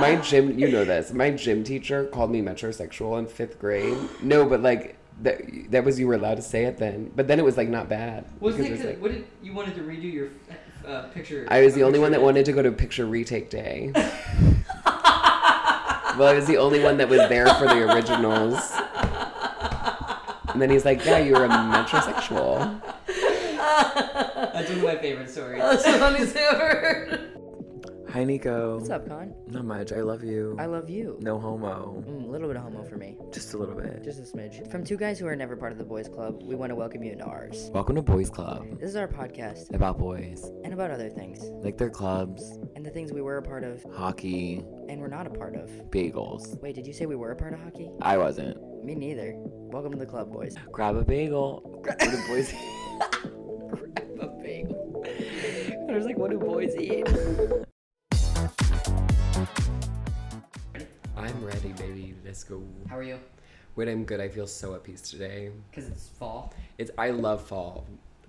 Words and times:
my 0.00 0.16
gym, 0.22 0.58
you 0.58 0.70
know 0.70 0.84
this. 0.84 1.12
My 1.12 1.30
gym 1.30 1.64
teacher 1.64 2.04
called 2.06 2.30
me 2.30 2.40
metrosexual 2.42 3.18
in 3.18 3.26
fifth 3.26 3.58
grade. 3.58 3.96
No, 4.22 4.44
but 4.46 4.62
like 4.62 4.96
that, 5.22 5.40
that 5.70 5.84
was 5.84 5.98
you 6.00 6.06
were 6.06 6.14
allowed 6.14 6.36
to 6.36 6.42
say 6.42 6.64
it 6.64 6.78
then. 6.78 7.10
But 7.14 7.28
then 7.28 7.38
it 7.38 7.44
was 7.44 7.56
like 7.56 7.68
not 7.68 7.88
bad. 7.88 8.24
Wasn't 8.40 8.64
it? 8.64 8.68
it 8.68 8.72
was, 8.72 8.80
'cause- 8.82 8.96
what 8.98 9.12
did 9.12 9.24
you 9.42 9.52
wanted 9.52 9.74
to 9.76 9.82
redo 9.82 10.12
your 10.12 10.28
uh, 10.86 11.02
picture? 11.08 11.46
I 11.48 11.62
was 11.62 11.74
the 11.74 11.82
only 11.84 11.98
one 11.98 12.10
that 12.12 12.16
picture- 12.18 12.24
wanted 12.24 12.44
to 12.46 12.52
go 12.52 12.62
to 12.62 12.72
picture 12.72 13.06
retake 13.06 13.50
day. 13.50 13.92
well, 13.94 16.28
I 16.28 16.34
was 16.34 16.46
the 16.46 16.56
only 16.58 16.80
one 16.82 16.96
that 16.98 17.08
was 17.08 17.20
there 17.28 17.46
for 17.54 17.66
the 17.66 17.92
originals. 17.92 18.58
And 20.52 20.60
then 20.60 20.68
he's 20.70 20.84
like, 20.84 21.04
"Yeah, 21.04 21.18
you're 21.18 21.44
a 21.44 21.48
metrosexual." 21.48 22.80
That's 23.06 24.68
one 24.68 24.78
of 24.78 24.84
my 24.84 24.96
favorite 24.96 25.30
stories. 25.30 25.62
That's 25.62 25.84
the 25.84 25.92
funniest 25.92 26.32
thing 26.34 26.46
I've 26.50 26.58
heard. 26.58 27.39
Hi, 28.12 28.24
Nico. 28.24 28.76
What's 28.78 28.90
up, 28.90 29.06
Con? 29.06 29.32
Not 29.46 29.64
much. 29.64 29.92
I 29.92 30.00
love 30.00 30.24
you. 30.24 30.56
I 30.58 30.66
love 30.66 30.90
you. 30.90 31.16
No 31.20 31.38
homo. 31.38 32.02
Mm, 32.08 32.24
a 32.24 32.26
little 32.26 32.48
bit 32.48 32.56
of 32.56 32.64
homo 32.64 32.82
for 32.82 32.96
me. 32.96 33.16
Just 33.32 33.54
a 33.54 33.56
little 33.56 33.76
bit. 33.76 34.02
Just 34.02 34.18
a 34.18 34.22
smidge. 34.22 34.68
From 34.68 34.82
two 34.82 34.96
guys 34.96 35.20
who 35.20 35.28
are 35.28 35.36
never 35.36 35.56
part 35.56 35.70
of 35.70 35.78
the 35.78 35.84
boys 35.84 36.08
club, 36.08 36.42
we 36.42 36.56
want 36.56 36.70
to 36.70 36.74
welcome 36.74 37.04
you 37.04 37.12
into 37.12 37.24
ours. 37.24 37.70
Welcome 37.72 37.94
to 37.94 38.02
Boys 38.02 38.28
Club. 38.28 38.66
This 38.80 38.90
is 38.90 38.96
our 38.96 39.06
podcast 39.06 39.72
About 39.72 39.96
boys, 39.96 40.50
and 40.64 40.74
about 40.74 40.90
other 40.90 41.08
things 41.08 41.40
like 41.62 41.78
their 41.78 41.88
clubs, 41.90 42.58
and 42.74 42.84
the 42.84 42.90
things 42.90 43.12
we 43.12 43.22
were 43.22 43.36
a 43.36 43.42
part 43.42 43.62
of 43.62 43.80
hockey, 43.94 44.64
and 44.88 45.00
we're 45.00 45.06
not 45.06 45.28
a 45.28 45.30
part 45.30 45.54
of. 45.54 45.70
bagels. 45.90 46.60
Wait, 46.60 46.74
did 46.74 46.88
you 46.88 46.92
say 46.92 47.06
we 47.06 47.14
were 47.14 47.30
a 47.30 47.36
part 47.36 47.54
of 47.54 47.60
hockey? 47.60 47.90
I 48.02 48.18
wasn't. 48.18 48.56
Me 48.84 48.96
neither. 48.96 49.34
Welcome 49.36 49.92
to 49.92 49.98
the 49.98 50.06
club, 50.06 50.32
boys. 50.32 50.56
Grab 50.72 50.96
a 50.96 51.04
bagel. 51.04 51.60
What 51.84 51.98
do 52.00 52.10
boys? 52.26 52.52
Grab 52.98 54.20
a 54.20 54.26
bagel. 54.42 55.04
I 55.88 55.92
was 55.92 56.06
like, 56.06 56.18
what 56.18 56.30
do 56.32 56.38
boys 56.38 56.74
eat? 56.76 57.06
I'm 61.24 61.44
ready, 61.44 61.72
baby. 61.72 62.14
Let's 62.24 62.44
go. 62.44 62.62
How 62.88 62.96
are 62.96 63.02
you? 63.02 63.18
Wait, 63.76 63.88
I'm 63.88 64.04
good. 64.04 64.20
I 64.20 64.28
feel 64.28 64.46
so 64.46 64.74
at 64.74 64.84
peace 64.84 65.02
today. 65.02 65.50
Because 65.70 65.86
it's 65.88 66.08
fall. 66.08 66.54
It's 66.78 66.90
I 66.96 67.10
love 67.10 67.46
fall. 67.46 67.84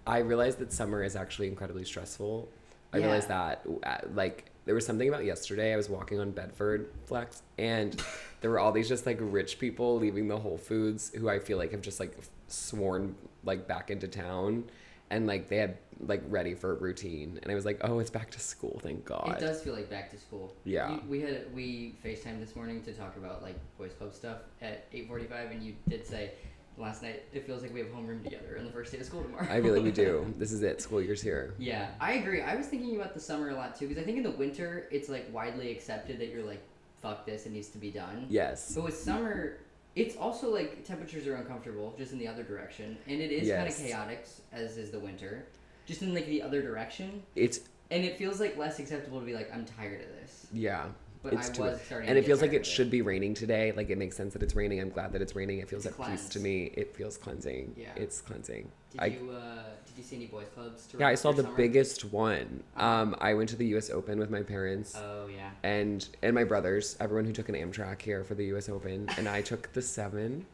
I 0.05 0.19
realized 0.19 0.59
that 0.59 0.73
summer 0.73 1.01
is 1.01 1.15
actually 1.15 1.47
incredibly 1.47 1.85
stressful. 1.85 2.49
I 2.93 2.97
realized 2.97 3.29
that 3.29 3.65
uh, 3.83 3.99
like 4.13 4.51
there 4.65 4.75
was 4.75 4.85
something 4.85 5.07
about 5.07 5.23
yesterday. 5.23 5.73
I 5.73 5.77
was 5.77 5.89
walking 5.89 6.19
on 6.19 6.31
Bedford 6.31 6.91
Flex, 7.05 7.43
and 7.57 8.01
there 8.41 8.51
were 8.51 8.59
all 8.59 8.73
these 8.73 8.89
just 8.89 9.05
like 9.05 9.17
rich 9.21 9.57
people 9.57 9.97
leaving 9.97 10.27
the 10.27 10.37
Whole 10.37 10.57
Foods 10.57 11.11
who 11.15 11.29
I 11.29 11.39
feel 11.39 11.57
like 11.57 11.71
have 11.71 11.81
just 11.81 11.99
like 11.99 12.17
sworn 12.47 13.15
like 13.45 13.67
back 13.67 13.89
into 13.89 14.09
town, 14.09 14.65
and 15.11 15.27
like 15.27 15.49
they 15.49 15.57
had 15.57 15.77
like 15.99 16.23
ready 16.29 16.55
for 16.55 16.71
a 16.71 16.75
routine, 16.75 17.39
and 17.43 17.51
I 17.51 17.55
was 17.55 17.65
like, 17.65 17.79
oh, 17.83 17.99
it's 17.99 18.09
back 18.09 18.31
to 18.31 18.39
school. 18.39 18.79
Thank 18.81 19.05
God. 19.05 19.35
It 19.37 19.39
does 19.39 19.61
feel 19.61 19.75
like 19.75 19.89
back 19.89 20.09
to 20.11 20.17
school. 20.17 20.55
Yeah. 20.63 20.95
You- 20.95 21.01
we 21.07 21.21
had 21.21 21.53
we 21.53 21.95
Facetime 22.03 22.39
this 22.39 22.55
morning 22.55 22.81
to 22.83 22.93
talk 22.93 23.15
about 23.17 23.43
like 23.43 23.55
boys 23.77 23.91
club 23.93 24.13
stuff 24.13 24.37
at 24.61 24.87
eight 24.93 25.07
forty 25.07 25.25
five, 25.25 25.51
and 25.51 25.61
you 25.61 25.75
did 25.87 26.07
say 26.07 26.31
last 26.77 27.03
night 27.03 27.23
it 27.33 27.45
feels 27.45 27.61
like 27.61 27.71
we 27.73 27.79
have 27.81 27.89
homeroom 27.89 28.23
together 28.23 28.55
on 28.57 28.65
the 28.65 28.71
first 28.71 28.91
day 28.91 28.97
of 28.99 29.05
school 29.05 29.21
tomorrow. 29.21 29.45
I 29.51 29.61
feel 29.61 29.73
like 29.75 29.83
we 29.91 29.91
do. 29.91 30.33
This 30.39 30.51
is 30.51 30.63
it. 30.63 30.81
School 30.81 31.01
year's 31.01 31.21
here. 31.21 31.53
Yeah, 31.59 31.89
I 31.99 32.13
agree. 32.13 32.41
I 32.41 32.55
was 32.55 32.67
thinking 32.67 32.95
about 32.95 33.13
the 33.13 33.19
summer 33.19 33.49
a 33.49 33.53
lot 33.55 33.77
too 33.77 33.87
because 33.87 34.01
I 34.01 34.05
think 34.05 34.17
in 34.17 34.23
the 34.23 34.31
winter 34.31 34.87
it's 34.91 35.09
like 35.09 35.27
widely 35.31 35.69
accepted 35.71 36.19
that 36.19 36.29
you're 36.29 36.43
like, 36.45 36.63
fuck 37.01 37.25
this, 37.25 37.45
it 37.45 37.51
needs 37.51 37.67
to 37.69 37.77
be 37.77 37.91
done. 37.91 38.25
Yes. 38.29 38.73
But 38.73 38.85
with 38.85 38.97
summer, 38.97 39.57
it's 39.95 40.15
also 40.17 40.53
like 40.53 40.85
temperatures 40.85 41.27
are 41.27 41.35
uncomfortable, 41.35 41.93
just 41.97 42.13
in 42.13 42.19
the 42.19 42.27
other 42.27 42.43
direction, 42.43 42.97
and 43.07 43.19
it 43.21 43.31
is 43.31 43.49
kind 43.49 43.63
of 43.67 43.67
Yes. 43.67 43.81
chaotic 43.81 44.25
as 44.53 44.77
is 44.77 44.91
the 44.91 44.99
winter, 44.99 45.45
just 45.85 46.01
in 46.01 46.13
like 46.13 46.25
the 46.27 46.41
other 46.41 46.61
direction, 46.61 47.23
It's 47.35 47.61
and 47.89 48.05
it 48.05 48.17
feels 48.17 48.39
like 48.39 48.55
less 48.57 48.79
acceptable 48.79 49.19
to 49.19 49.25
be 49.25 49.33
like, 49.33 49.53
I'm 49.53 49.65
tired 49.65 50.01
of 50.01 50.07
this. 50.21 50.47
yeah. 50.53 50.85
But 51.23 51.33
it's 51.33 51.49
I 51.49 51.53
too- 51.53 51.61
was 51.63 51.81
starting, 51.81 52.09
and 52.09 52.17
it 52.17 52.25
feels 52.25 52.41
like 52.41 52.53
it 52.53 52.65
should 52.65 52.89
be 52.89 53.01
raining 53.01 53.33
today. 53.35 53.71
Like 53.71 53.89
it 53.89 53.97
makes 53.97 54.17
sense 54.17 54.33
that 54.33 54.41
it's 54.41 54.55
raining. 54.55 54.79
I'm 54.81 54.89
glad 54.89 55.11
that 55.13 55.21
it's 55.21 55.35
raining. 55.35 55.59
It 55.59 55.69
feels 55.69 55.85
It's 55.85 55.99
at 55.99 56.07
peace 56.09 56.27
to 56.29 56.39
me. 56.39 56.71
It 56.73 56.95
feels 56.95 57.15
cleansing. 57.17 57.75
Yeah. 57.77 57.89
It's 57.95 58.21
cleansing. 58.21 58.71
Did 58.91 59.01
I, 59.01 59.05
you 59.05 59.29
uh, 59.31 59.63
did 59.85 59.97
you 59.97 60.03
see 60.03 60.15
any 60.15 60.25
boys 60.25 60.47
clubs? 60.55 60.87
To 60.87 60.97
yeah, 60.97 61.07
I 61.07 61.15
saw 61.15 61.31
the 61.31 61.43
summer? 61.43 61.55
biggest 61.55 62.05
one. 62.05 62.63
Um, 62.75 63.15
I 63.21 63.35
went 63.35 63.49
to 63.49 63.55
the 63.55 63.67
U.S. 63.67 63.89
Open 63.91 64.17
with 64.19 64.29
my 64.31 64.41
parents 64.41 64.95
Oh 64.97 65.27
yeah. 65.27 65.51
and 65.63 66.07
and 66.23 66.33
my 66.33 66.43
brothers. 66.43 66.97
Everyone 66.99 67.25
who 67.25 67.33
took 67.33 67.49
an 67.49 67.55
Amtrak 67.55 68.01
here 68.01 68.23
for 68.23 68.33
the 68.33 68.45
U.S. 68.45 68.67
Open, 68.67 69.07
and 69.17 69.27
I 69.29 69.41
took 69.41 69.71
the 69.73 69.81
seven. 69.81 70.45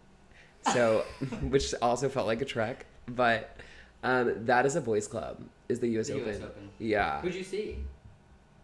So, 0.74 1.06
which 1.44 1.74
also 1.81 2.09
felt 2.09 2.28
like 2.28 2.41
a 2.41 2.46
trek, 2.46 2.86
but 3.08 3.56
um, 4.03 4.46
that 4.46 4.66
is 4.66 4.75
a 4.75 4.81
boys' 4.81 5.08
club. 5.08 5.41
Is 5.70 5.80
the 5.80 5.88
U.S. 5.91 6.08
The 6.08 6.16
Open? 6.16 6.30
US 6.34 6.41
Open. 6.41 6.70
Yeah. 6.78 7.22
Who'd 7.22 7.36
you 7.36 7.44
see? 7.44 7.78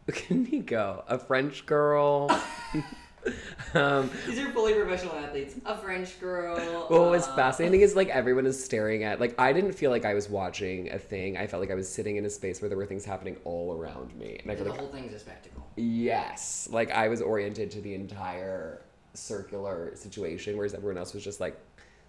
Go. 0.66 1.04
A 1.08 1.18
French 1.18 1.66
girl. 1.66 2.30
um, 3.74 4.10
These 4.28 4.40
are 4.40 4.52
fully 4.52 4.74
professional 4.74 5.16
athletes. 5.16 5.56
A 5.66 5.78
French 5.78 6.20
girl. 6.20 6.58
What 6.90 7.10
was 7.10 7.28
uh, 7.28 7.36
fascinating 7.36 7.82
is 7.82 7.96
like 7.96 8.10
everyone 8.10 8.46
is 8.46 8.62
staring 8.62 9.04
at 9.04 9.20
like 9.20 9.40
I 9.40 9.54
didn't 9.54 9.74
feel 9.74 9.92
like 9.92 10.06
I 10.06 10.14
was 10.14 10.30
watching 10.30 10.92
a 10.92 11.00
thing. 11.00 11.38
I 11.38 11.48
felt 11.48 11.62
like 11.62 11.72
I 11.72 11.76
was 11.76 11.88
sitting 11.90 12.18
in 12.18 12.26
a 12.26 12.30
space 12.30 12.62
where 12.62 12.70
there 12.70 12.78
were 12.78 12.86
things 12.86 13.06
happening 13.06 13.38
all 13.46 13.74
around 13.74 14.14
me, 14.16 14.40
and 14.42 14.52
I 14.52 14.56
feel 14.56 14.66
The 14.66 14.72
like 14.72 14.80
whole 14.80 14.90
thing's 14.90 15.14
a 15.14 15.20
spectacle. 15.20 15.66
yes, 15.78 16.68
like 16.72 16.92
I 16.92 17.08
was 17.08 17.22
oriented 17.22 17.72
to 17.72 17.82
the 17.82 17.94
entire 17.94 18.82
circular 19.14 19.96
situation, 19.96 20.58
whereas 20.58 20.74
everyone 20.74 20.98
else 20.98 21.14
was 21.14 21.24
just 21.24 21.40
like 21.40 21.58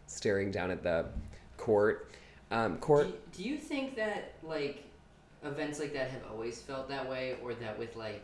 staring 0.07 0.51
down 0.51 0.71
at 0.71 0.83
the 0.83 1.07
court. 1.57 2.11
Um, 2.51 2.77
court. 2.79 3.07
Do, 3.33 3.43
do 3.43 3.49
you 3.49 3.57
think 3.57 3.97
that 3.97 4.35
like 4.43 4.85
events 5.45 5.79
like 5.79 5.93
that 5.95 6.09
have 6.11 6.23
always 6.31 6.61
felt 6.61 6.89
that 6.89 7.09
way, 7.09 7.37
or 7.43 7.55
that 7.55 7.79
with 7.79 7.95
like 7.97 8.23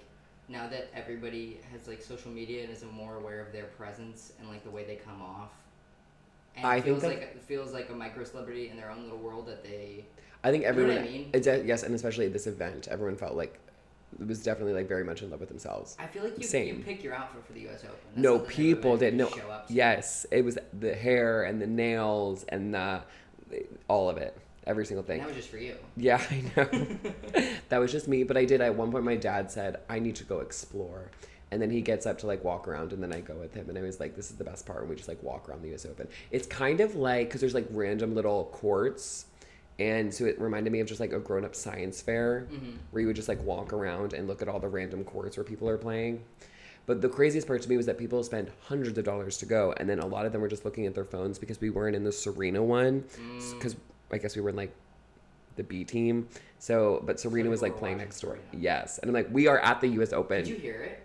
now 0.49 0.69
that 0.69 0.89
everybody 0.95 1.59
has 1.73 1.87
like 1.87 2.03
social 2.03 2.31
media 2.31 2.63
and 2.65 2.73
is 2.73 2.85
more 2.93 3.17
aware 3.17 3.41
of 3.41 3.53
their 3.53 3.65
presence 3.67 4.33
and 4.41 4.49
like 4.49 4.65
the 4.65 4.71
way 4.71 4.85
they 4.85 4.97
come 4.97 5.21
off, 5.23 5.51
and 6.57 6.67
I 6.67 6.77
it 6.77 6.83
think 6.85 6.85
feels 6.87 7.03
that- 7.03 7.09
like 7.09 7.21
it 7.23 7.43
feels 7.43 7.73
like 7.73 7.89
a 7.91 7.95
micro 7.95 8.25
celebrity 8.25 8.69
in 8.69 8.77
their 8.77 8.91
own 8.91 9.03
little 9.05 9.19
world 9.19 9.47
that 9.47 9.63
they. 9.63 10.05
I 10.43 10.51
think 10.51 10.65
You 10.65 10.73
know 10.73 10.79
what 10.79 10.91
everyone. 10.91 11.05
I 11.05 11.11
mean? 11.11 11.31
It's 11.35 11.47
a, 11.47 11.63
yes, 11.65 11.83
and 11.83 11.95
especially 11.95 12.25
at 12.27 12.33
this 12.33 12.47
event, 12.47 12.89
everyone 12.91 13.15
felt 13.17 13.35
like 13.37 13.59
it 14.19 14.27
was 14.27 14.43
definitely 14.43 14.73
like 14.73 14.89
very 14.89 15.05
much 15.05 15.21
in 15.23 15.31
love 15.31 15.39
with 15.39 15.51
themselves. 15.51 15.97
I 16.01 16.07
feel 16.07 16.25
like 16.25 16.37
you, 16.39 16.43
Same. 16.45 16.79
you 16.79 16.83
pick 16.83 17.05
your 17.05 17.15
outfit 17.15 17.45
for 17.47 17.53
the 17.53 17.61
U.S. 17.61 17.85
Open. 17.85 17.97
That's 18.15 18.17
no 18.17 18.37
not 18.39 18.39
the 18.39 18.39
type 18.47 18.49
of 18.49 18.57
people 18.57 18.97
did 18.97 19.15
no 19.15 19.29
show 19.29 19.51
up 19.51 19.67
yes 19.69 20.27
it 20.33 20.43
was 20.45 20.59
the 20.81 20.95
hair 20.95 21.45
and 21.45 21.61
the 21.63 21.67
nails 21.67 22.45
and 22.49 22.75
the 22.75 23.03
all 23.87 24.09
of 24.09 24.17
it 24.17 24.37
every 24.71 24.87
single 24.87 25.01
And 25.01 25.07
thing 25.09 25.19
that 25.19 25.27
was 25.27 25.37
just 25.37 25.49
for 25.51 25.59
you. 25.59 25.75
yeah 25.97 26.23
i 26.31 26.43
know 26.57 26.69
that 27.69 27.79
was 27.79 27.91
just 27.93 28.07
me 28.09 28.23
but 28.23 28.37
i 28.37 28.45
did 28.45 28.61
at 28.61 28.75
one 28.75 28.91
point 28.93 29.05
my 29.05 29.17
dad 29.17 29.51
said 29.51 29.81
i 29.89 29.99
need 29.99 30.17
to 30.17 30.25
go 30.25 30.41
explore 30.41 31.11
and 31.51 31.61
then 31.61 31.71
he 31.71 31.81
gets 31.81 32.07
up 32.07 32.19
to 32.19 32.27
like 32.27 32.45
walk 32.45 32.69
around 32.69 32.93
and 32.93 33.03
then 33.03 33.13
i 33.13 33.21
go 33.21 33.35
with 33.35 33.53
him 33.55 33.69
and 33.69 33.77
i 33.77 33.83
was 33.83 33.99
like 34.01 34.15
this 34.17 34.31
is 34.31 34.37
the 34.37 34.45
best 34.45 34.65
part 34.67 34.81
and 34.81 34.89
we 34.91 34.95
just 34.97 35.09
like 35.09 35.23
walk 35.23 35.49
around 35.49 35.63
the 35.63 35.75
us 35.75 35.85
open 35.85 36.07
it's 36.31 36.47
kind 36.47 36.81
of 36.81 36.95
like 36.95 37.29
because 37.29 37.41
there's 37.41 37.55
like 37.55 37.67
random 37.71 38.15
little 38.15 38.45
courts 38.53 39.27
and 39.79 40.13
so 40.13 40.25
it 40.27 40.39
reminded 40.41 40.71
me 40.73 40.81
of 40.81 40.87
just 40.87 41.01
like 41.01 41.13
a 41.13 41.19
grown-up 41.19 41.55
science 41.55 42.01
fair 42.03 42.47
Mm-hmm. 42.53 42.71
where 42.93 43.01
you 43.01 43.07
would 43.09 43.17
just 43.17 43.29
like 43.29 43.43
walk 43.45 43.73
around 43.73 44.13
and 44.13 44.29
look 44.29 44.43
at 44.43 44.49
all 44.49 44.61
the 44.61 44.69
random 44.69 45.03
courts 45.05 45.37
where 45.37 45.45
people 45.45 45.69
are 45.69 45.79
playing 45.79 46.23
but 46.87 47.01
the 47.03 47.09
craziest 47.09 47.47
part 47.47 47.63
to 47.63 47.69
me 47.69 47.77
was 47.77 47.87
that 47.87 47.99
people 47.99 48.23
spent 48.25 48.49
hundreds 48.63 48.99
of 48.99 49.05
dollars 49.05 49.37
to 49.39 49.47
go, 49.47 49.73
and 49.77 49.89
then 49.89 50.01
a 50.01 50.07
lot 50.07 50.27
of 50.27 50.33
them 50.33 50.41
were 50.41 50.49
just 50.49 50.65
looking 50.65 50.87
at 50.87 50.95
their 50.95 51.05
phones 51.05 51.39
because 51.39 51.61
we 51.61 51.71
weren't 51.71 51.95
in 51.95 52.03
the 52.03 52.11
Serena 52.11 52.61
one, 52.65 53.03
Mm. 53.03 53.41
I 54.13 54.19
guess 54.19 54.37
we 54.37 54.43
were 54.43 54.51
in 54.51 54.57
like 54.57 54.75
the 55.57 55.63
B 55.63 55.85
team. 55.85 56.29
So, 56.59 57.03
but 57.05 57.21
Serena 57.21 57.45
you 57.45 57.51
was 57.51 57.63
like 57.63 57.77
playing 57.77 57.99
next 57.99 58.21
door. 58.21 58.39
Serena. 58.51 58.63
Yes, 58.63 58.99
and 58.99 59.09
I'm 59.09 59.15
like, 59.15 59.29
we 59.31 59.47
are 59.47 59.59
at 59.59 59.81
the 59.81 59.89
U.S. 59.89 60.13
Open. 60.13 60.45
Did 60.45 60.49
you 60.49 60.57
hear 60.57 60.83
it? 60.83 61.03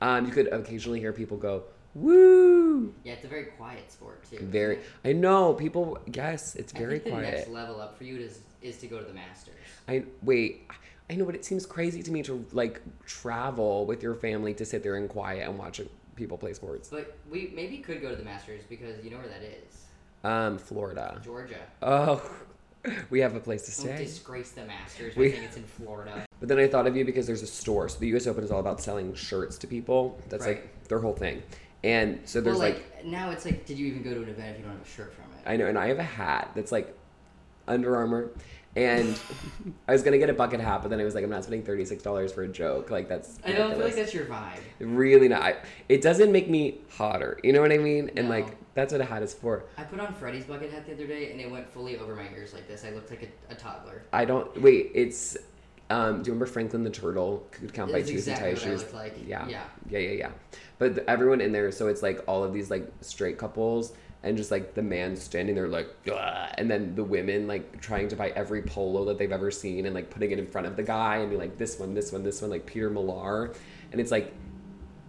Um, 0.00 0.26
you 0.26 0.32
could 0.32 0.48
occasionally 0.48 1.00
hear 1.00 1.12
people 1.12 1.36
go, 1.36 1.64
"Woo!" 1.94 2.94
Yeah, 3.04 3.14
it's 3.14 3.24
a 3.24 3.28
very 3.28 3.46
quiet 3.46 3.90
sport 3.90 4.22
too. 4.30 4.38
Very. 4.42 4.76
it? 4.76 4.84
I 5.04 5.12
know 5.12 5.54
people. 5.54 5.98
Yes, 6.12 6.54
it's 6.56 6.72
very 6.72 6.96
I 6.96 6.98
think 6.98 7.16
the 7.16 7.20
next 7.22 7.48
level 7.48 7.80
up 7.80 7.96
for 7.98 8.04
you 8.04 8.16
is 8.18 8.40
is 8.62 8.78
to 8.78 8.86
go 8.86 8.98
to 8.98 9.04
the 9.04 9.14
Masters. 9.14 9.54
I 9.88 10.04
wait. 10.22 10.70
I 11.10 11.14
know, 11.14 11.24
but 11.24 11.34
it 11.34 11.44
seems 11.44 11.64
crazy 11.64 12.02
to 12.02 12.10
me 12.12 12.22
to 12.24 12.44
like 12.52 12.82
travel 13.06 13.86
with 13.86 14.02
your 14.02 14.14
family 14.14 14.52
to 14.54 14.66
sit 14.66 14.82
there 14.82 14.96
in 14.96 15.08
quiet 15.08 15.48
and 15.48 15.58
watch 15.58 15.80
people 16.16 16.36
play 16.36 16.52
sports. 16.52 16.90
But 16.90 17.16
we 17.30 17.50
maybe 17.54 17.78
could 17.78 18.02
go 18.02 18.10
to 18.10 18.16
the 18.16 18.24
Masters 18.24 18.62
because 18.68 19.02
you 19.02 19.10
know 19.10 19.18
where 19.18 19.28
that 19.28 19.42
is. 19.42 19.84
Um, 20.24 20.58
Florida. 20.58 21.20
Georgia. 21.24 21.60
Oh, 21.80 22.22
we 23.10 23.20
have 23.20 23.34
a 23.34 23.40
place 23.40 23.62
to 23.62 23.82
Don't 23.82 23.94
stay. 23.96 24.04
disgrace 24.04 24.50
the 24.52 24.64
Masters 24.64 25.16
We- 25.16 25.28
by 25.28 25.34
saying 25.34 25.44
it's 25.44 25.56
in 25.56 25.64
Florida. 25.64 26.24
But 26.40 26.46
then 26.48 26.58
I 26.60 26.68
thought 26.68 26.86
of 26.86 26.96
you 26.96 27.04
because 27.04 27.26
there's 27.26 27.42
a 27.42 27.48
store. 27.48 27.88
So 27.88 27.98
the 27.98 28.06
U.S. 28.08 28.28
Open 28.28 28.44
is 28.44 28.52
all 28.52 28.60
about 28.60 28.80
selling 28.80 29.12
shirts 29.14 29.58
to 29.58 29.66
people. 29.66 30.20
That's 30.28 30.46
Right. 30.46 30.58
like 30.62 30.84
their 30.88 31.00
whole 31.00 31.12
thing. 31.14 31.42
And 31.82 32.20
so 32.26 32.40
there's 32.40 32.58
well, 32.58 32.68
like, 32.68 32.76
like, 32.94 33.04
now 33.06 33.30
it's 33.30 33.44
like, 33.44 33.66
did 33.66 33.76
you 33.76 33.86
even 33.88 34.04
go 34.04 34.14
to 34.14 34.22
an 34.22 34.28
event 34.28 34.50
if 34.52 34.58
you 34.58 34.64
don't 34.64 34.78
have 34.78 34.86
a 34.86 34.88
shirt 34.88 35.12
from 35.14 35.24
it? 35.36 35.40
I 35.50 35.56
know, 35.56 35.66
and 35.66 35.76
I 35.76 35.88
have 35.88 35.98
a 35.98 36.04
hat 36.04 36.52
that's 36.54 36.70
like 36.70 36.96
Under 37.66 37.96
Armour. 37.96 38.30
And 38.76 39.18
I 39.88 39.92
was 39.92 40.04
gonna 40.04 40.18
get 40.18 40.30
a 40.30 40.32
bucket 40.32 40.60
hat, 40.60 40.82
but 40.82 40.90
then 40.90 41.00
I 41.00 41.04
was 41.04 41.16
like, 41.16 41.24
I'm 41.24 41.30
not 41.30 41.42
spending 41.42 41.64
thirty 41.64 41.84
six 41.84 42.04
dollars 42.04 42.32
for 42.32 42.42
a 42.44 42.48
joke. 42.48 42.90
Like 42.90 43.08
that's 43.08 43.40
I 43.44 43.50
don't 43.50 43.72
feel 43.74 43.84
like 43.86 43.96
that's 43.96 44.14
your 44.14 44.26
vibe. 44.26 44.60
really 44.78 45.26
not. 45.26 45.56
It 45.88 46.02
doesn't 46.02 46.30
make 46.30 46.48
me 46.48 46.78
hotter. 46.96 47.40
You 47.42 47.52
know 47.52 47.60
what 47.62 47.72
I 47.72 47.78
mean? 47.78 48.10
And 48.16 48.28
No. 48.28 48.36
like 48.36 48.56
that's 48.78 48.92
what 48.92 49.00
a 49.00 49.04
hat 49.04 49.24
is 49.24 49.34
for. 49.34 49.64
I 49.76 49.82
put 49.82 49.98
on 49.98 50.14
Freddie's 50.14 50.44
bucket 50.44 50.70
hat 50.70 50.86
the 50.86 50.92
other 50.92 51.06
day 51.08 51.32
and 51.32 51.40
it 51.40 51.50
went 51.50 51.68
fully 51.68 51.98
over 51.98 52.14
my 52.14 52.28
ears 52.32 52.52
like 52.54 52.68
this. 52.68 52.84
I 52.84 52.90
looked 52.90 53.10
like 53.10 53.24
a, 53.24 53.52
a 53.52 53.56
toddler. 53.56 54.02
I 54.12 54.24
don't 54.24 54.62
wait. 54.62 54.92
It's 54.94 55.36
um. 55.90 56.22
Do 56.22 56.28
you 56.28 56.32
remember 56.32 56.46
Franklin 56.46 56.84
the 56.84 56.90
turtle? 56.90 57.44
Could 57.50 57.74
count 57.74 57.90
by 57.90 58.02
twos 58.02 58.10
exactly 58.28 58.50
and 58.50 58.58
tie 58.58 58.64
shoes. 58.64 58.94
like. 58.94 59.16
Yeah. 59.26 59.48
Yeah. 59.48 59.64
Yeah. 59.90 59.98
Yeah. 59.98 60.10
Yeah. 60.12 60.30
but 60.78 60.94
th- 60.94 61.06
everyone 61.08 61.40
in 61.40 61.50
there, 61.50 61.72
so 61.72 61.88
it's 61.88 62.02
like 62.04 62.22
all 62.28 62.44
of 62.44 62.52
these 62.52 62.70
like 62.70 62.88
straight 63.00 63.36
couples. 63.36 63.92
And 64.22 64.36
just 64.36 64.50
like 64.50 64.74
the 64.74 64.82
man 64.82 65.14
standing 65.14 65.54
there, 65.54 65.68
like, 65.68 65.88
"Ugh," 66.12 66.54
and 66.58 66.68
then 66.68 66.96
the 66.96 67.04
women 67.04 67.46
like 67.46 67.80
trying 67.80 68.08
to 68.08 68.16
buy 68.16 68.30
every 68.30 68.62
polo 68.62 69.04
that 69.06 69.16
they've 69.16 69.30
ever 69.30 69.50
seen 69.52 69.86
and 69.86 69.94
like 69.94 70.10
putting 70.10 70.32
it 70.32 70.40
in 70.40 70.46
front 70.46 70.66
of 70.66 70.74
the 70.76 70.82
guy 70.82 71.18
and 71.18 71.30
be 71.30 71.36
like, 71.36 71.56
this 71.56 71.78
one, 71.78 71.94
this 71.94 72.10
one, 72.10 72.24
this 72.24 72.42
one, 72.42 72.50
like 72.50 72.66
Peter 72.66 72.90
Millar. 72.90 73.52
And 73.92 74.00
it's 74.00 74.10
like, 74.10 74.34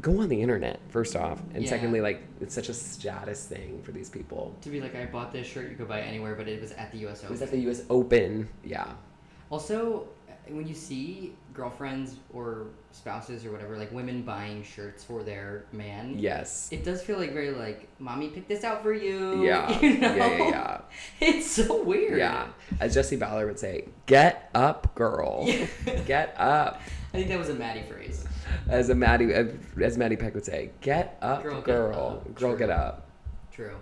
go 0.01 0.21
on 0.21 0.29
the 0.29 0.41
internet, 0.41 0.79
first 0.89 1.15
off. 1.15 1.41
And 1.53 1.63
Yeah. 1.63 1.69
secondly, 1.69 2.01
like, 2.01 2.21
it's 2.41 2.53
such 2.55 2.69
a 2.69 2.73
status 2.73 3.45
thing 3.45 3.81
for 3.83 3.91
these 3.91 4.09
people. 4.09 4.55
To 4.61 4.69
be 4.69 4.79
like, 4.81 4.95
I 4.95 5.05
bought 5.05 5.31
this 5.31 5.47
shirt 5.47 5.69
you 5.69 5.75
could 5.75 5.87
buy 5.87 6.01
anywhere, 6.01 6.35
but 6.35 6.47
it 6.47 6.61
was 6.61 6.71
at 6.73 6.91
the 6.91 6.99
U.S. 6.99 7.19
It 7.21 7.25
Open. 7.25 7.31
was 7.33 7.41
at 7.41 7.51
the 7.51 7.59
US 7.69 7.81
Open. 7.89 8.47
Yeah. 8.63 8.93
Also, 9.49 10.07
when 10.47 10.67
you 10.67 10.73
see 10.75 11.35
girlfriends 11.53 12.15
or 12.33 12.67
spouses 12.91 13.45
or 13.45 13.51
whatever, 13.51 13.77
like 13.77 13.91
women 13.91 14.21
buying 14.23 14.63
shirts 14.63 15.03
for 15.03 15.23
their 15.23 15.65
man, 15.71 16.15
Yes. 16.17 16.69
it 16.71 16.83
does 16.83 17.01
feel 17.01 17.17
like 17.17 17.33
very 17.33 17.51
like, 17.51 17.87
mommy 17.99 18.29
picked 18.29 18.47
this 18.49 18.63
out 18.63 18.81
for 18.83 18.93
you. 18.93 19.43
Yeah. 19.49 19.79
You 19.79 19.97
know? 19.97 20.15
Yeah, 20.15 20.37
yeah, 20.37 20.49
yeah. 20.49 20.81
It's 21.21 21.47
so 21.49 21.83
weird. 21.83 22.17
Yeah. 22.17 22.47
As 22.79 22.93
Jesse 22.93 23.15
Ballard 23.15 23.47
would 23.47 23.59
say, 23.59 23.85
get 24.05 24.49
up, 24.55 24.95
girl. 24.95 25.43
Yeah. 25.47 25.67
Get 26.05 26.35
up. 26.37 26.81
I 27.13 27.17
think 27.17 27.29
that 27.29 27.39
was 27.39 27.49
a 27.49 27.55
Maddie 27.55 27.83
phrase. 27.83 28.25
As 28.67 28.89
a 28.89 28.95
Maddie, 28.95 29.33
as 29.33 29.97
Maddie 29.97 30.15
Peck 30.15 30.33
would 30.35 30.45
say, 30.45 30.69
get 30.81 31.17
up, 31.21 31.41
Girl, 31.43 31.61
girl. 31.61 31.89
get 31.91 31.97
up. 31.97 32.35
Girl, 32.35 32.49
True. 32.51 32.57
get 32.59 32.69
up. 32.69 33.07
True. 33.51 33.75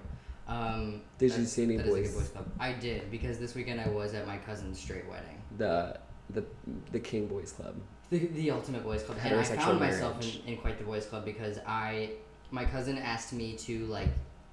Um, 0.47 1.01
Did 1.17 1.33
you 1.35 1.43
see 1.45 1.63
any 1.63 1.75
that 1.75 1.87
is 1.87 1.93
a 1.93 2.01
good 2.01 2.03
boys? 2.15 2.29
boys. 2.29 2.43
I 2.59 2.71
did 2.71 3.11
because 3.11 3.37
this 3.37 3.53
weekend 3.53 3.81
I 3.81 3.89
was 3.89 4.13
at 4.13 4.25
my 4.27 4.37
cousin's 4.37 4.79
straight 4.79 5.05
wedding. 5.09 5.41
The 5.57 5.99
the 6.29 6.43
the 6.91 6.99
King 6.99 7.27
Boys 7.27 7.51
Club. 7.51 7.75
The, 8.09 8.19
the 8.19 8.51
ultimate 8.51 8.83
boys 8.83 9.03
club, 9.03 9.17
and 9.21 9.35
I 9.35 9.43
found 9.43 9.81
myself 9.81 10.21
in, 10.21 10.53
in 10.53 10.57
quite 10.57 10.77
the 10.77 10.85
boys 10.85 11.05
club 11.05 11.25
because 11.25 11.59
I, 11.67 12.11
my 12.51 12.63
cousin 12.63 12.97
asked 12.97 13.33
me 13.33 13.57
to 13.57 13.85
like, 13.87 14.07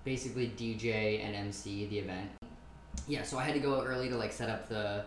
basically 0.05 0.49
DJ 0.57 1.25
and 1.25 1.37
MC 1.37 1.87
the 1.87 2.01
event. 2.01 2.31
Yeah, 3.07 3.23
so 3.23 3.39
I 3.39 3.45
had 3.45 3.55
to 3.55 3.61
go 3.61 3.81
early 3.85 4.09
to 4.09 4.17
like 4.17 4.33
set 4.33 4.51
up 4.51 4.69
the 4.69 5.05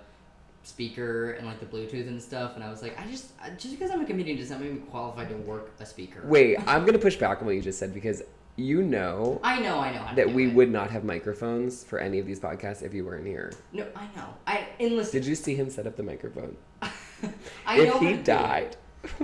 speaker 0.64 1.32
and 1.32 1.46
like 1.46 1.60
the 1.60 1.66
Bluetooth 1.66 2.08
and 2.08 2.22
stuff, 2.22 2.56
and 2.56 2.64
I 2.64 2.70
was 2.70 2.82
like, 2.82 2.98
I 2.98 3.06
just 3.08 3.32
just 3.58 3.78
because 3.78 3.92
I'm 3.92 4.00
a 4.00 4.06
comedian 4.06 4.38
does 4.38 4.50
not 4.50 4.62
make 4.62 4.72
me 4.72 4.80
qualified 4.80 5.28
to 5.30 5.36
work 5.36 5.72
a 5.82 5.86
speaker. 5.86 6.22
Wait, 6.26 6.58
I'm 6.68 6.86
gonna 6.86 7.00
push 7.00 7.18
back 7.18 7.40
on 7.40 7.48
what 7.48 7.56
you 7.56 7.62
just 7.62 7.80
said 7.80 7.94
because 7.94 8.24
you 8.58 8.82
know 8.82 9.40
I 9.44 9.60
know, 9.60 9.80
I 9.80 9.94
know. 9.94 10.16
That 10.16 10.30
we 10.34 10.48
it. 10.48 10.54
would 10.54 10.72
not 10.72 10.90
have 10.92 11.04
microphones 11.04 11.84
for 11.84 12.00
any 12.00 12.20
of 12.20 12.26
these 12.26 12.40
podcasts 12.40 12.82
if 12.84 12.94
you 12.94 13.06
weren't 13.06 13.26
here. 13.26 13.54
No, 13.72 13.86
I 13.96 14.06
know. 14.16 14.26
I 14.46 14.68
enlisted. 14.80 15.22
Did 15.22 15.30
you 15.30 15.36
see 15.36 15.56
him 15.56 15.70
set 15.70 15.88
up 15.88 15.96
the 15.96 16.04
microphone? 16.04 16.58
I 16.82 17.80
if 17.80 17.88
know 17.94 18.00
he 18.00 18.08
to 18.08 18.14
do 18.14 18.20
it. 18.20 18.26
died, 18.26 18.78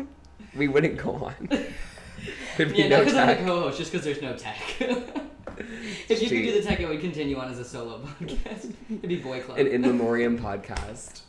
we 0.55 0.67
wouldn't 0.67 0.97
go 0.97 1.11
on. 1.15 1.49
There'd 2.57 2.71
be 2.71 2.77
Yeah, 2.77 2.87
no 2.89 2.97
not 2.97 3.05
because 3.05 3.17
I'm 3.17 3.27
tech. 3.27 3.41
a 3.41 3.45
co-host, 3.45 3.77
just 3.77 3.91
because 3.91 4.05
there's 4.05 4.21
no 4.21 4.35
tech. 4.37 4.59
if 4.79 6.21
you 6.21 6.29
could 6.29 6.43
do 6.43 6.53
the 6.53 6.61
tech, 6.61 6.79
it 6.79 6.87
would 6.87 7.01
continue 7.01 7.37
on 7.37 7.51
as 7.51 7.59
a 7.59 7.65
solo 7.65 7.99
podcast. 7.99 8.73
It'd 8.89 9.01
be 9.09 9.17
Boy 9.17 9.41
Club. 9.41 9.57
An 9.57 9.67
in 9.67 9.81
memoriam 9.81 10.37
podcast. 10.39 11.21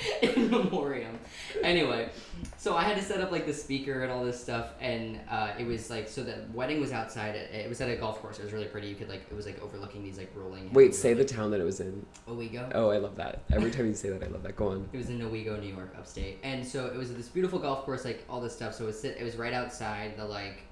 in 0.22 0.50
memoriam. 0.50 1.18
Anyway, 1.62 2.08
so 2.56 2.76
I 2.76 2.82
had 2.82 2.96
to 2.96 3.02
set 3.02 3.20
up 3.20 3.30
like 3.30 3.46
the 3.46 3.52
speaker 3.52 4.02
and 4.02 4.10
all 4.10 4.24
this 4.24 4.40
stuff, 4.40 4.70
and 4.80 5.20
uh, 5.30 5.50
it 5.58 5.66
was 5.66 5.90
like 5.90 6.08
so 6.08 6.22
the 6.22 6.44
wedding 6.52 6.80
was 6.80 6.92
outside. 6.92 7.34
It, 7.34 7.54
it 7.54 7.68
was 7.68 7.80
at 7.80 7.90
a 7.90 7.96
golf 7.96 8.20
course. 8.20 8.38
It 8.38 8.44
was 8.44 8.52
really 8.52 8.66
pretty. 8.66 8.88
You 8.88 8.94
could 8.94 9.08
like 9.08 9.22
it 9.30 9.34
was 9.34 9.46
like 9.46 9.60
overlooking 9.62 10.02
these 10.02 10.18
like 10.18 10.32
rolling. 10.34 10.72
Wait, 10.72 10.94
say 10.94 11.12
the 11.14 11.24
town 11.24 11.50
that 11.50 11.60
it 11.60 11.64
was 11.64 11.80
in. 11.80 12.04
Owego. 12.26 12.70
Oh, 12.74 12.90
I 12.90 12.98
love 12.98 13.16
that. 13.16 13.42
Every 13.52 13.70
time 13.70 13.86
you 13.86 13.94
say 13.94 14.08
that, 14.08 14.22
I 14.22 14.28
love 14.28 14.42
that. 14.44 14.56
Go 14.56 14.68
on. 14.68 14.88
It 14.92 14.96
was 14.96 15.10
in 15.10 15.20
Owego, 15.20 15.60
New 15.60 15.74
York, 15.74 15.94
upstate, 15.98 16.38
and 16.42 16.66
so 16.66 16.86
it 16.86 16.96
was 16.96 17.14
this 17.14 17.28
beautiful 17.28 17.58
golf 17.58 17.84
course, 17.84 18.04
like 18.04 18.24
all 18.28 18.40
this 18.40 18.54
stuff. 18.54 18.74
So 18.74 18.84
it 18.84 18.88
was 18.88 19.00
sit, 19.00 19.16
it 19.18 19.24
was 19.24 19.36
right 19.36 19.52
outside 19.52 20.16
the 20.16 20.24
like 20.24 20.62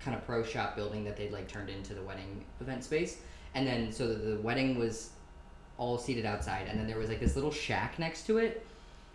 kind 0.00 0.16
of 0.16 0.24
pro 0.26 0.42
shop 0.42 0.76
building 0.76 1.04
that 1.04 1.16
they'd 1.16 1.32
like 1.32 1.48
turned 1.48 1.70
into 1.70 1.94
the 1.94 2.02
wedding 2.02 2.44
event 2.60 2.84
space, 2.84 3.18
and 3.54 3.66
then 3.66 3.90
so 3.90 4.06
the, 4.06 4.14
the 4.14 4.40
wedding 4.40 4.78
was 4.78 5.10
all 5.78 5.98
seated 5.98 6.26
outside, 6.26 6.66
and 6.68 6.78
then 6.78 6.86
there 6.86 6.98
was 6.98 7.08
like 7.08 7.20
this 7.20 7.34
little 7.34 7.50
shack 7.50 7.98
next 7.98 8.26
to 8.26 8.38
it 8.38 8.66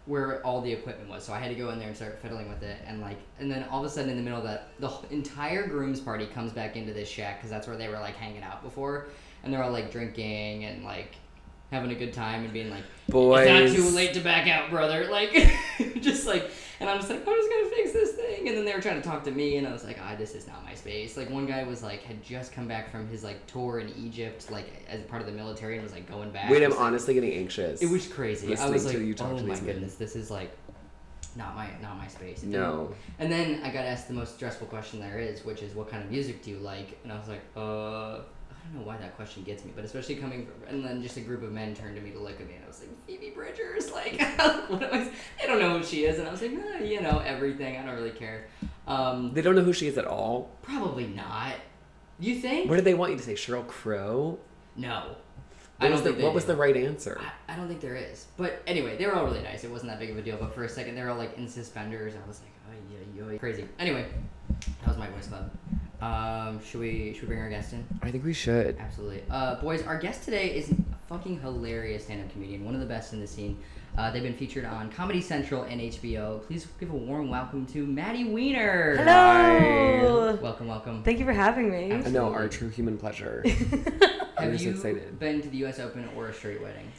where 0.05 0.45
all 0.45 0.61
the 0.61 0.71
equipment 0.71 1.09
was. 1.09 1.23
So 1.23 1.33
I 1.33 1.39
had 1.39 1.49
to 1.49 1.55
go 1.55 1.69
in 1.69 1.77
there 1.77 1.87
and 1.87 1.95
start 1.95 2.19
fiddling 2.21 2.49
with 2.49 2.63
it, 2.63 2.77
and 2.85 3.01
like, 3.01 3.17
and 3.39 3.51
then 3.51 3.63
all 3.69 3.79
of 3.79 3.85
a 3.85 3.89
sudden 3.89 4.09
in 4.09 4.17
the 4.17 4.23
middle 4.23 4.39
of 4.39 4.45
that, 4.45 4.69
the 4.79 4.91
entire 5.13 5.67
groom's 5.67 5.99
party 5.99 6.25
comes 6.25 6.51
back 6.51 6.75
into 6.75 6.93
this 6.93 7.07
shack 7.07 7.37
because 7.37 7.49
that's 7.49 7.67
where 7.67 7.77
they 7.77 7.87
were 7.87 7.99
like 7.99 8.15
hanging 8.15 8.43
out 8.43 8.63
before, 8.63 9.07
and 9.43 9.53
they're 9.53 9.63
all 9.63 9.71
like 9.71 9.91
drinking 9.91 10.65
and 10.65 10.83
like 10.83 11.15
having 11.71 11.91
a 11.91 11.95
good 11.95 12.13
time 12.13 12.44
and 12.44 12.53
being 12.53 12.69
like, 12.69 12.83
Boys. 13.09 13.47
it's 13.47 13.73
not 13.73 13.83
too 13.83 13.89
late 13.95 14.13
to 14.13 14.19
back 14.19 14.47
out, 14.47 14.69
brother. 14.69 15.07
Like, 15.12 15.31
just 16.01 16.27
like, 16.27 16.50
and 16.79 16.89
I'm 16.89 16.97
just 16.97 17.09
like, 17.09 17.19
I'm 17.19 17.35
just 17.35 17.50
gonna 17.50 17.69
fix 17.69 17.91
this 17.94 18.12
thing. 18.13 18.47
And 18.47 18.57
then 18.57 18.65
they 18.65 18.73
were 18.73 18.81
trying 18.81 19.01
to 19.01 19.07
talk 19.07 19.23
to 19.25 19.31
me, 19.31 19.57
and 19.57 19.68
I 19.68 19.71
was 19.71 19.83
like, 19.83 20.00
ah, 20.01 20.15
this 20.18 20.35
is 20.35 20.47
not 20.47 20.63
my 20.65 20.73
space. 20.73 21.15
Like, 21.18 21.29
one 21.29 21.45
guy 21.45 21.63
was 21.63 21.81
like, 21.83 22.01
had 22.03 22.23
just 22.23 22.51
come 22.53 22.68
back 22.68 22.91
from 22.91 23.07
his 23.07 23.23
like 23.23 23.45
tour 23.47 23.79
in 23.79 23.89
Egypt, 23.97 24.51
like 24.51 24.68
as 24.89 25.01
part 25.03 25.21
of 25.21 25.27
the 25.27 25.33
military, 25.33 25.75
and 25.75 25.83
was 25.83 25.91
like 25.94 26.09
going 26.09 26.31
back. 26.31 26.50
Wait, 26.50 26.63
I'm 26.63 26.71
It's, 26.71 26.77
like- 26.77 26.85
honestly 26.88 27.13
getting 27.13 27.33
anxious. 27.33 27.81
It 27.81 27.89
was 27.89 28.07
crazy. 28.07 28.56
I 28.56 28.69
was 28.69 28.85
like, 28.85 28.97
you 28.97 29.13
talk 29.13 29.31
oh 29.31 29.38
to 29.38 29.44
my 29.44 29.50
these 29.50 29.62
men. 29.62 29.73
goodness, 29.75 29.95
this 29.95 30.15
is 30.15 30.31
like 30.31 30.51
not 31.35 31.56
my 31.56 31.68
not 31.81 31.97
my 31.97 32.07
space. 32.07 32.44
No. 32.44 32.94
And 33.19 33.31
then 33.31 33.62
I 33.63 33.69
got 33.69 33.85
asked 33.85 34.07
the 34.07 34.13
most 34.13 34.35
stressful 34.35 34.68
question 34.68 35.00
there 35.00 35.19
is, 35.19 35.45
which 35.45 35.62
is, 35.62 35.73
what 35.75 35.89
kind 35.89 36.03
of 36.03 36.09
music 36.12 36.41
do 36.44 36.50
you 36.51 36.57
like? 36.57 36.97
And 37.03 37.12
I 37.12 37.18
was 37.18 37.27
like, 37.27 37.44
uh. 37.56 38.19
I 38.63 38.67
don't 38.73 38.81
know 38.81 38.87
why 38.87 38.97
that 38.97 39.15
question 39.15 39.43
gets 39.43 39.65
me, 39.65 39.71
but 39.75 39.83
especially 39.83 40.15
coming 40.15 40.45
from, 40.45 40.67
and 40.67 40.85
then 40.85 41.01
just 41.01 41.17
a 41.17 41.21
group 41.21 41.43
of 41.43 41.51
men 41.51 41.73
turned 41.73 41.95
to 41.95 42.01
me 42.01 42.11
to 42.11 42.19
look 42.19 42.39
at 42.39 42.47
me, 42.47 42.55
and 42.55 42.63
I 42.63 42.67
was 42.67 42.79
like, 42.79 42.89
Phoebe 43.07 43.31
Bridgers, 43.31 43.91
like, 43.91 44.21
what 44.69 44.83
am 44.83 44.93
I? 44.93 45.11
I 45.43 45.47
don't 45.47 45.59
know 45.59 45.77
who 45.77 45.83
she 45.83 46.05
is, 46.05 46.19
and 46.19 46.27
I 46.27 46.31
was 46.31 46.41
like, 46.41 46.51
nah, 46.51 46.77
you 46.77 47.01
know, 47.01 47.19
everything. 47.25 47.77
I 47.77 47.85
don't 47.85 47.95
really 47.95 48.11
care. 48.11 48.47
Um, 48.87 49.33
They 49.33 49.41
don't 49.41 49.55
know 49.55 49.63
who 49.63 49.73
she 49.73 49.87
is 49.87 49.97
at 49.97 50.05
all. 50.05 50.51
probably 50.61 51.07
not. 51.07 51.55
You 52.19 52.35
think? 52.35 52.69
What 52.69 52.75
did 52.75 52.85
they 52.85 52.93
want 52.93 53.11
you 53.11 53.17
to 53.17 53.23
say? 53.23 53.33
Sheryl 53.33 53.65
Crow? 53.67 54.37
No. 54.75 55.15
What, 55.77 55.87
I 55.87 55.89
don't 55.89 55.97
the, 55.97 56.03
think 56.03 56.17
they 56.17 56.23
what 56.23 56.35
was 56.35 56.45
the 56.45 56.55
right 56.55 56.77
answer? 56.77 57.19
I, 57.47 57.53
I 57.53 57.55
don't 57.55 57.67
think 57.67 57.81
there 57.81 57.95
is. 57.95 58.27
But 58.37 58.61
anyway, 58.67 58.97
they 58.97 59.07
were 59.07 59.15
all 59.15 59.25
really 59.25 59.41
nice. 59.41 59.63
It 59.63 59.71
wasn't 59.71 59.91
that 59.91 59.99
big 59.99 60.11
of 60.11 60.17
a 60.17 60.21
deal. 60.21 60.37
But 60.39 60.53
for 60.53 60.63
a 60.63 60.69
second, 60.69 60.93
they 60.95 61.01
were 61.01 61.09
all 61.09 61.17
like 61.17 61.35
in 61.37 61.47
suspenders. 61.47 62.13
I 62.13 62.27
was 62.27 62.41
like, 62.41 62.51
oh 62.69 62.93
yeah, 62.93 63.31
yeah, 63.31 63.37
crazy. 63.39 63.67
Anyway, 63.79 64.05
that 64.49 64.87
was 64.87 64.97
my 64.97 65.09
voice 65.09 65.27
club. 65.27 65.49
Um, 66.01 66.59
should 66.65 66.80
we 66.81 67.13
should 67.13 67.24
we 67.24 67.27
bring 67.27 67.39
our 67.39 67.50
guest 67.50 67.74
in? 67.74 67.86
I 68.01 68.09
think 68.09 68.24
we 68.25 68.33
should. 68.33 68.77
Absolutely. 68.80 69.24
Uh, 69.30 69.56
boys, 69.62 69.83
our 69.83 70.00
guest 70.00 70.24
today 70.24 70.50
is 70.56 70.71
a 70.71 70.75
fucking 71.07 71.39
hilarious 71.42 72.06
stand-up 72.06 72.31
comedian, 72.31 72.65
one 72.65 72.74
of 72.74 72.80
the 72.80 72.88
best 72.88 73.13
in 73.13 73.19
the 73.19 73.27
scene. 73.27 73.59
Uh, 73.98 74.09
they've 74.09 74.24
been 74.24 74.33
featured 74.33 74.65
on 74.65 74.89
Comedy 74.92 75.21
Central 75.21 75.63
and 75.63 75.80
HBO. 75.80 76.42
Please 76.48 76.65
give 76.80 76.89
a 76.89 76.95
warm 76.95 77.30
welcome 77.30 77.65
to 77.68 77.86
Maddie 77.86 78.24
Wiener. 78.24 78.95
Hello. 78.98 80.39
Welcome, 80.42 80.68
welcome. 80.69 81.03
Thank 81.03 81.19
you 81.19 81.25
for 81.25 81.33
having 81.33 81.69
me. 81.69 81.92
Absolutely. 81.92 82.11
No, 82.14 82.33
our 82.33 82.47
true 82.47 82.69
human 82.69 82.97
pleasure. 82.97 83.44
I'm 84.37 84.44
Have 84.45 84.54
just 84.54 84.64
you 84.64 84.71
excited. 84.71 85.19
been 85.19 85.42
to 85.42 85.49
the 85.49 85.57
U.S. 85.57 85.78
Open 85.80 86.09
or 86.16 86.30
a 86.30 86.33
straight 86.33 86.61
wedding? 86.61 86.90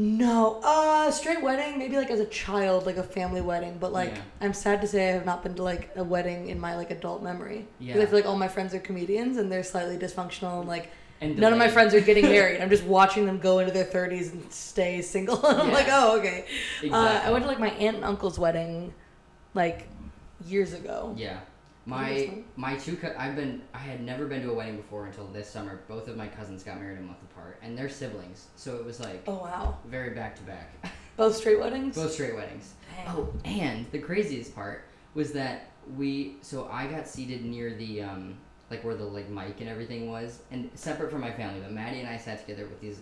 No, 0.00 0.60
uh, 0.62 1.10
straight 1.10 1.42
wedding, 1.42 1.76
maybe 1.76 1.96
like 1.96 2.08
as 2.10 2.20
a 2.20 2.26
child, 2.26 2.86
like 2.86 2.98
a 2.98 3.02
family 3.02 3.40
wedding, 3.40 3.78
but 3.80 3.92
like 3.92 4.10
Yeah. 4.10 4.20
I'm 4.40 4.54
sad 4.54 4.80
to 4.82 4.86
say 4.86 5.08
I 5.08 5.12
have 5.12 5.26
not 5.26 5.42
been 5.42 5.54
to 5.56 5.64
like 5.64 5.90
a 5.96 6.04
wedding 6.04 6.48
in 6.50 6.60
my 6.60 6.76
like 6.76 6.92
adult 6.92 7.20
memory. 7.20 7.66
Because 7.80 7.96
Yeah. 7.96 8.02
I 8.02 8.06
feel 8.06 8.14
like 8.20 8.26
all 8.26 8.36
my 8.38 8.46
friends 8.46 8.72
are 8.74 8.78
comedians 8.78 9.38
and 9.38 9.50
they're 9.50 9.64
slightly 9.64 9.98
dysfunctional 9.98 10.60
and 10.60 10.68
like 10.68 10.92
And 11.20 11.36
none 11.36 11.52
of 11.52 11.58
my 11.58 11.66
friends 11.66 11.94
are 11.94 12.00
getting 12.00 12.26
married. 12.26 12.60
I'm 12.62 12.70
just 12.70 12.84
watching 12.84 13.26
them 13.26 13.38
go 13.40 13.58
into 13.58 13.72
their 13.72 13.86
30s 13.86 14.32
and 14.32 14.52
stay 14.52 15.02
single. 15.02 15.44
And 15.44 15.60
I'm 15.62 15.68
Yeah. 15.70 15.74
like, 15.74 15.86
oh, 15.90 16.18
okay. 16.20 16.44
Uh, 16.92 17.20
I 17.24 17.32
went 17.32 17.42
to 17.42 17.48
like 17.48 17.58
my 17.58 17.70
aunt 17.70 17.96
and 17.96 18.04
uncle's 18.04 18.38
wedding 18.38 18.94
like 19.54 19.88
years 20.46 20.74
ago. 20.74 21.12
Yeah. 21.18 21.40
My 21.88 22.30
my 22.56 22.76
two 22.76 22.96
co- 22.96 23.14
I've 23.18 23.34
been 23.34 23.62
I 23.72 23.78
had 23.78 24.02
never 24.02 24.26
been 24.26 24.42
to 24.42 24.50
a 24.50 24.54
wedding 24.54 24.76
before 24.76 25.06
until 25.06 25.26
this 25.28 25.48
summer. 25.48 25.80
Both 25.88 26.06
of 26.06 26.16
my 26.18 26.26
cousins 26.28 26.62
got 26.62 26.78
married 26.78 26.98
a 26.98 27.00
month 27.02 27.22
apart, 27.22 27.58
and 27.62 27.76
they're 27.78 27.88
siblings, 27.88 28.48
so 28.56 28.76
it 28.76 28.84
was 28.84 29.00
like 29.00 29.22
Oh, 29.26 29.36
wow. 29.36 29.78
very 29.86 30.10
back 30.10 30.36
to 30.36 30.42
back. 30.42 30.70
Both 31.16 31.36
straight 31.36 31.58
weddings? 31.58 31.96
Both 31.96 32.12
straight 32.12 32.34
weddings. 32.36 32.74
Dang. 32.94 33.06
Oh, 33.16 33.32
and 33.46 33.86
the 33.90 33.98
craziest 33.98 34.54
part 34.54 34.84
was 35.14 35.32
that 35.32 35.70
we 35.96 36.36
so 36.42 36.68
I 36.70 36.86
got 36.88 37.08
seated 37.08 37.44
near 37.46 37.74
the 37.74 38.02
um 38.02 38.36
like 38.70 38.84
where 38.84 38.94
the 38.94 39.04
like 39.04 39.30
mic 39.30 39.60
and 39.60 39.68
everything 39.70 40.10
was, 40.10 40.40
and 40.50 40.68
separate 40.74 41.10
from 41.10 41.22
my 41.22 41.32
family. 41.32 41.60
But 41.60 41.72
Maddie 41.72 42.00
and 42.00 42.08
I 42.08 42.18
sat 42.18 42.40
together 42.46 42.66
with 42.66 42.82
these 42.82 43.00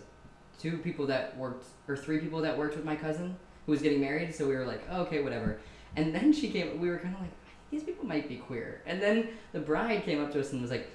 two 0.59 0.77
people 0.77 1.05
that 1.07 1.35
worked 1.37 1.65
or 1.89 1.97
three 1.97 2.19
people 2.19 2.39
that 2.41 2.57
worked 2.57 2.77
with 2.77 2.85
my 2.85 2.95
cousin 2.95 3.35
who 3.65 3.73
was 3.73 3.81
getting 3.81 3.99
married. 3.99 4.33
So 4.33 4.47
we 4.47 4.55
were 4.55 4.65
like, 4.65 4.81
oh, 4.89 5.01
okay, 5.01 5.21
whatever. 5.21 5.59
And 5.97 6.15
then 6.15 6.31
she 6.31 6.49
came. 6.49 6.79
We 6.79 6.87
were 6.89 6.99
kind 6.99 7.13
of 7.13 7.19
like, 7.21 7.31
these 7.71 7.83
people 7.83 8.05
might 8.05 8.27
be 8.27 8.35
queer. 8.35 8.81
And 8.85 9.01
then 9.01 9.29
the 9.51 9.59
bride 9.59 10.03
came 10.03 10.23
up 10.23 10.31
to 10.33 10.39
us 10.39 10.51
and 10.51 10.61
was 10.61 10.71
like, 10.71 10.87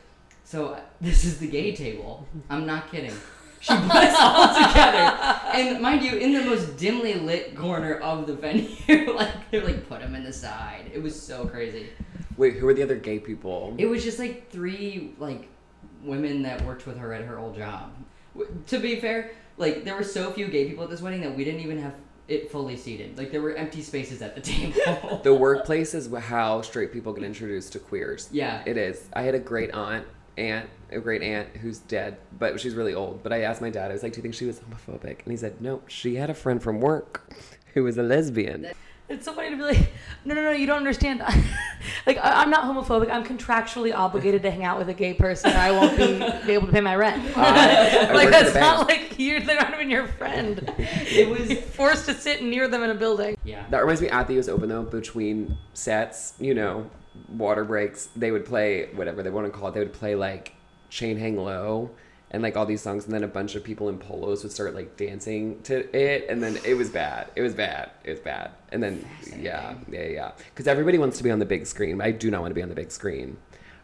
so 0.45 0.69
uh, 0.69 0.81
this 1.00 1.25
is 1.25 1.38
the 1.38 1.47
gay 1.47 1.75
table. 1.75 2.26
I'm 2.50 2.67
not 2.67 2.91
kidding. 2.91 3.14
She 3.61 3.76
put 3.76 3.95
us 3.95 4.17
all 4.19 4.49
together, 4.49 5.38
and 5.55 5.81
mind 5.81 6.02
you, 6.02 6.17
in 6.17 6.33
the 6.33 6.43
most 6.43 6.76
dimly 6.76 7.14
lit 7.14 7.55
corner 7.55 7.95
of 7.95 8.26
the 8.26 8.35
venue, 8.35 8.67
like 9.14 9.52
they're 9.52 9.64
like 9.64 9.88
put 9.88 10.00
them 10.00 10.17
in 10.17 10.25
the 10.25 10.33
side. 10.33 10.91
It 10.93 11.00
was 11.00 11.21
so 11.21 11.47
crazy. 11.47 11.91
Wait, 12.37 12.57
who 12.57 12.67
were 12.67 12.75
the 12.75 12.83
other 12.83 12.97
gay 12.97 13.21
people? 13.21 13.73
It 13.79 13.87
was 13.87 14.02
just 14.02 14.19
like 14.19 14.50
three 14.50 15.14
like 15.21 15.49
women 16.02 16.43
that 16.43 16.64
worked 16.64 16.88
with 16.88 16.99
her 16.99 17.12
at 17.12 17.25
her 17.25 17.38
old 17.38 17.57
job. 17.57 17.93
To 18.67 18.81
be 18.81 18.99
fair, 18.99 19.31
like 19.59 19.85
there 19.85 19.95
were 19.95 20.02
so 20.02 20.33
few 20.33 20.49
gay 20.49 20.69
people 20.69 20.83
at 20.83 20.91
this 20.91 21.00
wedding 21.00 21.21
that 21.21 21.37
we 21.37 21.45
didn't 21.45 21.61
even 21.61 21.79
have. 21.79 21.95
It 22.33 22.51
fully 22.51 22.77
seated. 22.77 23.19
Like 23.19 23.31
there 23.31 23.43
were 23.43 23.55
empty 23.55 23.83
spaces 23.83 24.23
at 24.23 24.35
the 24.35 24.41
table. 24.53 25.21
The 25.23 25.35
workplace 25.35 25.95
is 25.95 26.09
how 26.12 26.62
straight 26.62 26.93
people 26.93 27.12
get 27.12 27.25
introduced 27.25 27.73
to 27.75 27.79
queers. 27.79 28.29
yeah. 28.33 28.62
It 28.67 28.77
is. 28.77 29.09
I 29.12 29.23
had 29.23 29.35
a 29.35 29.39
great 29.39 29.73
aunt, 29.73 30.07
aunt, 30.39 30.69
a 30.91 30.99
great 30.99 31.23
aunt 31.23 31.49
who's 31.59 31.79
dead, 31.79 32.17
but 32.39 32.59
she's 32.61 32.75
really 32.75 32.95
old. 32.95 33.23
But 33.23 33.33
I 33.33 33.43
asked 33.43 33.61
my 33.61 33.71
dad, 33.71 33.91
I 33.91 33.95
was 33.95 34.03
like, 34.03 34.12
"Do 34.12 34.19
you 34.19 34.23
think 34.23 34.35
she 34.35 34.47
was 34.47 34.61
homophobic?" 34.61 35.23
And 35.25 35.31
he 35.31 35.37
said, 35.37 35.61
"No, 35.61 35.83
she 35.87 36.17
had 36.17 36.31
a 36.31 36.35
friend 36.35 36.62
from 36.62 36.81
work 36.81 37.33
who 37.75 37.85
was 37.85 37.99
a 37.99 38.03
lesbian." 38.03 38.67
It's 39.12 39.25
so 39.26 39.33
funny 39.35 39.50
to 39.50 39.57
be 39.57 39.62
like, 39.62 39.92
no, 40.25 40.35
no, 40.35 40.42
no, 40.42 40.50
you 40.52 40.66
don't 40.66 40.78
understand. 40.78 41.19
like, 42.07 42.16
I, 42.19 42.42
I'm 42.42 42.50
not 42.50 42.64
homophobic. 42.64 43.11
I'm 43.11 43.25
contractually 43.25 43.95
obligated 43.95 44.42
to 44.42 44.50
hang 44.50 44.64
out 44.64 44.78
with 44.78 44.88
a 44.88 44.95
gay 44.95 45.12
person, 45.14 45.52
or 45.52 45.57
I 45.59 45.71
won't 45.71 45.97
be, 45.97 46.19
be 46.47 46.52
able 46.54 46.66
to 46.66 46.73
pay 46.73 46.81
my 46.81 46.97
rent. 46.97 47.23
Uh, 47.37 47.40
I- 47.40 48.07
I 48.09 48.12
like, 48.12 48.25
worked 48.25 48.35
at 48.37 48.40
a 48.42 48.45
that's 48.50 48.54
not 48.57 48.88
like 48.88 49.19
you're 49.19 49.40
they're 49.40 49.57
not 49.57 49.75
even 49.75 49.90
your 49.90 50.07
friend. 50.09 50.73
It 50.78 51.28
was 51.28 51.50
You're 51.50 51.61
forced 51.61 52.07
to 52.07 52.14
sit 52.14 52.42
near 52.42 52.66
them 52.69 52.83
in 52.83 52.90
a 52.90 52.95
building. 52.95 53.37
yeah. 53.45 53.66
That 53.71 53.81
reminds 53.81 54.00
me 54.00 54.09
at 54.09 54.26
the 54.26 54.38
US 54.38 54.49
Open 54.49 54.69
though, 54.69 54.83
between 54.83 55.59
sets, 55.75 56.35
you 56.40 56.54
know, 56.54 56.90
water 57.28 57.64
breaks, 57.64 58.09
they 58.16 58.31
would 58.31 58.47
play 58.47 58.88
whatever 58.95 59.23
they 59.23 59.31
want 59.31 59.47
to 59.47 59.52
call 59.57 59.69
it. 59.69 59.75
They 59.75 59.81
would 59.81 59.92
play 59.92 60.14
like 60.14 60.54
Chain 60.88 61.19
Hang 61.19 61.37
Low 61.37 61.90
and 62.33 62.43
like 62.43 62.57
all 62.57 62.67
these 62.67 62.81
songs, 62.81 63.05
and 63.05 63.15
then 63.15 63.23
a 63.23 63.29
bunch 63.29 63.55
of 63.55 63.62
people 63.62 63.89
in 63.89 63.99
polos 63.99 64.43
would 64.43 64.53
start 64.53 64.75
like 64.75 64.97
dancing 64.97 65.62
to 65.62 65.95
it, 65.97 66.27
and 66.29 66.43
then 66.43 66.59
it 66.65 66.75
was 66.75 66.91
bad. 66.91 67.31
It 67.37 67.43
was 67.43 67.55
bad. 67.55 67.91
It 68.05 68.11
was 68.11 68.21
bad. 68.21 68.51
And 68.71 68.83
then 68.83 69.07
yeah, 69.39 69.75
yeah, 69.91 70.07
yeah, 70.07 70.33
because 70.51 70.67
everybody 70.67 70.99
wants 70.99 71.19
to 71.19 71.25
be 71.25 71.31
on 71.31 71.39
the 71.39 71.47
big 71.47 71.67
screen. 71.67 71.99
But 71.99 72.07
I 72.07 72.11
do 72.11 72.31
not 72.31 72.41
want 72.41 72.51
to 72.51 72.55
be 72.55 72.62
on 72.62 72.69
the 72.69 72.75
big 72.75 72.91
screen. 72.91 73.37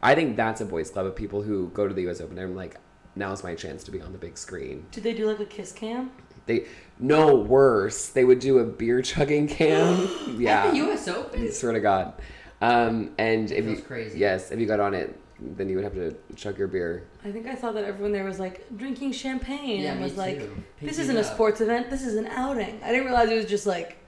I 0.02 0.14
think 0.14 0.36
that's 0.36 0.60
a 0.60 0.64
boys' 0.64 0.90
club 0.90 1.06
of 1.06 1.14
people 1.14 1.42
who 1.42 1.68
go 1.74 1.86
to 1.86 1.94
the 1.94 2.08
US 2.08 2.20
Open 2.20 2.38
and 2.38 2.48
I'm 2.50 2.56
like, 2.56 2.78
now's 3.16 3.42
my 3.42 3.54
chance 3.54 3.84
to 3.84 3.90
be 3.90 4.00
on 4.00 4.12
the 4.12 4.18
big 4.18 4.38
screen. 4.38 4.86
Did 4.92 5.04
they 5.04 5.12
do 5.12 5.26
like 5.26 5.40
a 5.40 5.44
kiss 5.44 5.72
cam? 5.72 6.10
They 6.46 6.66
no 6.98 7.34
worse. 7.34 8.08
They 8.08 8.24
would 8.24 8.38
do 8.38 8.58
a 8.58 8.64
beer 8.64 9.02
chugging 9.02 9.46
cam. 9.58 10.08
yeah. 10.40 10.64
At 10.64 10.70
the 10.70 10.76
U.S. 10.78 11.06
Open. 11.08 11.52
Swear 11.52 11.72
to 11.72 11.80
God. 11.80 12.14
Um, 12.60 13.12
and 13.18 13.50
if 13.52 13.66
you 13.66 13.76
crazy. 13.76 14.18
yes, 14.18 14.50
if 14.50 14.58
you 14.58 14.66
got 14.66 14.80
on 14.80 14.94
it, 14.94 15.18
then 15.40 15.68
you 15.68 15.76
would 15.76 15.84
have 15.84 15.94
to 15.94 16.16
chug 16.34 16.58
your 16.58 16.66
beer. 16.66 17.06
I 17.28 17.32
think 17.32 17.46
I 17.46 17.54
thought 17.54 17.74
that 17.74 17.84
everyone 17.84 18.12
there 18.12 18.24
was 18.24 18.40
like 18.40 18.64
drinking 18.76 19.12
champagne 19.12 19.82
Yeah, 19.82 19.90
and 19.90 20.00
me 20.00 20.04
was 20.04 20.16
like, 20.16 20.38
too. 20.38 20.62
this 20.80 20.98
isn't 20.98 21.16
a 21.16 21.24
sports 21.24 21.60
event. 21.60 21.90
This 21.90 22.02
is 22.06 22.14
an 22.16 22.26
outing. 22.28 22.80
I 22.82 22.88
didn't 22.90 23.04
realize 23.04 23.28
it 23.28 23.34
was 23.36 23.44
just 23.46 23.66
like, 23.66 23.98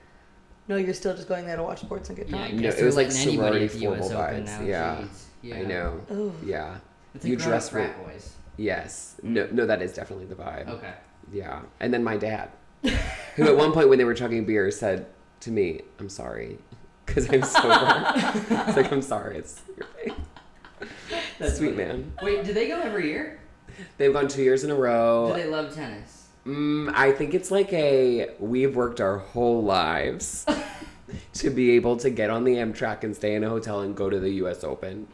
no, 0.67 0.75
you're 0.77 0.93
still 0.93 1.15
just 1.15 1.27
going 1.27 1.45
there 1.45 1.55
to 1.57 1.63
watch 1.63 1.81
sports 1.81 2.09
and 2.09 2.17
get 2.17 2.29
Yeah, 2.29 2.37
drunk. 2.47 2.53
No, 2.55 2.69
it 2.69 2.83
was 2.83 2.95
like 2.95 3.07
letting 3.09 3.21
anybody 3.27 3.37
sorority 3.37 3.65
at 3.65 3.71
the 3.73 3.87
US 3.87 4.07
formal 4.09 4.23
Open 4.23 4.43
vibes. 4.43 4.45
now, 4.45 4.61
Yeah. 4.65 4.95
jeez. 5.01 5.23
yeah. 5.43 5.55
I 5.55 5.61
know. 5.63 6.01
Ooh. 6.11 6.33
Yeah. 6.43 6.77
It's 7.13 7.25
You 7.25 7.35
dress 7.35 7.69
dress 7.69 7.93
for- 7.93 8.03
boys. 8.03 8.33
Yes. 8.57 9.15
No. 9.21 9.47
No. 9.51 9.65
That 9.65 9.81
is 9.81 9.93
definitely 9.93 10.25
the 10.25 10.35
vibe. 10.35 10.67
Okay. 10.67 10.93
Yeah. 11.31 11.61
And 11.79 11.93
then 11.93 12.03
my 12.03 12.17
dad, 12.17 12.49
who 13.35 13.43
at 13.45 13.55
one 13.55 13.71
point 13.71 13.89
when 13.89 13.97
they 13.97 14.03
were 14.05 14.13
chugging 14.13 14.45
beer 14.45 14.69
said 14.71 15.05
to 15.41 15.51
me, 15.51 15.81
"I'm 15.99 16.09
sorry." 16.09 16.57
Because 17.05 17.29
I'm 17.33 17.43
sober. 17.43 18.11
it's 18.67 18.77
like 18.77 18.91
I'm 18.91 19.01
sorry. 19.01 19.37
It's 19.37 19.61
your 19.77 19.87
thing. 19.87 20.13
That's 21.41 21.57
Sweet 21.57 21.75
funny. 21.75 21.87
man. 21.87 22.13
Wait, 22.21 22.43
do 22.45 22.53
they 22.53 22.67
go 22.67 22.79
every 22.81 23.09
year? 23.09 23.39
They've 23.97 24.13
gone 24.13 24.27
two 24.27 24.43
years 24.43 24.63
in 24.63 24.71
a 24.71 24.75
row. 24.75 25.33
Do 25.35 25.41
they 25.41 25.47
love 25.49 25.73
tennis? 25.73 26.27
Mm, 26.45 26.91
I 26.95 27.11
think 27.11 27.33
it's 27.33 27.51
like 27.51 27.71
a 27.73 28.29
we've 28.39 28.75
worked 28.75 28.99
our 28.99 29.17
whole 29.19 29.63
lives 29.63 30.45
to 31.33 31.49
be 31.49 31.71
able 31.71 31.97
to 31.97 32.09
get 32.09 32.29
on 32.29 32.43
the 32.43 32.55
Amtrak 32.55 33.03
and 33.03 33.15
stay 33.15 33.35
in 33.35 33.43
a 33.43 33.49
hotel 33.49 33.81
and 33.81 33.95
go 33.95 34.09
to 34.09 34.19
the 34.19 34.29
U.S. 34.43 34.63
Open, 34.63 35.07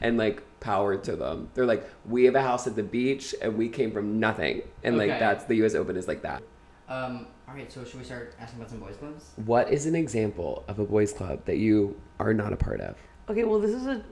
and 0.00 0.18
like 0.18 0.42
power 0.60 0.96
to 0.96 1.16
them. 1.16 1.48
They're 1.54 1.66
like, 1.66 1.88
we 2.06 2.24
have 2.24 2.34
a 2.34 2.42
house 2.42 2.66
at 2.66 2.76
the 2.76 2.82
beach 2.82 3.34
and 3.42 3.56
we 3.56 3.68
came 3.68 3.92
from 3.92 4.20
nothing, 4.20 4.62
and 4.82 4.96
like 4.98 5.10
Okay. 5.10 5.18
that's 5.18 5.44
the 5.44 5.56
U.S. 5.56 5.74
Open 5.74 5.96
is 5.96 6.06
like 6.08 6.22
that. 6.22 6.42
Um. 6.88 7.26
All 7.48 7.54
right. 7.54 7.70
So 7.72 7.84
should 7.84 7.98
we 7.98 8.04
start 8.04 8.34
asking 8.40 8.58
about 8.60 8.70
some 8.70 8.80
boys 8.80 8.96
clubs? 8.96 9.32
What 9.44 9.70
is 9.70 9.86
an 9.86 9.94
example 9.94 10.64
of 10.68 10.78
a 10.78 10.84
boys' 10.84 11.12
club 11.12 11.44
that 11.46 11.56
you 11.58 11.98
are 12.20 12.32
not 12.34 12.52
a 12.52 12.56
part 12.56 12.80
of? 12.80 12.96
Okay, 13.28 13.44
well, 13.44 13.58
this 13.60 13.72
is 13.72 13.86
a 13.86 14.02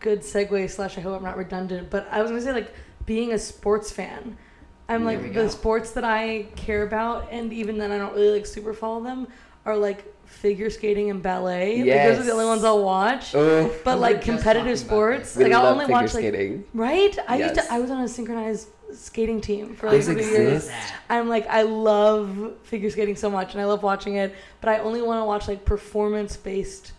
good 0.00 0.20
segue 0.22 0.68
slash. 0.70 0.98
I 0.98 1.00
hope 1.00 1.16
I'm 1.16 1.22
not 1.22 1.36
redundant, 1.36 1.90
but 1.90 2.08
I 2.10 2.20
was 2.22 2.30
gonna 2.30 2.42
say 2.42 2.52
like 2.52 2.74
being 3.06 3.32
a 3.32 3.38
sports 3.38 3.90
fan. 3.92 4.36
I'm 4.88 5.04
There 5.04 5.18
like 5.20 5.32
the 5.34 5.48
sports 5.48 5.92
that 5.92 6.02
I 6.04 6.46
care 6.56 6.82
about, 6.82 7.28
and 7.30 7.52
even 7.52 7.78
then 7.78 7.92
I 7.92 7.98
don't 7.98 8.12
really 8.14 8.32
like 8.32 8.46
super 8.46 8.74
follow 8.74 9.02
them. 9.02 9.28
Are 9.66 9.76
like 9.76 10.04
figure 10.24 10.70
skating 10.70 11.10
and 11.10 11.22
ballet. 11.22 11.78
Like, 11.84 11.86
those 12.16 12.18
are 12.20 12.22
the 12.24 12.32
only 12.32 12.46
ones 12.46 12.64
I'll 12.64 12.82
watch. 12.82 13.34
Oh, 13.34 13.70
But 13.84 13.98
like 14.00 14.22
competitive 14.22 14.78
sports, 14.78 15.36
like 15.36 15.52
I'll 15.52 15.66
only 15.66 15.84
watch 15.86 16.14
like 16.14 16.22
skating. 16.24 16.64
right. 16.74 17.16
I 17.28 17.36
used 17.38 17.54
to. 17.56 17.72
I 17.72 17.78
was 17.78 17.90
on 17.90 18.00
a 18.00 18.08
synchronized 18.08 18.68
skating 18.92 19.40
team 19.40 19.74
for 19.76 19.86
like 19.86 19.96
Those 19.98 20.06
three 20.06 20.16
exist? 20.16 20.68
years. 20.70 20.70
I'm 21.10 21.28
like 21.28 21.46
I 21.46 21.62
love 21.62 22.54
figure 22.62 22.88
skating 22.90 23.16
so 23.16 23.30
much, 23.30 23.52
and 23.52 23.60
I 23.60 23.66
love 23.66 23.82
watching 23.82 24.14
it. 24.16 24.34
But 24.62 24.70
I 24.70 24.78
only 24.78 25.02
want 25.02 25.20
to 25.20 25.24
watch 25.26 25.46
like 25.46 25.64
performance 25.66 26.36
based 26.38 26.92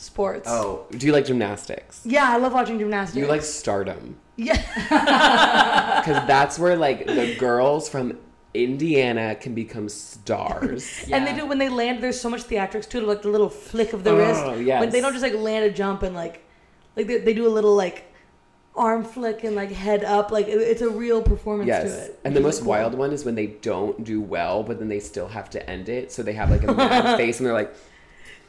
sports. 0.00 0.48
oh, 0.48 0.86
do 0.90 1.06
you 1.06 1.12
like 1.12 1.26
gymnastics? 1.26 2.02
Yeah, 2.04 2.28
I 2.30 2.36
love 2.38 2.52
watching 2.52 2.78
gymnastics. 2.78 3.16
You 3.16 3.26
like 3.26 3.42
stardom. 3.42 4.16
Yeah. 4.36 4.56
Because 6.00 6.26
that's 6.26 6.58
where 6.58 6.76
like 6.76 7.06
the 7.06 7.36
girls 7.38 7.88
from 7.88 8.18
Indiana 8.54 9.34
can 9.34 9.54
become 9.54 9.88
stars. 9.88 11.04
And 11.12 11.26
they 11.26 11.34
do 11.34 11.46
when 11.46 11.58
they 11.58 11.68
land. 11.68 12.02
There's 12.02 12.20
so 12.20 12.30
much 12.30 12.44
theatrics 12.44 12.88
to 12.90 12.98
it, 12.98 13.04
like 13.04 13.22
the 13.22 13.28
little 13.28 13.50
flick 13.50 13.92
of 13.92 14.02
the 14.04 14.10
Oh, 14.10 14.16
wrist. 14.16 14.62
yes. 14.66 14.80
When 14.80 14.90
they 14.90 15.00
don't 15.00 15.12
just 15.12 15.22
like 15.22 15.34
land 15.34 15.64
a 15.66 15.70
jump 15.70 16.02
and 16.02 16.14
like, 16.14 16.42
like 16.96 17.06
they, 17.06 17.18
they 17.18 17.34
do 17.34 17.46
a 17.46 17.52
little 17.58 17.74
like 17.76 18.04
arm 18.74 19.04
flick 19.04 19.44
and 19.44 19.54
like 19.54 19.70
head 19.70 20.04
up. 20.04 20.30
Like 20.30 20.48
it, 20.48 20.56
it's 20.58 20.80
a 20.82 20.88
real 20.88 21.20
performance 21.22 21.66
to 21.66 21.72
Yes. 21.76 22.08
it. 22.08 22.20
And 22.24 22.34
the 22.34 22.40
most 22.40 22.60
cool. 22.60 22.68
wild 22.70 22.94
one 22.94 23.12
is 23.12 23.24
when 23.24 23.34
they 23.34 23.46
don't 23.46 24.02
do 24.04 24.20
well, 24.20 24.62
but 24.62 24.78
then 24.78 24.88
they 24.88 25.00
still 25.00 25.28
have 25.28 25.50
to 25.50 25.70
end 25.70 25.88
it. 25.88 26.10
So 26.12 26.22
they 26.22 26.32
have 26.32 26.50
like 26.50 26.62
a 26.64 26.72
mad 26.72 27.16
face 27.18 27.38
and 27.40 27.46
they're 27.46 27.52
like, 27.54 27.74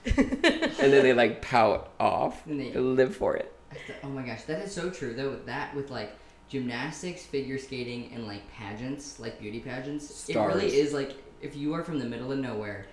and 0.18 0.44
then 0.94 1.04
they 1.04 1.14
like 1.14 1.42
pout 1.42 1.92
off. 2.00 2.46
And 2.48 2.60
they- 2.60 2.74
live 2.74 3.16
for 3.16 3.36
it. 3.36 3.54
Oh 4.04 4.08
my 4.10 4.22
gosh, 4.24 4.44
that 4.44 4.62
is 4.62 4.74
so 4.74 4.90
true 4.90 5.14
though. 5.14 5.30
With 5.30 5.46
that, 5.46 5.74
with 5.76 5.90
like 5.92 6.12
gymnastics, 6.50 7.24
figure 7.26 7.58
skating, 7.58 8.12
and 8.14 8.28
like 8.28 8.42
pageants, 8.52 9.20
like 9.20 9.40
beauty 9.40 9.60
pageants, 9.62 10.28
it 10.30 10.36
really 10.38 10.76
is 10.76 10.92
like 10.94 11.16
if 11.42 11.56
you 11.56 11.74
are 11.74 11.84
from 11.84 11.98
the 12.00 12.06
middle 12.06 12.32
of 12.32 12.40
nowhere, 12.40 12.86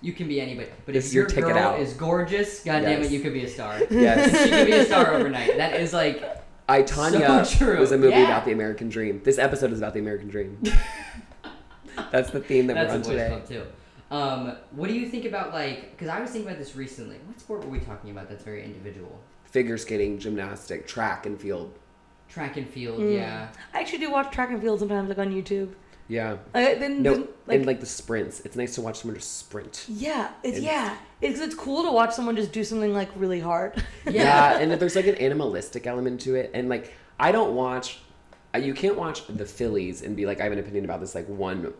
you 0.00 0.12
can 0.14 0.26
be 0.26 0.40
anybody. 0.40 0.70
But 0.86 0.94
This 0.94 1.08
if 1.08 1.12
your 1.12 1.26
girl 1.26 1.58
out. 1.58 1.80
is 1.80 1.92
gorgeous, 1.92 2.60
god 2.64 2.80
damn 2.80 3.02
Yes. 3.02 3.06
it, 3.10 3.12
you 3.14 3.20
could 3.20 3.34
be 3.34 3.44
a 3.44 3.48
star. 3.48 3.78
Yes. 3.90 4.30
she 4.44 4.50
could 4.50 4.66
be 4.66 4.72
a 4.72 4.84
star 4.86 5.12
overnight. 5.12 5.56
That 5.58 5.78
is 5.80 5.92
like 5.92 6.22
I 6.70 6.82
Tonya 6.82 7.44
So 7.46 7.78
was 7.80 7.92
a 7.92 7.98
movie 7.98 8.10
Yeah. 8.12 8.24
about 8.26 8.44
the 8.46 8.52
American 8.52 8.88
dream. 8.88 9.20
This 9.24 9.38
episode 9.38 9.72
is 9.72 9.78
about 9.78 9.92
the 9.94 10.00
American 10.00 10.28
dream. 10.28 10.58
That's 12.12 12.30
the 12.30 12.40
theme 12.40 12.66
that 12.68 12.74
that's 12.74 12.90
we're 12.90 12.94
on 12.94 13.02
today. 13.02 13.28
club 13.28 13.48
too. 13.48 13.62
Um, 14.10 14.56
what 14.72 14.88
do 14.88 14.94
you 14.94 15.06
think 15.08 15.24
about 15.24 15.52
like? 15.52 15.90
Because 15.92 16.08
I 16.08 16.20
was 16.20 16.30
thinking 16.30 16.48
about 16.48 16.58
this 16.58 16.74
recently. 16.76 17.16
What 17.26 17.38
sport 17.40 17.64
were 17.64 17.70
we 17.70 17.80
talking 17.80 18.10
about? 18.10 18.28
That's 18.28 18.42
very 18.44 18.64
individual. 18.64 19.18
Figure 19.44 19.76
skating, 19.78 20.18
gymnastic, 20.18 20.86
track 20.86 21.26
and 21.26 21.38
field. 21.40 21.72
Track 22.28 22.56
and 22.58 22.68
field, 22.68 23.00
Mm. 23.00 23.14
yeah. 23.16 23.48
I 23.72 23.80
actually 23.80 23.98
do 23.98 24.10
watch 24.10 24.30
track 24.30 24.50
and 24.50 24.60
field 24.60 24.78
sometimes, 24.80 25.08
like 25.08 25.18
on 25.18 25.32
YouTube. 25.32 25.70
Yeah. 26.08 26.32
Uh, 26.54 26.60
then, 26.76 27.02
No, 27.02 27.14
then, 27.14 27.28
like, 27.46 27.56
and 27.56 27.66
like 27.66 27.80
the 27.80 27.86
sprints. 27.86 28.40
It's 28.40 28.56
nice 28.56 28.74
to 28.76 28.80
watch 28.82 28.98
someone 29.00 29.16
just 29.16 29.38
sprint. 29.38 29.84
yeah, 29.88 30.30
it's, 30.42 30.58
It's- 30.58 30.62
yeah, 30.62 30.96
it's 31.20 31.40
it's 31.40 31.54
cool 31.54 31.82
to 31.84 31.90
watch 31.92 32.12
someone 32.14 32.34
just 32.36 32.52
do 32.52 32.64
something 32.64 32.92
like 32.94 33.10
really 33.16 33.40
hard. 33.40 33.82
Yeah, 34.06 34.58
and 34.58 34.72
there's 34.72 34.96
like 34.96 35.06
an 35.06 35.16
animalistic 35.16 35.86
element 35.86 36.20
to 36.22 36.34
it, 36.34 36.50
and 36.54 36.68
like 36.70 36.94
I 37.20 37.30
don't 37.32 37.54
watch. 37.54 37.98
uh, 38.54 38.58
You 38.58 38.72
can't 38.72 38.96
watch 38.96 39.26
the 39.26 39.44
Phillies 39.44 40.00
and 40.02 40.16
be 40.16 40.24
like, 40.24 40.40
I 40.40 40.44
have 40.44 40.52
an 40.52 40.58
opinion 40.58 40.84
about 40.86 41.00
this 41.00 41.14
like 41.14 41.26
one. 41.28 41.74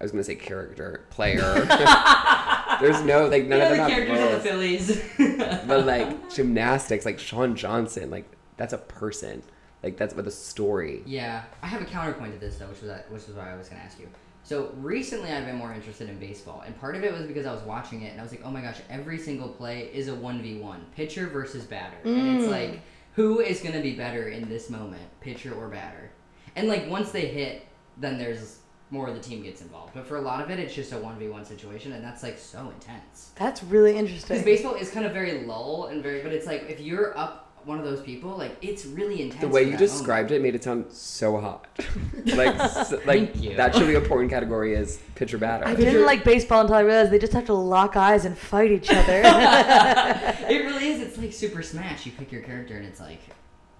I 0.00 0.04
was 0.04 0.12
gonna 0.12 0.24
say 0.24 0.36
character 0.36 1.04
player. 1.10 1.40
there's 2.80 3.02
no 3.02 3.26
like 3.26 3.46
none 3.46 3.58
you 3.58 3.64
know 3.64 3.70
of 3.70 3.76
them 3.76 3.76
the 3.76 3.76
have 3.76 3.90
characters 3.90 4.20
of 4.20 4.30
the. 4.30 4.48
Phillies. 4.48 5.02
But 5.66 5.86
like 5.86 6.30
gymnastics, 6.34 7.04
like 7.04 7.18
Shawn 7.18 7.56
Johnson, 7.56 8.10
like 8.10 8.30
that's 8.56 8.72
a 8.72 8.78
person. 8.78 9.42
Like 9.82 9.96
that's 9.96 10.14
with 10.14 10.26
a 10.26 10.32
story. 10.32 11.02
Yeah, 11.04 11.44
I 11.62 11.66
have 11.66 11.82
a 11.82 11.84
counterpoint 11.84 12.32
to 12.34 12.38
this 12.38 12.58
though, 12.58 12.66
which 12.66 12.80
was 12.80 12.90
uh, 12.90 13.02
which 13.10 13.22
is 13.24 13.34
why 13.34 13.52
I 13.52 13.56
was 13.56 13.68
gonna 13.68 13.82
ask 13.82 13.98
you. 13.98 14.08
So 14.44 14.72
recently, 14.78 15.30
I've 15.30 15.44
been 15.44 15.56
more 15.56 15.72
interested 15.72 16.08
in 16.08 16.18
baseball, 16.18 16.62
and 16.64 16.78
part 16.80 16.96
of 16.96 17.04
it 17.04 17.12
was 17.12 17.26
because 17.26 17.44
I 17.44 17.52
was 17.52 17.62
watching 17.62 18.02
it, 18.02 18.12
and 18.12 18.20
I 18.20 18.22
was 18.22 18.32
like, 18.32 18.40
oh 18.44 18.50
my 18.50 18.62
gosh, 18.62 18.78
every 18.88 19.18
single 19.18 19.48
play 19.48 19.90
is 19.92 20.08
a 20.08 20.14
one 20.14 20.40
v 20.40 20.58
one, 20.58 20.86
pitcher 20.96 21.26
versus 21.26 21.64
batter, 21.64 21.96
and 22.04 22.38
it's 22.38 22.46
mm. 22.46 22.50
like, 22.50 22.80
who 23.14 23.40
is 23.40 23.60
gonna 23.60 23.82
be 23.82 23.94
better 23.94 24.28
in 24.28 24.48
this 24.48 24.70
moment, 24.70 25.02
pitcher 25.20 25.52
or 25.54 25.68
batter? 25.68 26.10
And 26.56 26.68
like 26.68 26.88
once 26.88 27.10
they 27.10 27.26
hit, 27.26 27.66
then 27.98 28.16
there's 28.16 28.60
more 28.90 29.08
of 29.08 29.14
the 29.14 29.20
team 29.20 29.42
gets 29.42 29.60
involved. 29.60 29.92
But 29.94 30.06
for 30.06 30.16
a 30.16 30.20
lot 30.20 30.42
of 30.42 30.50
it, 30.50 30.58
it's 30.58 30.74
just 30.74 30.92
a 30.92 30.98
one 30.98 31.18
v 31.18 31.28
one 31.28 31.44
situation, 31.44 31.92
and 31.92 32.02
that's 32.04 32.22
like 32.22 32.38
so 32.38 32.70
intense. 32.74 33.30
That's 33.36 33.62
really 33.62 33.96
interesting. 33.96 34.28
Because 34.36 34.44
baseball 34.44 34.74
is 34.74 34.90
kind 34.90 35.04
of 35.06 35.12
very 35.12 35.44
lull 35.44 35.86
and 35.86 36.02
very, 36.02 36.22
but 36.22 36.32
it's 36.32 36.46
like 36.46 36.68
if 36.68 36.80
you're 36.80 37.16
up 37.18 37.44
one 37.64 37.78
of 37.78 37.84
those 37.84 38.00
people, 38.00 38.30
like 38.30 38.56
it's 38.62 38.86
really 38.86 39.20
intense. 39.20 39.42
The 39.42 39.48
way 39.48 39.60
you 39.62 39.72
that 39.72 39.80
moment. 39.80 39.90
described 39.90 40.30
it 40.30 40.40
made 40.40 40.54
it 40.54 40.64
sound 40.64 40.86
so 40.90 41.38
hot. 41.38 41.66
like 42.26 42.54
s- 42.56 42.92
like 42.92 43.02
Thank 43.04 43.42
you. 43.42 43.56
that 43.56 43.74
should 43.74 43.88
be 43.88 43.94
a 43.96 44.00
porn 44.00 44.28
category 44.30 44.74
is 44.74 44.98
pitcher 45.16 45.36
batter. 45.36 45.66
I 45.66 45.74
didn't 45.74 46.06
like 46.06 46.24
baseball 46.24 46.62
until 46.62 46.76
I 46.76 46.80
realized 46.80 47.10
they 47.10 47.18
just 47.18 47.34
have 47.34 47.44
to 47.46 47.54
lock 47.54 47.94
eyes 47.96 48.24
and 48.24 48.38
fight 48.38 48.70
each 48.72 48.90
other. 48.90 49.22
It 50.48 50.64
really 50.64 50.88
is. 50.88 51.00
It's 51.02 51.18
like 51.18 51.32
Super 51.34 51.62
Smash. 51.62 52.06
You 52.06 52.12
pick 52.12 52.32
your 52.32 52.40
character 52.42 52.74
and 52.76 52.86
it's 52.86 53.00
like 53.00 53.20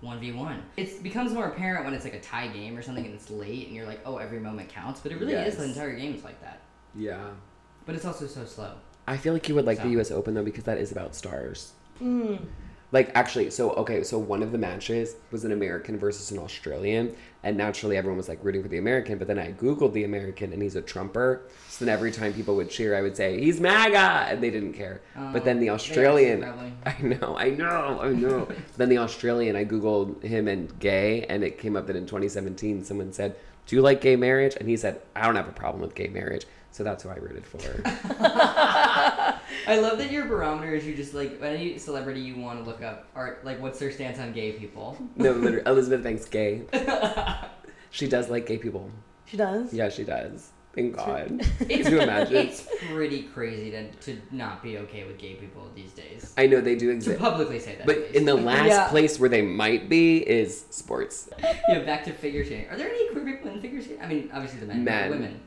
one 0.00 0.20
v 0.20 0.32
one. 0.32 0.62
It 0.76 1.02
becomes 1.02 1.32
more 1.32 1.46
apparent 1.46 1.84
when 1.84 1.94
it's 1.94 2.04
like 2.04 2.14
a 2.14 2.20
tie 2.20 2.48
game 2.48 2.76
or 2.76 2.82
something 2.82 3.04
and 3.04 3.14
it's 3.14 3.30
late 3.30 3.66
and 3.66 3.74
you're 3.76 3.86
like, 3.86 4.00
oh, 4.04 4.18
every 4.18 4.38
moment 4.40 4.68
counts. 4.68 5.00
But 5.00 5.12
it 5.12 5.18
really 5.18 5.34
is. 5.34 5.56
The 5.56 5.64
entire 5.64 5.94
game 5.96 6.14
is 6.14 6.24
like 6.24 6.40
that. 6.42 6.60
Yeah. 6.94 7.30
but 7.86 7.94
it's 7.94 8.04
also 8.04 8.26
so 8.26 8.44
slow. 8.44 8.72
I 9.06 9.16
feel 9.16 9.32
like 9.32 9.48
you 9.48 9.54
would 9.54 9.64
like 9.64 9.82
the 9.82 9.88
U.S. 9.90 10.10
Open 10.10 10.34
though 10.34 10.44
because 10.44 10.64
that 10.64 10.78
is 10.78 10.92
about 10.92 11.14
stars. 11.14 11.72
Mm. 12.02 12.44
Like 12.90 13.10
actually, 13.14 13.50
so 13.50 13.72
okay, 13.72 14.02
so 14.02 14.18
one 14.18 14.42
of 14.42 14.50
the 14.50 14.56
matches 14.56 15.16
was 15.30 15.44
an 15.44 15.52
American 15.52 15.98
versus 15.98 16.30
an 16.30 16.38
Australian, 16.38 17.14
and 17.42 17.54
naturally 17.56 17.98
everyone 17.98 18.16
was 18.16 18.28
like 18.30 18.38
rooting 18.42 18.62
for 18.62 18.68
the 18.68 18.78
American. 18.78 19.18
But 19.18 19.26
then 19.28 19.38
I 19.38 19.52
googled 19.52 19.92
the 19.92 20.04
American, 20.04 20.54
and 20.54 20.62
he's 20.62 20.74
a 20.74 20.80
Trumper. 20.80 21.42
So 21.68 21.84
then 21.84 21.92
every 21.92 22.10
time 22.10 22.32
people 22.32 22.56
would 22.56 22.70
cheer, 22.70 22.96
I 22.96 23.02
would 23.02 23.14
say 23.14 23.38
he's 23.40 23.60
MAGA, 23.60 23.98
and 24.30 24.42
they 24.42 24.48
didn't 24.50 24.72
care. 24.72 25.02
but 25.34 25.44
then 25.44 25.60
the 25.60 25.68
Oh, 25.68 25.74
Australian, 25.74 26.42
I 26.86 26.96
know, 27.02 27.36
I 27.36 27.50
know, 27.50 27.98
I 28.00 28.08
know. 28.08 28.48
then 28.78 28.88
the 28.88 28.98
Australian, 28.98 29.54
I 29.54 29.66
googled 29.66 30.22
him 30.22 30.48
and 30.48 30.76
gay, 30.78 31.24
and 31.28 31.44
it 31.44 31.58
came 31.58 31.76
up 31.76 31.86
that 31.88 31.96
in 31.96 32.06
2017 32.06 32.84
someone 32.84 33.12
said, 33.12 33.36
"Do 33.66 33.76
you 33.76 33.82
like 33.82 34.00
gay 34.00 34.16
marriage?" 34.16 34.56
And 34.58 34.66
he 34.66 34.78
said, 34.78 35.02
"I 35.14 35.26
don't 35.26 35.36
have 35.36 35.48
a 35.48 35.52
problem 35.52 35.82
with 35.82 35.94
gay 35.94 36.08
marriage." 36.08 36.46
So 36.70 36.84
that's 36.84 37.02
who 37.02 37.10
I 37.10 37.16
rooted 37.16 37.44
for. 37.46 37.58
I 39.68 39.78
love 39.78 39.98
that 39.98 40.10
your 40.10 40.24
barometer 40.26 40.74
is 40.74 40.86
you 40.86 40.94
just 40.94 41.14
like 41.14 41.40
any 41.42 41.78
celebrity 41.78 42.20
you 42.20 42.36
want 42.36 42.58
to 42.58 42.64
look 42.68 42.82
up 42.82 43.06
are 43.14 43.38
like 43.44 43.60
what's 43.60 43.78
their 43.78 43.92
stance 43.92 44.18
on 44.18 44.32
gay 44.32 44.52
people. 44.52 44.96
no, 45.16 45.32
literally, 45.32 45.62
Elizabeth 45.66 46.02
Banks 46.02 46.24
gay. 46.24 46.62
she 47.90 48.08
does 48.08 48.28
like 48.30 48.46
gay 48.46 48.58
people. 48.58 48.90
She 49.26 49.36
does. 49.36 49.72
Yeah, 49.72 49.88
she 49.90 50.04
does. 50.04 50.50
Thank 50.74 50.96
God. 50.96 51.40
It's, 51.60 51.88
Could 51.88 51.92
you 51.92 52.00
imagine? 52.00 52.36
It's 52.36 52.66
pretty 52.90 53.24
crazy 53.24 53.70
to, 53.72 53.90
to 53.90 54.20
not 54.30 54.62
be 54.62 54.78
okay 54.78 55.04
with 55.04 55.18
gay 55.18 55.34
people 55.34 55.68
these 55.74 55.90
days. 55.92 56.32
I 56.38 56.46
know 56.46 56.60
they 56.60 56.76
do 56.76 56.90
exist. 56.90 57.06
To 57.06 57.14
exist. 57.14 57.30
publicly 57.30 57.58
say 57.58 57.74
that. 57.76 57.86
But 57.86 57.98
in 58.14 58.24
the 58.24 58.34
last 58.36 58.68
Yeah. 58.68 58.88
place 58.88 59.18
where 59.18 59.28
they 59.28 59.42
might 59.42 59.88
be 59.88 60.18
is 60.18 60.64
sports. 60.70 61.28
yeah, 61.68 61.80
back 61.80 62.04
to 62.04 62.12
figure 62.12 62.44
skating. 62.44 62.68
Are 62.70 62.76
there 62.76 62.88
any 62.88 63.08
queer 63.10 63.24
people 63.24 63.50
in 63.50 63.60
figure 63.60 63.82
skating? 63.82 64.00
I 64.02 64.06
mean, 64.06 64.30
obviously 64.32 64.60
the 64.60 64.66
men, 64.66 64.84
but 64.84 64.90
Men. 64.92 65.10
women. 65.10 65.40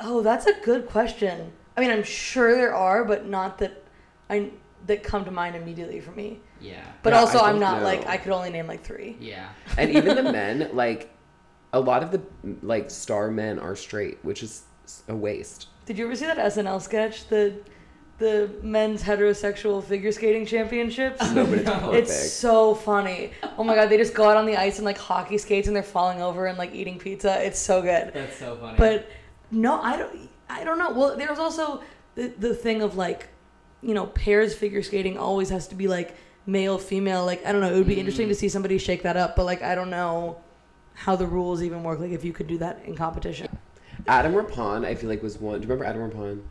Oh, 0.00 0.22
that's 0.22 0.46
a 0.46 0.54
good 0.62 0.86
question. 0.88 1.52
I 1.76 1.80
mean, 1.80 1.90
I'm 1.90 2.02
sure 2.04 2.54
there 2.54 2.74
are, 2.74 3.04
but 3.04 3.26
not 3.26 3.58
that 3.58 3.84
I 4.30 4.50
that 4.86 5.02
come 5.02 5.24
to 5.24 5.30
mind 5.30 5.56
immediately 5.56 6.00
for 6.00 6.12
me. 6.12 6.40
Yeah. 6.60 6.80
But 7.02 7.12
Yeah, 7.12 7.20
also, 7.20 7.38
I 7.38 7.50
I'm 7.50 7.58
don't 7.60 7.78
know. 7.78 7.84
like 7.84 8.06
I 8.06 8.16
could 8.16 8.32
only 8.32 8.50
name 8.50 8.66
like 8.66 8.82
three. 8.84 9.16
Yeah. 9.20 9.48
And 9.76 9.90
even 9.90 10.16
the 10.16 10.22
men, 10.32 10.70
like 10.72 11.10
a 11.72 11.80
lot 11.80 12.02
of 12.02 12.10
the 12.12 12.22
like 12.62 12.90
star 12.90 13.30
men 13.30 13.58
are 13.58 13.76
straight, 13.76 14.18
which 14.24 14.42
is 14.42 14.62
a 15.08 15.14
waste. 15.16 15.68
Did 15.86 15.98
you 15.98 16.06
ever 16.06 16.16
see 16.16 16.26
that 16.26 16.38
SNL 16.38 16.80
sketch, 16.80 17.28
the 17.28 17.60
the 18.18 18.48
men's 18.62 19.02
heterosexual 19.02 19.84
figure 19.84 20.10
skating 20.12 20.46
championships? 20.46 21.20
No, 21.32 21.44
but 21.44 21.58
it's 21.58 21.66
No. 21.68 21.74
perfect. 21.78 21.94
It's 22.08 22.32
so 22.32 22.74
funny. 22.74 23.32
Oh 23.58 23.64
my 23.64 23.74
god, 23.74 23.90
they 23.90 23.98
just 23.98 24.14
go 24.14 24.28
out 24.30 24.36
on 24.38 24.46
the 24.46 24.56
ice 24.56 24.78
and 24.78 24.84
like 24.86 24.96
hockey 24.98 25.36
skates 25.36 25.66
and 25.68 25.76
they're 25.76 25.82
falling 25.82 26.22
over 26.22 26.46
and 26.46 26.56
like 26.56 26.74
eating 26.74 26.98
pizza. 26.98 27.44
It's 27.44 27.58
so 27.58 27.82
good. 27.82 28.12
That's 28.14 28.36
so 28.38 28.56
funny. 28.56 28.78
But 28.78 29.10
no, 29.50 29.80
I 29.82 29.96
don't. 29.98 30.30
I 30.48 30.64
don't 30.64 30.78
know. 30.78 30.90
Well, 30.92 31.16
there's 31.16 31.38
also 31.38 31.82
the 32.14 32.28
the 32.38 32.54
thing 32.54 32.82
of 32.82 32.96
like, 32.96 33.28
you 33.82 33.94
know, 33.94 34.06
pairs 34.06 34.54
figure 34.54 34.82
skating 34.82 35.18
always 35.18 35.50
has 35.50 35.68
to 35.68 35.74
be 35.74 35.88
like 35.88 36.14
male 36.46 36.78
female. 36.78 37.24
Like 37.24 37.44
I 37.46 37.52
don't 37.52 37.60
know. 37.60 37.72
It 37.72 37.76
would 37.78 37.86
be 37.88 37.98
interesting 37.98 38.26
Mm. 38.26 38.30
to 38.30 38.34
see 38.36 38.48
somebody 38.48 38.78
shake 38.78 39.02
that 39.02 39.16
up, 39.16 39.36
but 39.36 39.44
like 39.44 39.62
I 39.62 39.74
don't 39.74 39.90
know 39.90 40.38
how 40.94 41.16
the 41.16 41.26
rules 41.26 41.62
even 41.62 41.82
work. 41.82 41.98
Like 42.00 42.12
if 42.12 42.24
you 42.24 42.32
could 42.32 42.46
do 42.46 42.58
that 42.58 42.82
in 42.84 42.94
competition. 42.96 43.48
Adam 44.08 44.34
Rippon, 44.34 44.84
I 44.84 44.94
feel 44.94 45.10
like 45.10 45.22
was 45.22 45.38
one. 45.38 45.60
Do 45.60 45.66
you 45.66 45.72
remember 45.72 45.84
Adam 45.84 46.02
Rippon? 46.02 46.48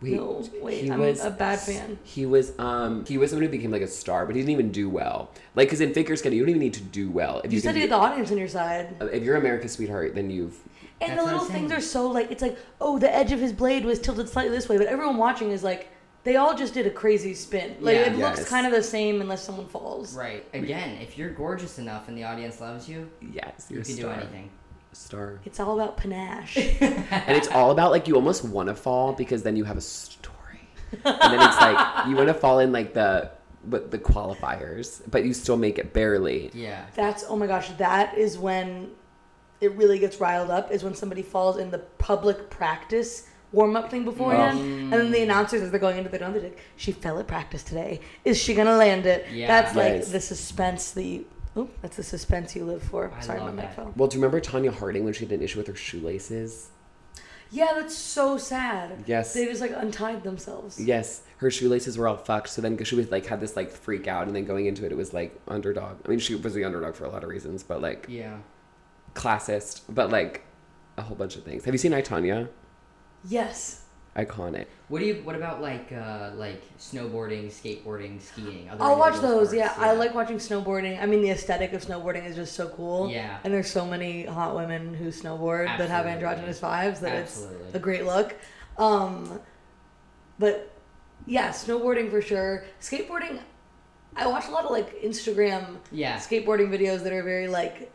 Wait, 0.00 0.12
no, 0.12 0.44
wait, 0.62 0.84
he 0.84 0.90
I'm 0.92 1.00
was 1.00 1.24
a 1.24 1.30
bad 1.30 1.58
fan. 1.58 1.98
He 2.04 2.24
was 2.24 2.56
um 2.60 3.04
he 3.04 3.18
was 3.18 3.30
someone 3.30 3.44
who 3.46 3.50
became 3.50 3.72
like 3.72 3.82
a 3.82 3.88
star, 3.88 4.26
but 4.26 4.36
he 4.36 4.40
didn't 4.42 4.52
even 4.52 4.70
do 4.70 4.88
well. 4.88 5.30
Like 5.56 5.66
because 5.68 5.80
in 5.80 5.92
figure 5.92 6.14
skating, 6.14 6.38
you 6.38 6.44
don't 6.44 6.50
even 6.50 6.60
need 6.60 6.74
to 6.74 6.80
do 6.82 7.10
well. 7.10 7.40
If 7.44 7.50
You 7.52 7.56
you, 7.56 7.60
said 7.60 7.74
you 7.74 7.80
had 7.82 7.90
the 7.90 7.96
audience 7.96 8.30
on 8.30 8.38
your 8.38 8.46
side. 8.48 8.94
if 9.00 9.24
you're 9.24 9.34
America's 9.36 9.72
sweetheart, 9.72 10.14
then 10.14 10.30
you've 10.30 10.56
And 11.00 11.12
That's 11.12 11.20
the 11.20 11.24
little 11.32 11.44
things 11.46 11.70
are 11.72 11.80
so 11.80 12.08
like 12.10 12.30
it's 12.30 12.42
like 12.42 12.58
oh 12.80 12.98
the 12.98 13.14
edge 13.14 13.30
of 13.32 13.38
his 13.40 13.52
blade 13.52 13.84
was 13.84 13.98
tilted 14.00 14.28
slightly 14.28 14.50
this 14.56 14.68
way, 14.68 14.78
but 14.78 14.86
everyone 14.88 15.16
watching 15.16 15.50
is 15.50 15.62
like 15.62 15.88
they 16.24 16.36
all 16.36 16.54
just 16.56 16.74
did 16.74 16.86
a 16.86 16.90
crazy 16.90 17.32
spin. 17.34 17.76
Like 17.80 17.94
Yeah. 17.94 18.12
it 18.12 18.16
looks 18.18 18.48
kind 18.48 18.66
of 18.66 18.72
the 18.72 18.82
same 18.82 19.20
unless 19.20 19.42
someone 19.44 19.66
falls. 19.68 20.14
right. 20.16 20.44
Again, 20.52 20.98
if 21.00 21.16
you're 21.16 21.30
gorgeous 21.30 21.78
enough 21.78 22.08
and 22.08 22.18
the 22.18 22.24
audience 22.24 22.60
loves 22.60 22.88
you, 22.88 23.08
yes, 23.32 23.66
you 23.70 23.76
you're 23.76 23.84
can 23.84 23.92
a 23.92 23.96
do 23.96 24.02
star. 24.02 24.12
anything. 24.14 24.50
Star. 24.92 25.40
It's 25.44 25.60
all 25.60 25.78
about 25.80 25.96
panache. 25.96 26.56
and 26.80 27.36
it's 27.36 27.48
all 27.48 27.70
about 27.70 27.92
like 27.92 28.08
you 28.08 28.16
almost 28.16 28.44
want 28.44 28.68
to 28.68 28.74
fall 28.74 29.12
because 29.12 29.42
then 29.44 29.54
you 29.54 29.64
have 29.64 29.76
a 29.76 29.80
story 29.80 30.60
and 30.92 31.04
then 31.32 31.40
it's 31.48 31.60
like 31.60 32.06
you 32.08 32.16
want 32.16 32.26
to 32.28 32.34
fall 32.34 32.58
in 32.58 32.72
like 32.72 32.94
the 32.94 33.30
but 33.66 33.90
the 33.90 33.98
qualifiers 33.98 35.02
but 35.10 35.24
you 35.24 35.34
still 35.34 35.56
make 35.56 35.78
it 35.78 35.92
barely 35.92 36.50
Yeah. 36.54 36.84
That's 36.94 37.24
oh 37.28 37.36
my 37.36 37.46
gosh, 37.46 37.68
that 37.78 38.16
is 38.18 38.36
when 38.38 38.90
it 39.60 39.72
really 39.72 39.98
gets 39.98 40.20
riled 40.20 40.50
up. 40.50 40.70
Is 40.70 40.82
when 40.84 40.94
somebody 40.94 41.22
falls 41.22 41.56
in 41.58 41.70
the 41.70 41.78
public 41.98 42.50
practice 42.50 43.28
warm 43.50 43.76
up 43.76 43.90
thing 43.90 44.04
beforehand, 44.04 44.58
oh. 44.58 44.62
and 44.62 44.92
then 44.92 45.10
the 45.10 45.22
announcers 45.22 45.62
as 45.62 45.70
they're 45.70 45.80
going 45.80 45.96
into 45.96 46.10
the 46.10 46.18
dome, 46.18 46.32
they're 46.32 46.42
like, 46.42 46.58
"She 46.76 46.92
fell 46.92 47.18
at 47.18 47.26
practice 47.26 47.62
today. 47.62 48.00
Is 48.24 48.36
she 48.38 48.54
gonna 48.54 48.76
land 48.76 49.06
it?" 49.06 49.26
Yeah. 49.32 49.46
That's 49.46 49.74
like 49.74 50.04
the 50.06 50.20
suspense. 50.20 50.90
The 50.92 51.24
oh, 51.56 51.68
that's 51.82 51.96
the 51.96 52.02
suspense 52.02 52.54
you 52.54 52.64
live 52.64 52.82
for. 52.82 53.10
I 53.16 53.20
Sorry, 53.20 53.40
love 53.40 53.54
my 53.54 53.62
mic 53.62 53.72
fell. 53.72 53.92
well 53.96 54.06
do 54.08 54.16
you 54.16 54.22
remember 54.22 54.40
tonya 54.40 54.72
harding 54.72 55.04
when 55.04 55.12
she 55.14 55.24
had 55.24 55.32
an 55.32 55.42
issue 55.42 55.58
with 55.58 55.66
her 55.66 55.74
shoelaces 55.74 56.68
Yeah, 57.50 57.72
that's 57.74 57.96
so 57.96 58.36
sad. 58.38 59.02
yes 59.06 59.32
They 59.34 59.46
just 59.46 59.60
like 59.62 59.72
untied 59.74 60.22
themselves. 60.22 60.78
yes 60.78 61.22
her 61.38 61.50
shoelaces 61.50 61.96
were 61.98 62.06
all 62.06 62.16
fucked 62.18 62.48
so 62.50 62.60
then 62.62 62.82
she 62.84 62.94
was 62.94 63.10
like 63.10 63.26
had 63.26 63.40
this 63.40 63.56
like 63.56 63.70
freak 63.70 64.06
out 64.06 64.26
and 64.26 64.36
then 64.36 64.44
going 64.44 64.66
into 64.66 64.84
it 64.84 64.92
it 64.92 64.98
was 64.98 65.12
like 65.14 65.34
underdog 65.48 65.96
i 66.04 66.08
mean 66.08 66.18
she 66.18 66.34
was 66.34 66.52
the 66.54 66.64
underdog 66.64 66.94
for 66.94 67.04
a 67.06 67.10
lot 67.10 67.22
of 67.24 67.30
reasons 67.30 67.62
but 67.62 67.80
like 67.80 68.06
Yeah. 68.08 68.36
Classist 69.22 69.82
but 69.88 70.10
like 70.10 70.44
a 70.96 71.02
whole 71.02 71.16
bunch 71.16 71.34
of 71.36 71.42
things 71.44 71.64
have 71.64 71.74
you 71.74 71.78
seen 71.78 71.92
i 71.94 72.02
tonya 72.02 72.48
Yes. 73.28 73.82
iconic 74.16 74.66
What 74.88 75.00
do 75.00 75.06
you? 75.06 75.16
What 75.28 75.34
about 75.36 75.60
like 75.60 75.88
uh 75.92 76.30
like 76.44 76.62
snowboarding, 76.78 77.44
skateboarding, 77.58 78.14
skiing? 78.22 78.70
Other 78.70 78.82
I'll 78.84 78.98
watch 78.98 79.14
those. 79.20 79.48
sports? 79.50 79.54
Yeah, 79.54 79.74
I 79.88 79.92
like 80.02 80.14
watching 80.14 80.38
snowboarding. 80.38 80.94
I 81.02 81.06
mean, 81.10 81.20
the 81.26 81.30
aesthetic 81.30 81.72
of 81.76 81.84
snowboarding 81.84 82.24
is 82.30 82.34
just 82.42 82.54
so 82.60 82.68
cool. 82.70 83.10
Yeah. 83.10 83.38
And 83.44 83.52
there's 83.52 83.70
so 83.70 83.84
many 83.94 84.24
hot 84.24 84.54
women 84.60 84.94
who 84.94 85.08
snowboard 85.08 85.66
that 85.78 85.90
have 85.90 86.06
androgynous 86.06 86.58
vibes 86.60 86.98
that 87.00 87.12
Absolutely. 87.24 87.66
it's 87.66 87.74
a 87.74 87.78
great 87.88 88.04
look. 88.06 88.34
Um, 88.78 89.40
but 90.38 90.56
yeah, 91.26 91.50
snowboarding 91.50 92.08
for 92.10 92.22
sure. 92.22 92.64
Skateboarding, 92.80 93.40
I 94.16 94.26
watch 94.26 94.46
a 94.48 94.50
lot 94.56 94.64
of 94.64 94.70
like 94.70 95.02
Instagram 95.02 95.76
Yeah. 95.92 96.16
skateboarding 96.16 96.68
videos 96.76 97.02
that 97.04 97.12
are 97.12 97.22
very 97.24 97.48
like 97.48 97.92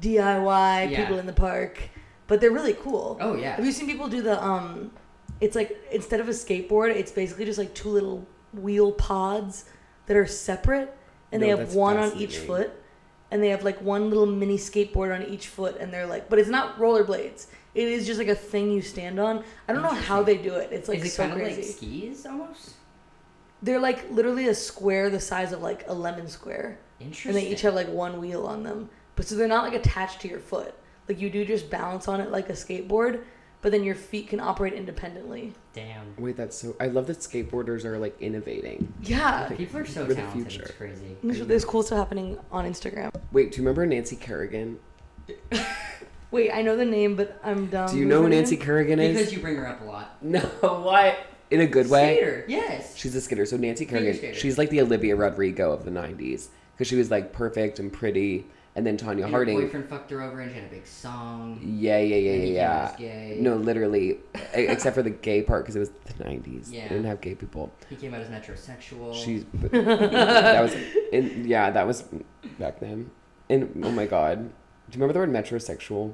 DIY 0.00 0.90
Yeah. 0.90 1.02
people 1.02 1.18
in 1.18 1.26
the 1.26 1.32
park, 1.32 1.78
but 2.26 2.40
they're 2.40 2.50
really 2.50 2.74
cool. 2.74 3.16
Oh 3.20 3.34
yeah. 3.34 3.56
Have 3.56 3.64
you 3.64 3.72
seen 3.72 3.86
people 3.86 4.08
do 4.08 4.22
the 4.22 4.42
um? 4.42 4.90
It's 5.40 5.54
like 5.54 5.76
instead 5.92 6.20
of 6.20 6.28
a 6.28 6.32
skateboard, 6.32 6.94
it's 6.94 7.12
basically 7.12 7.44
just 7.44 7.58
like 7.58 7.74
two 7.74 7.88
little 7.90 8.26
wheel 8.52 8.92
pods 8.92 9.66
that 10.06 10.16
are 10.16 10.26
separate, 10.26 10.96
and 11.32 11.42
they 11.42 11.48
have 11.48 11.74
one 11.74 11.96
on 11.98 12.16
each 12.16 12.38
foot, 12.38 12.70
and 13.30 13.42
they 13.42 13.48
have 13.50 13.64
like 13.64 13.80
one 13.82 14.08
little 14.08 14.26
mini 14.26 14.56
skateboard 14.56 15.14
on 15.14 15.22
each 15.24 15.48
foot, 15.48 15.76
and 15.78 15.92
they're 15.92 16.06
like, 16.06 16.28
but 16.30 16.38
it's 16.38 16.48
not 16.48 16.78
rollerblades. 16.78 17.46
It 17.74 17.88
is 17.88 18.06
just 18.06 18.18
like 18.18 18.28
a 18.28 18.34
thing 18.34 18.72
you 18.72 18.80
stand 18.80 19.20
on. 19.20 19.44
I 19.68 19.74
don't 19.74 19.82
know 19.82 19.88
how 19.90 20.22
they 20.22 20.38
do 20.38 20.54
it. 20.54 20.70
It's 20.72 20.88
like 20.88 20.98
Is 21.00 21.04
it 21.06 21.10
so 21.10 21.28
kind 21.28 21.40
of 21.42 21.46
like 21.46 21.62
skis 21.62 22.24
almost? 22.24 22.72
They're 23.62 23.80
like 23.80 24.10
literally 24.10 24.48
a 24.48 24.54
square 24.54 25.10
the 25.10 25.20
size 25.20 25.52
of 25.52 25.60
like 25.62 25.84
a 25.86 25.92
lemon 25.92 26.28
square, 26.28 26.78
Interesting. 27.00 27.30
and 27.30 27.38
they 27.38 27.48
each 27.52 27.60
have 27.62 27.74
like 27.74 27.88
one 27.88 28.18
wheel 28.20 28.46
on 28.46 28.62
them. 28.62 28.88
But 29.16 29.26
so 29.26 29.34
they're 29.34 29.48
not 29.48 29.64
like 29.64 29.74
attached 29.74 30.20
to 30.20 30.28
your 30.28 30.38
foot. 30.38 30.74
Like 31.08 31.20
you 31.20 31.30
do 31.30 31.44
just 31.44 31.68
balance 31.70 32.06
on 32.08 32.20
it 32.20 32.30
like 32.30 32.48
a 32.48 32.52
skateboard, 32.52 33.22
but 33.62 33.72
then 33.72 33.82
your 33.82 33.94
feet 33.94 34.28
can 34.28 34.38
operate 34.40 34.72
independently. 34.74 35.52
Damn. 35.72 36.14
wait 36.16 36.36
that's 36.38 36.56
so 36.56 36.74
i 36.80 36.86
love 36.86 37.06
that 37.08 37.18
skateboarders 37.18 37.84
are 37.84 37.98
like 37.98 38.16
innovating 38.20 38.90
Yeah. 39.02 39.48
People 39.54 39.80
are 39.80 39.84
so 39.86 40.02
We're 40.02 40.08
the 40.08 40.14
talented. 40.14 40.50
future. 40.52 40.62
It's 40.64 40.72
crazy. 40.78 41.16
There's, 41.22 41.46
there's 41.46 41.64
cool 41.66 41.82
stuff 41.82 41.98
happening 41.98 42.38
on 42.50 42.64
Instagram. 42.64 43.14
wait 43.32 43.52
do 43.52 43.56
you 43.58 43.62
remember 43.62 43.84
nancy 43.84 44.16
kerrigan 44.16 44.78
Wait, 46.32 46.50
I 46.52 46.62
know 46.62 46.76
the 46.76 46.84
name, 46.84 47.14
but 47.14 47.40
I'm 47.44 47.66
dumb. 47.66 47.88
do 47.90 47.96
you 47.96 48.04
know 48.04 48.16
her 48.16 48.22
who 48.24 48.28
name? 48.28 48.38
nancy 48.40 48.56
kerrigan 48.56 48.98
is 49.00 49.16
Because 49.16 49.32
you 49.32 49.40
bring 49.40 49.56
her 49.56 49.66
up 49.66 49.80
a 49.80 49.84
lot. 49.84 50.16
No, 50.22 50.40
what? 50.40 51.18
In 51.50 51.60
a 51.60 51.66
good 51.66 51.88
way. 51.88 52.16
Skater. 52.16 52.44
Yes. 52.48 52.96
She's 52.96 53.14
a 53.14 53.20
skater. 53.20 53.46
So 53.46 53.56
Nancy 53.56 53.86
Kerrigan, 53.86 54.34
she's 54.34 54.58
like 54.58 54.68
the 54.70 54.80
Olivia 54.80 55.14
Rodrigo 55.14 55.70
of 55.70 55.84
the 55.84 55.92
'90s 55.92 56.48
because 56.72 56.88
she 56.88 56.96
was 56.96 57.08
like 57.10 57.32
perfect 57.32 57.78
and 57.78 57.92
pretty. 57.92 58.46
And 58.76 58.86
then 58.86 58.98
Tonya 58.98 59.24
And 59.24 59.30
Harding. 59.30 59.56
Her 59.56 59.62
boyfriend 59.62 59.88
fucked 59.88 60.10
her 60.10 60.20
over 60.22 60.38
and 60.40 60.50
she 60.50 60.56
had 60.58 60.66
a 60.66 60.70
big 60.70 60.86
song. 60.86 61.58
Yeah, 61.62 61.98
yeah, 61.98 62.16
yeah, 62.16 62.32
yeah, 62.32 62.44
yeah. 62.44 62.96
gay. 62.98 63.38
No, 63.40 63.56
literally, 63.56 64.18
except 64.52 64.94
for 64.94 65.02
the 65.02 65.10
gay 65.10 65.40
part 65.40 65.64
because 65.64 65.76
it 65.76 65.78
was 65.78 65.90
the 66.04 66.24
'90s. 66.24 66.70
Yeah. 66.70 66.82
They 66.82 66.88
didn't 66.90 67.06
have 67.06 67.22
gay 67.22 67.34
people. 67.34 67.72
He 67.88 67.96
came 67.96 68.12
out 68.12 68.20
as 68.20 68.28
metrosexual. 68.28 69.14
She's 69.14 69.46
that 69.54 70.60
was, 70.62 70.76
in, 71.10 71.48
yeah, 71.48 71.70
that 71.70 71.86
was 71.86 72.04
back 72.58 72.78
then. 72.80 73.10
And 73.48 73.82
oh 73.82 73.90
my 73.90 74.04
god, 74.04 74.40
do 74.40 74.98
you 74.98 75.02
remember 75.02 75.14
the 75.14 75.20
word 75.20 75.30
metrosexual? 75.30 76.12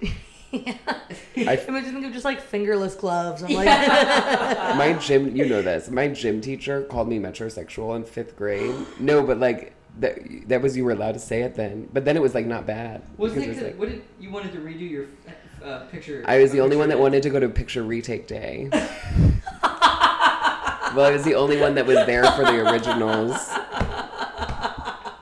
Yeah. 0.00 0.76
I 1.36 1.56
Imagine 1.66 1.94
think 1.94 2.06
of 2.06 2.12
just 2.12 2.24
like 2.24 2.40
fingerless 2.40 2.94
gloves. 2.94 3.42
I'm 3.42 3.54
like, 3.54 3.66
my 4.76 4.92
gym 5.00 5.34
you 5.34 5.46
know 5.46 5.62
this 5.62 5.90
my 5.90 6.08
gym 6.08 6.40
teacher 6.40 6.82
called 6.82 7.08
me 7.08 7.18
metrosexual 7.18 7.96
in 7.96 8.04
fifth 8.04 8.36
grade 8.36 8.74
no 9.00 9.22
but 9.22 9.38
like 9.38 9.74
that 10.00 10.18
that 10.48 10.60
was 10.62 10.76
you 10.76 10.84
were 10.84 10.90
allowed 10.92 11.12
to 11.12 11.18
say 11.20 11.42
it 11.42 11.54
then 11.54 11.88
but 11.92 12.04
then 12.04 12.16
it 12.16 12.20
was 12.22 12.34
like 12.34 12.46
not 12.46 12.66
bad 12.66 13.00
Wasn't 13.16 13.40
it? 13.42 13.44
it 13.44 13.48
was 13.48 13.56
'cause- 13.58 13.66
like 13.68 13.78
what 13.78 13.88
did 13.88 14.02
you 14.20 14.30
wanted 14.30 14.52
to 14.52 14.58
redo 14.58 14.88
your 14.90 15.06
uh, 15.64 15.80
picture. 15.86 16.22
I 16.26 16.38
was 16.40 16.50
the 16.52 16.60
only 16.60 16.76
one 16.76 16.90
that 16.90 16.98
wanted 16.98 17.22
to 17.22 17.30
go 17.30 17.40
to 17.40 17.48
picture 17.48 17.82
retake 17.82 18.26
day. 18.26 18.68
well, 18.72 18.80
I 21.06 21.10
was 21.10 21.22
the 21.24 21.34
only 21.36 21.58
one 21.58 21.74
that 21.76 21.86
was 21.86 21.96
there 22.04 22.24
for 22.32 22.42
the 22.44 22.70
originals. 22.70 23.34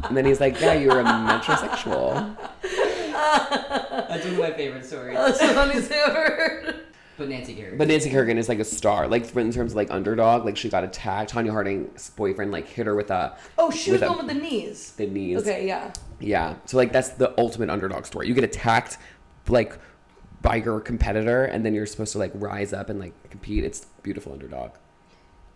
And 0.04 0.16
then 0.16 0.24
he's 0.24 0.40
like, 0.40 0.61
"Yeah, 0.61 0.74
you're 0.74 0.98
a 0.98 1.04
metrosexual." 1.04 2.37
That's 2.62 4.24
one 4.24 4.35
of 4.35 4.38
my 4.40 4.50
favorite 4.52 4.85
stories. 4.85 5.16
That's 5.16 5.38
the 5.38 5.48
funniest 5.48 5.92
I've 5.92 6.08
ever 6.11 6.22
heard. 6.35 6.82
But 7.22 7.28
Nancy 7.30 7.54
Kerrigan. 7.54 7.78
But 7.78 7.88
Nancy 7.88 8.11
Kerrigan 8.11 8.37
is 8.38 8.48
like 8.48 8.58
a 8.58 8.64
star, 8.64 9.06
like 9.08 9.35
in 9.37 9.52
terms 9.52 9.72
of 9.72 9.76
like 9.76 9.90
underdog. 9.90 10.44
Like 10.44 10.56
she 10.56 10.68
got 10.68 10.85
attacked. 10.85 11.32
Tonya 11.32 11.50
Harding's 11.50 12.11
boyfriend 12.11 12.50
like 12.50 12.66
hit 12.68 12.87
her 12.87 12.94
with 12.94 13.11
a 13.11 13.37
Oh, 13.58 13.70
she 13.70 13.92
was 13.92 14.00
With 14.00 14.08
the 14.08 14.14
one 14.16 14.26
with 14.26 14.35
the 14.37 14.42
knees. 14.42 14.92
the 14.92 15.06
knees. 15.06 15.38
Okay, 15.40 15.66
yeah. 15.66 15.92
Yeah. 16.20 16.56
So 16.66 16.76
like 16.76 16.92
that's 16.92 17.11
the 17.11 17.32
ultimate 17.38 17.70
underdog 17.70 18.06
story. 18.06 18.26
You 18.28 18.35
get 18.35 18.44
attacked 18.44 18.98
like 19.48 19.78
by 20.40 20.56
your 20.56 20.80
competitor 20.80 21.44
and 21.44 21.64
then 21.64 21.74
you're 21.74 21.87
supposed 21.87 22.12
to 22.12 22.18
like 22.18 22.32
rise 22.35 22.72
up 22.72 22.90
and 22.90 22.98
like 22.98 23.12
compete. 23.30 23.62
It's 23.64 23.87
beautiful 24.02 24.32
underdog. 24.32 24.72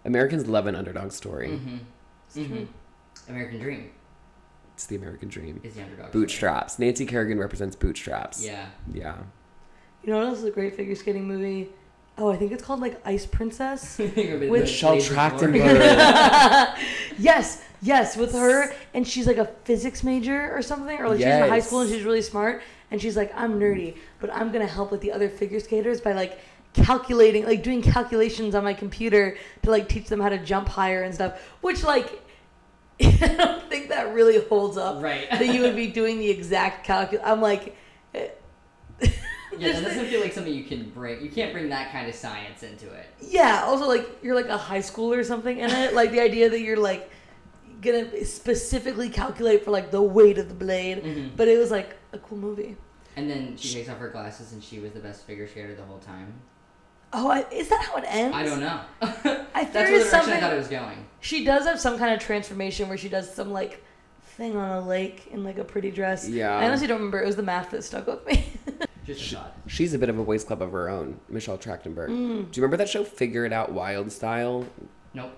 Americans 0.05 0.47
love 0.47 0.67
an 0.69 0.77
underdog 0.77 1.11
story. 1.13 1.49
Mm-hmm. 1.49 2.41
Mm-hmm. 2.41 2.65
American 3.33 3.59
Dream 3.59 3.91
It's 4.75 4.87
the 4.87 4.95
American 4.97 5.29
dream. 5.29 5.61
is 5.65 5.75
the 5.75 5.83
underdog. 5.83 6.13
Bootstraps. 6.13 6.79
Nancy 6.79 7.07
Kerrigan 7.07 7.39
represents 7.41 7.75
bootstraps. 7.75 8.45
Yeah. 8.45 8.67
Yeah. 8.93 9.17
You 10.07 10.13
know 10.13 10.21
what 10.21 10.29
else 10.29 10.39
is 10.39 10.45
a 10.45 10.53
great 10.53 10.77
figure 10.77 10.95
skating 10.95 11.27
movie? 11.27 11.69
Oh, 12.17 12.31
I 12.31 12.37
think 12.37 12.53
it's 12.53 12.63
called 12.63 12.81
like 12.81 13.01
Ice 13.05 13.27
Princess. 13.27 13.99
With 13.99 14.17
Michelle 14.17 14.97
Trachtenberg. 14.97 16.79
yes, 17.19 17.65
yes, 17.83 18.17
with 18.17 18.33
her, 18.33 18.73
and 18.95 19.07
she's 19.07 19.27
like 19.27 19.37
a 19.37 19.47
physics 19.65 20.05
major 20.05 20.57
or 20.57 20.63
something, 20.63 20.99
or 20.99 21.09
like 21.09 21.19
she's 21.19 21.27
in 21.27 21.49
high 21.49 21.59
school 21.59 21.81
and 21.81 21.91
she's 21.91 22.05
really 22.05 22.23
smart, 22.23 22.63
and 22.93 23.03
she's 23.03 23.17
like, 23.17 23.33
I'm 23.35 23.59
nerdy, 23.59 23.97
but 24.21 24.33
I'm 24.33 24.53
gonna 24.53 24.67
help 24.67 24.93
with 24.93 25.01
the 25.01 25.11
other 25.11 25.29
figure 25.29 25.59
skaters 25.59 26.01
by 26.01 26.13
like 26.13 26.39
calculating, 26.73 27.45
like 27.45 27.65
doing 27.65 27.83
calculations 27.83 28.55
on 28.55 28.63
my 28.63 28.75
computer 28.75 29.37
to 29.65 29.71
like 29.71 29.89
teach 29.89 30.07
them 30.07 30.21
how 30.21 30.29
to 30.29 30.39
jump 30.39 30.69
higher 30.69 31.03
and 31.03 31.15
stuff, 31.15 31.41
which 31.61 31.83
like. 31.83 32.23
I 33.03 33.11
don't 33.37 33.69
think 33.69 33.91
that 33.91 34.15
really 34.15 34.41
holds 34.49 34.79
up. 34.79 35.03
Right. 35.03 35.29
That 35.29 35.53
you 35.53 35.61
would 35.61 35.77
be 35.77 35.89
doing 35.89 36.19
the 36.19 36.31
exact 36.31 36.87
calcul. 36.87 37.21
I'm 37.23 37.43
like, 37.43 37.77
Yeah, 39.59 39.73
that 39.73 39.85
doesn't 39.85 40.07
feel 40.07 40.21
like 40.21 40.33
something 40.33 40.53
you 40.53 40.65
can 40.65 40.91
bring. 40.91 41.23
You 41.23 41.31
can't 41.31 41.53
bring 41.53 41.69
that 41.71 41.93
kind 41.93 42.09
of 42.09 42.15
science 42.15 42.63
into 42.63 42.93
it. 42.93 43.07
Yeah. 43.21 43.63
Also, 43.65 43.87
like 43.87 44.07
you're 44.23 44.35
like 44.35 44.49
a 44.49 44.57
high 44.59 44.79
schooler 44.81 45.19
or 45.19 45.25
something 45.25 45.59
in 45.59 45.71
it. 45.71 45.95
Like 45.95 46.13
the 46.13 46.21
idea 46.21 46.49
that 46.51 46.61
you're 46.61 46.77
like 46.77 47.11
gonna 47.83 48.25
specifically 48.25 49.09
calculate 49.09 49.65
for 49.65 49.71
like 49.71 49.91
the 49.91 50.03
weight 50.03 50.39
of 50.39 50.49
the 50.49 50.55
blade. 50.55 51.03
Mhm. 51.05 51.31
But 51.37 51.49
it 51.49 51.59
was 51.59 51.71
like 51.71 51.97
a 52.13 52.19
cool 52.19 52.39
movie. 52.39 52.77
And 53.17 53.31
then 53.31 53.57
she 53.57 53.73
takes 53.75 53.89
off 53.89 53.99
her 53.99 54.11
glasses 54.11 54.53
and 54.53 54.63
she 54.63 54.79
was 54.79 54.93
the 54.93 55.01
best 55.01 55.27
figure 55.27 55.47
skater 55.49 55.75
the 55.75 55.83
whole 55.83 55.99
time. 55.99 56.35
Oh, 57.13 57.31
I, 57.31 57.47
is 57.51 57.69
that 57.69 57.83
how 57.83 57.97
it 57.97 58.05
ends? 58.07 58.37
I 58.37 58.43
don't 58.43 58.61
know. 58.61 58.81
I 59.03 59.65
That's 59.65 59.73
there 59.73 59.85
where 59.85 59.99
the 59.99 60.05
is 60.05 60.11
direction 60.11 60.33
I 60.35 60.41
thought 60.41 60.53
it 60.53 60.59
was 60.59 60.69
going. 60.69 61.07
She 61.21 61.45
does 61.45 61.65
have 61.65 61.81
some 61.81 61.99
kind 61.99 62.13
of 62.13 62.21
transformation 62.21 62.89
where 62.89 62.99
she 62.99 63.09
does 63.09 63.33
some 63.33 63.53
like 63.53 63.83
thing 64.23 64.55
on 64.57 64.71
a 64.83 64.87
lake 64.87 65.29
in 65.31 65.43
like 65.45 65.57
a 65.57 65.65
pretty 65.65 65.91
dress. 65.91 66.29
Yeah. 66.29 66.55
I 66.59 66.67
honestly 66.67 66.87
don't 66.87 66.99
remember. 66.99 67.23
It 67.23 67.27
was 67.27 67.37
the 67.37 67.43
math 67.43 67.71
that 67.71 67.85
stuck 67.85 68.07
with 68.07 68.27
me. 68.27 68.53
Just 69.07 69.21
She- 69.21 69.39
She's 69.67 69.95
a 69.95 69.99
bit 69.99 70.09
of 70.09 70.19
a 70.19 70.25
boys 70.25 70.45
club 70.45 70.63
of 70.63 70.73
her 70.73 70.89
own, 70.89 71.21
Michelle 71.29 71.59
Trachtenberg. 71.59 72.09
Mm. 72.09 72.51
Do 72.51 72.61
you 72.61 72.63
remember 72.63 72.77
that 72.79 72.89
show 72.89 73.05
Figure 73.05 73.45
It 73.45 73.53
Out 73.53 73.73
Wild 73.73 74.11
Style? 74.13 74.67
Nope. 75.15 75.33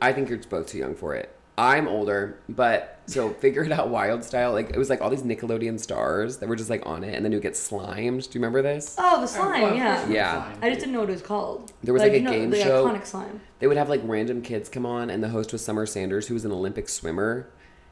I 0.00 0.12
think 0.12 0.28
you're 0.28 0.38
both 0.38 0.68
too 0.68 0.78
young 0.78 0.94
for 0.94 1.14
it. 1.14 1.34
I'm 1.56 1.88
older, 1.88 2.38
but 2.48 3.00
so 3.06 3.30
Figure 3.40 3.64
It 3.64 3.72
Out 3.72 3.88
Wild 3.88 4.22
Style, 4.22 4.52
like 4.52 4.70
it 4.70 4.78
was 4.78 4.88
like 4.90 5.00
all 5.00 5.10
these 5.10 5.22
Nickelodeon 5.24 5.80
stars 5.80 6.36
that 6.38 6.48
were 6.48 6.54
just 6.54 6.70
like 6.70 6.86
on 6.86 7.02
it, 7.02 7.14
and 7.16 7.24
then 7.24 7.32
you 7.32 7.40
get 7.40 7.56
slimed. 7.56 8.22
Do 8.30 8.38
you 8.38 8.40
remember 8.40 8.62
this? 8.62 8.94
oh, 8.98 9.20
the 9.20 9.26
slime. 9.26 9.62
well, 9.62 9.74
yeah. 9.74 9.94
course 9.96 10.04
it 10.04 10.06
was 10.08 10.14
Yeah. 10.14 10.54
I 10.62 10.68
just 10.68 10.80
didn't 10.80 10.92
know 10.92 11.00
what 11.00 11.08
it 11.10 11.14
was 11.14 11.22
called. 11.22 11.72
There 11.82 11.92
was, 11.92 12.02
like, 12.02 12.12
a 12.12 12.18
you 12.18 12.22
know, 12.22 12.30
game 12.30 12.50
the 12.50 12.62
show. 12.62 12.86
iconic 12.86 13.06
slime. 13.06 13.40
They 13.58 13.66
would 13.66 13.76
have 13.76 13.88
like 13.88 14.00
random 14.04 14.40
kids 14.42 14.68
come 14.68 14.86
on, 14.86 15.10
and 15.10 15.20
the 15.22 15.30
host 15.30 15.52
was 15.52 15.64
Summer 15.64 15.84
Sanders, 15.84 16.28
who 16.28 16.34
was 16.34 16.44
an 16.44 16.52
Olympic 16.52 16.88
swimmer. 16.88 17.48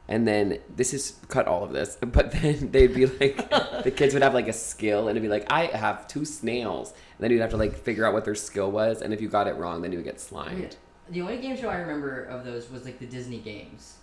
And 0.09 0.25
then 0.27 0.59
this 0.73 0.93
is 0.93 1.17
cut 1.27 1.47
all 1.47 1.63
of 1.63 1.73
this, 1.73 1.95
but 2.01 2.31
then 2.31 2.71
they'd 2.71 2.93
be 2.93 3.05
like, 3.05 3.49
the 3.83 3.91
kids 3.91 4.13
would 4.13 4.23
have 4.23 4.33
like 4.33 4.47
a 4.47 4.53
skill, 4.53 5.07
and 5.07 5.17
it'd 5.17 5.23
be 5.23 5.27
like, 5.29 5.51
I 5.51 5.65
have 5.65 6.07
two 6.07 6.23
snails, 6.23 6.91
and 6.91 6.97
then 7.19 7.31
you'd 7.31 7.41
have 7.41 7.49
to 7.51 7.57
like 7.57 7.75
figure 7.75 8.05
out 8.05 8.13
what 8.13 8.23
their 8.25 8.35
skill 8.35 8.71
was, 8.71 9.01
and 9.01 9.13
if 9.13 9.19
you 9.21 9.27
got 9.27 9.47
it 9.47 9.55
wrong, 9.55 9.81
then 9.81 9.91
you 9.91 9.97
would 9.97 10.05
get 10.05 10.19
slimed. 10.21 10.77
The 11.09 11.21
only 11.21 11.37
game 11.37 11.57
show 11.57 11.69
I 11.69 11.75
remember 11.77 12.23
of 12.23 12.45
those 12.45 12.69
was 12.69 12.85
like 12.85 12.99
the 12.99 13.05
Disney 13.05 13.39
games. 13.39 13.95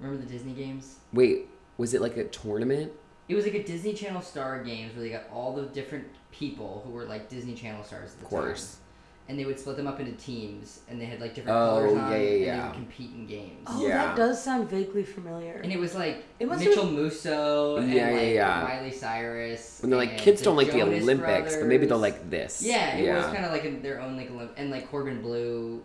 Remember 0.00 0.20
the 0.24 0.30
Disney 0.30 0.52
games? 0.52 0.96
Wait, 1.12 1.48
was 1.76 1.94
it 1.94 2.00
like 2.00 2.16
a 2.16 2.24
tournament? 2.24 2.92
It 3.28 3.34
was 3.34 3.44
like 3.44 3.54
a 3.54 3.62
Disney 3.64 3.94
Channel 3.94 4.20
Star 4.20 4.62
games 4.62 4.94
where 4.94 5.02
they 5.02 5.10
got 5.10 5.24
all 5.32 5.54
the 5.54 5.62
different 5.66 6.04
people 6.30 6.82
who 6.84 6.92
were 6.92 7.04
like 7.04 7.28
Disney 7.28 7.54
Channel 7.54 7.82
stars 7.84 8.12
at 8.12 8.18
the 8.18 8.24
Of 8.24 8.30
course. 8.30 8.74
time. 8.74 8.83
And 9.26 9.38
they 9.38 9.46
would 9.46 9.58
split 9.58 9.78
them 9.78 9.86
up 9.86 10.00
into 10.00 10.12
teams 10.12 10.80
and 10.86 11.00
they 11.00 11.06
had 11.06 11.18
like 11.18 11.34
different 11.34 11.56
Oh, 11.56 11.76
colors 11.76 11.92
on 11.92 11.96
yeah, 11.96 12.02
yeah, 12.10 12.14
and 12.16 12.22
they 12.42 12.44
yeah. 12.44 12.66
would 12.66 12.74
compete 12.74 13.10
in 13.14 13.26
games. 13.26 13.62
Oh, 13.66 13.86
Yeah. 13.86 13.88
that 14.04 14.16
does 14.16 14.42
sound 14.44 14.68
vaguely 14.68 15.02
familiar. 15.02 15.54
And 15.64 15.72
it 15.72 15.78
was 15.78 15.94
like 15.94 16.24
It 16.38 16.46
must 16.46 16.62
Mitchell 16.62 16.84
Musso 16.84 17.76
and 17.76 17.90
Yeah, 17.90 18.10
yeah, 18.10 18.16
like 18.18 18.34
yeah. 18.34 18.62
Miley 18.68 18.92
Cyrus. 18.92 19.78
When 19.80 19.88
they're 19.90 19.98
like, 19.98 20.10
and 20.10 20.18
kids 20.20 20.42
don't 20.42 20.56
like 20.56 20.70
the 20.72 20.78
Jonas 20.80 21.02
Olympics, 21.02 21.56
but 21.56 21.66
maybe 21.66 21.86
they'll 21.86 21.96
like 21.98 22.28
this. 22.28 22.62
Yeah, 22.62 22.96
it 22.98 23.04
yeah. 23.06 23.16
was 23.16 23.26
kind 23.32 23.46
of 23.46 23.52
like 23.52 23.64
in 23.64 23.80
their 23.80 23.98
own 24.02 24.16
like 24.18 24.30
Olymp- 24.30 24.50
and 24.58 24.70
like 24.70 24.90
Corbin 24.90 25.22
Bleu, 25.22 25.82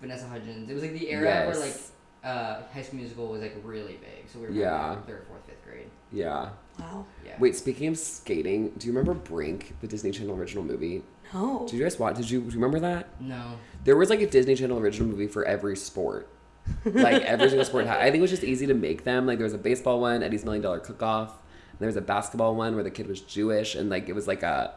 Vanessa 0.00 0.26
Hudgens. 0.26 0.68
It 0.68 0.74
was 0.74 0.82
like 0.82 0.92
the 0.92 1.08
era 1.08 1.46
where 1.46 1.54
like 1.54 1.66
Yes. 1.66 1.92
Uh, 2.26 2.62
High 2.74 2.82
School 2.82 2.98
Musical 2.98 3.28
was 3.28 3.40
like 3.40 3.56
really 3.64 3.94
big. 4.00 4.28
So 4.32 4.38
we 4.40 4.46
were 4.46 4.52
Yeah. 4.52 4.90
like, 4.90 5.06
third, 5.06 5.24
fourth, 5.28 5.40
fifth 5.46 5.64
grade. 5.64 5.86
Yeah. 6.12 6.50
wow. 6.78 7.06
Yeah. 7.24 7.34
Wait, 7.38 7.56
speaking 7.56 7.88
of 7.88 7.98
skating, 7.98 8.70
do 8.78 8.86
you 8.86 8.92
remember 8.92 9.14
Brink, 9.14 9.74
the 9.80 9.86
Disney 9.86 10.10
Channel 10.10 10.36
original 10.36 10.64
movie? 10.64 11.02
No. 11.32 11.66
Did 11.68 11.76
you 11.78 11.82
guys 11.82 11.98
watch? 11.98 12.16
Did 12.16 12.30
you, 12.30 12.40
do 12.40 12.46
you 12.46 12.52
remember 12.54 12.80
that? 12.80 13.08
No. 13.20 13.58
There 13.84 13.96
was 13.96 14.10
like 14.10 14.20
a 14.20 14.26
Disney 14.26 14.54
Channel 14.54 14.78
original 14.78 15.08
movie 15.08 15.26
for 15.28 15.44
every 15.44 15.76
sport. 15.76 16.28
Like 16.84 17.22
every 17.22 17.48
single 17.48 17.64
sport. 17.64 17.86
Had, 17.86 17.98
I 18.00 18.04
think 18.06 18.16
it 18.16 18.22
was 18.22 18.30
just 18.30 18.42
easy 18.42 18.66
to 18.66 18.74
make 18.74 19.04
them. 19.04 19.24
Like 19.26 19.38
there 19.38 19.44
was 19.44 19.52
a 19.54 19.58
baseball 19.58 20.00
one, 20.00 20.24
Eddie's 20.24 20.44
Million 20.44 20.62
Dollar 20.62 20.80
Cook 20.80 21.00
Off. 21.02 21.32
There 21.78 21.86
was 21.86 21.94
a 21.96 22.00
basketball 22.00 22.56
one 22.56 22.74
where 22.74 22.82
the 22.82 22.90
kid 22.90 23.06
was 23.06 23.20
Jewish, 23.20 23.76
and 23.76 23.88
like 23.88 24.08
it 24.08 24.14
was 24.16 24.26
like 24.26 24.42
a. 24.42 24.74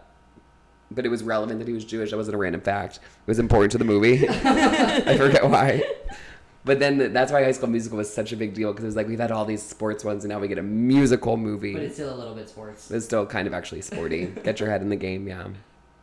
But 0.91 1.05
it 1.05 1.09
was 1.09 1.23
relevant 1.23 1.57
that 1.59 1.67
he 1.67 1.73
was 1.73 1.85
Jewish. 1.85 2.11
That 2.11 2.17
wasn't 2.17 2.35
a 2.35 2.37
random 2.37 2.61
fact. 2.61 2.97
It 2.97 3.27
was 3.27 3.39
important 3.39 3.71
to 3.71 3.77
the 3.79 3.85
movie. 3.85 4.27
I 4.29 5.17
forget 5.17 5.47
why. 5.49 5.81
But 6.69 6.79
then 6.79 6.99
th- 6.99 7.13
that's 7.13 7.31
why 7.31 7.43
High 7.43 7.51
School 7.51 7.69
Musical 7.69 7.97
was 7.97 8.13
such 8.13 8.31
a 8.31 8.37
big 8.37 8.53
deal 8.53 8.71
because 8.71 8.83
it 8.83 8.87
was 8.89 8.95
like 8.95 9.07
we've 9.07 9.19
had 9.19 9.31
all 9.31 9.43
these 9.43 9.63
sports 9.63 10.03
ones 10.03 10.23
and 10.23 10.31
now 10.31 10.37
we 10.39 10.47
get 10.47 10.59
a 10.59 10.61
musical 10.61 11.35
movie. 11.35 11.73
But 11.73 11.81
it's 11.81 11.95
still 11.95 12.13
a 12.13 12.19
little 12.21 12.35
bit 12.35 12.47
sports. 12.47 12.91
It's 12.91 13.05
still 13.05 13.25
kind 13.25 13.47
of 13.47 13.55
actually 13.55 13.81
sporty. 13.81 14.27
Get 14.43 14.59
your 14.59 14.69
head 14.69 14.83
in 14.83 14.89
the 14.89 14.95
game, 14.95 15.27
yeah. 15.27 15.47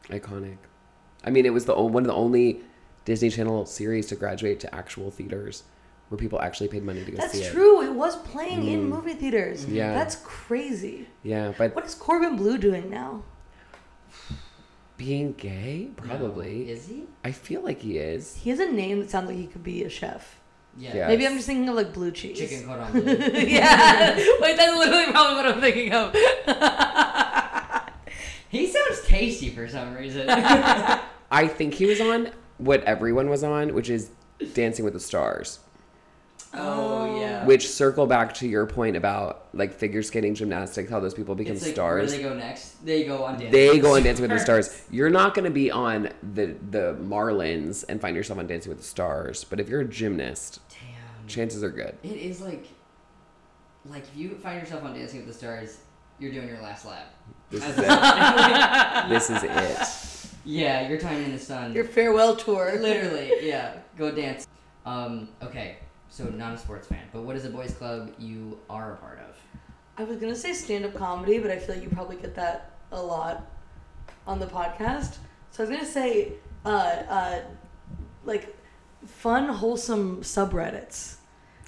Iconic. 0.08 0.56
I 1.24 1.30
mean, 1.30 1.46
it 1.46 1.52
was 1.52 1.66
the 1.66 1.74
one 1.80 2.02
of 2.02 2.08
the 2.08 2.14
only 2.14 2.62
Disney 3.04 3.30
Channel 3.30 3.64
series 3.66 4.06
to 4.08 4.16
graduate 4.16 4.58
to 4.60 4.74
actual 4.74 5.12
theaters, 5.12 5.62
where 6.08 6.18
people 6.18 6.40
actually 6.42 6.66
paid 6.66 6.82
money 6.82 7.04
to 7.04 7.12
go 7.12 7.16
see 7.18 7.22
That's 7.22 7.38
it. 7.38 7.52
true. 7.52 7.82
It 7.82 7.92
was 7.92 8.16
playing 8.16 8.66
in 8.66 8.80
Mm. 8.86 8.88
movie 8.88 9.14
theaters. 9.14 9.66
Yeah. 9.66 9.94
That's 9.94 10.16
crazy. 10.24 11.06
Yeah, 11.22 11.52
but 11.56 11.76
What 11.76 11.84
is 11.86 11.94
Corbin 11.94 12.34
Bleu 12.34 12.58
doing 12.58 12.90
now? 12.90 13.22
being 14.96 15.32
gay, 15.34 15.90
No. 15.98 16.02
probably. 16.08 16.70
Is 16.70 16.88
he? 16.88 17.04
I 17.22 17.30
feel 17.30 17.60
like 17.62 17.82
he 17.82 17.98
is. 17.98 18.36
He 18.42 18.50
has 18.50 18.58
a 18.58 18.66
name 18.70 18.98
that 19.00 19.10
sounds 19.10 19.28
like 19.28 19.36
he 19.36 19.46
could 19.46 19.62
be 19.62 19.84
a 19.84 19.88
chef. 19.90 20.40
Yeah. 20.78 20.96
Yeah. 20.96 21.08
Maybe 21.08 21.26
I'm 21.26 21.34
just 21.34 21.46
thinking 21.46 21.68
of 21.68 21.74
like 21.74 21.92
blue 21.92 22.10
cheese. 22.10 22.38
Chicken 22.38 22.66
cordon 22.66 22.90
bleu. 22.92 23.02
yeah. 23.40 24.16
Wait, 24.40 24.56
that's 24.56 24.76
literally 24.76 25.10
probably 25.10 25.36
what 25.36 25.46
I'm 25.46 25.60
thinking 25.60 25.92
of. 25.92 26.12
he 28.48 28.66
sounds 28.66 29.02
tasty 29.06 29.50
for 29.50 29.68
some 29.68 29.94
reason. 29.94 30.26
I 30.30 31.48
think 31.48 31.74
he 31.74 31.86
was 31.86 32.00
on 32.00 32.30
what 32.58 32.82
everyone 32.84 33.28
was 33.28 33.44
on, 33.44 33.74
which 33.74 33.90
is 33.90 34.10
Dancing 34.54 34.84
with 34.84 34.94
the 34.94 35.00
Stars. 35.00 35.58
oh 36.54 37.20
yeah. 37.20 37.44
Which 37.44 37.68
circle 37.68 38.06
back 38.06 38.34
to 38.34 38.48
your 38.48 38.66
point 38.66 38.96
about 38.96 39.46
like 39.52 39.72
figure 39.74 40.02
skating, 40.02 40.34
gymnastics, 40.34 40.90
how 40.90 41.00
those 41.00 41.14
people 41.14 41.34
become 41.34 41.56
It's 41.56 41.64
like, 41.64 41.74
stars. 41.74 42.10
Where 42.12 42.18
they 42.18 42.22
go 42.28 42.34
next? 42.34 42.84
They 42.84 43.04
go 43.04 43.24
on 43.24 43.32
Dancing 43.34 43.50
They 43.50 43.70
with 43.70 43.82
go 43.82 43.88
the 43.90 43.96
on 43.96 44.02
Dancing 44.04 44.22
with 44.22 44.30
the 44.30 44.38
Stars. 44.38 44.70
Stars. 44.70 44.84
You're 44.90 45.10
not 45.10 45.34
going 45.34 45.44
to 45.46 45.50
be 45.50 45.70
on 45.70 46.10
the 46.34 46.54
the 46.70 46.96
Marlins 47.00 47.84
and 47.88 48.00
find 48.00 48.16
yourself 48.16 48.38
on 48.38 48.46
Dancing 48.46 48.70
with 48.70 48.78
the 48.78 48.84
Stars, 48.84 49.44
but 49.44 49.60
if 49.60 49.68
you're 49.68 49.80
a 49.82 49.88
gymnast, 49.88 50.60
Damn. 50.60 50.65
Chances 51.26 51.62
are 51.62 51.70
good. 51.70 51.96
It 52.02 52.16
is 52.16 52.40
like, 52.40 52.66
like 53.84 54.04
if 54.04 54.16
you 54.16 54.34
find 54.36 54.60
yourself 54.60 54.84
on 54.84 54.94
Dancing 54.94 55.20
with 55.20 55.28
the 55.28 55.34
Stars, 55.34 55.78
you're 56.18 56.32
doing 56.32 56.48
your 56.48 56.60
last 56.60 56.86
lap. 56.86 57.14
This 57.50 57.66
is 57.66 57.78
it. 57.78 57.86
This 59.08 59.30
is 59.30 59.42
it. 59.44 60.30
yeah, 60.44 60.88
your 60.88 60.98
time 60.98 61.22
in 61.22 61.32
the 61.32 61.38
sun. 61.38 61.72
Your 61.74 61.84
farewell 61.84 62.34
tour. 62.36 62.78
Literally, 62.78 63.32
yeah. 63.42 63.76
Go 63.96 64.10
dance. 64.10 64.46
Um, 64.84 65.28
okay, 65.42 65.78
so 66.08 66.24
not 66.24 66.54
a 66.54 66.58
sports 66.58 66.86
fan, 66.86 67.02
but 67.12 67.22
what 67.22 67.36
is 67.36 67.44
a 67.44 67.50
boys 67.50 67.72
club 67.72 68.12
you 68.18 68.58
are 68.70 68.94
a 68.94 68.96
part 68.96 69.18
of? 69.18 69.36
I 69.98 70.04
was 70.04 70.18
gonna 70.18 70.36
say 70.36 70.52
stand-up 70.52 70.94
comedy, 70.94 71.38
but 71.38 71.50
I 71.50 71.58
feel 71.58 71.74
like 71.74 71.84
you 71.84 71.90
probably 71.90 72.16
get 72.16 72.34
that 72.34 72.72
a 72.92 73.00
lot 73.00 73.46
on 74.26 74.38
the 74.38 74.46
podcast. 74.46 75.16
So 75.50 75.64
I 75.64 75.66
was 75.66 75.70
gonna 75.70 75.90
say, 75.90 76.32
uh, 76.64 76.68
uh, 76.68 77.40
like, 78.24 78.54
fun, 79.06 79.48
wholesome 79.48 80.22
subreddits. 80.22 81.15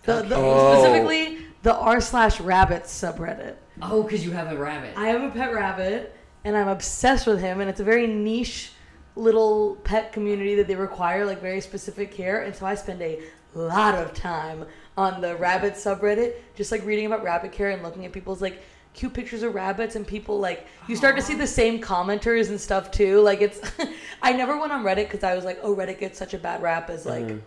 The, 0.09 0.23
the 0.23 0.37
Oh. 0.37 0.75
specifically 0.75 1.39
the 1.63 1.75
r 1.77 2.01
slash 2.01 2.41
rabbits 2.41 2.93
subreddit. 2.93 3.55
Oh, 3.83 4.03
because 4.03 4.25
you 4.25 4.33
have 4.33 4.51
a 4.51 4.57
rabbit. 4.57 4.93
I 4.97 5.09
have 5.09 5.23
a 5.23 5.31
pet 5.31 5.53
rabbit, 5.55 6.15
and 6.45 6.57
I'm 6.57 6.69
obsessed 6.69 7.27
with 7.27 7.41
him. 7.41 7.61
And 7.61 7.69
it's 7.71 7.81
a 7.81 7.85
very 7.85 8.07
niche 8.07 8.73
little 9.17 9.77
pet 9.85 10.13
community 10.13 10.55
that 10.57 10.67
they 10.69 10.75
require 10.77 11.25
like 11.27 11.41
very 11.41 11.61
specific 11.61 12.11
care. 12.13 12.43
And 12.43 12.55
so 12.55 12.65
I 12.67 12.75
spend 12.75 13.03
a 13.03 13.21
lot 13.55 13.95
of 13.97 14.15
time 14.15 14.65
on 14.97 15.21
the 15.21 15.37
rabbit 15.37 15.75
subreddit, 15.75 16.35
just 16.57 16.71
like 16.73 16.85
reading 16.85 17.07
about 17.07 17.23
rabbit 17.25 17.53
care 17.53 17.71
and 17.71 17.83
looking 17.83 18.05
at 18.07 18.13
people's 18.13 18.41
like 18.43 18.63
cute 18.95 19.13
pictures 19.15 19.43
of 19.45 19.55
rabbits 19.55 19.95
and 19.95 20.05
people 20.07 20.41
like 20.41 20.67
you 20.89 20.97
start 20.97 21.15
to 21.15 21.23
see 21.23 21.35
the 21.35 21.47
same 21.47 21.81
commenters 21.81 22.49
and 22.49 22.61
stuff 22.61 22.91
too 22.91 23.21
like 23.21 23.41
it's 23.41 23.61
i 24.23 24.33
never 24.33 24.59
went 24.59 24.73
on 24.73 24.83
reddit 24.83 25.05
because 25.07 25.23
i 25.23 25.37
was 25.37 25.45
like 25.45 25.57
oh 25.63 25.73
reddit 25.77 26.01
gets 26.01 26.19
such 26.19 26.35
a 26.35 26.39
bad 26.39 26.61
rap 26.63 26.91
as 26.91 27.07
like 27.07 27.23
Mhm. 27.25 27.41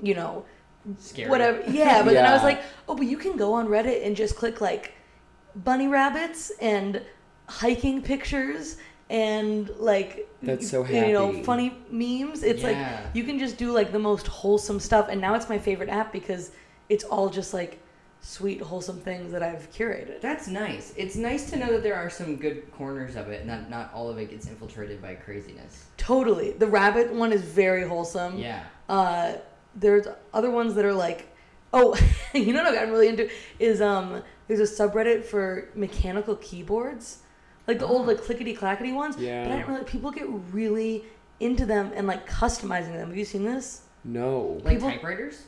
you 0.00 0.14
know 0.14 0.46
Scary. 0.98 1.30
whatever. 1.30 1.62
Yeah, 1.68 2.02
but 2.02 2.14
then 2.14 2.26
I 2.26 2.32
was 2.32 2.42
like, 2.42 2.62
oh, 2.88 2.96
but 2.96 3.06
you 3.06 3.16
can 3.16 3.36
go 3.36 3.54
on 3.54 3.68
Reddit 3.68 4.06
and 4.06 4.16
just 4.16 4.36
click 4.36 4.60
like 4.60 4.92
bunny 5.54 5.88
rabbits 5.88 6.50
and 6.60 7.02
hiking 7.46 8.02
pictures 8.02 8.76
and 9.10 9.70
like 9.78 10.28
That's 10.42 10.70
so 10.70 10.86
you 10.86 11.12
know 11.12 11.42
funny 11.42 11.76
memes. 11.90 12.42
It's 12.42 12.62
like 12.62 12.76
you 13.14 13.24
can 13.24 13.38
just 13.38 13.56
do 13.56 13.72
like 13.72 13.92
the 13.92 13.98
most 13.98 14.26
wholesome 14.26 14.80
stuff, 14.80 15.08
and 15.08 15.20
now 15.20 15.34
it's 15.34 15.48
my 15.48 15.58
favorite 15.58 15.88
app 15.88 16.12
because 16.12 16.52
it's 16.88 17.04
all 17.04 17.28
just 17.30 17.54
like 17.54 17.80
sweet 18.20 18.60
wholesome 18.60 18.98
things 19.00 19.32
that 19.32 19.42
I've 19.42 19.72
curated. 19.72 20.20
That's 20.20 20.48
nice. 20.48 20.92
It's 20.96 21.16
nice 21.16 21.48
to 21.50 21.56
know 21.56 21.72
that 21.72 21.82
there 21.82 21.94
are 21.94 22.10
some 22.10 22.36
good 22.36 22.70
corners 22.72 23.16
of 23.16 23.28
it, 23.28 23.40
and 23.40 23.48
that 23.48 23.70
not 23.70 23.92
all 23.94 24.10
of 24.10 24.18
it 24.18 24.30
gets 24.30 24.46
infiltrated 24.46 25.00
by 25.00 25.14
craziness. 25.14 25.86
Totally, 25.96 26.52
the 26.52 26.66
rabbit 26.66 27.12
one 27.12 27.32
is 27.32 27.42
very 27.42 27.86
wholesome. 27.86 28.38
Yeah. 28.38 28.64
Uh, 28.88 29.34
there's 29.78 30.06
other 30.34 30.50
ones 30.50 30.74
that 30.74 30.84
are 30.84 30.92
like, 30.94 31.34
oh, 31.72 31.96
you 32.34 32.52
know 32.52 32.60
what 32.62 32.68
I've 32.68 32.74
gotten 32.74 32.90
really 32.90 33.08
into 33.08 33.30
is 33.58 33.80
um, 33.80 34.22
there's 34.46 34.60
a 34.60 34.62
subreddit 34.82 35.24
for 35.24 35.68
mechanical 35.74 36.36
keyboards, 36.36 37.18
like 37.66 37.78
the 37.78 37.86
old 37.86 38.06
like 38.06 38.20
clickety 38.22 38.54
clackety 38.54 38.92
ones. 38.92 39.16
Yeah. 39.18 39.44
But 39.44 39.50
I 39.52 39.54
Yeah. 39.54 39.56
didn't 39.60 39.74
really. 39.74 39.84
People 39.84 40.10
get 40.10 40.26
really 40.52 41.04
into 41.40 41.66
them 41.66 41.92
and 41.94 42.06
like 42.06 42.28
customizing 42.28 42.92
them. 42.94 43.08
Have 43.08 43.16
you 43.16 43.24
seen 43.24 43.44
this? 43.44 43.82
No. 44.04 44.60
Like 44.64 44.74
People- 44.76 44.90
typewriters? 44.90 45.42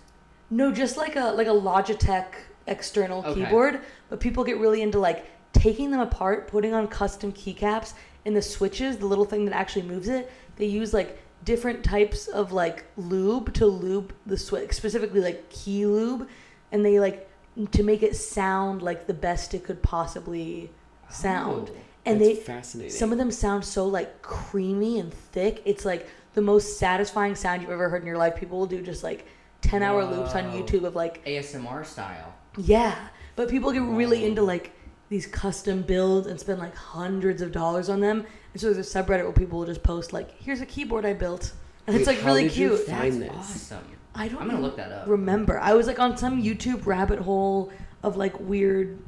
No, 0.50 0.72
just 0.72 0.96
like 0.96 1.16
a 1.16 1.26
like 1.32 1.46
a 1.46 1.50
Logitech 1.50 2.26
external 2.66 3.24
Okay. 3.24 3.44
keyboard. 3.44 3.80
But 4.08 4.20
people 4.20 4.44
get 4.44 4.58
really 4.58 4.82
into 4.82 4.98
like 4.98 5.26
taking 5.52 5.90
them 5.90 6.00
apart, 6.00 6.46
putting 6.48 6.74
on 6.74 6.86
custom 6.88 7.32
keycaps, 7.32 7.94
and 8.26 8.36
the 8.36 8.42
switches, 8.42 8.98
the 8.98 9.06
little 9.06 9.24
thing 9.24 9.44
that 9.46 9.54
actually 9.54 9.82
moves 9.82 10.08
it. 10.08 10.30
They 10.56 10.66
use 10.66 10.92
like 10.92 11.18
different 11.44 11.84
types 11.84 12.28
of 12.28 12.52
like 12.52 12.84
lube 12.96 13.52
to 13.54 13.66
lube 13.66 14.12
the 14.26 14.36
switch, 14.36 14.72
specifically 14.72 15.20
like 15.20 15.48
key 15.50 15.86
lube, 15.86 16.28
and 16.72 16.84
they 16.84 17.00
like 17.00 17.28
to 17.72 17.82
make 17.82 18.02
it 18.02 18.16
sound 18.16 18.82
like 18.82 19.06
the 19.06 19.14
best 19.14 19.54
it 19.54 19.64
could 19.64 19.82
possibly 19.82 20.70
sound. 21.08 21.70
Oh. 21.72 21.76
And 22.06 22.20
they 22.20 22.36
fascinating. 22.36 22.92
some 22.92 23.12
of 23.12 23.18
them 23.18 23.30
sound 23.30 23.64
so 23.64 23.86
like 23.86 24.22
creamy 24.22 24.98
and 24.98 25.12
thick. 25.12 25.62
It's 25.64 25.84
like 25.84 26.08
the 26.34 26.40
most 26.40 26.78
satisfying 26.78 27.34
sound 27.34 27.60
you've 27.60 27.70
ever 27.70 27.88
heard 27.88 28.00
in 28.02 28.06
your 28.06 28.16
life. 28.16 28.36
People 28.36 28.58
will 28.58 28.66
do 28.66 28.80
just 28.80 29.04
like 29.04 29.26
10 29.62 29.82
hour 29.82 30.04
loops 30.04 30.34
on 30.34 30.44
YouTube 30.44 30.84
of 30.84 30.96
like, 30.96 31.24
ASMR 31.26 31.84
style. 31.84 32.34
yeah. 32.56 32.96
But 33.36 33.48
people 33.48 33.72
get 33.72 33.82
really 33.82 34.24
into 34.24 34.42
like 34.42 34.72
these 35.08 35.26
custom 35.26 35.82
builds 35.82 36.26
and 36.26 36.38
spend 36.38 36.58
like 36.58 36.74
hundreds 36.74 37.42
of 37.42 37.52
dollars 37.52 37.88
on 37.88 38.00
them. 38.00 38.26
And 38.52 38.60
so 38.60 38.72
there's 38.72 38.94
a 38.94 39.02
subreddit 39.02 39.22
where 39.24 39.32
people 39.32 39.58
will 39.60 39.66
just 39.66 39.82
post 39.82 40.12
like, 40.12 40.40
here's 40.40 40.60
a 40.60 40.66
keyboard 40.66 41.06
I 41.06 41.12
built. 41.12 41.52
And 41.86 41.96
it's 41.96 42.06
Wait, 42.06 42.14
like 42.16 42.22
how 42.22 42.28
really 42.28 42.42
did 42.48 42.56
you 42.56 42.68
cute. 42.76 42.86
Find 42.86 43.22
That's 43.22 43.54
this. 43.54 43.72
awesome. 43.72 43.84
I 44.14 44.28
don't 44.28 44.42
I'm 44.42 44.48
gonna 44.48 44.60
look 44.60 44.76
that 44.76 44.90
up. 44.92 45.06
remember. 45.08 45.58
I 45.58 45.74
was 45.74 45.86
like 45.86 45.98
on 46.00 46.16
some 46.16 46.42
YouTube 46.42 46.84
rabbit 46.86 47.20
hole 47.20 47.70
of 48.02 48.16
like 48.16 48.38
weird 48.40 48.98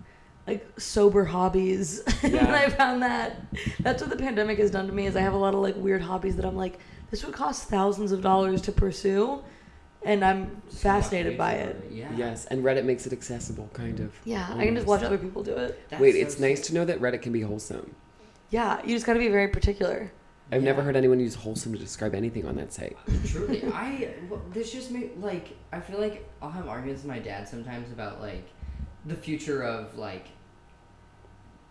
like 0.47 0.67
sober 0.79 1.25
hobbies 1.25 2.01
and 2.23 2.33
Yeah. 2.35 2.53
I 2.55 2.69
found 2.71 3.03
that 3.03 3.41
that's 3.81 4.01
what 4.03 4.11
the 4.11 4.17
pandemic 4.17 4.59
has 4.59 4.71
done 4.71 4.87
to 4.87 4.93
me 4.93 5.07
is 5.07 5.17
I 5.17 5.21
have 5.21 5.35
a 5.35 5.39
lot 5.39 5.55
of 5.55 5.61
like 5.61 5.77
weird 5.77 6.03
hobbies 6.03 6.37
that 6.37 6.45
I'm 6.45 6.57
like 6.57 6.79
this 7.11 7.25
would 7.25 7.35
cost 7.35 7.69
thousands 7.69 8.11
of 8.13 8.23
dollars 8.23 8.61
to 8.63 8.73
pursue 8.73 9.43
and 10.05 10.25
I'm 10.25 10.63
Just 10.69 10.83
fascinated 10.83 11.37
by 11.39 11.55
YouTube 11.55 11.61
it. 11.69 11.85
of 11.87 11.93
Yeah. 11.93 12.17
Yes, 12.17 12.47
and 12.47 12.65
Reddit 12.65 12.85
makes 12.85 13.07
it 13.07 13.13
accessible, 13.13 13.71
kind 13.73 14.01
of. 14.01 14.13
Yeah, 14.25 14.47
I 14.51 14.55
oh 14.55 14.65
can 14.65 14.75
just 14.75 14.87
watch 14.87 15.03
other 15.05 15.19
people 15.19 15.45
do 15.45 15.53
it. 15.55 15.79
That's 15.91 16.01
Wait, 16.03 16.15
so 16.15 16.19
it's 16.19 16.41
nice 16.41 16.67
to 16.69 16.75
know 16.75 16.85
that 16.85 17.01
Reddit 17.01 17.23
can 17.23 17.33
be 17.33 17.43
wholesome. 17.43 17.95
Yeah, 18.53 18.83
you 18.85 18.95
just 18.95 19.07
got 19.07 19.15
to 19.15 19.19
be 19.19 19.29
very 19.29 19.49
particular. 19.49 20.12
I've 20.53 20.62
never 20.62 20.83
heard 20.83 20.95
anyone 20.95 21.19
use 21.19 21.35
wholesome 21.35 21.73
to 21.73 21.79
describe 21.79 22.15
anything 22.15 22.47
on 22.47 22.57
that 22.57 22.71
site. 22.71 22.99
Truly, 23.27 23.65
I 23.73 24.12
well, 24.29 24.43
this 24.53 24.71
just 24.71 24.91
made 24.91 25.17
like 25.17 25.57
I 25.73 25.81
feel 25.81 25.99
like 25.99 26.29
I'll 26.43 26.51
have 26.51 26.69
arguments 26.69 27.03
with 27.03 27.09
my 27.09 27.19
dad 27.19 27.49
sometimes 27.49 27.91
about 27.91 28.21
like 28.21 28.47
the 29.07 29.15
future 29.15 29.62
of 29.62 29.97
like 29.97 30.27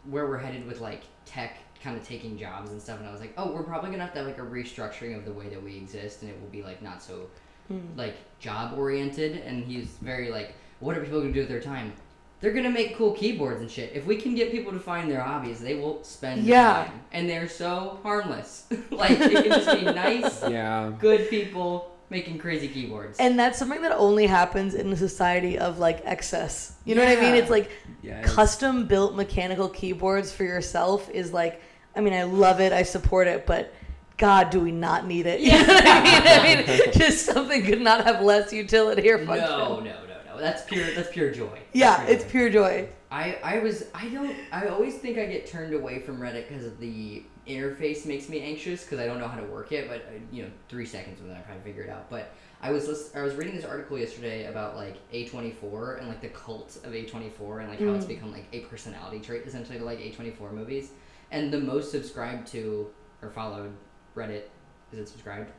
where 0.10 0.26
we're 0.26 0.40
headed 0.40 0.66
with 0.66 0.82
like 0.82 1.04
tech 1.26 1.60
kind 1.84 1.96
of 1.96 2.04
taking 2.04 2.36
jobs 2.36 2.72
and 2.72 2.82
stuff, 2.82 2.98
and 2.98 3.08
I 3.08 3.12
was 3.12 3.22
like, 3.22 3.34
oh, 3.38 3.52
we're 3.52 3.62
probably 3.62 3.92
gonna 3.92 4.04
have 4.04 4.14
to 4.14 4.20
have 4.20 4.28
like 4.28 4.40
a 4.40 4.42
restructuring 4.42 5.16
of 5.16 5.26
the 5.26 5.34
way 5.34 5.50
that 5.50 5.62
we 5.62 5.78
exist, 5.78 6.24
and 6.24 6.32
it 6.32 6.42
will 6.42 6.50
be 6.50 6.64
like 6.64 6.82
not 6.82 7.04
so 7.04 7.30
hmm. 7.68 7.82
like 7.96 8.16
job 8.40 8.76
oriented. 8.76 9.38
And 9.46 9.64
he's 9.64 9.90
very 10.02 10.32
like, 10.32 10.56
what 10.80 10.98
are 10.98 11.04
people 11.04 11.22
gonna 11.22 11.32
do 11.32 11.42
with 11.42 11.50
their 11.50 11.62
time? 11.62 11.94
They're 12.42 12.52
gonna 12.54 12.72
make 12.72 12.96
cool 12.98 13.12
keyboards 13.14 13.62
and 13.62 13.70
shit. 13.70 13.92
If 13.94 14.06
we 14.08 14.16
can 14.18 14.34
get 14.36 14.52
people 14.52 14.72
to 14.74 14.80
find 14.80 15.10
their 15.10 15.22
hobbies, 15.22 15.60
they 15.62 15.76
will 15.76 16.04
spend 16.04 16.44
the 16.44 16.50
Yeah. 16.50 16.74
time. 16.86 17.02
and 17.14 17.30
they're 17.30 17.48
so 17.48 18.00
harmless. 18.04 18.66
like 18.92 19.12
it 19.12 19.32
can 19.32 19.62
just 19.62 19.80
be 19.80 19.86
nice 19.92 20.42
Yeah. 20.50 20.92
good 21.00 21.30
people 21.30 21.92
making 22.10 22.40
crazy 22.40 22.68
keyboards. 22.68 23.20
And 23.20 23.38
that's 23.40 23.58
something 23.60 23.82
that 23.84 23.92
only 23.94 24.26
happens 24.28 24.74
in 24.74 24.92
a 24.92 24.98
society 24.98 25.58
of 25.60 25.78
like 25.80 26.02
excess. 26.04 26.74
You 26.84 26.96
know 26.96 27.06
what 27.06 27.18
I 27.18 27.22
mean? 27.22 27.36
It's 27.36 27.50
like 27.50 27.70
Yes. 28.02 28.26
custom 28.34 28.88
built 28.88 29.16
mechanical 29.16 29.70
keyboards 29.70 30.34
for 30.34 30.44
yourself 30.44 31.10
is 31.12 31.32
like 31.32 31.62
I 31.96 32.02
mean 32.02 32.14
I 32.14 32.24
love 32.24 32.60
it, 32.60 32.74
I 32.74 32.84
support 32.84 33.28
it, 33.28 33.46
but 33.46 33.72
God, 34.18 34.50
do 34.50 34.60
we 34.60 34.72
not 34.72 35.06
need 35.08 35.26
it? 35.28 35.40
You 35.42 35.52
know 35.52 35.58
what 35.60 35.86
I 35.88 36.04
mean? 36.04 36.58
I 36.70 36.78
mean, 36.78 36.92
just 36.94 37.26
something 37.26 37.64
could 37.64 37.82
not 37.82 38.04
have 38.06 38.22
less 38.22 38.52
utility 38.52 39.10
or 39.12 39.18
no, 39.20 39.26
function. 39.26 39.50
no, 39.50 39.80
no, 39.80 39.84
no. 40.08 40.11
That's 40.42 40.64
pure. 40.64 40.86
That's 40.96 41.10
pure 41.12 41.32
joy. 41.32 41.60
Yeah, 41.74 41.98
That's 41.98 42.12
it's 42.12 42.24
joy. 42.26 42.30
pure 42.32 42.50
joy. 42.50 42.90
I, 43.12 43.38
I 43.44 43.60
was 43.60 43.86
I 43.94 44.08
don't 44.10 44.36
I 44.52 44.68
always 44.68 44.96
think 44.98 45.18
I 45.18 45.26
get 45.26 45.46
turned 45.48 45.74
away 45.74 46.00
from 46.00 46.20
Reddit 46.20 46.48
because 46.48 46.76
the 46.78 47.24
interface 47.48 48.06
makes 48.06 48.30
me 48.30 48.42
anxious 48.42 48.84
because 48.84 49.00
I 49.00 49.06
don't 49.06 49.20
know 49.20 49.28
how 49.28 49.40
to 49.40 49.46
work 49.48 49.72
it. 49.72 49.88
But 49.90 50.02
uh, 50.02 50.20
you 50.32 50.44
know, 50.44 50.50
three 50.70 50.86
seconds 50.86 51.20
and 51.20 51.30
then 51.30 51.38
I 51.38 51.42
probably 51.42 51.64
figure 51.64 51.84
it 51.84 51.90
out. 51.90 52.10
But 52.10 52.34
I 52.62 52.72
was 52.72 52.88
list- 52.88 53.16
I 53.16 53.22
was 53.22 53.36
reading 53.36 53.56
this 53.56 53.66
article 53.66 53.98
yesterday 53.98 54.46
about 54.46 54.76
like 54.76 54.98
A 55.12 55.26
twenty 55.26 55.52
four 55.52 55.96
and 55.96 56.08
like 56.08 56.22
the 56.22 56.30
cult 56.30 56.78
of 56.86 56.94
A 56.94 57.06
twenty 57.06 57.30
four 57.30 57.60
and 57.60 57.70
like 57.70 57.80
how 57.80 57.94
it's 57.94 58.06
Mm. 58.06 58.10
become 58.10 58.32
like 58.32 58.46
a 58.54 58.62
personality 58.62 59.20
trait 59.20 59.44
essentially 59.46 59.78
to 59.78 59.84
like 59.84 60.00
A 60.00 60.12
twenty 60.12 60.32
four 60.32 60.52
movies. 60.52 60.92
And 61.32 61.52
the 61.52 61.60
most 61.60 61.92
subscribed 61.92 62.48
to 62.54 62.90
or 63.22 63.30
followed 63.30 63.72
Reddit 64.16 64.44
is 64.94 65.00
it 65.00 65.08
subscribed? 65.10 65.52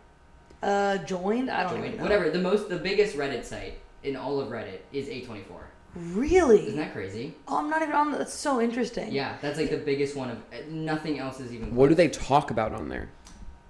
Uh, 0.63 0.99
joined? 0.99 1.51
I 1.51 1.65
don't 1.65 1.73
Joined? 1.73 1.85
even 1.87 1.97
know. 1.99 2.03
Whatever. 2.05 2.31
The 2.31 2.39
most 2.39 2.69
the 2.69 2.79
biggest 2.79 3.17
Reddit 3.17 3.45
site 3.45 3.79
in 4.05 4.17
all 4.17 4.41
of 4.41 4.49
Reddit 4.49 4.81
is 4.93 5.09
A 5.09 5.23
twenty 5.23 5.43
four. 5.43 5.69
Really? 5.95 6.67
Isn't 6.69 6.79
that 6.79 6.93
crazy? 6.95 7.35
oh, 7.47 7.59
I'm 7.59 7.69
not 7.69 7.83
even 7.83 7.95
on. 7.95 8.13
That's 8.13 8.33
so 8.33 8.61
interesting. 8.61 9.13
Yeah, 9.13 9.37
that's 9.43 9.59
like 9.59 9.71
the 9.71 9.77
biggest 9.77 10.17
one 10.17 10.31
of 10.31 10.39
uh, 10.39 10.57
nothing 10.71 11.19
else 11.19 11.39
is 11.39 11.53
even. 11.53 11.75
What 11.75 11.89
do 11.91 11.95
they 11.95 12.09
talk 12.09 12.51
about 12.51 12.73
on 12.73 12.89
there? 12.89 13.11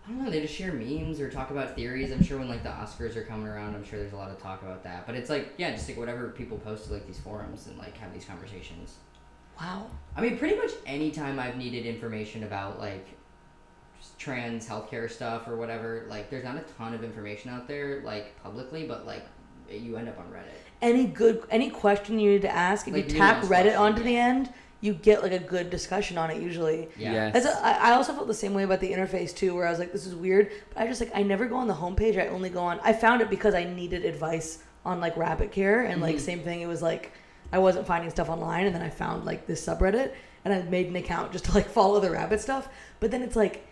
I 0.06 0.10
don't 0.10 0.24
know. 0.24 0.30
They 0.30 0.40
just 0.40 0.54
share 0.54 0.72
memes 0.72 1.20
or 1.20 1.30
talk 1.30 1.50
about 1.50 1.74
theories. 1.76 2.10
I'm 2.12 2.22
sure 2.22 2.38
when 2.38 2.48
like 2.48 2.62
the 2.62 2.68
Oscars 2.68 3.16
are 3.16 3.22
coming 3.24 3.46
around, 3.46 3.74
I'm 3.74 3.84
sure 3.84 3.98
there's 3.98 4.12
a 4.12 4.16
lot 4.16 4.30
of 4.30 4.40
talk 4.40 4.62
about 4.62 4.84
that. 4.84 5.06
But 5.06 5.16
it's 5.16 5.30
like 5.30 5.54
yeah, 5.58 5.72
just 5.72 5.88
like 5.88 5.98
whatever 5.98 6.28
people 6.28 6.58
post 6.58 6.86
to 6.86 6.92
like 6.92 7.06
these 7.06 7.18
forums 7.20 7.66
and 7.66 7.76
like 7.78 7.96
have 7.98 8.12
these 8.12 8.24
conversations. 8.24 8.96
Wow. 9.60 9.86
I 10.16 10.20
mean, 10.20 10.38
pretty 10.38 10.56
much 10.56 10.70
any 10.86 11.10
time 11.10 11.38
I've 11.38 11.56
needed 11.56 11.86
information 11.86 12.44
about 12.44 12.78
like 12.78 13.06
trans 14.18 14.66
healthcare 14.66 15.10
stuff 15.10 15.46
or 15.46 15.56
whatever, 15.56 16.06
like 16.08 16.30
there's 16.30 16.44
not 16.44 16.56
a 16.56 16.64
ton 16.78 16.94
of 16.94 17.04
information 17.04 17.50
out 17.50 17.68
there 17.68 18.02
like 18.04 18.40
publicly, 18.42 18.86
but 18.86 19.06
like 19.06 19.24
you 19.70 19.96
end 19.96 20.08
up 20.08 20.18
on 20.18 20.26
Reddit. 20.26 20.52
Any 20.80 21.06
good, 21.06 21.44
any 21.50 21.70
question 21.70 22.18
you 22.18 22.32
need 22.32 22.42
to 22.42 22.50
ask, 22.52 22.88
if 22.88 22.94
Like 22.94 23.10
you 23.12 23.18
tack 23.18 23.42
Reddit 23.44 23.46
question, 23.48 23.76
onto 23.76 24.02
the 24.02 24.16
end, 24.16 24.52
you 24.80 24.94
get 24.94 25.22
like 25.22 25.32
a 25.32 25.38
good 25.38 25.70
discussion 25.70 26.18
on 26.18 26.30
it 26.30 26.42
usually. 26.42 26.88
Yeah. 26.98 27.12
Yes. 27.12 27.32
That's 27.34 27.46
a, 27.46 27.64
I 27.64 27.90
I 27.90 27.94
also 27.94 28.12
felt 28.12 28.26
the 28.26 28.34
same 28.34 28.52
way 28.52 28.64
about 28.64 28.80
the 28.80 28.92
interface 28.92 29.34
too, 29.34 29.54
where 29.54 29.66
I 29.66 29.70
was 29.70 29.78
like, 29.78 29.92
this 29.92 30.06
is 30.06 30.14
weird. 30.14 30.50
But 30.74 30.82
I 30.82 30.86
just 30.88 31.00
like 31.00 31.12
I 31.14 31.22
never 31.22 31.46
go 31.46 31.56
on 31.56 31.68
the 31.68 31.74
homepage. 31.74 32.18
I 32.20 32.26
only 32.28 32.50
go 32.50 32.60
on. 32.60 32.80
I 32.82 32.92
found 32.92 33.20
it 33.22 33.30
because 33.30 33.54
I 33.54 33.62
needed 33.64 34.04
advice 34.04 34.58
on 34.84 35.00
like 35.00 35.16
rabbit 35.16 35.52
care 35.52 35.82
and 35.82 36.02
like 36.02 36.16
Mhm. 36.16 36.20
same 36.20 36.40
thing. 36.40 36.60
It 36.62 36.66
was 36.66 36.82
like 36.82 37.12
I 37.52 37.58
wasn't 37.58 37.86
finding 37.86 38.10
stuff 38.10 38.28
online, 38.28 38.66
and 38.66 38.74
then 38.74 38.82
I 38.82 38.90
found 38.90 39.24
like 39.24 39.46
this 39.46 39.64
subreddit, 39.64 40.12
and 40.44 40.52
I 40.52 40.62
made 40.62 40.88
an 40.88 40.96
account 40.96 41.30
just 41.30 41.44
to 41.44 41.52
like 41.54 41.68
follow 41.78 42.00
the 42.00 42.10
rabbit 42.10 42.40
stuff. 42.40 42.68
But 42.98 43.12
then 43.12 43.22
it's 43.22 43.36
like 43.36 43.64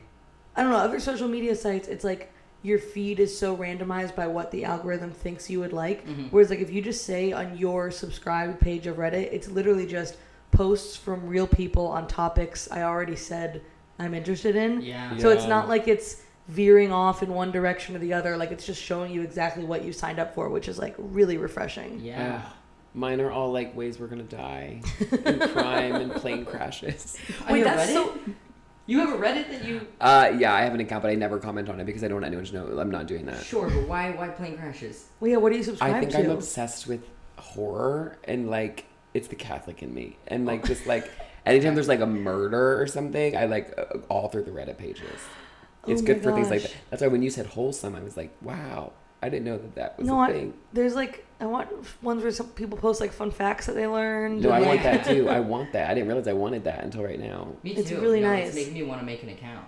I 0.55 0.63
don't 0.63 0.71
know 0.71 0.79
other 0.79 1.01
social 1.01 1.27
media 1.27 1.57
sites. 1.57 1.89
It's 1.89 2.05
like 2.05 2.33
your 2.63 2.79
feed 2.79 3.19
is 3.21 3.37
so 3.37 3.57
randomized 3.57 4.15
by 4.15 4.27
what 4.27 4.51
the 4.51 4.65
algorithm 4.65 5.11
thinks 5.13 5.49
you 5.49 5.61
would 5.61 5.73
like. 5.73 6.07
Mhm. 6.07 6.31
Whereas 6.31 6.51
like 6.51 6.61
if 6.61 6.71
you 6.71 6.83
just 6.83 7.05
say 7.05 7.33
on 7.33 7.57
your 7.57 7.91
subscribed 7.91 8.61
page 8.61 8.87
of 8.87 8.97
Reddit, 8.97 9.33
it's 9.33 9.49
literally 9.49 9.87
just 9.87 10.17
posts 10.51 10.97
from 10.97 11.27
real 11.27 11.47
people 11.47 11.87
on 11.87 12.07
topics 12.07 12.69
I 12.71 12.83
already 12.83 13.17
said 13.17 13.63
I'm 13.99 14.15
interested 14.15 14.57
in. 14.57 14.81
Yeah. 14.83 15.17
So 15.19 15.31
it's 15.31 15.47
not 15.47 15.69
like 15.69 15.87
it's 15.89 16.23
veering 16.49 16.91
off 16.93 17.23
in 17.23 17.33
one 17.33 17.51
direction 17.53 17.95
or 17.95 17.99
the 17.99 18.13
other. 18.13 18.37
Like 18.37 18.51
it's 18.51 18.67
just 18.67 18.83
showing 18.83 19.13
you 19.13 19.23
exactly 19.23 19.65
what 19.65 19.85
you 19.85 19.93
signed 19.93 20.19
up 20.19 20.35
for, 20.35 20.49
which 20.49 20.69
is 20.69 20.79
like 20.79 20.95
really 20.99 21.37
refreshing. 21.37 22.01
Yeah. 22.01 22.43
Ugh. 22.45 22.53
Mine 22.93 23.21
are 23.21 23.31
all 23.31 23.53
like 23.53 23.77
ways 23.77 24.01
we're 24.01 24.09
gonna 24.09 24.25
die, 24.25 24.83
and 25.25 25.41
crime 25.53 25.95
and 25.95 26.13
plane 26.13 26.45
crashes. 26.45 27.17
On 27.47 27.53
Wait, 27.53 27.59
your 27.61 27.69
that's 27.69 27.91
Reddit? 27.93 27.95
so. 27.95 28.19
You 28.91 28.99
have 28.99 29.13
a 29.13 29.25
Reddit 29.25 29.49
that 29.51 29.65
you. 29.65 29.87
Uh, 30.01 30.33
yeah, 30.37 30.53
I 30.53 30.63
have 30.63 30.75
an 30.75 30.81
account, 30.81 31.03
but 31.03 31.13
I 31.13 31.15
never 31.15 31.39
comment 31.39 31.69
on 31.69 31.79
it 31.79 31.85
because 31.85 32.03
I 32.03 32.09
don't 32.09 32.17
want 32.17 32.25
anyone 32.25 32.45
to 32.45 32.53
know 32.53 32.81
I'm 32.81 32.91
not 32.91 33.07
doing 33.07 33.25
that. 33.27 33.45
Sure, 33.45 33.71
but 33.71 33.87
why? 33.87 34.11
Why 34.11 34.27
plane 34.27 34.59
crashes? 34.59 35.07
Well, 35.21 35.31
yeah. 35.31 35.37
What 35.37 35.53
do 35.53 35.59
you 35.59 35.63
subscribe 35.63 35.93
to? 35.93 35.97
I 35.97 36.01
think 36.01 36.11
to? 36.11 36.19
I'm 36.19 36.31
obsessed 36.31 36.89
with 36.89 37.05
horror 37.37 38.19
and 38.25 38.51
like 38.51 38.87
it's 39.15 39.29
the 39.29 39.37
Catholic 39.37 39.85
in 39.85 39.95
me, 39.95 40.17
and 40.27 40.45
like 40.45 40.65
just 40.65 40.89
like 40.89 41.09
anytime 41.47 41.77
there's 41.77 41.87
like 41.87 42.01
a 42.01 42.07
murder 42.07 42.83
or 42.83 42.89
something, 42.89 43.37
I 43.37 43.45
like 43.45 43.73
uh, 43.79 43.99
all 44.09 44.29
through 44.29 44.43
the 44.43 44.51
Reddit 44.51 44.77
pages. 44.77 45.21
It's 45.87 46.03
Oh 46.03 46.05
good 46.05 46.17
my 46.17 46.23
for 46.25 46.33
things 46.33 46.51
like 46.51 46.63
that. 46.63 46.73
That's 46.91 47.01
why 47.01 47.09
when 47.09 47.23
you 47.23 47.31
said 47.31 47.47
wholesome, 47.47 47.95
I 47.95 48.01
was 48.01 48.17
like, 48.17 48.35
wow, 48.43 48.93
I 49.23 49.29
didn't 49.29 49.45
know 49.45 49.59
that 49.59 49.75
that 49.75 49.99
was 49.99 50.07
No, 50.07 50.19
a 50.19 50.23
I- 50.23 50.33
thing. 50.33 50.55
There's 50.73 50.95
like 50.95 51.27
I 51.41 51.47
want 51.47 51.69
ones 52.03 52.23
where 52.23 52.31
some 52.33 52.49
people 52.49 52.77
post 52.79 53.01
like 53.01 53.13
fun 53.13 53.31
facts 53.31 53.67
that 53.67 53.75
they 53.75 53.87
learned. 53.87 54.43
No, 54.43 54.51
I 54.51 54.59
and, 54.59 54.67
want 54.67 54.83
that 54.83 55.05
too. 55.07 55.29
I 55.29 55.41
want 55.55 55.73
that. 55.73 55.91
I 55.91 55.95
didn't 55.95 56.09
realize 56.09 56.29
I 56.29 56.33
wanted 56.35 56.65
that 56.65 56.85
until 56.85 57.03
right 57.03 57.19
now. 57.21 57.49
Me 57.63 57.75
too. 57.75 57.81
It's 57.81 57.91
really 57.93 58.21
No, 58.21 58.29
nice. 58.29 58.49
It's 58.49 58.57
making 58.57 58.75
me 58.75 58.83
want 58.83 59.01
to 59.01 59.07
make 59.07 59.23
an 59.23 59.31
account. 59.31 59.65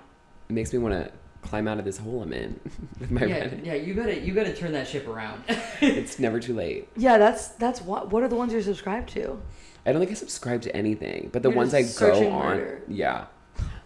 It 0.49 0.53
makes 0.53 0.73
me 0.73 0.79
want 0.79 0.95
to 0.95 1.11
climb 1.43 1.67
out 1.67 1.79
of 1.79 1.85
this 1.85 1.97
hole 1.99 2.23
I'm 2.23 2.33
in 2.33 2.61
with 3.01 3.11
my 3.11 3.25
yeah, 3.25 3.45
Reddit. 3.47 3.65
yeah. 3.67 3.75
You 3.75 3.95
gotta, 3.95 4.21
you 4.21 4.33
gotta 4.35 4.55
turn 4.55 4.73
that 4.73 4.87
ship 4.89 5.09
around. 5.09 5.43
It's 5.81 6.19
never 6.21 6.39
too 6.39 6.55
late. 6.55 6.89
Yeah, 6.97 7.19
that's 7.19 7.49
that's 7.49 7.81
what. 7.83 8.11
What 8.11 8.23
are 8.23 8.29
the 8.29 8.37
ones 8.37 8.53
you're 8.53 8.63
subscribed 8.63 9.09
to? 9.11 9.41
I 9.85 9.91
don't 9.93 9.99
think 10.01 10.13
I 10.13 10.15
subscribe 10.15 10.63
to 10.63 10.77
anything, 10.77 11.31
but 11.33 11.43
the 11.43 11.49
You're 11.49 11.57
ones 11.57 11.75
I 11.75 11.83
go 11.83 11.89
searching 11.89 12.31
on, 12.33 12.45
murder. 12.59 12.83
yeah, 12.87 13.25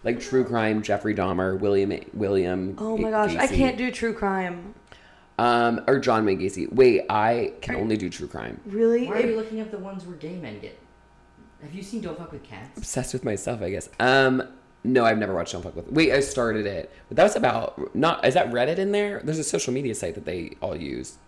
like 0.05 0.21
true 0.21 0.45
crime, 0.45 0.83
Jeffrey 0.83 1.15
Dahmer, 1.15 1.59
William 1.59 1.91
William. 2.13 2.75
Oh 2.79 2.99
my 2.99 3.09
G- 3.09 3.11
gosh, 3.13 3.37
I 3.37 3.47
can't 3.47 3.79
do 3.79 3.91
true 3.91 4.13
crime. 4.13 4.75
Um, 5.39 5.83
or 5.87 5.99
John 5.99 6.25
Wayne 6.25 6.39
Gacy. 6.39 6.73
Wait, 6.73 7.03
I 7.11 7.53
can 7.61 7.75
Are- 7.75 7.79
only 7.79 7.97
do 7.97 8.09
true 8.09 8.27
crime. 8.27 8.61
Really? 8.65 9.07
Why 9.07 9.21
are 9.21 9.27
you 9.27 9.37
looking 9.37 9.61
up 9.61 9.71
the 9.71 9.79
ones 9.79 10.05
where 10.07 10.17
gay 10.17 10.37
men 10.37 10.61
get? 10.61 10.79
Have 11.63 11.75
you 11.75 11.83
seen 11.83 12.01
Don't 12.01 12.17
Fuck 12.19 12.33
with 12.33 12.43
Cats? 12.43 12.79
Obsessed 12.79 13.13
with 13.13 13.25
myself, 13.25 13.61
I 13.63 13.71
guess. 13.71 13.89
Um, 14.01 14.43
no, 14.85 15.05
I've 15.05 15.19
never 15.19 15.35
watched 15.35 15.53
Don't 15.53 15.63
Fuck 15.63 15.77
with. 15.77 15.91
Wait, 15.91 16.13
I 16.13 16.21
started 16.21 16.65
it, 16.67 16.93
but 17.09 17.17
that 17.17 17.23
was 17.25 17.37
about 17.37 17.95
not. 17.95 18.25
Is 18.25 18.35
that 18.35 18.51
Reddit 18.51 18.79
in 18.79 18.93
there? 18.93 19.21
There's 19.25 19.39
a 19.39 19.45
social 19.45 19.73
media 19.75 19.95
site 19.95 20.15
that 20.15 20.25
they 20.25 20.57
all 20.63 20.77
use. 20.77 21.19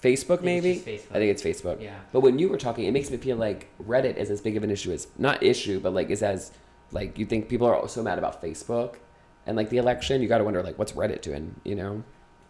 Facebook, 0.00 0.40
think 0.40 0.64
it's 0.64 0.84
maybe. 0.86 0.98
Facebook. 0.98 1.10
I 1.10 1.14
think 1.14 1.30
it's 1.30 1.42
Facebook. 1.42 1.82
Yeah. 1.82 1.96
But 2.12 2.20
when 2.20 2.38
you 2.38 2.48
were 2.48 2.58
talking, 2.58 2.84
it 2.84 2.92
makes 2.92 3.10
me 3.10 3.16
feel 3.16 3.36
like 3.36 3.68
Reddit 3.82 4.16
is 4.16 4.30
as 4.30 4.40
big 4.40 4.56
of 4.56 4.62
an 4.62 4.70
issue 4.70 4.92
as 4.92 5.08
not 5.18 5.42
issue, 5.42 5.80
but 5.80 5.92
like 5.94 6.10
is 6.10 6.22
as 6.22 6.52
like 6.92 7.18
you 7.18 7.26
think 7.26 7.48
people 7.48 7.66
are 7.66 7.88
so 7.88 8.02
mad 8.02 8.18
about 8.18 8.42
Facebook 8.42 8.96
and 9.46 9.56
like 9.56 9.70
the 9.70 9.78
election. 9.78 10.22
You 10.22 10.28
got 10.28 10.38
to 10.38 10.44
wonder 10.44 10.62
like 10.62 10.78
what's 10.78 10.92
Reddit 10.92 11.22
doing? 11.22 11.56
You 11.64 11.74
know? 11.74 12.04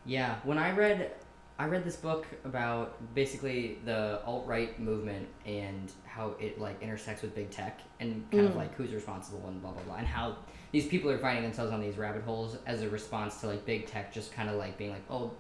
Yeah, 0.07 0.37
when 0.45 0.57
I 0.59 0.71
read, 0.73 1.11
I 1.59 1.67
read 1.67 1.85
this 1.85 1.97
book 1.97 2.27
about 2.45 2.97
basically 3.15 3.79
the 3.85 4.21
alt 4.25 4.47
right 4.47 4.79
movement 4.79 5.27
and 5.45 5.91
how 6.05 6.35
it 6.41 6.61
like 6.61 6.81
intersects 6.83 7.23
with 7.23 7.35
big 7.35 7.51
tech 7.51 7.81
and 8.01 8.25
kind 8.31 8.47
of 8.47 8.53
Mm. 8.53 8.57
like 8.57 8.75
who's 8.77 8.93
responsible 8.93 9.43
and 9.49 9.61
blah 9.61 9.73
blah 9.73 9.83
blah 9.83 9.97
and 9.97 10.07
how 10.07 10.37
these 10.73 10.87
people 10.87 11.11
are 11.11 11.19
finding 11.19 11.43
themselves 11.43 11.73
on 11.73 11.81
these 11.81 11.97
rabbit 11.97 12.23
holes 12.23 12.57
as 12.67 12.83
a 12.83 12.89
response 12.91 13.41
to 13.41 13.47
like 13.47 13.65
big 13.65 13.87
tech 13.87 14.13
just 14.13 14.33
kind 14.33 14.51
of 14.51 14.57
like 14.57 14.77
being 14.77 14.91
like 14.91 15.03
oh 15.11 15.31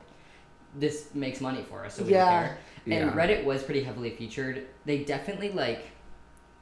this 0.74 1.08
makes 1.14 1.40
money 1.40 1.62
for 1.68 1.84
us 1.84 1.94
so 1.94 2.02
we 2.04 2.12
Yeah. 2.12 2.24
don't 2.24 2.48
care 2.48 2.58
and 3.00 3.10
Yeah. 3.10 3.12
reddit 3.26 3.44
was 3.44 3.62
pretty 3.62 3.82
heavily 3.82 4.10
featured 4.10 4.66
they 4.86 5.04
definitely 5.04 5.52
like 5.52 5.84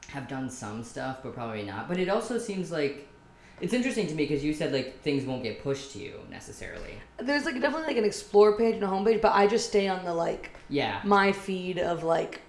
have 0.09 0.27
done 0.27 0.49
some 0.49 0.83
stuff 0.83 1.19
but 1.23 1.33
probably 1.33 1.63
not 1.63 1.87
but 1.87 1.97
it 1.97 2.09
also 2.09 2.37
seems 2.37 2.71
like 2.71 3.07
it's 3.61 3.73
interesting 3.73 4.07
to 4.07 4.13
me 4.13 4.25
because 4.25 4.43
you 4.43 4.53
said 4.53 4.73
like 4.73 4.99
things 5.01 5.25
won't 5.25 5.43
get 5.43 5.63
pushed 5.63 5.91
to 5.93 5.99
you 5.99 6.19
necessarily 6.29 6.99
There's 7.17 7.45
like 7.45 7.55
definitely 7.61 7.87
like 7.87 7.97
an 7.97 8.05
explore 8.05 8.57
page 8.57 8.75
and 8.75 8.83
a 8.83 8.87
homepage, 8.87 9.21
but 9.21 9.33
I 9.33 9.47
just 9.47 9.69
stay 9.69 9.87
on 9.87 10.03
the 10.05 10.13
like 10.13 10.51
yeah 10.69 11.01
my 11.03 11.31
feed 11.31 11.79
of 11.79 12.03
like 12.03 12.41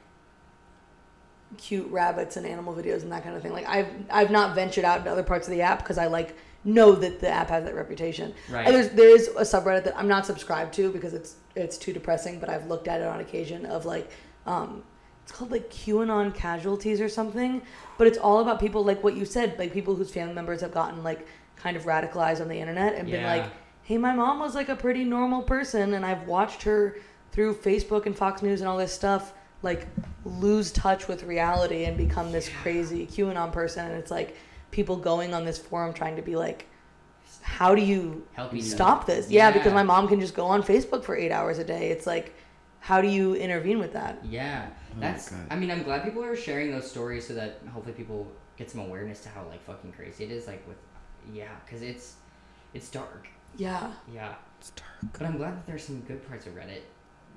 cute 1.57 1.89
rabbits 1.91 2.37
and 2.37 2.47
animal 2.47 2.75
videos 2.75 3.03
and 3.03 3.13
that 3.13 3.23
kind 3.23 3.37
of 3.37 3.43
thing. 3.43 3.53
Like 3.53 3.69
I've 3.69 3.89
I've 4.11 4.31
not 4.31 4.55
ventured 4.55 4.85
out 4.85 4.99
into 4.99 5.11
other 5.11 5.23
parts 5.23 5.47
of 5.47 5.53
the 5.53 5.63
app 5.63 5.79
because 5.79 5.99
I 5.99 6.07
like 6.07 6.37
know 6.65 6.93
that 6.93 7.21
the 7.21 7.29
app 7.29 7.49
has 7.49 7.65
that 7.65 7.75
reputation. 7.75 8.35
Right. 8.51 8.67
And 8.67 8.75
there's 8.75 8.91
there 8.91 9.15
is 9.15 9.29
a 9.29 9.43
subreddit 9.43 9.85
that 9.85 9.97
I'm 9.97 10.09
not 10.09 10.27
subscribed 10.27 10.75
to 10.75 10.91
because 10.91 11.15
it's 11.15 11.37
it's 11.55 11.79
too 11.79 11.93
depressing, 11.93 12.41
but 12.41 12.49
I've 12.49 12.67
looked 12.67 12.89
at 12.89 13.01
it 13.01 13.07
on 13.07 13.21
occasion 13.21 13.67
of 13.67 13.87
like 13.87 14.11
um 14.47 14.83
it's 15.27 15.33
called 15.33 15.51
like 15.51 15.69
QAnon 15.71 16.33
casualties 16.33 17.01
or 17.01 17.09
something, 17.09 17.61
but 17.99 18.07
it's 18.07 18.17
all 18.17 18.39
about 18.39 18.61
people 18.61 18.85
like 18.85 19.03
what 19.03 19.17
you 19.17 19.25
said, 19.25 19.59
like 19.59 19.73
people 19.73 19.97
whose 19.97 20.09
family 20.09 20.33
members 20.33 20.61
have 20.61 20.73
gotten 20.73 21.03
like 21.03 21.27
kind 21.57 21.77
of 21.77 21.83
radicalized 21.83 22.41
on 22.41 22.47
the 22.47 22.55
internet 22.55 22.95
and 22.95 23.11
been 23.11 23.25
like, 23.25 23.45
"Hey, 23.83 23.99
my 23.99 24.15
mom 24.15 24.39
was 24.39 24.55
like 24.55 24.69
a 24.69 24.77
pretty 24.77 25.03
normal 25.03 25.43
person 25.43 25.95
and 25.95 26.07
I've 26.07 26.29
watched 26.29 26.63
her 26.63 26.97
through 27.33 27.57
Facebook 27.57 28.07
and 28.07 28.17
Fox 28.17 28.41
News 28.41 28.61
and 28.61 28.69
all 28.69 28.79
this 28.79 28.93
stuff 28.93 29.35
like 29.63 29.89
lose 30.25 30.71
touch 30.71 31.09
with 31.09 31.25
reality 31.25 31.87
and 31.87 31.97
become 31.97 32.31
this 32.31 32.49
crazy 32.63 33.05
QAnon 33.05 33.51
person 33.53 33.85
and 33.85 33.97
it's 33.97 34.13
like 34.13 34.37
people 34.71 34.97
going 34.97 35.35
on 35.35 35.45
this 35.45 35.59
forum 35.59 35.93
trying 35.93 36.15
to 36.15 36.23
be 36.23 36.37
like 36.37 36.67
how 37.43 37.75
do 37.75 37.83
you 37.83 38.25
helping 38.35 38.61
them. 38.61 38.69
stop 38.69 39.07
this? 39.07 39.29
Yeah, 39.29 39.51
because 39.51 39.73
my 39.73 39.83
mom 39.83 40.07
can 40.07 40.21
just 40.21 40.35
go 40.35 40.47
on 40.47 40.63
Facebook 40.63 41.03
for 41.03 41.17
8 41.17 41.33
hours 41.33 41.59
a 41.59 41.65
day. 41.65 41.91
It's 41.91 42.07
like 42.07 42.33
how 42.81 43.01
do 43.01 43.09
you 43.09 43.35
intervene 43.35 43.81
with 43.81 43.93
that? 43.95 44.25
Yeah, 44.25 44.69
Oh 44.97 45.01
that's. 45.01 45.31
God. 45.31 45.41
I 45.51 45.57
mean, 45.57 45.71
I'm 45.71 45.83
glad 45.83 46.05
people 46.05 46.25
are 46.25 46.37
sharing 46.37 46.71
those 46.71 46.91
stories 46.91 47.27
so 47.27 47.35
that 47.35 47.61
hopefully 47.73 47.95
people 47.95 48.27
get 48.57 48.71
some 48.71 48.81
awareness 48.81 49.21
to 49.23 49.29
how 49.29 49.45
like 49.49 49.63
fucking 49.65 49.93
crazy 49.93 50.25
it 50.25 50.31
is. 50.31 50.47
Like 50.47 50.67
with, 50.67 50.77
yeah, 51.33 51.49
because 51.65 51.83
it's, 51.83 52.15
it's 52.75 52.89
dark. 52.89 53.29
Yeah. 53.57 53.91
Yeah, 54.13 54.35
It's 54.59 54.71
dark. 54.71 55.13
but 55.13 55.23
I'm 55.23 55.37
glad 55.37 55.57
that 55.57 55.67
there's 55.67 55.85
some 55.85 56.01
good 56.01 56.27
parts 56.29 56.47
of 56.47 56.55
Reddit. 56.55 56.81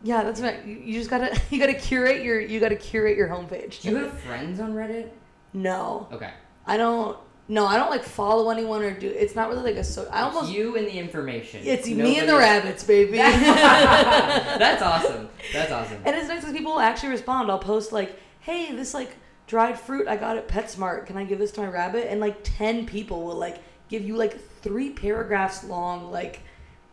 Yeah, 0.03 0.23
that's 0.23 0.39
right. 0.41 0.63
You, 0.65 0.75
you 0.77 0.93
just 0.93 1.09
gotta 1.09 1.37
you 1.49 1.59
gotta 1.59 1.73
curate 1.73 2.23
your 2.23 2.39
you 2.39 2.59
gotta 2.59 2.75
curate 2.75 3.17
your 3.17 3.27
homepage. 3.27 3.81
Do 3.81 3.89
you 3.89 3.95
have 3.97 4.17
friends 4.19 4.59
on 4.59 4.73
Reddit? 4.73 5.09
No, 5.53 6.07
Okay, 6.11 6.31
I 6.65 6.77
don't. 6.77 7.17
No, 7.51 7.65
I 7.65 7.77
don't 7.77 7.89
like 7.89 8.03
follow 8.03 8.51
anyone 8.51 8.83
or 8.83 8.91
do. 8.91 9.07
It's 9.07 9.35
not 9.35 9.49
really 9.49 9.63
like 9.63 9.75
a 9.75 9.83
so. 9.83 10.07
I 10.11 10.21
almost. 10.21 10.51
you 10.51 10.77
and 10.77 10.85
the 10.85 10.91
information. 10.99 11.61
It's 11.65 11.87
me 11.87 12.19
and 12.19 12.29
the 12.29 12.33
else. 12.33 12.41
rabbits, 12.41 12.83
baby. 12.83 13.17
That's 13.17 14.81
awesome. 14.83 15.29
That's 15.51 15.71
awesome. 15.71 15.97
And 16.05 16.15
it's 16.15 16.27
nice 16.27 16.41
because 16.41 16.55
people 16.55 16.79
actually 16.79 17.09
respond. 17.09 17.49
I'll 17.49 17.57
post 17.59 17.91
like, 17.91 18.15
"Hey, 18.41 18.71
this 18.75 18.93
like 18.93 19.15
dried 19.47 19.79
fruit 19.79 20.07
I 20.07 20.15
got 20.15 20.37
at 20.37 20.47
PetSmart. 20.47 21.07
Can 21.07 21.17
I 21.17 21.23
give 21.23 21.39
this 21.39 21.51
to 21.53 21.61
my 21.61 21.67
rabbit?" 21.67 22.07
And 22.11 22.19
like 22.21 22.37
ten 22.43 22.85
people 22.85 23.23
will 23.23 23.35
like 23.35 23.57
give 23.89 24.03
you 24.03 24.15
like 24.15 24.39
three 24.61 24.91
paragraphs 24.91 25.63
long. 25.63 26.11
Like, 26.11 26.41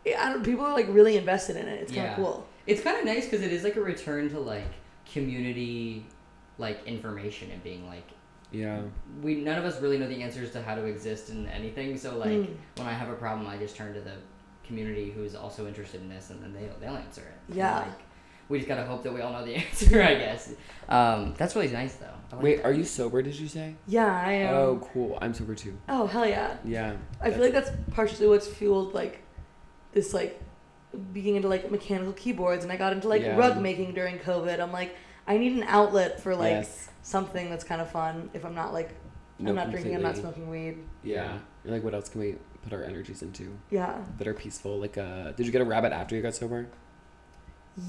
I 0.07 0.29
don't. 0.33 0.43
People 0.43 0.65
are 0.65 0.73
like 0.73 0.87
really 0.89 1.17
invested 1.17 1.55
in 1.57 1.67
it. 1.67 1.81
It's 1.83 1.91
kind 1.91 2.03
Yeah. 2.05 2.11
of 2.11 2.15
cool. 2.17 2.47
It's 2.65 2.81
kind 2.81 2.97
of 2.97 3.05
nice 3.05 3.25
because 3.25 3.41
it 3.43 3.53
is 3.53 3.63
like 3.63 3.75
a 3.75 3.81
return 3.81 4.29
to 4.31 4.39
like 4.39 4.65
community, 5.13 6.05
like 6.57 6.83
information 6.87 7.51
and 7.51 7.63
being 7.63 7.85
like 7.87 8.03
Yeah. 8.51 8.81
we 9.21 9.35
none 9.35 9.57
of 9.59 9.65
us 9.65 9.81
really 9.81 9.97
know 9.97 10.07
the 10.07 10.21
answers 10.23 10.51
to 10.51 10.61
how 10.61 10.75
to 10.75 10.85
exist 10.85 11.29
in 11.29 11.47
anything. 11.47 11.97
So 11.97 12.17
like 12.17 12.29
Mm. 12.31 12.55
when 12.77 12.87
I 12.87 12.93
have 12.93 13.09
a 13.09 13.13
problem, 13.15 13.47
I 13.47 13.57
just 13.57 13.75
turn 13.75 13.93
to 13.93 13.99
the 14.01 14.13
community 14.65 15.11
who's 15.11 15.35
also 15.35 15.67
interested 15.67 16.01
in 16.01 16.09
this, 16.09 16.29
and 16.29 16.41
then 16.41 16.53
they 16.53 16.69
they'll 16.79 16.95
answer 16.97 17.21
it. 17.21 17.33
And, 17.49 17.57
Yeah. 17.57 17.79
like, 17.79 17.87
we 18.49 18.59
just 18.59 18.67
gotta 18.69 18.85
hope 18.85 19.03
that 19.03 19.13
we 19.13 19.19
all 19.21 19.33
know 19.33 19.43
the 19.45 19.55
answer, 19.65 20.01
I 20.01 20.15
guess. 20.15 20.53
Um, 20.87 21.33
that's 21.37 21.55
really 21.55 21.67
nice 21.69 21.95
though. 21.95 22.07
Like 22.31 22.41
Wait, 22.43 22.55
that. 22.57 22.65
are 22.65 22.73
you 22.73 22.83
sober? 22.85 23.21
Did 23.21 23.37
you 23.39 23.47
say? 23.49 23.75
Yeah, 23.87 24.05
I 24.25 24.31
am. 24.33 24.53
Oh, 24.53 24.89
cool. 24.93 25.17
I'm 25.21 25.33
sober 25.33 25.53
too. 25.55 25.77
oh 25.89 26.07
hell 26.07 26.25
yeah. 26.27 26.55
Yeah. 26.63 26.95
I 27.21 27.31
feel 27.31 27.41
like 27.41 27.53
that's 27.53 27.71
partially 27.91 28.27
what's 28.27 28.47
fueled 28.47 28.93
like 28.93 29.21
this 29.93 30.13
like 30.13 30.41
being 31.11 31.35
into 31.35 31.47
like 31.49 31.69
mechanical 31.69 32.13
keyboards 32.13 32.63
and 32.63 32.71
I 32.71 32.77
got 32.77 32.93
into 32.93 33.07
like 33.09 33.21
Yeah. 33.21 33.35
rug 33.37 33.61
making 33.61 33.93
during 33.93 34.17
COVID. 34.19 34.59
I'm 34.61 34.71
like 34.71 34.95
I 35.27 35.37
need 35.37 35.53
an 35.53 35.63
outlet 35.63 36.21
for 36.21 36.35
like 36.35 36.51
yes. 36.51 36.89
something 37.03 37.49
that's 37.49 37.63
kind 37.63 37.81
of 37.81 37.91
fun 37.91 38.29
if 38.33 38.45
I'm 38.45 38.55
not 38.55 38.73
like 38.73 38.95
No, 39.39 39.49
I'm 39.49 39.55
not 39.55 39.71
drinking, 39.71 39.95
I'm 39.95 40.01
not 40.01 40.17
smoking 40.17 40.49
weed. 40.49 40.77
Yeah. 41.03 41.37
Like, 41.65 41.83
what 41.83 41.93
else 41.93 42.07
can 42.07 42.21
we 42.21 42.35
put 42.63 42.73
our 42.73 42.83
energies 42.83 43.21
into 43.21 43.57
Yeah. 43.69 44.03
that 44.17 44.27
are 44.27 44.33
peaceful? 44.33 44.79
Like, 44.79 44.97
uh, 44.97 45.31
did 45.31 45.45
you 45.45 45.51
get 45.51 45.61
a 45.61 45.65
rabbit 45.65 45.91
after 45.91 46.15
you 46.15 46.21
got 46.21 46.33
sober? 46.33 46.67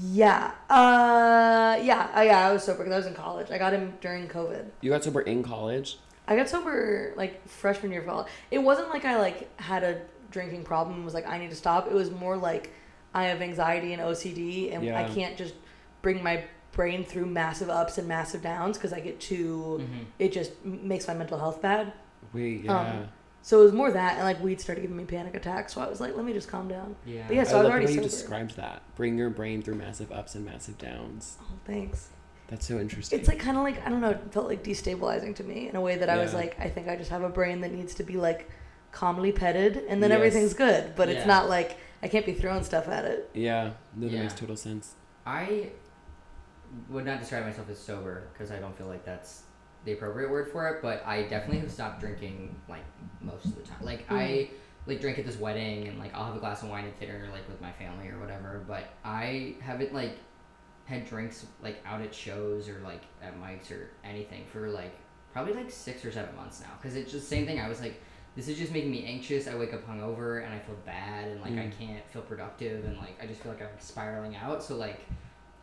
Yeah. 0.03 0.51
Uh 0.69 1.79
yeah. 1.81 2.11
Oh 2.13 2.21
yeah, 2.21 2.47
I 2.47 2.53
was 2.53 2.63
sober 2.63 2.79
because 2.79 2.93
I 2.93 2.97
was 2.97 3.07
in 3.07 3.15
college. 3.15 3.49
I 3.49 3.57
got 3.57 3.73
him 3.73 3.93
during 4.01 4.27
COVID. 4.27 4.65
You 4.81 4.91
got 4.91 5.03
sober 5.03 5.21
in 5.21 5.41
college? 5.41 5.97
I 6.27 6.35
got 6.35 6.47
sober 6.47 7.13
like 7.17 7.47
freshman 7.47 7.91
year 7.91 8.01
of 8.01 8.07
college. 8.07 8.27
It 8.51 8.59
wasn't 8.59 8.89
like 8.89 9.05
I 9.05 9.17
like 9.17 9.59
had 9.59 9.83
a 9.83 10.01
drinking 10.29 10.63
problem 10.63 10.97
and 10.97 11.05
was 11.05 11.15
like 11.15 11.27
I 11.27 11.39
need 11.39 11.49
to 11.49 11.55
stop. 11.55 11.87
It 11.87 11.93
was 11.93 12.11
more 12.11 12.37
like 12.37 12.71
I 13.15 13.25
have 13.25 13.41
anxiety 13.41 13.93
and 13.93 14.01
OCD 14.01 14.75
and 14.75 14.87
I 14.95 15.09
can't 15.09 15.35
just 15.37 15.55
bring 16.03 16.21
my 16.21 16.43
brain 16.79 17.03
through 17.03 17.25
massive 17.25 17.69
ups 17.69 17.97
and 17.97 18.07
massive 18.07 18.41
downs 18.41 18.77
because 18.77 18.93
I 18.93 19.01
get 19.01 19.19
too 19.19 19.81
Mhm. 19.81 20.05
it 20.17 20.31
just 20.31 20.51
makes 20.63 21.09
my 21.09 21.13
mental 21.13 21.37
health 21.37 21.61
bad. 21.61 21.91
Wait, 22.31 22.63
yeah. 22.63 22.79
Um, 22.79 23.07
So 23.41 23.59
it 23.61 23.63
was 23.65 23.73
more 23.73 23.91
that 23.91 24.13
and 24.15 24.23
like 24.23 24.41
weed 24.41 24.61
started 24.61 24.79
giving 24.81 24.95
me 24.95 25.03
panic 25.03 25.35
attacks. 25.35 25.73
So 25.73 25.81
I 25.81 25.89
was 25.89 25.99
like, 25.99 26.15
let 26.15 26.23
me 26.23 26.31
just 26.31 26.47
calm 26.47 26.69
down. 26.69 26.95
Yeah. 27.05 27.23
But 27.27 27.35
yeah, 27.35 27.43
so 27.43 27.51
I, 27.51 27.53
I 27.53 27.57
was 27.57 27.63
love 27.65 27.71
already 27.71 27.85
the 27.87 27.91
way 27.91 27.95
you 27.97 28.09
described 28.09 28.55
that. 28.55 28.81
Bring 28.95 29.17
your 29.17 29.29
brain 29.29 29.61
through 29.61 29.75
massive 29.75 30.09
ups 30.13 30.35
and 30.35 30.45
massive 30.45 30.77
downs. 30.77 31.37
Oh, 31.41 31.45
thanks. 31.65 32.09
That's 32.47 32.65
so 32.65 32.79
interesting. 32.79 33.19
It's 33.19 33.27
like 33.27 33.39
kind 33.39 33.57
of 33.57 33.63
like 33.63 33.85
I 33.85 33.89
don't 33.89 33.99
know. 33.99 34.11
It 34.11 34.21
felt 34.31 34.47
like 34.47 34.63
destabilizing 34.63 35.35
to 35.35 35.43
me 35.43 35.67
in 35.67 35.75
a 35.75 35.81
way 35.81 35.97
that 35.97 36.09
I 36.09 36.17
was 36.17 36.33
like, 36.33 36.57
I 36.61 36.69
think 36.69 36.87
I 36.87 36.95
just 36.95 37.09
have 37.11 37.23
a 37.23 37.29
brain 37.39 37.59
that 37.61 37.73
needs 37.73 37.93
to 37.95 38.03
be 38.03 38.15
like 38.15 38.49
calmly 38.93 39.31
petted, 39.33 39.83
and 39.89 40.01
then 40.01 40.11
Yes. 40.11 40.17
everything's 40.17 40.53
good. 40.53 40.95
But 40.95 41.09
it's 41.09 41.25
not 41.27 41.49
like 41.49 41.75
I 42.01 42.07
can't 42.07 42.25
be 42.25 42.33
throwing 42.33 42.63
stuff 42.63 42.87
at 42.87 43.03
it. 43.05 43.29
yeah, 43.33 43.71
no, 43.95 44.07
that 44.07 44.13
Yeah. 44.15 44.21
makes 44.23 44.33
total 44.33 44.55
sense. 44.55 44.95
I 45.25 45.69
would 46.89 47.05
not 47.05 47.19
describe 47.19 47.45
myself 47.45 47.69
as 47.69 47.79
sober 47.79 48.27
because 48.33 48.51
I 48.51 48.59
don't 48.59 48.77
feel 48.77 48.87
like 48.87 49.05
that's 49.05 49.43
the 49.85 49.93
appropriate 49.93 50.29
word 50.29 50.49
for 50.51 50.67
it, 50.69 50.81
but 50.81 51.03
I 51.05 51.23
definitely 51.23 51.59
have 51.59 51.71
stopped 51.71 51.99
drinking 51.99 52.55
like 52.67 52.83
most 53.21 53.45
of 53.45 53.55
the 53.55 53.61
time. 53.61 53.77
Like 53.81 54.05
I 54.09 54.49
like 54.85 55.01
drink 55.01 55.19
at 55.19 55.25
this 55.25 55.37
wedding 55.37 55.87
and 55.87 55.99
like 55.99 56.13
I'll 56.15 56.25
have 56.25 56.35
a 56.35 56.39
glass 56.39 56.63
of 56.63 56.69
wine 56.69 56.85
at 56.85 56.99
dinner 56.99 57.27
like 57.31 57.47
with 57.47 57.61
my 57.61 57.71
family 57.71 58.07
or 58.09 58.19
whatever, 58.19 58.63
but 58.67 58.85
I 59.03 59.55
haven't 59.61 59.93
like 59.93 60.17
had 60.85 61.05
drinks 61.07 61.45
like 61.61 61.81
out 61.85 62.01
at 62.01 62.13
shows 62.13 62.67
or 62.67 62.79
like 62.83 63.03
at 63.21 63.39
mics 63.39 63.71
or 63.71 63.91
anything 64.03 64.43
for 64.51 64.69
like 64.69 64.93
probably 65.31 65.53
like 65.53 65.69
six 65.69 66.03
or 66.03 66.11
seven 66.11 66.35
months 66.35 66.59
now 66.61 66.71
because 66.81 66.95
it's 66.95 67.11
just 67.11 67.29
the 67.29 67.35
same 67.35 67.45
thing. 67.45 67.59
I 67.59 67.69
was 67.69 67.79
like, 67.79 68.01
this 68.35 68.47
is 68.47 68.57
just 68.57 68.71
making 68.73 68.91
me 68.91 69.05
anxious. 69.05 69.47
I 69.47 69.55
wake 69.55 69.73
up 69.73 69.87
hungover 69.87 70.43
and 70.43 70.53
I 70.53 70.59
feel 70.59 70.75
bad 70.85 71.27
and 71.29 71.41
like 71.41 71.53
I 71.53 71.67
Mm. 71.67 71.77
can't 71.77 72.09
feel 72.09 72.21
productive 72.23 72.85
and 72.85 72.97
like 72.97 73.17
I 73.21 73.27
just 73.27 73.41
feel 73.41 73.51
like 73.51 73.61
I'm 73.61 73.69
spiraling 73.79 74.35
out. 74.35 74.63
So 74.63 74.75
like 74.75 75.05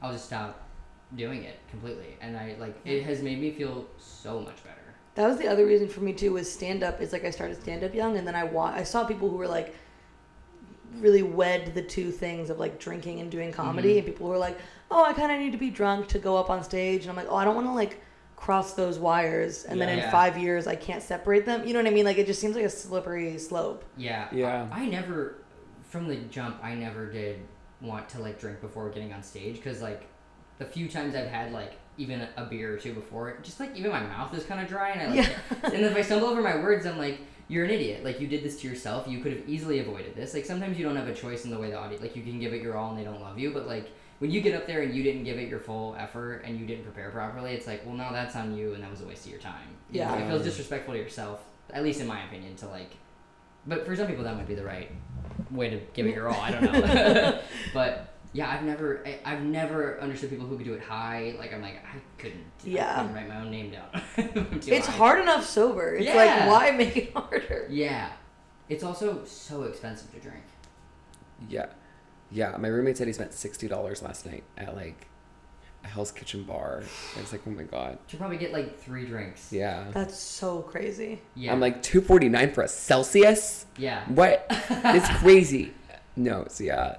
I'll 0.00 0.12
just 0.12 0.26
stop 0.26 0.65
doing 1.14 1.44
it 1.44 1.59
completely 1.70 2.16
and 2.20 2.36
I 2.36 2.57
like 2.59 2.76
it 2.84 3.04
has 3.04 3.22
made 3.22 3.40
me 3.40 3.52
feel 3.52 3.86
so 3.98 4.40
much 4.40 4.62
better. 4.64 4.74
That 5.14 5.28
was 5.28 5.38
the 5.38 5.46
other 5.48 5.64
reason 5.64 5.88
for 5.88 6.00
me 6.00 6.12
too 6.12 6.32
was 6.32 6.50
stand 6.52 6.82
up. 6.82 7.00
Is 7.00 7.12
like 7.12 7.24
I 7.24 7.30
started 7.30 7.61
stand 7.62 7.84
up 7.84 7.94
young, 7.94 8.16
and 8.18 8.26
then 8.26 8.34
I 8.34 8.44
wa- 8.44 8.72
I 8.74 8.82
saw 8.82 9.04
people 9.04 9.30
who 9.30 9.36
were 9.36 9.46
like 9.48 9.74
really 10.98 11.22
wed 11.22 11.74
the 11.74 11.82
two 11.82 12.11
things 12.11 12.50
of 12.50 12.59
like 12.59 12.78
drinking 12.78 13.20
and 13.20 13.30
doing 13.30 13.52
comedy, 13.52 13.94
Mhm. 13.94 13.98
and 13.98 14.07
people 14.07 14.26
who 14.26 14.32
were 14.32 14.38
like, 14.38 14.59
oh, 14.90 15.04
I 15.04 15.12
kind 15.12 15.30
of 15.32 15.38
need 15.38 15.52
to 15.52 15.59
be 15.59 15.70
drunk 15.70 16.09
to 16.09 16.18
go 16.18 16.36
up 16.36 16.48
on 16.50 16.62
stage, 16.64 17.02
and 17.02 17.11
I'm 17.11 17.16
like, 17.16 17.28
oh, 17.30 17.36
I 17.36 17.44
don't 17.44 17.54
want 17.54 17.66
to 17.66 17.72
like 17.72 18.00
cross 18.36 18.74
those 18.74 18.98
wires, 18.98 19.64
and 19.64 19.80
then 19.80 19.88
in 19.88 19.98
Yeah. 19.98 20.11
five 20.11 20.36
years 20.36 20.66
I 20.66 20.74
can't 20.76 21.02
separate 21.02 21.46
them. 21.46 21.66
You 21.66 21.72
know 21.72 21.80
what 21.80 21.86
I 21.86 21.94
mean? 21.94 22.04
Like 22.04 22.18
it 22.18 22.26
just 22.26 22.40
seems 22.40 22.54
like 22.54 22.64
a 22.64 22.70
slippery 22.70 23.38
slope. 23.38 23.84
Yeah. 23.96 24.28
Yeah. 24.32 24.68
I, 24.72 24.82
I 24.82 24.86
never, 24.86 25.36
from 25.88 26.09
the 26.09 26.16
jump, 26.16 26.59
I 26.62 26.74
never 26.74 27.07
did 27.11 27.40
want 27.80 28.09
to 28.11 28.20
like 28.20 28.38
drink 28.38 28.61
before 28.61 28.88
getting 28.90 29.12
on 29.12 29.22
stage 29.22 29.57
because 29.57 29.80
like 29.82 30.07
the 30.59 30.64
few 30.64 30.88
times 30.88 31.14
I've 31.14 31.28
had 31.28 31.52
like 31.52 31.72
even 31.98 32.26
a, 32.36 32.44
beer 32.44 32.74
or 32.74 32.76
two 32.76 32.92
before, 32.92 33.36
just 33.42 33.59
like 33.59 33.74
even 33.74 33.90
my 33.90 34.02
mouth 34.02 34.34
is 34.36 34.44
kind 34.44 34.61
of 34.61 34.68
dry 34.68 34.90
and 34.90 35.00
I 35.00 35.14
like, 35.14 35.74
and 35.74 35.84
if 35.84 35.96
I 35.96 36.02
stumble 36.02 36.28
over 36.28 36.42
my 36.42 36.57
words, 36.57 36.84
I'm 36.86 36.98
like, 36.98 37.20
you're 37.48 37.64
an 37.64 37.70
idiot. 37.70 38.04
Like 38.04 38.20
you 38.20 38.26
did 38.26 38.42
this 38.42 38.61
to 38.61 38.68
yourself. 38.68 39.07
You 39.09 39.20
could 39.20 39.32
have 39.32 39.48
easily 39.48 39.78
avoided 39.78 40.14
this. 40.14 40.34
Like 40.34 40.44
sometimes 40.44 40.78
you 40.78 40.84
don't 40.84 40.96
have 40.96 41.09
a 41.09 41.14
choice 41.14 41.44
in 41.44 41.50
the 41.50 41.59
way 41.59 41.70
the 41.70 41.78
audience, 41.78 42.02
like 42.02 42.16
you 42.16 42.22
can 42.22 42.38
give 42.38 42.52
it 42.52 42.62
your 42.62 42.76
all 42.76 42.90
and 42.90 42.98
they 42.98 43.04
don't 43.04 43.20
love 43.20 43.38
you, 43.38 43.50
but 43.52 43.66
like. 43.66 43.90
When 44.18 44.30
you 44.30 44.40
get 44.40 44.54
up 44.54 44.66
there 44.66 44.80
and 44.80 44.94
you 44.94 45.02
didn't 45.02 45.24
give 45.24 45.36
it 45.36 45.46
your 45.46 45.59
full 45.59 45.94
effort 45.98 46.40
and 46.46 46.59
you 46.59 46.64
didn't 46.64 46.84
prepare 46.84 47.11
properly, 47.11 47.52
it's 47.52 47.66
like, 47.66 47.84
well, 47.84 47.94
now 47.94 48.12
that's 48.12 48.34
on 48.34 48.57
you, 48.57 48.72
and 48.72 48.82
that 48.82 48.90
was 48.90 49.02
a 49.02 49.07
waste 49.07 49.26
of 49.26 49.30
your 49.30 49.42
time. 49.42 49.68
Yeah. 49.90 50.11
it 50.16 50.26
feels 50.26 50.42
disrespectful 50.42 50.94
to 50.94 50.98
yourself, 50.98 51.44
at 51.70 51.84
least 51.84 52.00
in 52.00 52.07
my 52.07 52.24
opinion, 52.24 52.57
to 52.57 52.68
like 52.68 52.96
but 53.66 53.84
for 53.84 53.96
some 53.96 54.07
people, 54.07 54.24
that 54.24 54.36
might 54.36 54.46
be 54.46 54.54
the 54.54 54.64
right 54.64 54.90
way 55.50 55.70
to 55.70 55.80
give 55.92 56.07
it 56.07 56.14
your 56.14 56.28
all. 56.28 56.40
I 56.40 56.50
don't 56.52 56.62
know. 56.62 57.40
but 57.74 58.14
yeah, 58.32 58.50
I've 58.50 58.62
never, 58.64 59.02
I, 59.06 59.18
I've 59.24 59.42
never 59.42 60.00
understood 60.00 60.30
people 60.30 60.46
who 60.46 60.56
could 60.56 60.66
do 60.66 60.74
it 60.74 60.82
high. 60.82 61.34
Like 61.38 61.52
I'm 61.54 61.62
like, 61.62 61.76
I 61.76 61.98
couldn't. 62.18 62.44
Yeah. 62.64 62.92
I 62.92 62.96
couldn't 63.02 63.14
write 63.14 63.28
my 63.28 63.40
own 63.40 63.50
name 63.50 63.70
down. 63.70 64.02
It's 64.66 64.86
high. 64.86 64.92
hard 64.92 65.20
enough 65.20 65.44
sober. 65.46 65.94
It's 65.94 66.06
Yeah. 66.06 66.14
like 66.16 66.48
why 66.48 66.70
make 66.72 66.96
it 66.96 67.12
harder? 67.14 67.66
Yeah, 67.70 68.10
it's 68.68 68.82
also 68.84 69.24
so 69.24 69.62
expensive 69.64 70.12
to 70.14 70.20
drink. 70.20 70.42
Yeah. 71.48 71.66
Yeah. 72.30 72.56
My 72.58 72.68
roommate 72.68 72.96
said 72.98 73.06
he 73.06 73.12
spent 73.12 73.32
sixty 73.32 73.68
dollars 73.68 74.02
last 74.02 74.26
night 74.26 74.44
at 74.58 74.74
like 74.76 75.06
a 75.84 75.88
Hell's 75.88 76.10
Kitchen 76.10 76.42
bar. 76.44 76.82
I 77.16 77.20
was 77.20 77.30
like, 77.32 77.42
oh 77.46 77.50
my 77.50 77.62
god. 77.62 77.98
To 78.08 78.16
probably 78.16 78.38
get 78.38 78.52
like 78.52 78.78
three 78.78 79.06
drinks. 79.06 79.52
Yeah. 79.52 79.86
That's 79.92 80.18
so 80.18 80.62
crazy. 80.62 81.20
Yeah. 81.34 81.52
I'm 81.52 81.60
like 81.60 81.82
two 81.82 82.00
forty 82.00 82.28
nine 82.28 82.52
for 82.52 82.62
a 82.62 82.68
Celsius. 82.68 83.66
yeah. 83.78 84.04
What? 84.08 84.46
it's 84.50 85.08
crazy. 85.20 85.72
No. 86.16 86.46
So 86.48 86.64
yeah. 86.64 86.96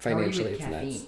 Financially, 0.00 0.52
it's 0.52 0.60
nuts. 0.60 0.72
caffeine? 0.72 1.06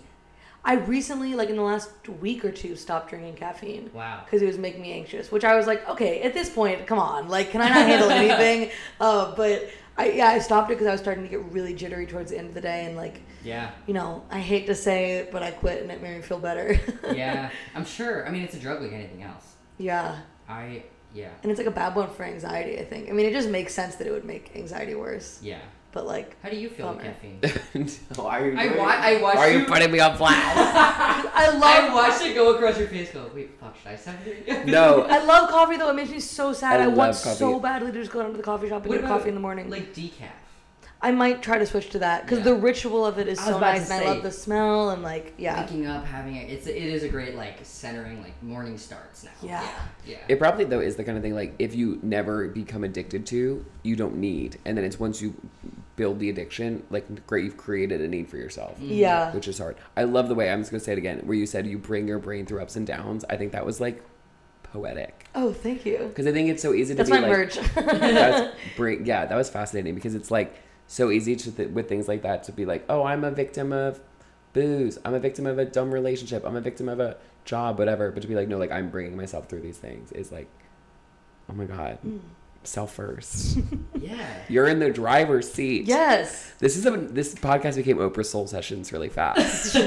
I 0.65 0.75
recently, 0.75 1.35
like 1.35 1.51
in 1.51 1.57
the 1.57 1.63
last 1.63 1.91
week 2.21 2.45
or 2.45 2.53
two, 2.53 2.77
stopped 2.77 3.11
drinking 3.11 3.35
caffeine. 3.35 3.91
Wow. 3.93 4.21
because 4.25 4.43
it 4.43 4.47
was 4.47 4.59
making 4.59 4.81
me 4.83 4.93
anxious. 4.93 5.33
Which 5.33 5.45
I 5.45 5.57
was 5.57 5.67
like, 5.67 5.89
okay, 5.89 6.23
at 6.23 6.35
this 6.35 6.49
point, 6.51 6.87
come 6.87 7.01
on, 7.01 7.29
like, 7.29 7.51
can 7.51 7.61
I 7.61 7.69
not 7.69 7.87
handle 7.87 8.11
anything? 8.23 8.71
Uh, 9.01 9.35
but 9.35 9.69
I 9.99 10.11
yeah, 10.13 10.29
I 10.29 10.39
stopped 10.39 10.71
it 10.71 10.75
because 10.75 10.87
I 10.87 10.93
was 10.93 11.01
starting 11.01 11.25
to 11.25 11.29
get 11.29 11.43
really 11.47 11.75
jittery 11.75 12.07
towards 12.07 12.31
the 12.31 12.39
end 12.39 12.49
of 12.49 12.55
the 12.55 12.61
day, 12.61 12.85
and 12.87 12.97
like, 12.97 13.21
Yeah. 13.43 13.73
you 13.89 13.95
know, 13.95 14.23
I 14.31 14.39
hate 14.39 14.67
to 14.67 14.75
say 14.77 15.17
it, 15.19 15.33
but 15.33 15.43
I 15.43 15.51
quit, 15.51 15.83
and 15.83 15.91
it 15.91 16.01
made 16.01 16.17
me 16.17 16.23
feel 16.23 16.39
better. 16.39 16.79
Yeah. 17.13 17.51
I'm 17.75 17.85
sure. 17.85 18.27
I 18.27 18.31
mean, 18.31 18.43
it's 18.45 18.55
a 18.55 18.61
drug 18.61 18.81
like 18.83 18.93
anything 18.93 19.23
else. 19.25 19.55
yeah, 19.79 20.21
I. 20.49 20.85
Yeah. 21.15 21.29
and 21.43 21.51
it's 21.51 21.59
like 21.59 21.67
a 21.67 21.71
bad 21.73 21.95
one 21.95 22.09
for 22.09 22.23
anxiety. 22.25 22.79
I 22.79 22.85
think. 22.85 23.11
I 23.11 23.13
mean, 23.13 23.27
it 23.27 23.33
just 23.35 23.51
makes 23.51 23.75
sense 23.75 23.97
that 23.97 24.07
it 24.07 24.13
would 24.13 24.25
make 24.25 24.53
anxiety 24.57 24.95
worse. 24.95 25.41
Yeah. 25.43 25.59
But 25.93 26.07
like, 26.07 26.37
How 26.43 26.49
do 26.49 26.57
you 26.57 26.71
feel 26.71 26.89
with 26.89 26.99
Bummer. 26.99 27.13
caffeine? 27.13 27.89
Why 28.17 28.41
are 28.41 28.51
you 28.51 28.59
I 28.59 28.63
doing- 28.69 28.79
wa- 28.79 28.85
I 28.89 29.21
watched 29.21 29.37
Why 29.37 29.49
are 29.49 29.53
you 29.53 29.59
you- 29.61 29.65
putting 29.67 29.93
me 29.93 30.01
on 30.01 30.17
blast? 30.17 30.57
I 31.35 31.49
love. 31.51 31.63
I 31.63 31.95
watched 31.95 32.23
it 32.25 32.35
go 32.35 32.55
across 32.55 32.79
your 32.79 32.89
face. 32.89 33.11
Go, 33.13 33.31
wait, 33.35 33.51
fuck, 33.61 33.77
should 33.79 33.89
I 33.93 33.97
stop 33.97 34.15
drinking? 34.25 34.71
no. 34.71 35.03
I 35.03 35.23
love 35.23 35.51
coffee 35.51 35.77
though. 35.77 35.91
It 35.91 35.95
makes 35.95 36.11
me 36.11 36.21
so 36.21 36.53
sad. 36.55 36.81
I 36.81 36.85
I, 36.85 36.87
want 36.87 36.99
love 36.99 37.15
so 37.17 37.61
badly 37.61 37.93
to 37.93 37.99
just 37.99 38.11
go 38.11 38.23
down 38.23 38.31
to 38.31 38.37
the 38.39 38.43
coffee 38.43 38.69
shop 38.71 38.83
and 38.83 38.89
What 38.89 38.97
get 38.97 39.05
about, 39.05 39.19
coffee 39.19 39.29
in 39.29 39.35
the 39.35 39.41
morning. 39.43 39.69
Like 39.69 39.93
decaf. 39.95 40.31
I 41.05 41.11
might 41.11 41.43
try 41.43 41.59
to 41.59 41.67
switch 41.67 41.91
to 41.91 41.99
that 41.99 42.23
because 42.23 42.39
Yeah. 42.39 42.45
the 42.45 42.55
ritual 42.55 43.05
of 43.05 43.19
it 43.19 43.27
is 43.27 43.41
so 43.41 43.59
nice, 43.59 43.91
and 43.91 44.05
I 44.05 44.07
love 44.09 44.23
the 44.23 44.31
smell 44.31 44.91
and 44.91 45.03
like 45.03 45.35
yeah. 45.37 45.61
Waking 45.61 45.85
up, 45.85 46.07
having 46.07 46.37
it. 46.37 46.49
It's 46.49 46.69
it 46.69 46.77
is 46.77 47.03
a 47.03 47.09
great 47.09 47.35
like 47.35 47.57
centering 47.65 48.23
like 48.23 48.41
morning 48.41 48.79
starts 48.79 49.25
now. 49.25 49.31
Yeah. 49.43 49.69
Yeah. 50.07 50.19
It 50.29 50.39
probably 50.39 50.65
though 50.65 50.79
is 50.79 50.95
the 50.95 51.03
kind 51.03 51.19
of 51.19 51.23
thing 51.25 51.35
like 51.35 51.55
if 51.59 51.75
you 51.75 51.99
never 52.05 52.47
become 52.47 52.85
addicted 52.85 53.27
to, 53.27 53.65
you 53.83 53.97
don't 53.97 54.19
need, 54.19 54.59
and 54.65 54.79
then 54.79 54.85
it's 54.85 55.01
once 55.01 55.21
you 55.21 55.35
build 56.03 56.19
the 56.19 56.29
addiction, 56.31 56.83
like 56.91 57.07
great, 57.29 57.45
you've 57.45 57.57
created 57.57 58.01
a 58.01 58.09
need 58.09 58.29
for 58.29 58.37
yourself, 58.37 58.75
Mm. 58.81 58.89
Yeah. 59.05 59.33
which 59.33 59.47
is 59.47 59.59
hard. 59.59 59.77
I 59.97 60.03
love 60.05 60.27
the 60.29 60.35
way 60.35 60.51
I'm 60.51 60.61
just 60.61 60.71
gonna 60.73 60.81
say 60.89 60.93
it 60.93 60.99
again, 60.99 61.21
where 61.27 61.37
you 61.37 61.47
said 61.47 61.67
you 61.67 61.79
bring 61.79 62.09
your 62.09 62.19
brain 62.19 62.45
through 62.47 62.61
ups 62.61 62.75
and 62.77 62.85
downs. 62.87 63.25
I 63.31 63.37
think 63.37 63.53
that 63.53 63.65
was 63.65 63.81
like 63.81 64.03
poetic 64.65 65.27
Oh, 65.35 65.53
thank 65.53 65.85
you. 65.87 65.99
because 66.09 66.27
I 66.27 66.33
think 66.33 66.49
it's 66.49 66.63
so 66.63 66.73
easy 66.75 66.95
to 66.95 66.99
That's 66.99 67.11
be 67.11 67.21
my 67.21 67.23
like 67.29 67.37
merch. 67.37 67.55
that's 67.75 68.55
bring 68.77 69.07
yeah 69.07 69.27
that 69.27 69.37
was 69.37 69.49
fascinating 69.51 69.95
because 69.95 70.15
it's 70.15 70.31
like 70.31 70.55
so 70.87 71.11
easy 71.11 71.37
to 71.37 71.53
th- 71.53 71.69
with 71.71 71.89
things 71.89 72.09
like 72.09 72.23
that 72.23 72.43
to 72.45 72.53
be 72.53 72.65
like 72.65 72.85
oh 72.89 73.05
I'm 73.05 73.23
a 73.23 73.31
victim 73.31 73.73
of 73.73 74.01
booze 74.55 74.99
I'm 75.05 75.15
a 75.15 75.21
victim 75.21 75.47
of 75.47 75.59
a 75.59 75.65
dumb 75.67 75.93
relationship 75.93 76.45
I'm 76.47 76.57
a 76.57 76.61
victim 76.61 76.89
of 76.89 77.01
a 77.01 77.17
job 77.45 77.79
whatever 77.79 78.11
but 78.11 78.23
to 78.23 78.29
be 78.29 78.35
like 78.35 78.49
no 78.49 78.57
like 78.59 78.73
I'm 78.73 78.89
bringing 78.91 79.17
myself 79.17 79.49
through 79.49 79.61
these 79.61 79.79
things 79.79 80.11
is 80.13 80.33
like 80.33 80.49
oh 81.51 81.55
my 81.55 81.65
god 81.67 81.99
Mm. 82.05 82.21
Self 82.65 82.95
first 82.95 83.59
Yeah. 83.99 84.25
you're 84.49 84.69
in 84.69 84.79
the 84.79 84.91
driver's 84.91 85.51
seat 85.53 85.87
yes. 85.87 86.53
this 86.59 86.77
is 86.77 86.87
a 86.87 86.91
this 86.91 87.35
podcast 87.35 87.77
became 87.77 87.99
Oprah 87.99 88.25
Soul 88.25 88.47
Sessions 88.47 88.93
really 88.93 89.09
fast 89.09 89.77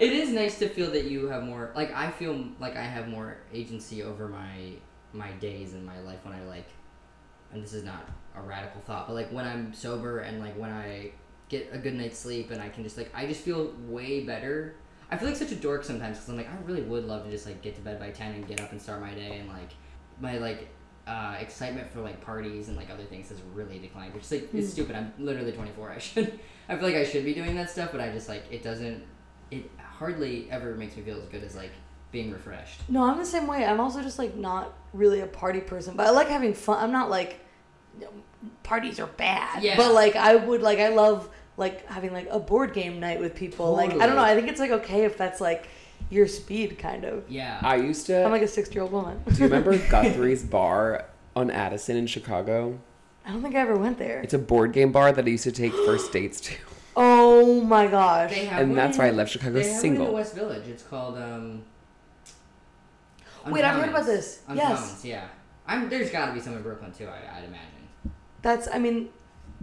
It 0.00 0.12
is 0.12 0.28
nice 0.30 0.58
to 0.60 0.68
feel 0.68 0.92
that 0.92 1.06
you 1.06 1.26
have 1.26 1.42
more. 1.42 1.72
Like 1.74 1.92
I 1.92 2.10
feel 2.12 2.44
like 2.60 2.76
I 2.76 2.82
have 2.82 3.08
more 3.08 3.38
agency 3.52 4.02
over 4.02 4.28
my 4.28 4.74
my 5.12 5.32
days 5.32 5.74
and 5.74 5.84
my 5.84 5.98
life 6.00 6.20
when 6.24 6.34
I 6.34 6.42
like. 6.44 6.68
And 7.52 7.62
this 7.62 7.72
is 7.72 7.82
not 7.82 8.08
a 8.36 8.40
radical 8.40 8.80
thought, 8.82 9.08
but 9.08 9.14
like 9.14 9.32
when 9.32 9.44
I'm 9.44 9.74
sober 9.74 10.20
and 10.20 10.38
like 10.38 10.56
when 10.56 10.70
I 10.70 11.10
get 11.48 11.70
a 11.72 11.78
good 11.78 11.94
night's 11.94 12.16
sleep 12.18 12.52
and 12.52 12.62
I 12.62 12.68
can 12.68 12.84
just 12.84 12.96
like 12.96 13.10
I 13.12 13.26
just 13.26 13.40
feel 13.40 13.72
way 13.88 14.20
better. 14.22 14.76
I 15.10 15.16
feel 15.16 15.26
like 15.26 15.36
such 15.36 15.50
a 15.50 15.56
dork 15.56 15.82
sometimes 15.82 16.18
because 16.18 16.28
I'm 16.28 16.36
like 16.36 16.48
I 16.48 16.56
really 16.64 16.82
would 16.82 17.04
love 17.04 17.24
to 17.24 17.30
just 17.32 17.46
like 17.46 17.60
get 17.60 17.74
to 17.74 17.80
bed 17.80 17.98
by 17.98 18.10
ten 18.10 18.34
and 18.34 18.46
get 18.46 18.60
up 18.60 18.70
and 18.70 18.80
start 18.80 19.00
my 19.00 19.14
day 19.14 19.38
and 19.40 19.48
like 19.48 19.70
my 20.20 20.38
like 20.38 20.68
uh, 21.08 21.36
excitement 21.40 21.90
for 21.90 22.00
like 22.02 22.20
parties 22.20 22.68
and 22.68 22.76
like 22.76 22.90
other 22.90 23.04
things 23.04 23.30
has 23.30 23.38
really 23.54 23.78
declined. 23.78 24.12
Which 24.14 24.24
is 24.24 24.32
like 24.32 24.54
it's 24.54 24.68
Mm. 24.68 24.72
stupid. 24.72 24.96
I'm 24.96 25.12
literally 25.18 25.52
24. 25.52 25.90
I 25.96 25.98
should. 25.98 26.38
I 26.68 26.74
feel 26.76 26.84
like 26.84 26.96
I 26.96 27.04
should 27.04 27.24
be 27.24 27.32
doing 27.34 27.54
that 27.56 27.70
stuff, 27.70 27.90
but 27.92 28.00
I 28.00 28.10
just 28.10 28.28
like 28.28 28.44
it 28.50 28.62
doesn't. 28.62 29.02
It 29.50 29.70
hardly 29.78 30.48
ever 30.50 30.74
makes 30.74 30.96
me 30.96 31.02
feel 31.02 31.18
as 31.18 31.28
good 31.28 31.42
as 31.42 31.56
like 31.56 31.72
being 32.12 32.30
refreshed. 32.30 32.80
No, 32.88 33.02
I'm 33.04 33.18
the 33.18 33.24
same 33.26 33.46
way. 33.46 33.64
I'm 33.64 33.80
also 33.80 34.02
just 34.02 34.18
like 34.18 34.36
not 34.36 34.74
really 34.92 35.20
a 35.20 35.26
party 35.26 35.60
person, 35.60 35.94
but 35.96 36.06
I 36.06 36.10
like 36.10 36.28
having 36.28 36.54
fun. 36.54 36.82
I'm 36.82 36.92
not 36.92 37.08
like 37.10 37.40
you 37.98 38.04
know, 38.04 38.10
parties 38.62 39.00
are 39.00 39.06
bad. 39.06 39.62
Yeah. 39.62 39.76
But 39.76 39.94
like 39.94 40.14
I 40.16 40.36
would 40.36 40.62
like 40.62 40.78
I 40.78 40.88
love 40.88 41.28
like 41.56 41.86
having 41.86 42.12
like 42.12 42.28
a 42.30 42.38
board 42.38 42.72
game 42.74 43.00
night 43.00 43.18
with 43.20 43.34
people. 43.34 43.72
Like 43.74 43.92
I 43.94 44.06
don't 44.06 44.14
know. 44.16 44.22
I 44.22 44.34
think 44.34 44.48
it's 44.48 44.60
like 44.60 44.70
okay 44.70 45.04
if 45.04 45.16
that's 45.16 45.40
like 45.40 45.68
your 46.10 46.26
speed 46.26 46.78
kind 46.78 47.04
of. 47.04 47.24
Yeah. 47.30 47.60
I 47.62 47.76
used 47.76 48.06
to 48.06 48.24
I'm 48.24 48.30
like 48.30 48.42
a 48.42 48.48
60 48.48 48.74
year 48.74 48.82
old 48.82 48.92
woman. 48.92 49.20
do 49.26 49.34
you 49.34 49.44
remember 49.44 49.76
Guthrie's 49.90 50.42
bar 50.44 51.04
on 51.36 51.50
Addison 51.50 51.96
in 51.96 52.06
Chicago 52.06 52.78
I 53.26 53.30
don't 53.32 53.42
think 53.42 53.54
I 53.54 53.60
ever 53.60 53.76
went 53.76 53.98
there. 53.98 54.20
it's 54.20 54.34
a 54.34 54.38
board 54.38 54.72
game 54.72 54.90
bar 54.92 55.12
that 55.12 55.24
I 55.24 55.28
used 55.28 55.44
to 55.44 55.52
take 55.52 55.72
first 55.72 56.12
dates 56.18 56.40
to 56.42 56.54
Oh 56.96 57.60
my 57.62 57.86
gosh. 57.86 58.30
They 58.30 58.46
have 58.46 58.60
and 58.60 58.70
one 58.70 58.76
that's 58.76 58.98
why 58.98 59.06
I 59.06 59.10
left 59.10 59.30
Chicago 59.30 59.52
they 59.52 59.60
have 59.60 59.68
one 59.68 59.74
in 59.76 59.80
single 59.80 60.06
the 60.06 60.12
West 60.12 60.34
Village. 60.34 60.66
It's 60.66 60.82
called 60.82 61.16
um. 61.16 61.62
Wait, 63.46 63.64
I've 63.64 63.76
heard 63.80 63.90
about 63.90 64.02
Uncommons. 64.02 64.06
this. 64.06 64.40
Yes. 64.52 64.80
Uncommons, 64.80 65.04
yeah. 65.04 65.28
I'm. 65.66 65.88
There's 65.88 66.10
got 66.10 66.26
to 66.26 66.32
be 66.32 66.40
some 66.40 66.54
in 66.56 66.62
Brooklyn 66.62 66.90
too. 66.92 67.06
I, 67.06 67.38
I'd 67.38 67.44
imagine. 67.44 68.14
That's 68.42 68.66
I 68.72 68.78
mean, 68.80 69.10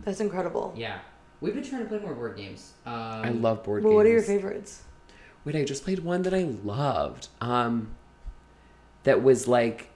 that's 0.05 0.21
incredible. 0.21 0.73
Yeah. 0.77 0.99
We've 1.41 1.53
been 1.53 1.63
trying 1.63 1.81
to 1.83 1.89
play 1.89 1.99
more 1.99 2.13
board 2.15 2.37
games. 2.37 2.71
Um, 2.85 2.93
I 2.93 3.29
love 3.29 3.63
board 3.65 3.83
Well, 3.83 3.91
games. 3.91 3.95
what 3.97 4.05
are 4.05 4.09
your 4.11 4.21
favorites? 4.21 4.83
Wait, 5.45 5.55
I 5.55 5.63
just 5.63 5.83
played 5.83 5.99
one 5.99 6.23
that 6.23 6.33
I 6.33 6.43
loved. 6.43 7.27
Um, 7.39 7.95
that 9.03 9.21
was 9.21 9.47
like, 9.47 9.89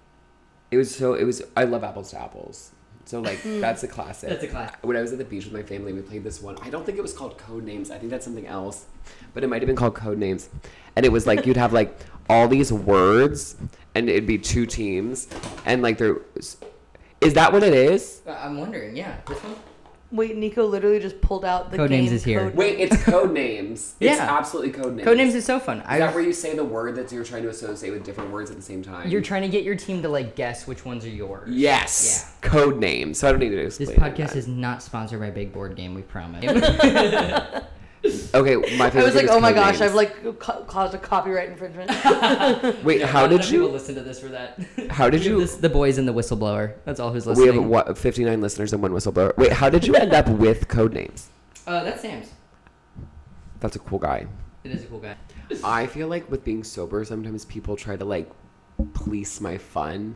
it 0.72 0.78
was 0.78 0.96
so 0.96 1.16
it 1.16 1.24
was. 1.24 1.42
I 1.58 1.64
love 1.64 1.84
apples 1.84 2.12
to 2.12 2.22
apples. 2.22 2.72
So 3.06 3.20
like 3.20 3.42
that's 3.44 3.82
a 3.82 3.88
classic. 3.88 4.30
That's 4.30 4.44
a 4.44 4.48
classic. 4.48 4.78
When 4.84 4.96
I 4.96 5.02
was 5.02 5.12
at 5.12 5.18
the 5.18 5.26
beach 5.26 5.46
with 5.46 5.54
my 5.54 5.64
family, 5.64 5.92
we 5.94 6.02
played 6.02 6.24
this 6.24 6.44
one. 6.44 6.58
I 6.62 6.70
don't 6.70 6.86
think 6.86 7.00
it 7.00 7.02
was 7.02 7.12
called 7.12 7.40
Code 7.40 7.64
Names. 7.64 7.90
I 7.90 7.98
think 7.98 8.12
that's 8.12 8.24
something 8.24 8.46
else, 8.46 8.86
but 9.34 9.44
it 9.44 9.48
might 9.48 9.64
have 9.64 9.68
been 9.68 9.76
called 9.76 9.96
Code 9.96 10.20
Names. 10.20 10.50
And 10.96 11.04
it 11.04 11.12
was 11.12 11.26
like 11.26 11.48
you'd 11.48 11.58
have 11.58 11.74
like 11.74 11.98
all 12.30 12.48
these 12.48 12.72
words, 12.72 13.56
and 13.96 14.08
it'd 14.08 14.28
be 14.28 14.38
two 14.38 14.68
teams, 14.68 15.28
and 15.66 15.82
like 15.82 15.98
there, 15.98 16.18
is 17.20 17.34
that 17.34 17.52
what 17.52 17.64
it 17.64 17.74
is? 17.74 18.22
Uh, 18.28 18.34
I'm 18.34 18.60
wondering, 18.60 18.96
yeah. 18.96 19.18
This 19.28 19.40
one? 19.44 19.56
Wait, 20.12 20.36
Nico 20.36 20.66
literally 20.66 21.00
just 21.00 21.22
pulled 21.22 21.46
out 21.46 21.70
the 21.72 21.78
Codenames 21.78 21.90
game 21.90 22.14
is 22.14 22.24
here. 22.24 22.40
code- 22.40 22.56
Wait, 22.56 22.80
it's 22.80 23.04
code 23.04 23.32
names. 23.32 23.94
It's 24.00 24.18
Yeah. 24.18 24.38
absolutely 24.38 24.72
code 24.72 24.96
names. 24.96 25.08
Codenames 25.08 25.36
is 25.36 25.46
so 25.46 25.60
fun. 25.60 25.78
Is 25.82 25.84
I 25.88 26.00
that 26.00 26.16
where 26.16 26.24
you 26.24 26.34
say 26.34 26.56
the 26.56 26.66
word 26.66 26.96
that 26.96 27.12
you're 27.12 27.24
trying 27.24 27.44
to 27.44 27.50
associate 27.50 27.92
with 27.92 28.04
different 28.04 28.32
words 28.32 28.50
at 28.50 28.56
the 28.58 28.64
same 28.64 28.82
time? 28.82 29.08
You're 29.08 29.22
trying 29.22 29.44
to 29.44 29.50
get 29.50 29.64
your 29.64 29.76
team 29.76 30.02
to 30.02 30.10
like 30.10 30.36
guess 30.36 30.66
which 30.66 30.84
ones 30.84 31.06
are 31.06 31.10
yours. 31.10 31.50
Yes. 31.52 32.36
Code 32.42 32.80
names. 32.80 33.20
So 33.20 33.28
I 33.28 33.32
don't 33.32 33.40
need 33.40 33.50
to 33.50 33.58
do 33.58 33.64
This 33.66 33.80
explain. 33.80 34.12
podcast 34.14 34.30
that. 34.30 34.38
is 34.38 34.48
not 34.48 34.82
sponsored 34.82 35.20
by 35.20 35.30
Big 35.30 35.54
Board 35.54 35.76
Game, 35.76 35.94
we 35.94 36.02
promise. 36.02 36.44
Okay, 38.06 38.56
my 38.78 38.90
favorite. 38.90 39.02
I 39.02 39.04
was 39.04 39.16
like, 39.16 39.28
oh 39.30 39.40
my 39.40 39.52
gosh, 39.52 39.80
names. 39.80 39.82
I've 39.82 39.94
like 39.94 40.40
ca- 40.40 40.62
caused 40.64 40.94
a 40.94 40.98
copyright 40.98 41.50
infringement. 41.50 41.90
Wait, 42.84 43.02
how 43.02 43.28
did 43.28 43.50
you? 43.50 43.68
listen 43.68 43.96
to 43.96 44.02
this 44.02 44.20
for 44.20 44.30
that? 44.30 44.60
How 44.90 45.10
did 45.10 45.26
you? 45.26 45.40
This, 45.42 45.56
the 45.58 45.70
boys 45.70 45.98
and 45.98 46.08
the 46.08 46.14
whistleblower. 46.14 46.76
That's 46.86 47.00
all 47.00 47.12
who's 47.12 47.28
listening. 47.28 47.50
We 47.50 47.56
have 47.62 47.66
what 47.66 47.98
59 47.98 48.40
listeners 48.40 48.72
and 48.72 48.82
one 48.82 48.92
whistleblower. 48.92 49.36
Wait, 49.38 49.52
how 49.52 49.70
did 49.70 49.86
you 49.86 49.96
end 49.96 50.14
up 50.14 50.30
with 50.30 50.68
code 50.70 50.94
names? 50.94 51.30
Uh, 51.68 51.84
that's 51.84 52.02
Sam's. 52.02 52.32
That's 53.60 53.76
a 53.76 53.80
cool 53.80 54.00
guy. 54.00 54.28
It 54.64 54.72
is 54.72 54.84
a 54.84 54.88
cool 54.88 55.00
guy. 55.00 55.16
I 55.64 55.86
feel 55.88 56.08
like 56.08 56.30
with 56.32 56.46
being 56.46 56.64
sober, 56.64 57.04
sometimes 57.04 57.44
people 57.46 57.76
try 57.76 57.98
to 57.98 58.06
like 58.06 58.32
police 58.94 59.42
my 59.42 59.58
fun. 59.58 60.16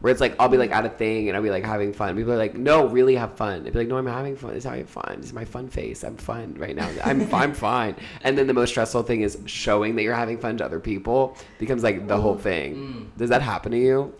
Where 0.00 0.12
it's 0.12 0.20
like 0.20 0.36
I'll 0.38 0.48
be 0.48 0.58
like 0.58 0.70
at 0.70 0.86
a 0.86 0.88
thing 0.88 1.28
and 1.28 1.36
I'll 1.36 1.42
be 1.42 1.50
like 1.50 1.64
having 1.64 1.92
fun. 1.92 2.16
People 2.16 2.32
are 2.32 2.36
like, 2.36 2.54
"No, 2.54 2.86
really 2.86 3.16
have 3.16 3.34
fun." 3.34 3.66
I'd 3.66 3.72
be 3.72 3.80
like, 3.80 3.88
"No, 3.88 3.96
I'm 3.96 4.06
having 4.06 4.36
fun. 4.36 4.54
It's 4.54 4.64
having 4.64 4.86
fun. 4.86 5.16
This 5.16 5.26
is 5.26 5.32
my 5.32 5.44
fun 5.44 5.68
face. 5.68 6.04
I'm 6.04 6.16
fun 6.16 6.54
right 6.56 6.76
now. 6.76 6.88
I'm 7.04 7.32
I'm 7.34 7.52
fine." 7.52 7.96
And 8.22 8.38
then 8.38 8.46
the 8.46 8.54
most 8.54 8.70
stressful 8.70 9.02
thing 9.02 9.22
is 9.22 9.38
showing 9.46 9.96
that 9.96 10.02
you're 10.02 10.14
having 10.14 10.38
fun 10.38 10.56
to 10.58 10.64
other 10.64 10.80
people 10.80 11.36
becomes 11.58 11.82
like 11.82 12.06
the 12.06 12.16
whole 12.16 12.36
thing. 12.36 12.76
Mm. 12.76 13.18
Does 13.18 13.30
that 13.30 13.42
happen 13.42 13.72
to 13.72 13.78
you? 13.78 14.14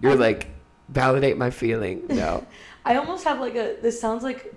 You're 0.00 0.16
like, 0.16 0.48
validate 0.88 1.38
my 1.38 1.50
feeling. 1.50 2.02
No. 2.14 2.46
I 2.86 2.96
almost 2.96 3.24
have 3.24 3.40
like 3.40 3.54
a. 3.54 3.76
This 3.80 3.98
sounds 3.98 4.22
like 4.22 4.52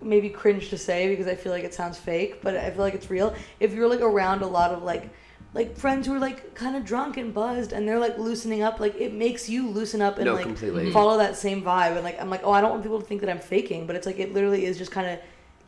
maybe 0.00 0.28
cringe 0.28 0.70
to 0.70 0.78
say 0.78 1.08
because 1.08 1.26
I 1.26 1.34
feel 1.34 1.50
like 1.50 1.64
it 1.64 1.74
sounds 1.74 1.98
fake, 1.98 2.40
but 2.40 2.56
I 2.56 2.70
feel 2.70 2.82
like 2.82 2.94
it's 2.94 3.10
real. 3.10 3.34
If 3.58 3.74
you're 3.74 3.88
like 3.88 4.00
around 4.00 4.42
a 4.42 4.46
lot 4.46 4.70
of 4.70 4.84
like 4.84 5.10
like 5.54 5.76
friends 5.76 6.06
who 6.06 6.14
are 6.14 6.18
like 6.18 6.54
kind 6.54 6.76
of 6.76 6.84
drunk 6.84 7.16
and 7.16 7.32
buzzed 7.32 7.72
and 7.72 7.88
they're 7.88 7.98
like 7.98 8.18
loosening 8.18 8.62
up, 8.62 8.80
like 8.80 8.94
it 9.00 9.14
makes 9.14 9.48
you 9.48 9.68
loosen 9.68 10.02
up 10.02 10.16
and 10.16 10.26
No, 10.26 10.34
like 10.34 10.44
completely. 10.44 10.84
Mm-hmm. 10.84 10.92
follow 10.92 11.16
that 11.18 11.36
same 11.36 11.62
vibe. 11.62 11.92
And 11.94 12.04
like 12.04 12.20
I'm 12.20 12.28
like, 12.30 12.42
oh, 12.44 12.52
I 12.52 12.60
don't 12.60 12.70
want 12.70 12.82
people 12.82 13.00
to 13.00 13.06
think 13.06 13.20
that 13.22 13.30
I'm 13.30 13.38
faking, 13.40 13.86
but 13.86 13.96
it's 13.96 14.06
like 14.06 14.18
it 14.18 14.34
literally 14.34 14.64
is 14.66 14.76
just 14.78 14.90
kind 14.90 15.06
of 15.06 15.18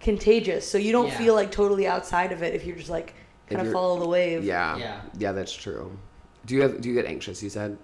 contagious. 0.00 0.68
So 0.68 0.76
you 0.78 0.92
don't 0.92 1.08
Yeah. 1.08 1.18
feel 1.18 1.34
like 1.34 1.50
totally 1.50 1.86
outside 1.86 2.30
of 2.32 2.42
it 2.42 2.54
if 2.54 2.64
you're 2.66 2.76
just 2.76 2.90
like 2.90 3.14
kind 3.48 3.66
of 3.66 3.72
follow 3.72 3.98
the 3.98 4.08
wave. 4.08 4.44
Yeah. 4.44 4.76
Yeah. 4.76 5.00
Yeah, 5.18 5.32
that's 5.32 5.52
true. 5.52 5.96
Do 6.46 6.54
you 6.54 6.62
have 6.62 6.80
do 6.80 6.88
you 6.88 6.94
get 6.94 7.06
anxious, 7.06 7.42
you 7.42 7.50
said? 7.50 7.76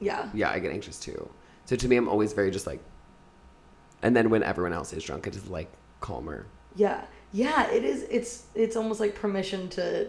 Yeah. 0.00 0.28
Yeah, 0.34 0.50
I 0.50 0.58
get 0.58 0.72
anxious 0.72 0.98
too. 0.98 1.28
So 1.66 1.76
to 1.76 1.86
me 1.88 1.96
I'm 1.96 2.08
always 2.08 2.32
very 2.32 2.50
just 2.50 2.66
like 2.66 2.80
and 4.02 4.16
then 4.16 4.30
when 4.30 4.42
everyone 4.42 4.72
else 4.72 4.92
is 4.92 5.04
drunk, 5.04 5.26
it's 5.26 5.46
like 5.48 5.70
calmer. 6.00 6.46
Yeah. 6.76 7.04
Yeah. 7.32 7.70
It 7.70 7.84
is. 7.84 8.02
It's 8.10 8.44
it's 8.54 8.74
almost 8.74 9.00
like 9.00 9.14
permission 9.14 9.68
to 9.70 10.08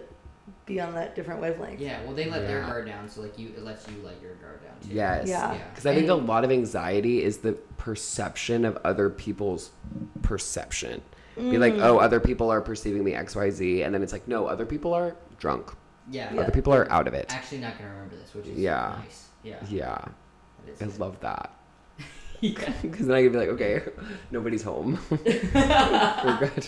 be 0.65 0.79
on 0.81 0.93
that 0.95 1.15
different 1.15 1.41
wavelength. 1.41 1.79
Yeah, 1.79 2.01
well, 2.03 2.13
they 2.13 2.29
let 2.29 2.47
their 2.47 2.61
guard 2.61 2.85
down, 2.85 3.07
so 3.09 3.21
like 3.21 3.37
you, 3.39 3.49
it 3.49 3.63
lets 3.63 3.87
you 3.87 3.95
let 4.03 4.21
your 4.21 4.35
guard 4.35 4.61
down 4.63 4.73
too. 4.81 4.93
Yes. 4.95 5.27
Yeah. 5.27 5.53
Yeah. 5.53 5.63
Because 5.69 5.85
I 5.85 5.95
think 5.95 6.09
a 6.09 6.13
lot 6.15 6.43
of 6.43 6.51
anxiety 6.51 7.23
is 7.23 7.37
the 7.39 7.53
perception 7.77 8.65
of 8.65 8.77
other 8.83 9.09
people's 9.09 9.71
perception. 10.21 11.01
Be 11.35 11.57
like, 11.57 11.73
Mm. 11.73 11.81
oh, 11.83 11.97
other 11.97 12.19
people 12.19 12.51
are 12.51 12.61
perceiving 12.61 13.03
me 13.03 13.13
X, 13.13 13.35
Y, 13.35 13.49
Z, 13.49 13.81
and 13.83 13.93
then 13.95 14.03
it's 14.03 14.13
like, 14.13 14.27
no, 14.27 14.45
other 14.45 14.65
people 14.65 14.93
are 14.93 15.15
drunk. 15.39 15.71
Yeah. 16.11 16.31
Yeah. 16.33 16.41
Other 16.41 16.51
people 16.51 16.73
are 16.73 16.89
out 16.91 17.07
of 17.07 17.13
it. 17.13 17.33
Actually, 17.33 17.59
not 17.59 17.77
gonna 17.77 17.89
remember 17.91 18.15
this, 18.17 18.33
which 18.35 18.47
is 18.47 18.57
Yeah. 18.59 18.97
nice. 19.01 19.29
Yeah. 19.43 19.55
Yeah, 19.69 19.97
I 19.99 20.83
good. 20.83 20.99
love 20.99 21.19
that. 21.21 21.53
yeah. 22.41 22.71
Because 22.81 23.07
then 23.07 23.15
I 23.15 23.23
can 23.23 23.31
be 23.31 23.37
like, 23.39 23.49
okay, 23.49 23.81
nobody's 24.31 24.61
home. 24.63 24.99
We're 25.09 26.37
good. 26.39 26.67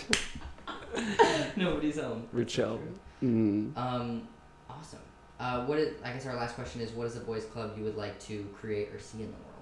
Nobody's 1.56 1.98
home. 2.00 2.26
We're 2.32 2.44
chill. 2.44 2.80
Mm. 3.22 3.76
Um, 3.76 4.28
awesome. 4.68 5.00
Uh, 5.38 5.64
what 5.66 5.78
is? 5.78 5.94
I 6.02 6.12
guess 6.12 6.26
our 6.26 6.36
last 6.36 6.54
question 6.54 6.80
is: 6.80 6.90
What 6.92 7.06
is 7.06 7.16
a 7.16 7.20
boys' 7.20 7.44
club 7.44 7.72
you 7.76 7.84
would 7.84 7.96
like 7.96 8.18
to 8.20 8.48
create 8.58 8.88
or 8.94 8.98
see 8.98 9.18
in 9.18 9.26
the 9.26 9.32
world? 9.32 9.52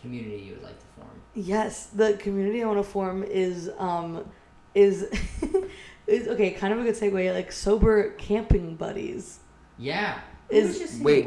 Community 0.00 0.42
you 0.42 0.54
would 0.54 0.62
like 0.62 0.78
to 0.78 0.86
form? 0.96 1.20
Yes, 1.34 1.86
the 1.86 2.14
community 2.14 2.62
I 2.62 2.66
want 2.66 2.78
to 2.78 2.84
form 2.84 3.22
is 3.22 3.70
um 3.78 4.28
is 4.74 5.02
is 6.06 6.28
okay. 6.28 6.50
Kind 6.50 6.74
of 6.74 6.80
a 6.80 6.82
good 6.84 6.94
segue. 6.94 7.32
Like 7.32 7.52
sober 7.52 8.10
camping 8.12 8.76
buddies. 8.76 9.38
Yeah. 9.78 10.20
Is- 10.50 10.68
was 10.68 10.78
just 10.78 10.92
saying 10.94 11.04
wait. 11.04 11.26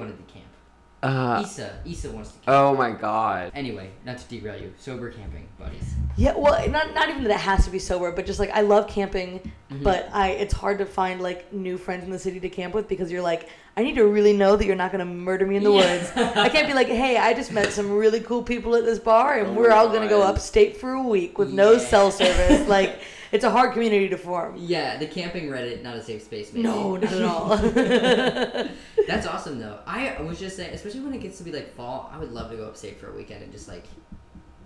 Wanted 1.04 1.14
to 1.14 1.18
camp? 1.18 1.38
Uh, 1.40 1.42
Issa. 1.44 1.80
Issa 1.86 2.12
wants 2.12 2.30
to 2.32 2.36
camp. 2.40 2.48
oh 2.48 2.76
my 2.76 2.92
god. 2.92 3.52
Anyway, 3.56 3.90
not 4.06 4.18
to 4.18 4.26
derail 4.28 4.60
you. 4.62 4.74
Sober 4.80 5.10
camping 5.12 5.48
buddies. 5.60 5.94
Yeah, 6.16 6.36
well, 6.36 6.68
not 6.70 6.94
not 6.94 7.10
even 7.10 7.24
that 7.26 7.32
it 7.32 7.38
has 7.40 7.66
to 7.66 7.70
be 7.72 7.80
sober, 7.80 8.12
but 8.12 8.26
just 8.26 8.40
like 8.40 8.50
I 8.52 8.62
love 8.62 8.88
camping, 8.88 9.52
Mhm. 9.72 9.84
but 9.84 10.10
I 10.12 10.30
it's 10.30 10.54
hard 10.54 10.80
to 10.80 10.86
find 10.86 11.22
like 11.22 11.54
new 11.54 11.78
friends 11.78 12.04
in 12.04 12.10
the 12.12 12.18
city 12.20 12.40
to 12.40 12.50
camp 12.50 12.74
with 12.74 12.88
because 12.88 13.12
you're 13.12 13.22
like 13.22 13.48
I 13.76 13.84
need 13.84 13.94
to 13.96 14.08
really 14.08 14.34
know 14.34 14.56
that 14.56 14.66
you're 14.66 14.76
not 14.76 14.92
gonna 14.92 15.06
murder 15.06 15.46
me 15.46 15.58
in 15.58 15.64
the 15.64 15.72
Yeah. 15.72 15.98
woods. 15.98 16.12
I 16.36 16.50
can't 16.50 16.68
be 16.68 16.74
like, 16.74 16.88
hey, 16.88 17.18
I 17.18 17.34
just 17.36 17.52
met 17.52 17.72
some 17.72 17.92
really 17.92 18.20
cool 18.22 18.42
people 18.42 18.76
at 18.76 18.86
this 18.86 18.98
bar 18.98 19.38
and 19.38 19.50
Oh 19.50 19.54
we're 19.54 19.70
my 19.70 19.76
all 19.76 19.90
gonna 19.90 20.08
go 20.10 20.22
God. 20.22 20.32
upstate 20.34 20.78
for 20.78 20.94
a 20.94 21.02
week 21.04 21.38
with 21.38 21.52
no 21.54 21.78
cell 21.78 22.10
service. 22.10 22.68
like 22.78 23.00
it's 23.32 23.44
a 23.44 23.50
hard 23.50 23.74
community 23.74 24.10
to 24.10 24.18
form. 24.18 24.56
Yeah, 24.58 24.98
the 24.98 25.08
camping 25.08 25.48
Reddit, 25.48 25.84
not 25.84 25.96
a 25.96 26.04
safe 26.04 26.24
space. 26.24 26.54
Maybe. 26.54 26.64
No, 26.64 26.96
not 26.96 27.12
at 27.12 27.22
all. 27.22 27.58
That's 29.08 29.28
awesome 29.28 29.60
though. 29.60 29.80
I 29.86 30.22
was 30.22 30.40
just 30.40 30.56
saying, 30.56 30.74
especially 30.74 31.02
when 31.02 31.14
it 31.14 31.22
gets 31.22 31.38
to 31.40 31.44
be 31.44 31.52
like 31.52 31.74
fall, 31.76 32.10
I 32.14 32.18
would 32.18 32.32
love 32.32 32.52
to 32.52 32.58
go 32.58 32.66
upstate 32.66 33.00
for 33.00 33.12
a 33.12 33.16
weekend 33.16 33.44
and 33.44 33.52
just 33.52 33.68
like 33.68 33.86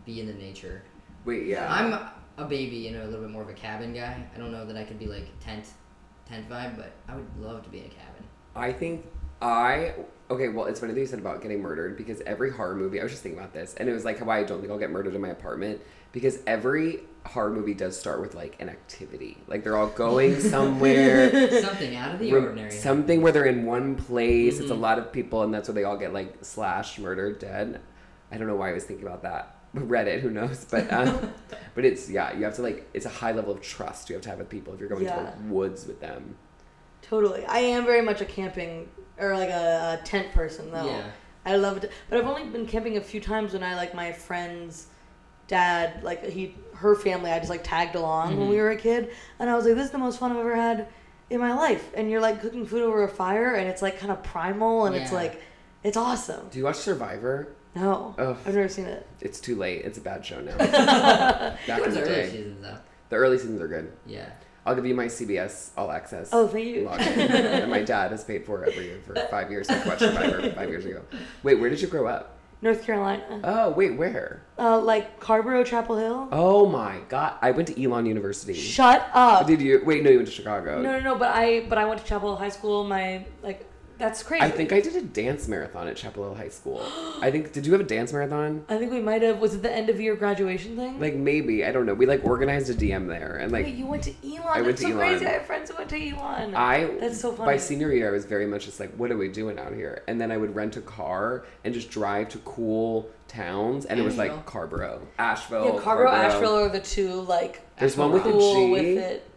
be 0.06 0.20
in 0.20 0.28
the 0.28 0.34
nature. 0.34 0.84
Wait, 1.26 1.46
yeah. 1.46 1.72
I'm 1.72 1.94
a 2.38 2.48
baby, 2.48 2.78
you 2.78 2.92
know, 2.92 3.04
a 3.04 3.06
little 3.06 3.22
bit 3.22 3.30
more 3.30 3.44
of 3.44 3.50
a 3.50 3.54
cabin 3.54 3.94
guy. 3.94 4.24
I 4.34 4.38
don't 4.38 4.52
know 4.52 4.66
that 4.66 4.76
I 4.76 4.84
could 4.84 5.00
be 5.00 5.06
like 5.06 5.28
tent, 5.40 5.68
tent 6.28 6.50
vibe, 6.50 6.76
but 6.76 6.92
I 7.08 7.16
would 7.16 7.28
love 7.40 7.64
to 7.64 7.70
be 7.70 7.80
in 7.80 7.86
a 7.86 7.90
cabin. 7.90 8.24
I 8.56 8.74
think 8.74 9.06
I 9.42 9.96
okay. 10.30 10.50
Well, 10.50 10.66
it's 10.66 10.80
funny 10.80 10.94
that 10.94 11.00
you 11.00 11.06
said 11.06 11.20
about 11.20 11.42
getting 11.42 11.62
murdered 11.62 11.98
because 11.98 12.22
every 12.22 12.52
horror 12.52 12.76
movie. 12.76 13.00
I 13.00 13.04
was 13.04 13.12
just 13.12 13.24
thinking 13.24 13.40
about 13.40 13.54
this, 13.54 13.74
and 13.76 13.90
it 13.90 13.94
was 13.94 14.06
like 14.06 14.20
how 14.20 14.30
I 14.30 14.44
don't 14.44 14.60
think 14.60 14.72
I'll 14.72 14.80
get 14.80 14.92
murdered 14.92 15.16
in 15.16 15.22
my 15.22 15.30
apartment 15.30 15.82
because 16.12 16.40
every 16.48 17.02
horror 17.26 17.52
movie 17.52 17.74
does 17.76 17.98
start 18.00 18.20
with 18.20 18.34
like 18.34 18.56
an 18.60 18.68
activity. 18.70 19.38
Like 19.48 19.64
they're 19.64 19.78
all 19.78 19.88
going 19.88 20.40
somewhere. 20.42 21.62
Something 21.62 21.96
out 21.96 22.14
of 22.16 22.20
the 22.20 22.34
ordinary. 22.34 22.72
Something 22.72 23.22
where 23.22 23.32
they're 23.32 23.46
in 23.46 23.66
one 23.66 23.96
place. 23.96 24.60
It's 24.60 24.72
a 24.72 24.74
Mhm. 24.74 24.80
lot 24.82 25.00
of 25.00 25.12
people, 25.12 25.44
and 25.44 25.54
that's 25.54 25.68
where 25.70 25.76
they 25.76 25.84
all 25.84 25.98
get 25.98 26.14
like 26.14 26.44
slashed, 26.44 27.00
murdered, 27.00 27.40
dead. 27.40 27.80
I 28.32 28.38
don't 28.38 28.48
know 28.48 28.56
why 28.56 28.70
I 28.70 28.74
was 28.74 28.84
thinking 28.86 29.06
about 29.06 29.24
that. 29.24 29.56
Reddit, 29.76 30.20
who 30.22 30.30
knows? 30.32 30.66
But 30.70 30.92
um, 30.92 31.32
but 31.76 31.86
it's 31.86 32.10
yeah. 32.10 32.36
You 32.36 32.44
have 32.46 32.56
to 32.56 32.62
like. 32.62 32.90
It's 32.94 33.06
a 33.06 33.10
high 33.10 33.32
level 33.32 33.54
of 33.54 33.62
trust 33.62 34.10
you 34.10 34.16
have 34.16 34.24
to 34.24 34.30
have 34.30 34.40
with 34.40 34.50
people 34.50 34.74
if 34.74 34.80
you're 34.80 34.90
going 34.90 35.06
to 35.06 35.34
the 35.38 35.54
woods 35.54 35.86
with 35.88 36.02
them. 36.02 36.36
totally. 37.02 37.46
I 37.46 37.60
am 37.60 37.86
very 37.86 38.02
much 38.02 38.22
a 38.22 38.26
camping 38.26 38.90
or 39.18 39.36
like 39.38 39.50
a, 39.50 40.00
a 40.02 40.06
tent 40.06 40.32
person 40.34 40.72
though. 40.72 40.86
Yeah. 40.86 41.04
I 41.46 41.56
love 41.56 41.84
it, 41.84 41.92
but 42.10 42.20
I've 42.20 42.28
only 42.28 42.44
been 42.50 42.68
camping 42.68 42.98
a 42.98 43.02
few 43.02 43.20
times 43.20 43.54
when 43.54 43.64
I 43.64 43.76
like 43.76 43.96
my 43.96 44.12
friend's 44.12 44.88
dad, 45.52 46.02
like 46.04 46.26
he, 46.26 46.56
her 46.76 46.96
family. 46.96 47.30
I 47.30 47.38
just 47.38 47.50
like 47.52 47.64
tagged 47.64 47.96
along 47.96 48.40
when 48.40 48.50
we 48.50 48.56
Mhm. 48.56 48.60
were 48.64 48.72
a 48.72 48.76
kid, 48.76 49.12
and 49.38 49.50
I 49.50 49.56
was 49.56 49.66
like, 49.66 49.76
"This 49.76 49.86
is 49.86 49.92
the 49.92 49.98
most 50.00 50.18
fun 50.18 50.32
I've 50.32 50.38
ever 50.40 50.56
had 50.56 50.88
in 51.30 51.40
my 51.40 51.54
life." 51.54 51.92
And 51.94 52.10
you're 52.10 52.22
like 52.22 52.42
cooking 52.42 52.66
food 52.66 52.82
over 52.82 53.04
a 53.04 53.08
fire, 53.08 53.54
and 53.54 53.68
it's 53.70 53.82
like 53.84 54.00
kind 54.00 54.12
of 54.12 54.24
primal, 54.24 54.86
and 54.88 54.96
it's 54.96 55.12
like, 55.12 55.40
it's 55.84 55.98
awesome. 55.98 56.48
Do 56.50 56.58
you 56.58 56.66
watch 56.66 56.78
Survivor? 56.78 57.50
No, 57.76 58.16
Oh. 58.18 58.38
I've 58.46 58.56
never 58.56 58.68
seen 58.68 58.86
it. 58.86 59.06
It's 59.22 59.40
too 59.40 59.56
late. 59.56 59.86
It's 59.86 59.98
a 59.98 60.02
bad 60.02 60.26
show 60.26 60.42
now. 60.42 60.58
Back 60.58 61.58
in 61.70 61.84
the 61.84 61.90
the 61.92 62.02
early 62.02 62.16
day, 62.16 62.30
seasons 62.30 62.62
though. 62.62 62.78
the 63.10 63.16
early 63.18 63.38
seasons 63.38 63.62
are 63.62 63.68
good. 63.68 63.92
Yeah. 64.06 64.30
I'll 64.66 64.76
give 64.76 64.86
you 64.86 64.94
my 64.94 65.06
CBS 65.08 65.72
All 65.78 65.90
Access. 65.92 66.30
Oh, 66.34 66.48
thank 66.48 66.68
you. 66.68 66.84
login 66.84 67.16
that 67.30 67.68
my 67.70 67.82
dad 67.82 68.12
has 68.12 68.24
paid 68.24 68.46
for 68.46 68.64
every 68.64 68.86
year 68.86 69.00
for 69.06 69.16
five 69.32 69.50
years. 69.50 69.70
I 69.70 69.84
watched 69.88 70.02
Survivor 70.02 70.52
five 70.52 70.70
years 70.70 70.86
ago. 70.86 71.02
Wait, 71.44 71.60
where 71.60 71.70
did 71.70 71.82
you 71.82 71.88
grow 71.88 72.06
up? 72.08 72.38
North 72.64 72.86
Carolina, 72.86 73.42
Oh, 73.44 73.72
wait, 73.72 73.98
where? 73.98 74.44
uh, 74.60 74.80
like 74.80 75.20
Carrboro, 75.20 75.64
Chapel 75.64 75.98
Hill. 75.98 76.28
Oh 76.32 76.68
my 76.68 77.00
God, 77.10 77.34
I 77.42 77.50
went 77.52 77.68
to 77.70 77.84
Elon 77.84 78.06
University. 78.06 78.54
Shut 78.54 79.10
up. 79.14 79.48
Did 79.48 79.62
you? 79.62 79.82
Wait, 79.84 80.04
no, 80.04 80.12
you 80.12 80.18
went 80.18 80.28
to 80.28 80.34
Chicago. 80.34 80.80
No, 80.82 80.92
no, 80.92 81.00
no. 81.00 81.16
But 81.16 81.36
I, 81.36 81.66
but 81.68 81.78
I 81.80 81.86
went 81.86 82.02
to 82.02 82.06
Chapel 82.06 82.30
Hill 82.30 82.38
High 82.38 82.50
School. 82.50 82.84
My 82.84 83.26
like, 83.42 83.66
that's 84.02 84.24
crazy. 84.24 84.44
I 84.44 84.50
think 84.50 84.74
I 84.74 84.82
did 84.82 84.96
a 84.96 85.04
dance 85.04 85.48
marathon 85.48 85.88
at 85.88 85.96
Chapel 85.96 86.24
Hill 86.24 86.34
High 86.34 86.50
School. 86.50 86.82
I 87.22 87.30
think. 87.30 87.54
Did 87.54 87.68
you 87.68 87.72
have 87.74 87.82
a 87.82 87.86
dance 87.86 88.12
marathon? 88.12 88.66
I 88.68 88.78
think 88.78 88.92
we 88.92 89.00
might 89.00 89.22
have. 89.22 89.40
Was 89.40 89.54
it 89.54 89.62
the 89.62 89.72
end 89.72 89.92
of 89.92 90.02
year 90.02 90.16
graduation 90.16 90.76
thing? 90.76 91.00
Like 91.00 91.14
maybe 91.14 91.64
I 91.64 91.72
don't 91.72 91.86
know. 91.86 91.94
We 91.94 92.08
like 92.08 92.26
organized 92.26 92.72
a 92.72 92.74
DM 92.74 93.08
there, 93.08 93.38
and 93.38 93.52
like 93.52 93.66
Wait, 93.66 93.76
you 93.76 93.86
went 93.86 94.04
to 94.04 94.14
Elon? 94.24 94.42
I 94.48 94.62
went 94.62 94.66
That's 94.66 94.82
to 94.82 94.88
so 94.88 94.98
crazy. 94.98 95.26
I 95.28 95.30
have 95.30 95.46
friends 95.46 95.70
who 95.70 95.78
went 95.78 95.90
to 95.92 96.10
Elon. 96.10 96.56
I 96.56 96.86
That's 97.00 97.22
so 97.22 97.32
funny. 97.32 97.52
by 97.52 97.58
senior 97.58 97.94
year 97.94 98.10
I 98.10 98.12
was 98.12 98.26
very 98.26 98.48
much 98.48 98.66
just 98.66 98.80
like, 98.80 98.92
what 98.96 99.12
are 99.12 99.18
we 99.18 99.28
doing 99.28 99.60
out 99.60 99.74
here? 99.74 100.04
And 100.08 100.20
then 100.20 100.32
I 100.32 100.38
would 100.38 100.56
rent 100.56 100.78
a 100.78 100.82
car 100.82 101.46
and 101.64 101.72
just 101.72 101.92
drive 101.92 102.30
to 102.30 102.40
cool 102.40 103.08
towns, 103.28 103.86
and 103.86 104.00
it 104.00 104.04
was 104.04 104.18
like 104.18 104.32
Asheville. 104.32 104.44
Carrboro, 104.46 105.08
Asheville, 105.20 105.66
yeah, 105.76 105.80
Carrboro, 105.80 106.10
Asheville 106.10 106.56
are 106.56 106.70
the 106.70 106.82
two 106.82 107.22
like 107.22 107.62
There's 107.78 107.96
one 107.96 108.12
with 108.12 108.26
a 108.26 108.32
cool 108.32 108.56
G. 108.56 108.72
with 108.72 108.98
it. 108.98 109.28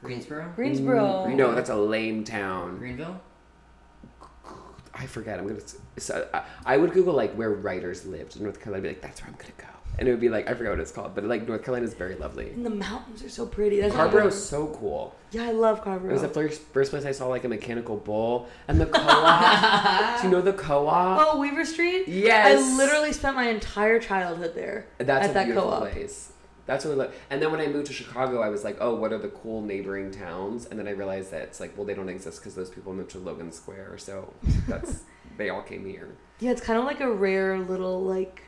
Greensboro. 0.00 0.52
Greensboro. 0.56 1.26
Mm, 1.26 1.36
no, 1.36 1.54
that's 1.54 1.70
a 1.70 1.76
lame 1.76 2.24
town. 2.24 2.78
Greenville. 2.78 3.20
I 4.94 5.06
forget. 5.06 5.38
I'm 5.38 5.46
gonna. 5.48 5.60
So 5.98 6.28
I, 6.32 6.36
uh, 6.38 6.44
I 6.66 6.76
would 6.76 6.92
Google 6.92 7.14
like 7.14 7.32
where 7.34 7.50
writers 7.50 8.04
lived 8.06 8.36
in 8.36 8.42
North 8.44 8.60
Carolina. 8.60 8.78
I'd 8.78 8.82
be 8.82 8.88
like, 8.94 9.00
that's 9.02 9.22
where 9.22 9.30
I'm 9.30 9.36
gonna 9.36 9.52
go, 9.56 9.66
and 9.98 10.06
it 10.06 10.10
would 10.10 10.20
be 10.20 10.28
like 10.28 10.48
I 10.50 10.54
forgot 10.54 10.70
what 10.70 10.80
it's 10.80 10.92
called, 10.92 11.14
but 11.14 11.24
like 11.24 11.48
North 11.48 11.64
Carolina 11.64 11.86
is 11.86 11.94
very 11.94 12.14
lovely. 12.16 12.50
And 12.50 12.64
the 12.64 12.70
mountains 12.70 13.22
are 13.24 13.28
so 13.30 13.46
pretty. 13.46 13.80
That's 13.80 13.94
Carrboro 13.94 14.26
is 14.26 14.42
so 14.48 14.66
cool. 14.78 15.14
Yeah, 15.30 15.44
I 15.44 15.52
love 15.52 15.78
It 15.78 15.84
Carrboro. 15.84 16.12
was 16.12 16.20
the 16.22 16.28
first 16.28 16.60
first 16.74 16.90
place 16.90 17.06
I 17.06 17.12
saw 17.12 17.26
like 17.28 17.44
a 17.44 17.48
mechanical 17.48 17.96
bull 17.96 18.48
and 18.68 18.78
the 18.80 18.86
co-op. 18.86 20.20
Do 20.20 20.26
you 20.28 20.30
know 20.32 20.42
the 20.42 20.52
co-op? 20.52 21.20
Oh, 21.34 21.38
Weaver 21.38 21.64
Street? 21.64 22.06
Yes. 22.08 22.60
I 22.60 22.76
literally 22.76 23.12
spent 23.14 23.34
my 23.36 23.48
entire 23.48 23.98
childhood 23.98 24.54
there. 24.54 24.86
That's 24.98 25.24
at 25.24 25.30
a 25.30 25.34
that 25.34 25.44
beautiful 25.46 25.70
co-op. 25.70 25.90
place. 25.90 26.32
That's 26.66 26.84
really. 26.84 26.96
Lo- 26.96 27.10
and 27.30 27.42
then 27.42 27.50
when 27.50 27.60
I 27.60 27.66
moved 27.66 27.86
to 27.88 27.92
Chicago, 27.92 28.40
I 28.40 28.48
was 28.48 28.64
like, 28.64 28.78
oh, 28.80 28.94
what 28.94 29.12
are 29.12 29.18
the 29.18 29.28
cool 29.28 29.62
neighboring 29.62 30.10
towns? 30.10 30.66
And 30.66 30.78
then 30.78 30.86
I 30.86 30.92
realized 30.92 31.30
that 31.32 31.42
it's 31.42 31.60
like, 31.60 31.76
well, 31.76 31.86
they 31.86 31.94
don't 31.94 32.08
exist 32.08 32.40
because 32.40 32.54
those 32.54 32.70
people 32.70 32.92
moved 32.92 33.10
to 33.10 33.18
Logan 33.18 33.52
Square, 33.52 33.98
so 33.98 34.32
that's 34.68 35.02
they 35.36 35.48
all 35.48 35.62
came 35.62 35.84
here. 35.84 36.08
Yeah, 36.40 36.50
it's 36.50 36.60
kind 36.60 36.78
of 36.78 36.84
like 36.84 37.00
a 37.00 37.10
rare 37.10 37.58
little 37.58 38.02
like 38.02 38.42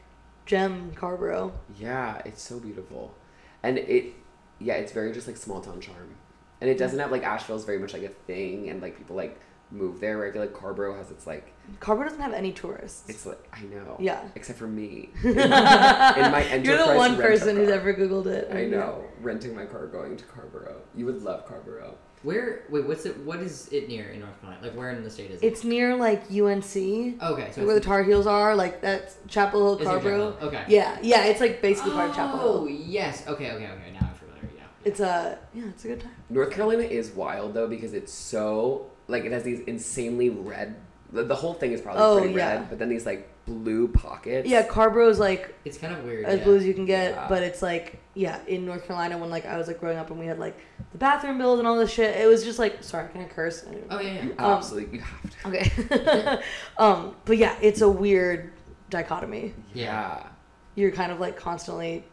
gem, 0.47 0.93
Carrboro. 0.95 1.53
Yeah, 1.79 2.21
it's 2.25 2.43
so 2.43 2.61
beautiful, 2.61 3.15
and 3.63 3.79
it, 3.79 4.13
yeah, 4.59 4.75
it's 4.75 4.93
very 4.93 5.13
just 5.13 5.27
like 5.27 5.37
small 5.37 5.61
town 5.61 5.81
charm, 5.81 6.15
and 6.61 6.71
it 6.71 6.79
doesn't 6.79 6.99
have 6.99 7.11
like 7.11 7.25
Asheville's 7.25 7.65
very 7.65 7.79
much 7.79 7.93
like 7.93 8.05
a 8.05 8.09
thing, 8.09 8.69
and 8.69 8.81
like 8.81 8.97
people 8.97 9.17
like 9.17 9.39
move 9.71 10.01
there. 10.01 10.19
Where 10.19 10.29
I 10.29 10.33
feel 10.33 10.43
like 10.43 10.55
Carrboro 10.55 10.97
has 10.97 11.11
its 11.11 11.27
like 11.27 11.53
Carrboro 11.81 12.07
doesn't 12.07 12.21
have 12.21 12.33
any 12.33 12.53
tourists. 12.53 13.09
it's 13.09 13.27
like 13.27 13.49
I 13.53 13.63
know 13.63 13.97
Yeah. 13.99 14.21
except 14.35 14.59
for 14.59 14.67
me 14.67 15.11
in, 15.23 15.31
in 15.31 15.37
my 15.39 16.45
enterprise 16.51 16.65
You're 16.65 16.87
the 16.87 16.95
one 16.97 17.17
person 17.17 17.57
who's 17.57 17.71
ever 17.71 17.95
Googled 17.95 18.27
it. 18.27 18.51
I 18.53 18.67
know 18.67 19.05
renting 19.21 19.55
my 19.55 19.65
car 19.65 19.87
going 19.87 20.17
to 20.17 20.25
Carrboro. 20.25 20.77
You 20.95 21.07
would 21.07 21.23
love 21.23 21.47
Carrboro. 21.47 21.97
Where? 22.23 22.63
Wait, 22.71 22.87
what's 22.87 23.05
it? 23.05 23.19
What 23.19 23.41
is 23.41 23.69
it 23.71 23.87
near 23.87 24.09
in 24.09 24.21
North 24.21 24.41
Carolina? 24.41 24.67
Like 24.67 24.75
where 24.77 24.91
in 24.91 25.05
the 25.05 25.11
state 25.11 25.31
is 25.31 25.43
it? 25.43 25.47
It's 25.47 25.63
near 25.63 25.95
like 25.95 26.23
UNC, 26.31 26.75
okay. 26.75 27.51
So 27.53 27.61
like 27.61 27.67
where 27.67 27.75
the 27.75 27.81
Tar 27.81 28.03
Heels 28.03 28.27
are. 28.27 28.57
Like 28.57 28.81
that's 28.81 29.19
Chapel 29.29 29.61
Hill, 29.61 29.73
it's 29.75 29.83
near 29.83 30.01
Carrboro. 30.01 30.37
Okay. 30.41 30.65
Yeah, 30.69 30.99
yeah, 31.03 31.25
it's 31.27 31.41
like 31.41 31.61
basically 31.61 31.93
part 31.93 32.11
of 32.11 32.17
Chapel 32.17 32.41
Oh 32.41 32.67
yes. 32.67 33.27
Okay. 33.29 33.51
Okay. 33.53 33.67
Okay. 33.67 33.93
Now 33.93 34.09
I'm 34.09 34.15
familiar. 34.15 34.49
Yeah. 34.57 34.63
It's 34.87 35.01
a 35.01 35.39
yeah, 35.53 35.65
it's 35.69 35.85
a 35.85 35.89
good 35.89 36.01
time. 36.01 36.13
North 36.31 36.51
Carolina 36.51 36.85
is 36.85 37.11
wild 37.11 37.53
though 37.53 37.69
because 37.69 37.93
it's 37.93 38.13
so 38.13 38.91
like 39.09 39.25
it 39.25 39.33
has 39.33 39.43
these 39.43 39.61
insanely 39.61 40.31
red. 40.31 40.77
The, 41.13 41.23
the 41.25 41.35
whole 41.37 41.55
thing 41.55 41.73
is 41.73 41.81
probably 41.81 42.03
Oh, 42.03 42.19
pretty 42.19 42.35
yeah. 42.35 42.55
red, 42.55 42.69
but 42.71 42.79
then 42.79 42.89
these 42.89 43.07
like 43.07 43.29
blue 43.47 43.89
pockets. 43.89 44.49
Yeah, 44.49 44.67
Carrboro's 44.67 45.19
like 45.19 45.55
It's 45.65 45.77
kind 45.79 45.95
of 45.95 46.03
weird. 46.05 46.25
as 46.25 46.39
yeah. 46.39 46.45
blue 46.45 46.57
as 46.57 46.65
you 46.67 46.75
can 46.75 46.87
get, 46.87 47.13
Yeah. 47.13 47.27
but 47.29 47.43
it's 47.43 47.63
like 47.63 48.01
yeah, 48.15 48.41
in 48.47 48.65
North 48.65 48.87
Carolina 48.87 49.19
when 49.19 49.31
like 49.31 49.45
I 49.47 49.57
was 49.59 49.67
like 49.69 49.79
growing 49.81 49.99
up 49.99 50.11
and 50.11 50.19
we 50.19 50.27
had 50.27 50.39
like 50.39 50.57
the 50.93 50.99
bathroom 50.99 51.39
bills 51.39 51.59
and 51.59 51.69
all 51.69 51.77
this 51.79 51.91
shit. 51.93 52.17
It 52.17 52.27
was 52.27 52.43
just 52.45 52.59
like 52.59 52.83
sorry, 52.83 53.09
can 53.11 53.21
I 53.21 53.25
curse? 53.27 53.65
Oh 53.91 54.01
yeah. 54.01 54.13
yeah. 54.15 54.23
You 54.25 54.31
Um, 54.39 54.45
absolutely 54.57 54.99
you 54.99 55.05
have 55.05 55.31
to. 55.31 55.49
Okay. 55.49 56.43
um, 56.79 57.15
but 57.27 57.37
yeah, 57.37 57.57
it's 57.61 57.81
a 57.83 57.89
weird 57.89 58.53
dichotomy. 58.91 59.55
Yeah. 59.73 60.27
You're 60.75 60.91
kind 60.93 61.13
of 61.13 61.21
like 61.21 61.37
constantly, 61.37 62.05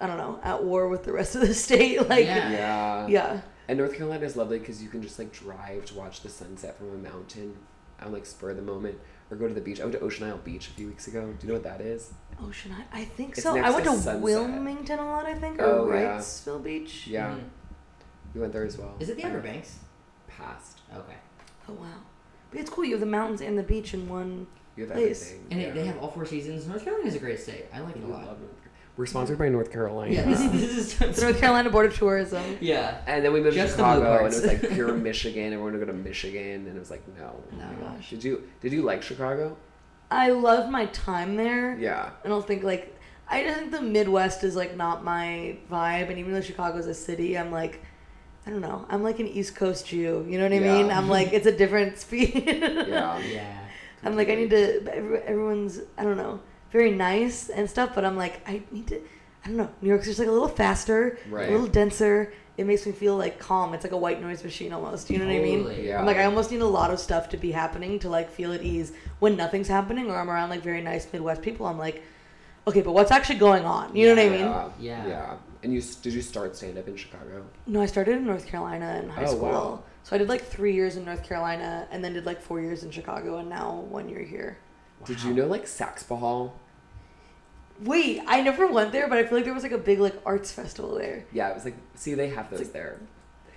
I 0.00 0.06
don't 0.08 0.16
know, 0.18 0.40
at 0.42 0.64
war 0.64 0.88
with 0.88 1.04
the 1.04 1.12
rest 1.12 1.34
of 1.36 1.42
the 1.42 1.54
state. 1.66 2.08
Like, 2.08 2.24
Yeah. 2.26 2.50
Yeah. 2.50 3.06
yeah. 3.08 3.40
And 3.68 3.78
North 3.78 3.94
Carolina 3.96 4.24
is 4.24 4.36
lovely 4.36 4.58
because 4.58 4.82
you 4.82 4.88
can 4.88 5.02
just 5.02 5.18
like 5.18 5.32
drive 5.32 5.84
to 5.86 5.94
watch 5.94 6.20
the 6.22 6.28
sunset 6.28 6.78
from 6.78 6.90
a 6.90 6.96
mountain 6.98 7.56
on 8.00 8.12
like 8.12 8.26
spur 8.26 8.50
of 8.50 8.56
the 8.56 8.62
moment, 8.62 8.98
or 9.30 9.36
go 9.36 9.48
to 9.48 9.54
the 9.54 9.60
beach. 9.60 9.80
I 9.80 9.84
went 9.84 9.94
to 9.96 10.00
Ocean 10.00 10.28
Isle 10.28 10.38
Beach 10.38 10.68
a 10.68 10.70
few 10.72 10.86
weeks 10.88 11.08
ago. 11.08 11.22
Do 11.38 11.46
you 11.46 11.48
know 11.48 11.54
what 11.54 11.64
that 11.64 11.80
is? 11.80 12.12
Ocean 12.42 12.72
I, 12.92 13.00
I 13.00 13.04
think 13.04 13.32
It's 13.32 13.42
so. 13.42 13.54
next 13.54 13.66
I 13.66 13.70
went 13.70 13.84
to 13.84 13.90
to 13.90 13.96
Sunset. 13.96 14.20
Wilmington 14.20 14.98
a 14.98 15.04
lot, 15.06 15.24
I 15.26 15.34
think, 15.34 15.58
or 15.58 15.64
Oh, 15.64 15.92
yeah. 15.92 16.18
Wrightsville 16.18 16.62
Beach. 16.62 17.06
Yeah, 17.06 17.30
Mhm. 17.34 17.40
we 18.34 18.40
went 18.42 18.52
there 18.52 18.64
as 18.64 18.76
well. 18.78 18.94
Is 19.00 19.08
it 19.08 19.16
the 19.16 19.24
Outer 19.24 19.40
Banks? 19.40 19.78
Past. 20.28 20.80
Okay. 20.94 21.16
Oh 21.68 21.72
wow. 21.72 21.86
But 22.50 22.60
it's 22.60 22.70
cool. 22.70 22.84
You 22.84 22.92
have 22.92 23.00
the 23.00 23.06
mountains 23.06 23.40
and 23.40 23.58
the 23.58 23.62
beach 23.62 23.94
in 23.94 24.08
one. 24.08 24.46
You 24.76 24.84
have 24.84 24.92
Place. 24.92 25.32
everything. 25.32 25.46
And 25.50 25.60
yeah. 25.62 25.66
it, 25.68 25.74
they 25.74 25.86
have 25.86 25.98
all 25.98 26.10
four 26.10 26.26
seasons. 26.26 26.66
North 26.68 26.84
Carolina 26.84 27.08
is 27.08 27.14
a 27.14 27.18
great 27.18 27.40
state. 27.40 27.64
I 27.72 27.80
like 27.80 27.96
it 27.96 28.04
a 28.04 28.06
lot. 28.06 28.26
love 28.26 28.38
North 28.40 28.62
Car- 28.62 28.65
We're 28.96 29.06
sponsored 29.06 29.38
by 29.38 29.48
North 29.50 29.70
Carolina. 29.70 30.12
Yeah. 30.14 30.24
This, 30.24 30.40
this 30.52 31.00
is. 31.00 31.16
The 31.16 31.22
North 31.22 31.38
Carolina 31.38 31.68
Board 31.70 31.86
of 31.86 31.94
Tourism. 31.96 32.42
Yeah. 32.60 32.98
And 33.06 33.24
then 33.24 33.32
we 33.32 33.40
moved 33.40 33.54
Just 33.56 33.72
to 33.72 33.76
Chicago, 33.78 34.12
and 34.14 34.20
it 34.20 34.24
was 34.24 34.44
like 34.46 34.60
pure 34.72 34.92
Michigan. 34.94 35.52
Everyone 35.52 35.72
would 35.72 35.80
go 35.80 35.86
to 35.86 35.92
Michigan, 35.92 36.66
and 36.66 36.76
it 36.76 36.78
was 36.78 36.90
like, 36.90 37.02
no. 37.18 37.34
No. 37.58 37.64
Oh 37.64 37.82
my 37.82 37.88
gosh. 37.96 38.10
Did 38.10 38.24
you 38.24 38.48
did 38.60 38.72
you 38.72 38.82
like 38.82 39.02
Chicago? 39.02 39.56
I 40.10 40.30
loved 40.30 40.70
my 40.70 40.86
time 40.86 41.36
there. 41.36 41.76
Yeah. 41.78 42.10
I 42.24 42.28
don't 42.28 42.46
think 42.46 42.62
like 42.62 42.96
I 43.28 43.42
just 43.42 43.58
think 43.58 43.72
the 43.72 43.82
Midwest 43.82 44.44
is 44.44 44.54
like 44.56 44.76
not 44.76 45.04
my 45.04 45.58
vibe, 45.70 46.08
and 46.10 46.18
even 46.18 46.32
though 46.32 46.40
Chicago's 46.40 46.86
a 46.86 46.94
city, 46.94 47.36
I'm 47.36 47.50
like, 47.52 47.80
I 48.46 48.50
don't 48.50 48.60
know, 48.62 48.86
I'm 48.88 49.02
like 49.02 49.18
an 49.18 49.26
East 49.26 49.56
Coast 49.56 49.86
Jew. 49.88 50.24
You 50.28 50.38
know 50.38 50.44
what 50.44 50.52
I 50.52 50.58
Yeah. 50.60 50.72
mean? 50.82 50.90
I'm 50.90 51.08
like 51.08 51.32
it's 51.32 51.46
a 51.46 51.52
different 51.56 51.98
speed. 51.98 52.44
Yeah. 52.46 53.18
Yeah. 53.18 53.58
I'm 54.04 54.16
like 54.16 54.28
I 54.30 54.36
need 54.36 54.50
to. 54.50 54.90
every- 54.94 55.18
Everyone's 55.22 55.80
I 55.98 56.04
don't 56.04 56.16
know, 56.16 56.40
very 56.70 56.90
nice 56.90 57.48
and 57.48 57.68
stuff, 57.68 57.94
but 57.94 58.04
I'm 58.04 58.16
like 58.16 58.40
I 58.48 58.62
need 58.70 58.86
to. 58.88 59.00
I 59.44 59.48
don't 59.48 59.56
know. 59.58 59.70
New 59.80 59.88
York's 59.90 60.06
just 60.06 60.18
like 60.18 60.26
a 60.28 60.32
little 60.32 60.48
faster, 60.48 61.18
Right. 61.30 61.48
a 61.48 61.52
little 61.52 61.68
denser. 61.68 62.32
It 62.56 62.66
makes 62.66 62.84
me 62.86 62.90
feel 62.92 63.16
like 63.16 63.38
calm. 63.38 63.74
It's 63.74 63.84
like 63.84 63.92
a 63.92 63.96
white 63.96 64.20
noise 64.20 64.42
machine 64.42 64.72
almost. 64.72 65.08
You 65.10 65.18
know 65.18 65.26
what 65.26 65.34
I 65.36 65.38
mean? 65.40 65.62
Totally. 65.64 65.86
Yeah. 65.88 66.00
I'm 66.00 66.06
like 66.06 66.16
I 66.16 66.24
almost 66.24 66.50
need 66.50 66.62
a 66.62 66.66
lot 66.66 66.90
of 66.90 66.98
stuff 66.98 67.28
to 67.28 67.36
be 67.36 67.52
happening 67.52 67.98
to 68.00 68.08
like 68.08 68.30
feel 68.30 68.52
at 68.52 68.62
ease 68.62 68.92
when 69.20 69.36
nothing's 69.36 69.68
happening 69.68 70.10
or 70.10 70.16
I'm 70.16 70.28
around 70.30 70.50
like 70.50 70.62
very 70.62 70.80
nice 70.82 71.06
Midwest 71.12 71.42
people. 71.42 71.66
I'm 71.66 71.78
like, 71.78 72.02
okay, 72.66 72.80
but 72.80 72.92
what's 72.92 73.10
actually 73.12 73.38
going 73.38 73.64
on? 73.64 73.94
You 73.94 74.06
know 74.08 74.14
what 74.16 74.26
I 74.26 74.28
mean? 74.30 74.40
Yeah. 74.46 74.68
Yeah. 74.80 75.06
Yeah. 75.06 75.36
And 75.62 75.72
you 75.72 75.80
did 76.02 76.12
you 76.12 76.22
start 76.22 76.56
stand 76.56 76.76
up 76.78 76.88
in 76.88 76.96
Chicago? 76.96 77.44
No, 77.66 77.80
I 77.82 77.86
started 77.86 78.16
in 78.16 78.26
North 78.26 78.46
Carolina 78.46 79.00
in 79.02 79.08
high 79.10 79.24
Oh, 79.24 79.26
school. 79.36 79.48
wow. 79.48 79.82
So 80.02 80.16
I 80.16 80.18
did 80.18 80.28
like 80.28 80.42
three 80.44 80.72
years 80.74 80.96
in 80.96 81.04
North 81.04 81.22
Carolina 81.22 81.86
and 81.92 82.02
then 82.02 82.14
did 82.14 82.26
like 82.26 82.40
four 82.40 82.60
years 82.60 82.82
in 82.84 82.90
Chicago 82.90 83.38
and 83.38 83.48
now 83.48 83.84
one 83.90 84.08
year 84.08 84.22
here. 84.22 84.58
Did 85.06 85.22
you 85.22 85.32
know 85.32 85.46
like 85.46 85.64
Saxapahaw? 85.64 86.50
Wait, 87.80 88.22
I 88.26 88.40
never 88.40 88.66
went 88.66 88.92
there, 88.92 89.08
but 89.08 89.18
I 89.18 89.24
feel 89.24 89.38
like 89.38 89.44
there 89.44 89.54
was 89.54 89.62
like 89.62 89.72
a 89.72 89.78
big 89.78 90.00
like 90.00 90.14
arts 90.24 90.50
festival 90.50 90.94
there. 90.94 91.24
Yeah, 91.32 91.50
it 91.50 91.54
was 91.54 91.64
like 91.64 91.76
see 91.94 92.14
they 92.14 92.28
have 92.28 92.50
those 92.50 92.70
there. 92.70 92.98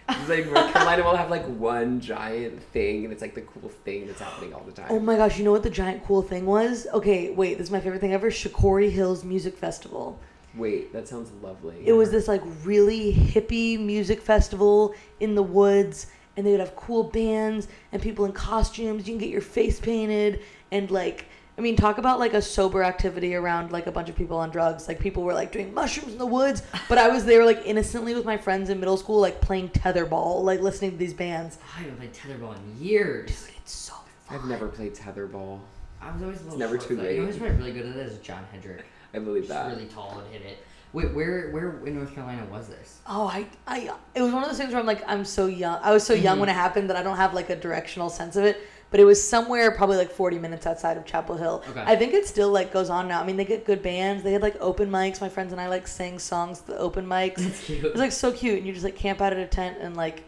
It's 0.10 0.28
like 0.28 0.52
North 0.52 0.74
Carolina 0.74 1.04
will 1.04 1.16
have 1.16 1.30
like 1.30 1.46
one 1.46 2.02
giant 2.02 2.64
thing, 2.64 3.04
and 3.04 3.14
it's 3.14 3.22
like 3.22 3.36
the 3.36 3.42
cool 3.42 3.70
thing 3.70 4.08
that's 4.08 4.20
happening 4.20 4.56
all 4.56 4.64
the 4.64 4.72
time. 4.72 4.88
Oh 4.90 5.00
my 5.00 5.16
gosh, 5.16 5.38
you 5.38 5.46
know 5.46 5.52
what 5.52 5.62
the 5.62 5.70
giant 5.70 6.04
cool 6.04 6.24
thing 6.24 6.48
was? 6.48 6.88
Okay, 6.94 7.30
wait, 7.30 7.60
this 7.60 7.68
is 7.68 7.72
my 7.72 7.80
favorite 7.80 8.02
thing 8.02 8.14
ever. 8.14 8.32
Shakori 8.32 8.90
Hills 8.90 9.24
Music 9.24 9.56
Festival. 9.56 10.20
Wait, 10.56 10.92
that 10.94 11.08
sounds 11.08 11.32
lovely. 11.44 11.76
It 11.86 11.94
was 11.94 12.10
this 12.10 12.28
like 12.28 12.42
really 12.64 13.14
hippie 13.14 13.80
music 13.80 14.20
festival 14.20 14.96
in 15.20 15.36
the 15.36 15.44
woods, 15.44 16.08
and 16.36 16.46
they 16.46 16.52
would 16.52 16.60
have 16.60 16.76
cool 16.76 17.04
bands 17.04 17.68
and 17.92 18.02
people 18.02 18.26
in 18.26 18.32
costumes. 18.32 19.08
You 19.08 19.14
can 19.14 19.20
get 19.20 19.30
your 19.30 19.42
face 19.42 19.80
painted, 19.80 20.42
and 20.72 20.90
like, 20.90 21.26
I 21.60 21.62
mean, 21.62 21.76
talk 21.76 21.98
about 21.98 22.20
like 22.20 22.34
a 22.34 22.42
sober 22.42 22.84
activity 22.86 23.36
around 23.36 23.74
like 23.74 23.86
a 23.86 23.92
bunch 23.92 24.08
of 24.08 24.16
people 24.16 24.38
on 24.38 24.50
drugs. 24.50 24.88
Like, 24.88 24.98
people 24.98 25.24
were 25.24 25.34
like 25.34 25.52
doing 25.52 25.74
mushrooms 25.74 26.14
in 26.14 26.18
the 26.18 26.26
woods, 26.26 26.64
but 26.88 26.98
I 26.98 27.10
was 27.10 27.26
there 27.26 27.44
like 27.46 27.62
innocently 27.66 28.16
with 28.16 28.24
my 28.24 28.38
friends 28.38 28.70
in 28.70 28.80
middle 28.80 28.96
school, 28.96 29.20
like 29.20 29.42
playing 29.42 29.68
tetherball, 29.70 30.42
like 30.42 30.62
listening 30.62 30.92
to 30.92 30.98
these 30.98 31.14
bands. 31.14 31.58
I 31.76 31.82
haven't 31.82 31.98
played 31.98 32.14
tetherball 32.14 32.56
in 32.56 32.82
years. 32.82 33.50
It's 33.58 33.74
so 33.74 33.94
fun. 34.26 34.38
I've 34.38 34.46
never 34.46 34.70
played 34.70 34.96
tetherball. 34.96 35.60
I 36.02 36.14
was 36.14 36.22
always 36.24 36.40
a 36.40 36.44
little 36.46 36.60
never 36.60 36.78
short 36.78 36.88
too 36.88 36.96
for 36.96 37.04
that. 37.04 37.12
You 37.12 37.18
know 37.20 37.26
late. 37.26 37.32
who's 37.34 37.42
probably 37.42 37.58
really 37.58 37.72
good 37.74 37.86
at 37.88 37.98
it 37.98 38.08
is 38.08 38.18
John 38.20 38.46
Hendrick. 38.54 38.86
I 39.14 39.20
believe 39.20 39.44
He's 39.44 39.50
that. 39.50 39.68
really 39.76 39.88
tall 39.88 40.22
and 40.24 40.34
hit 40.34 40.50
it. 40.50 40.60
Wait, 40.94 41.14
where 41.14 41.52
where 41.52 41.86
in 41.86 41.96
North 41.98 42.16
Carolina 42.16 42.46
was 42.50 42.70
this? 42.70 43.00
Oh, 43.06 43.28
I, 43.28 43.46
I, 43.68 43.94
it 44.16 44.22
was 44.22 44.32
one 44.32 44.44
of 44.44 44.50
those 44.50 44.58
things 44.58 44.72
where 44.72 44.80
I'm 44.80 44.88
like, 44.88 45.04
I'm 45.06 45.26
so 45.26 45.48
young. 45.48 45.78
I 45.84 45.92
was 45.92 46.06
so 46.06 46.14
young 46.14 46.38
Mhm. 46.38 46.40
when 46.40 46.50
it 46.50 46.54
happened 46.54 46.90
that 46.90 46.96
I 46.96 47.04
don't 47.04 47.18
have 47.18 47.34
like 47.34 47.50
a 47.50 47.56
directional 47.58 48.10
sense 48.10 48.38
of 48.38 48.46
it. 48.46 48.62
But 48.92 49.00
it 49.00 49.06
was 49.06 49.22
somewhere 49.26 49.70
probably 49.72 49.98
like 49.98 50.10
40 50.12 50.40
minutes 50.40 50.66
outside 50.66 50.98
of 50.98 51.06
Chapel 51.06 51.38
Hill. 51.38 51.64
Okay. 51.70 51.84
I 51.86 51.96
think 51.96 52.14
it 52.14 52.26
still 52.26 52.50
like 52.50 52.74
goes 52.74 52.90
on 52.90 53.08
now. 53.08 53.22
I 53.22 53.26
mean, 53.26 53.38
they 53.38 53.46
get 53.46 53.64
good 53.66 53.84
bands. 53.84 54.24
They 54.24 54.34
had 54.34 54.42
like 54.42 54.56
open 54.60 54.90
mics. 54.90 55.22
My 55.22 55.30
friends 55.30 55.52
and 55.52 55.62
I 55.62 55.68
like 55.68 55.88
sang 55.88 56.18
songs 56.18 56.62
at 56.62 56.66
the 56.68 56.78
open 56.78 57.06
mics. 57.06 57.36
That's 57.36 57.64
cute. 57.66 57.86
It 57.86 57.92
was 57.92 58.02
like 58.02 58.12
so 58.12 58.32
cute, 58.32 58.58
and 58.58 58.66
you 58.66 58.74
just 58.74 58.84
like 58.86 58.96
camp 58.96 59.22
out 59.22 59.32
at 59.32 59.38
a 59.40 59.46
tent 59.46 59.78
and 59.80 59.96
like 59.96 60.24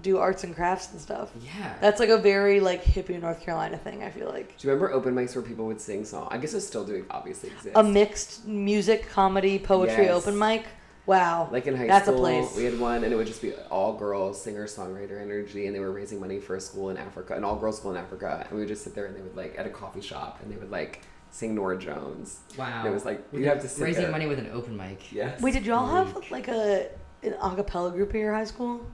do 0.00 0.18
arts 0.18 0.42
and 0.42 0.54
crafts 0.54 0.90
and 0.92 1.00
stuff. 1.00 1.30
yeah. 1.42 1.74
That's 1.80 2.00
like 2.00 2.08
a 2.08 2.18
very 2.18 2.60
like 2.60 2.82
hippie 2.84 3.20
North 3.20 3.40
Carolina 3.42 3.76
thing. 3.76 4.02
I 4.02 4.10
feel 4.10 4.28
like 4.28 4.56
Do 4.58 4.66
you 4.66 4.72
remember 4.72 4.92
open 4.92 5.14
mics 5.14 5.34
where 5.34 5.42
people 5.42 5.66
would 5.66 5.80
sing 5.80 6.04
songs? 6.04 6.28
I 6.30 6.38
guess 6.38 6.54
it's 6.54 6.66
still 6.66 6.84
doing 6.84 7.04
obviously 7.10 7.50
exists. 7.50 7.72
a 7.74 7.82
mixed 7.82 8.46
music, 8.46 9.08
comedy, 9.10 9.58
poetry 9.58 10.04
Yes. 10.04 10.14
open 10.14 10.38
mic. 10.38 10.64
Wow, 11.04 11.48
Like 11.50 11.66
in 11.66 11.76
high 11.76 11.88
That's 11.88 12.06
a 12.06 12.12
school, 12.12 12.20
place. 12.20 12.56
we 12.56 12.62
had 12.64 12.78
one, 12.78 13.02
and 13.02 13.12
it 13.12 13.16
would 13.16 13.26
just 13.26 13.42
be 13.42 13.52
all 13.70 13.94
girls, 13.94 14.40
singer 14.40 14.66
songwriter 14.66 15.20
energy, 15.20 15.66
and 15.66 15.74
they 15.74 15.80
were 15.80 15.90
raising 15.90 16.20
money 16.20 16.38
for 16.38 16.54
a 16.54 16.60
school 16.60 16.90
in 16.90 16.96
Africa, 16.96 17.34
an 17.34 17.42
all 17.42 17.56
girls 17.56 17.78
school 17.78 17.90
in 17.90 17.96
Africa, 17.96 18.42
and 18.48 18.52
we 18.52 18.60
would 18.60 18.68
just 18.68 18.84
sit 18.84 18.94
there 18.94 19.06
and 19.06 19.16
they 19.16 19.20
would 19.20 19.34
like 19.36 19.58
at 19.58 19.66
a 19.66 19.70
coffee 19.70 20.00
shop, 20.00 20.38
and 20.42 20.52
they 20.52 20.56
would 20.56 20.70
like 20.70 21.02
sing 21.30 21.54
Norah 21.56 21.76
Jones. 21.78 22.40
wow. 22.56 22.80
And 22.80 22.88
it 22.88 22.92
was 22.92 23.04
like 23.04 23.24
With 23.32 23.40
you 23.40 23.48
have 23.48 23.60
to 23.62 23.68
sit 23.68 23.82
raising 23.82 24.02
there. 24.02 24.12
money 24.12 24.26
with 24.26 24.38
an 24.38 24.50
open 24.52 24.76
mic. 24.76 25.10
Yes. 25.12 25.40
Wait, 25.42 25.54
did 25.54 25.66
y'all 25.66 25.88
have 25.88 26.30
like 26.30 26.46
a 26.48 26.88
an 27.24 27.34
a 27.40 27.54
cappella 27.56 27.90
group 27.90 28.10
at 28.10 28.16
your 28.20 28.32
high 28.34 28.44
school? 28.44 28.86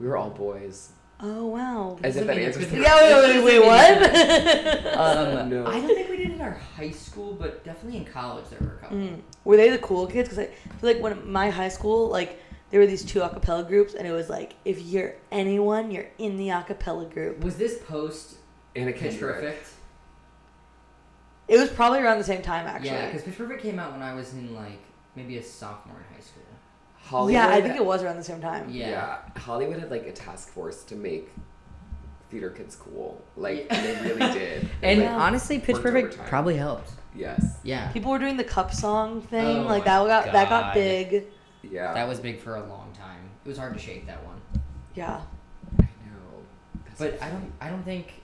We 0.00 0.06
were 0.06 0.16
all 0.16 0.30
boys. 0.30 0.92
Oh 1.20 1.46
wow. 1.46 1.98
As 2.04 2.16
if 2.16 2.26
that 2.28 2.38
answers 2.38 2.68
the 2.68 2.78
Yeah, 2.80 2.94
wait, 3.20 3.34
wait, 3.34 3.44
wait, 3.44 3.60
wait, 3.60 3.66
what? 3.66 4.96
Um, 4.98 5.50
No. 5.50 5.66
I 5.66 5.80
don't 5.80 5.88
think 5.88 6.08
we 6.08 6.16
did 6.16 6.30
it 6.30 6.34
in 6.34 6.40
our 6.40 6.52
high 6.76 6.90
school, 6.92 7.34
but 7.34 7.64
definitely 7.64 7.98
in 7.98 8.04
college 8.04 8.44
there 8.50 8.60
were 8.60 8.74
a 8.76 8.78
couple. 8.78 8.96
Mm. 8.98 9.20
Were 9.48 9.56
they 9.56 9.70
the 9.70 9.78
cool 9.78 10.06
kids? 10.06 10.28
Because 10.28 10.44
I 10.44 10.46
feel 10.78 10.92
like 10.92 11.00
when 11.00 11.26
my 11.32 11.48
high 11.48 11.70
school, 11.70 12.08
like 12.08 12.38
there 12.68 12.80
were 12.80 12.86
these 12.86 13.02
two 13.02 13.22
a 13.22 13.30
cappella 13.30 13.64
groups, 13.64 13.94
and 13.94 14.06
it 14.06 14.12
was 14.12 14.28
like 14.28 14.52
if 14.66 14.78
you're 14.82 15.14
anyone, 15.32 15.90
you're 15.90 16.10
in 16.18 16.36
the 16.36 16.50
a 16.50 16.62
cappella 16.62 17.06
group. 17.06 17.42
Was 17.42 17.56
this 17.56 17.78
post 17.78 18.36
Anna 18.76 18.92
Pitch 18.92 19.12
Kendrick. 19.12 19.36
Perfect. 19.36 19.70
It 21.48 21.58
was 21.58 21.70
probably 21.70 22.00
around 22.00 22.18
the 22.18 22.24
same 22.24 22.42
time, 22.42 22.66
actually. 22.66 22.90
Yeah, 22.90 23.06
because 23.06 23.22
Pitch 23.22 23.38
Perfect 23.38 23.62
came 23.62 23.78
out 23.78 23.92
when 23.92 24.02
I 24.02 24.12
was 24.14 24.34
in 24.34 24.54
like 24.54 24.80
maybe 25.16 25.38
a 25.38 25.42
sophomore 25.42 25.96
in 25.96 26.14
high 26.14 26.20
school. 26.20 26.42
Hollywood. 26.96 27.32
yeah, 27.32 27.48
I 27.48 27.62
think 27.62 27.76
it 27.76 27.84
was 27.86 28.02
around 28.02 28.16
the 28.16 28.24
same 28.24 28.42
time. 28.42 28.68
Yeah. 28.68 28.90
Yeah. 28.90 29.40
Hollywood 29.40 29.78
had 29.78 29.90
like 29.90 30.06
a 30.06 30.12
task 30.12 30.50
force 30.50 30.84
to 30.84 30.94
make 30.94 31.30
theater 32.28 32.50
kids 32.50 32.76
cool. 32.76 33.24
Like 33.34 33.66
Yeah. 33.70 33.80
they 33.80 34.10
really 34.10 34.32
did. 34.38 34.68
And 34.82 35.00
Like, 35.00 35.08
honestly, 35.08 35.58
Pitch 35.58 35.76
Perfect 35.76 36.08
overtime. 36.08 36.28
probably 36.28 36.56
helped. 36.58 36.90
Yes. 37.14 37.58
Yeah. 37.62 37.90
People 37.92 38.10
were 38.10 38.18
doing 38.18 38.36
the 38.36 38.44
cup 38.44 38.72
song 38.72 39.22
thing, 39.22 39.58
Oh 39.58 39.62
like 39.62 39.84
that 39.84 40.06
got 40.06 40.32
that 40.32 40.48
got 40.48 40.74
big. 40.74 41.24
Yeah. 41.62 41.92
That 41.94 42.08
was 42.08 42.20
big 42.20 42.40
for 42.40 42.56
a 42.56 42.66
long 42.66 42.92
time. 42.92 43.20
It 43.44 43.48
was 43.48 43.58
hard 43.58 43.74
to 43.74 43.80
shake 43.80 44.06
that 44.06 44.24
one. 44.24 44.40
Yeah. 44.94 45.20
I 45.78 45.82
know. 45.82 46.42
That's 46.86 46.98
But 46.98 47.22
I 47.22 47.30
don't. 47.30 47.52
I 47.60 47.68
don't 47.70 47.84
think 47.84 48.14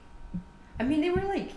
I 0.79 0.83
mean 0.83 1.01
they 1.01 1.11
were 1.11 1.23
like 1.23 1.51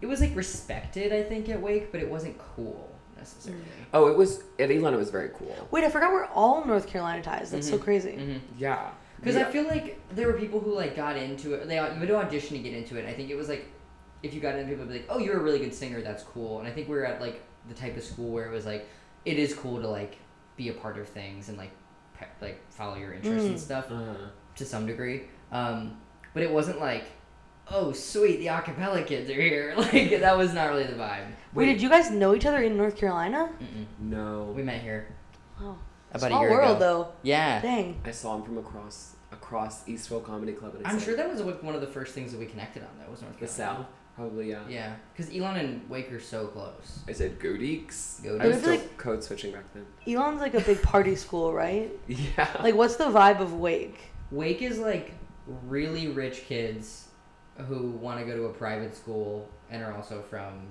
it 0.00 0.06
was 0.06 0.20
like 0.20 0.36
respected, 0.36 1.12
I 1.12 1.22
think, 1.22 1.48
at 1.48 1.60
Wake, 1.60 1.90
but 1.90 2.00
it 2.00 2.10
wasn't 2.10 2.36
cool 2.38 2.90
necessarily. 3.16 3.62
Oh, 3.94 4.08
it 4.08 4.16
was 4.18 4.42
at 4.58 4.70
Elon. 4.70 4.92
It 4.92 4.98
was 4.98 5.10
very 5.10 5.30
cool. 5.30 5.68
Wait, 5.70 5.82
I 5.82 5.88
forgot 5.88 6.12
we're 6.12 6.26
all 6.26 6.64
North 6.64 6.86
Carolina 6.86 7.22
ties. 7.22 7.50
That's 7.50 7.68
so 7.68 7.78
Mhm. 7.78 7.82
crazy. 7.82 8.12
Mm-hmm. 8.12 8.38
Yeah. 8.58 8.90
Because 9.18 9.36
yeah. 9.36 9.46
I 9.48 9.50
feel 9.50 9.64
like 9.64 9.98
there 10.14 10.26
were 10.26 10.34
people 10.38 10.60
who 10.60 10.74
like 10.74 10.94
got 10.94 11.16
into 11.16 11.54
it. 11.54 11.66
They 11.68 11.76
you 11.76 12.06
to 12.06 12.16
audition 12.16 12.56
to 12.56 12.62
get 12.62 12.74
into 12.74 12.98
it. 12.98 13.06
I 13.08 13.14
think 13.14 13.30
it 13.30 13.36
was 13.36 13.48
like 13.48 13.66
if 14.24 14.34
you 14.34 14.40
got 14.40 14.54
into 14.56 14.62
it, 14.64 14.68
people 14.70 14.86
would 14.86 14.92
be 14.92 14.98
like, 15.00 15.08
"Oh, 15.10 15.18
you're 15.18 15.38
a 15.38 15.42
really 15.42 15.58
good 15.58 15.74
singer. 15.74 16.00
That's 16.00 16.22
cool." 16.22 16.58
And 16.58 16.66
I 16.68 16.70
think 16.70 16.88
we 16.88 16.94
were 16.96 17.04
at 17.04 17.20
like 17.20 17.42
the 17.68 17.74
type 17.74 17.96
of 17.96 18.02
school 18.02 18.30
where 18.30 18.46
it 18.46 18.52
was 18.52 18.66
like 18.66 18.88
it 19.24 19.38
is 19.38 19.54
cool 19.54 19.80
to 19.80 19.88
like 19.88 20.16
be 20.56 20.68
a 20.68 20.72
part 20.72 20.98
of 20.98 21.08
things 21.08 21.48
and 21.48 21.58
like 21.58 21.70
pe- 22.18 22.26
like 22.40 22.60
follow 22.72 22.96
your 22.96 23.12
interests 23.12 23.44
and 23.46 23.56
Mm. 23.56 23.58
stuff 23.58 23.90
Uh, 23.90 24.14
to 24.56 24.64
some 24.64 24.86
degree. 24.86 25.22
Um, 25.52 25.98
but 26.32 26.42
it 26.42 26.50
wasn't 26.50 26.80
like, 26.80 27.04
"Oh, 27.70 27.92
sweet, 27.92 28.38
the 28.38 28.46
acapella 28.46 29.06
kids 29.06 29.28
are 29.30 29.34
here." 29.40 29.74
Like 29.78 30.20
that 30.20 30.36
was 30.36 30.52
not 30.54 30.70
really 30.70 30.84
the 30.84 30.94
vibe. 30.96 31.26
Wait, 31.54 31.66
did 31.66 31.80
you 31.82 31.88
guys 31.88 32.10
know 32.10 32.34
each 32.34 32.46
other 32.46 32.62
in 32.62 32.76
North 32.76 32.96
Carolina? 32.96 33.50
Mm-mm. 33.60 33.86
no. 34.00 34.52
We 34.56 34.62
met 34.62 34.80
here 34.82 35.06
Oh, 35.60 35.78
about 36.12 36.28
small 36.30 36.40
a 36.40 36.48
year 36.48 36.50
world 36.50 36.76
ago. 36.76 36.80
though. 36.80 37.12
Yeah. 37.22 37.60
Dang. 37.60 38.00
I 38.04 38.10
saw 38.10 38.36
him 38.36 38.42
from 38.42 38.58
across 38.58 39.16
across 39.32 39.84
Eastville 39.84 40.24
Comedy 40.24 40.52
Club. 40.52 40.74
And 40.76 40.86
I 40.86 40.90
I'm 40.90 41.00
sure 41.00 41.16
that 41.16 41.28
was 41.28 41.40
like 41.40 41.62
one 41.62 41.74
of 41.74 41.80
the 41.80 41.86
first 41.88 42.14
things 42.14 42.30
that 42.32 42.38
we 42.38 42.46
connected 42.46 42.82
on. 42.82 42.88
That 42.98 43.10
was 43.10 43.20
North 43.22 43.36
Carolina. 43.38 43.46
the 43.46 43.52
South. 43.52 43.86
Probably 44.16 44.50
yeah. 44.50 44.60
Yeah, 44.68 44.94
because 45.12 45.34
Elon 45.34 45.56
and 45.56 45.90
Wake 45.90 46.12
are 46.12 46.20
so 46.20 46.46
close. 46.46 47.00
I 47.08 47.12
said 47.12 47.40
go 47.40 47.48
Deacs. 47.50 48.22
Go 48.22 48.38
I 48.38 48.46
was 48.46 48.56
Deacs. 48.56 48.60
still 48.60 48.70
Like- 48.72 48.96
code 48.96 49.24
switching 49.24 49.52
back 49.52 49.64
then. 49.74 49.86
Elon's 50.06 50.40
like 50.40 50.54
a 50.54 50.60
big 50.60 50.80
party 50.82 51.16
school, 51.24 51.52
right? 51.52 51.90
Yeah. 52.06 52.48
Like, 52.62 52.74
what's 52.76 52.96
the 52.96 53.06
vibe 53.06 53.40
of 53.40 53.54
Wake? 53.54 54.12
Wake 54.30 54.62
is 54.62 54.78
like 54.78 55.12
really 55.66 56.08
rich 56.08 56.42
kids 56.46 57.08
who 57.68 57.90
want 57.90 58.18
to 58.20 58.24
go 58.26 58.36
to 58.36 58.44
a 58.44 58.52
private 58.52 58.94
school 58.96 59.48
and 59.70 59.82
are 59.82 59.92
also 59.94 60.22
from 60.22 60.68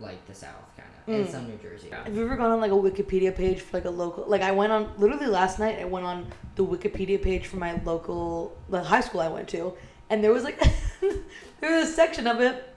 like 0.00 0.24
the 0.26 0.34
South, 0.34 0.50
kind 0.76 0.88
of, 1.06 1.14
and 1.14 1.26
Mm. 1.26 1.30
some 1.30 1.46
New 1.48 1.56
Jersey. 1.58 1.88
Yeah. 1.90 2.02
Have 2.02 2.14
you 2.16 2.24
ever 2.24 2.34
gone 2.36 2.50
on 2.50 2.60
like 2.60 2.72
a 2.72 2.74
Wikipedia 2.74 3.34
page 3.34 3.60
for 3.60 3.76
like 3.76 3.84
a 3.84 3.90
local? 3.90 4.24
Like 4.26 4.42
I 4.42 4.50
went 4.50 4.72
on 4.72 4.90
literally 4.98 5.26
last 5.26 5.60
night. 5.60 5.78
I 5.78 5.84
went 5.84 6.04
on 6.04 6.26
the 6.56 6.66
Wikipedia 6.66 7.22
page 7.22 7.46
for 7.46 7.56
my 7.58 7.80
local 7.84 8.56
the 8.68 8.82
high 8.82 9.00
school 9.00 9.20
I 9.20 9.28
went 9.28 9.48
to, 9.50 9.74
and 10.10 10.22
there 10.24 10.32
was 10.32 10.42
like 10.42 10.60
there 11.64 11.80
was 11.80 11.88
a 11.88 11.92
section 11.92 12.26
of 12.26 12.40
it 12.40 12.68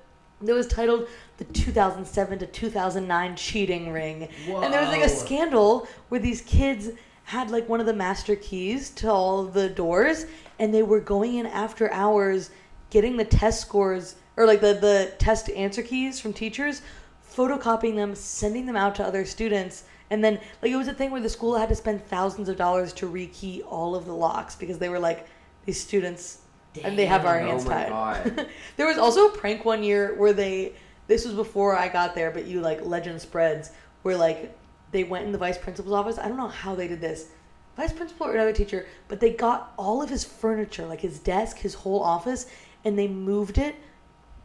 that 0.41 0.53
was 0.53 0.67
titled 0.67 1.07
the 1.37 1.43
2007 1.43 2.39
to 2.39 2.47
2009 2.47 3.35
cheating 3.35 3.91
ring, 3.91 4.29
and 4.47 4.73
there 4.73 4.79
was 4.79 4.89
like 4.89 5.03
a 5.03 5.09
scandal 5.09 5.87
where 6.09 6.21
these 6.21 6.41
kids 6.41 6.91
had 7.25 7.51
like 7.51 7.67
one 7.67 7.81
of 7.81 7.85
the 7.85 7.93
master 7.93 8.35
keys 8.35 8.91
to 8.91 9.11
all 9.11 9.43
the 9.43 9.67
doors, 9.67 10.25
and 10.59 10.73
they 10.73 10.83
were 10.83 11.01
going 11.01 11.35
in 11.35 11.45
after 11.45 11.91
hours, 11.91 12.49
getting 12.89 13.17
the 13.17 13.25
test 13.25 13.59
scores 13.59 14.15
or 14.37 14.45
like 14.45 14.61
the 14.61 14.73
the 14.73 15.11
test 15.17 15.49
answer 15.49 15.81
keys 15.81 16.19
from 16.19 16.31
teachers 16.31 16.81
photocopying 17.29 17.95
them, 17.95 18.15
sending 18.15 18.65
them 18.65 18.77
out 18.77 18.95
to 18.95 19.03
other 19.03 19.25
students, 19.25 19.83
and 20.11 20.23
then 20.23 20.39
like 20.61 20.71
it 20.71 20.77
was 20.77 20.87
a 20.87 20.93
thing 20.93 21.11
where 21.11 21.21
the 21.21 21.29
school 21.29 21.57
had 21.57 21.67
to 21.67 21.75
spend 21.75 22.05
thousands 22.05 22.47
of 22.47 22.55
dollars 22.55 22.93
to 22.93 23.05
rekey 23.05 23.61
all 23.67 23.95
of 23.95 24.05
the 24.05 24.13
locks 24.13 24.55
because 24.55 24.77
they 24.77 24.87
were 24.87 24.99
like 24.99 25.27
these 25.65 25.79
students 25.79 26.39
and 26.83 26.97
they 26.97 27.05
have 27.05 27.25
our 27.25 27.39
hands 27.39 27.65
oh 27.65 27.69
my 27.69 27.73
tied. 27.85 27.89
god. 28.35 28.47
there 28.77 28.87
was 28.87 28.97
also 28.97 29.27
a 29.27 29.31
prank 29.31 29.65
one 29.65 29.83
year 29.83 30.15
where 30.15 30.33
they 30.33 30.73
this 31.07 31.25
was 31.25 31.33
before 31.35 31.75
I 31.75 31.87
got 31.87 32.15
there, 32.15 32.31
but 32.31 32.45
you 32.45 32.61
like 32.61 32.85
legend 32.85 33.21
spreads 33.21 33.71
where 34.03 34.17
like 34.17 34.57
they 34.91 35.03
went 35.03 35.25
in 35.25 35.31
the 35.31 35.37
vice 35.37 35.57
principal's 35.57 35.93
office. 35.93 36.17
I 36.17 36.27
don't 36.27 36.37
know 36.37 36.47
how 36.47 36.75
they 36.75 36.87
did 36.87 37.01
this. 37.01 37.27
Vice 37.75 37.93
principal 37.93 38.27
or 38.27 38.33
another 38.33 38.53
teacher, 38.53 38.87
but 39.07 39.19
they 39.19 39.31
got 39.31 39.71
all 39.77 40.01
of 40.01 40.09
his 40.09 40.23
furniture, 40.23 40.85
like 40.85 41.01
his 41.01 41.19
desk, 41.19 41.59
his 41.59 41.75
whole 41.75 42.01
office, 42.01 42.47
and 42.83 42.97
they 42.97 43.07
moved 43.07 43.57
it 43.59 43.75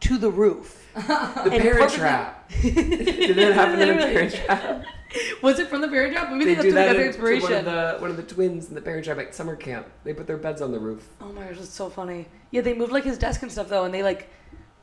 to 0.01 0.17
the 0.17 0.29
roof. 0.29 0.79
The 0.95 1.49
And 1.51 1.61
Parent 1.61 1.79
perfectly- 1.79 1.97
Trap. 1.97 2.51
Did 2.61 3.35
that 3.37 3.53
happen 3.53 3.73
in 3.73 3.79
the 3.79 3.85
Literally. 3.95 4.13
Parent 4.13 4.33
Trap? 4.35 4.85
Was 5.41 5.59
it 5.59 5.67
from 5.67 5.81
the 5.81 5.87
Parent 5.87 6.13
Trap? 6.13 6.31
Maybe 6.31 6.45
They 6.45 6.55
they, 6.55 6.61
do 6.63 6.71
that 6.73 6.87
that 6.87 6.95
in, 6.95 7.07
inspiration. 7.07 7.43
one 7.43 7.53
of 7.53 7.65
the 7.65 7.97
one 7.99 8.09
of 8.09 8.17
the 8.17 8.23
twins 8.23 8.69
in 8.69 8.75
the 8.75 8.81
Parent 8.81 9.05
Trap 9.05 9.19
at 9.19 9.35
summer 9.35 9.55
camp. 9.55 9.87
They 10.03 10.13
put 10.13 10.27
their 10.27 10.37
beds 10.37 10.61
on 10.61 10.71
the 10.71 10.79
roof. 10.79 11.07
Oh 11.21 11.31
my 11.33 11.45
gosh, 11.45 11.57
that's 11.57 11.69
so 11.69 11.89
funny. 11.89 12.27
Yeah, 12.51 12.61
they 12.61 12.73
moved 12.73 12.91
like 12.91 13.03
his 13.03 13.17
desk 13.17 13.41
and 13.41 13.51
stuff 13.51 13.69
though, 13.69 13.85
and 13.85 13.93
they 13.93 14.03
like. 14.03 14.29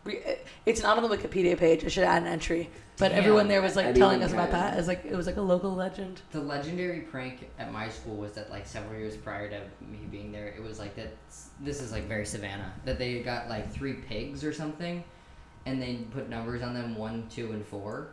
Re- 0.02 0.38
it's 0.64 0.82
not 0.82 0.96
on 0.96 1.06
the 1.08 1.14
Wikipedia 1.14 1.58
page. 1.58 1.84
I 1.84 1.88
should 1.88 2.04
add 2.04 2.22
an 2.22 2.28
entry, 2.28 2.70
but 2.96 3.10
Damn. 3.10 3.18
everyone 3.18 3.48
there 3.48 3.60
was 3.60 3.76
like 3.76 3.84
Anyone 3.84 4.08
telling 4.12 4.22
us 4.22 4.32
about 4.32 4.50
that 4.52 4.72
as 4.78 4.88
like 4.88 5.04
it 5.04 5.14
was 5.14 5.26
like 5.26 5.36
a 5.36 5.42
local 5.42 5.74
legend. 5.74 6.22
The 6.30 6.40
legendary 6.40 7.00
prank 7.00 7.50
at 7.58 7.70
my 7.70 7.90
school 7.90 8.16
was 8.16 8.32
that 8.32 8.48
like 8.50 8.66
several 8.66 8.98
years 8.98 9.14
prior 9.18 9.50
to 9.50 9.60
me 9.86 9.98
being 10.10 10.32
there, 10.32 10.48
it 10.48 10.62
was 10.62 10.78
like 10.78 10.96
that. 10.96 11.12
This 11.60 11.82
is 11.82 11.92
like 11.92 12.04
very 12.08 12.24
Savannah. 12.24 12.72
That 12.86 12.98
they 12.98 13.20
got 13.20 13.50
like 13.50 13.70
three 13.70 13.92
pigs 13.92 14.42
or 14.42 14.54
something, 14.54 15.04
and 15.66 15.82
they 15.82 15.96
put 16.12 16.30
numbers 16.30 16.62
on 16.62 16.72
them 16.72 16.96
one, 16.96 17.26
two, 17.28 17.52
and 17.52 17.62
four. 17.66 18.08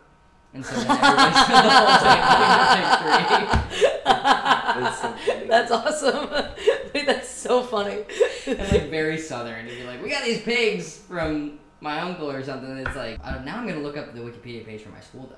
And 0.53 0.65
so 0.65 0.75
then 0.75 0.85
spent 0.85 1.01
the 1.01 1.69
whole 1.69 1.97
time 1.99 3.47
three. 3.47 4.07
That's 4.77 5.01
so 5.01 5.11
funny. 5.13 5.47
That's 5.47 5.71
awesome. 5.71 6.29
Wait, 6.93 7.05
that's 7.05 7.29
so 7.29 7.63
funny. 7.63 8.03
and 8.47 8.59
like 8.71 8.89
very 8.89 9.17
southern. 9.17 9.65
It'd 9.67 9.77
be 9.79 9.83
like, 9.85 10.01
we 10.01 10.09
got 10.09 10.23
these 10.23 10.41
pigs 10.41 10.97
from 10.97 11.59
my 11.81 11.99
uncle 11.99 12.29
or 12.31 12.43
something. 12.43 12.69
And 12.71 12.87
it's 12.87 12.95
like, 12.95 13.19
uh, 13.23 13.39
now 13.43 13.57
I'm 13.57 13.67
gonna 13.67 13.79
look 13.81 13.97
up 13.97 14.13
the 14.13 14.21
Wikipedia 14.21 14.65
page 14.65 14.81
for 14.81 14.89
my 14.89 14.99
school 15.01 15.27
though. 15.29 15.35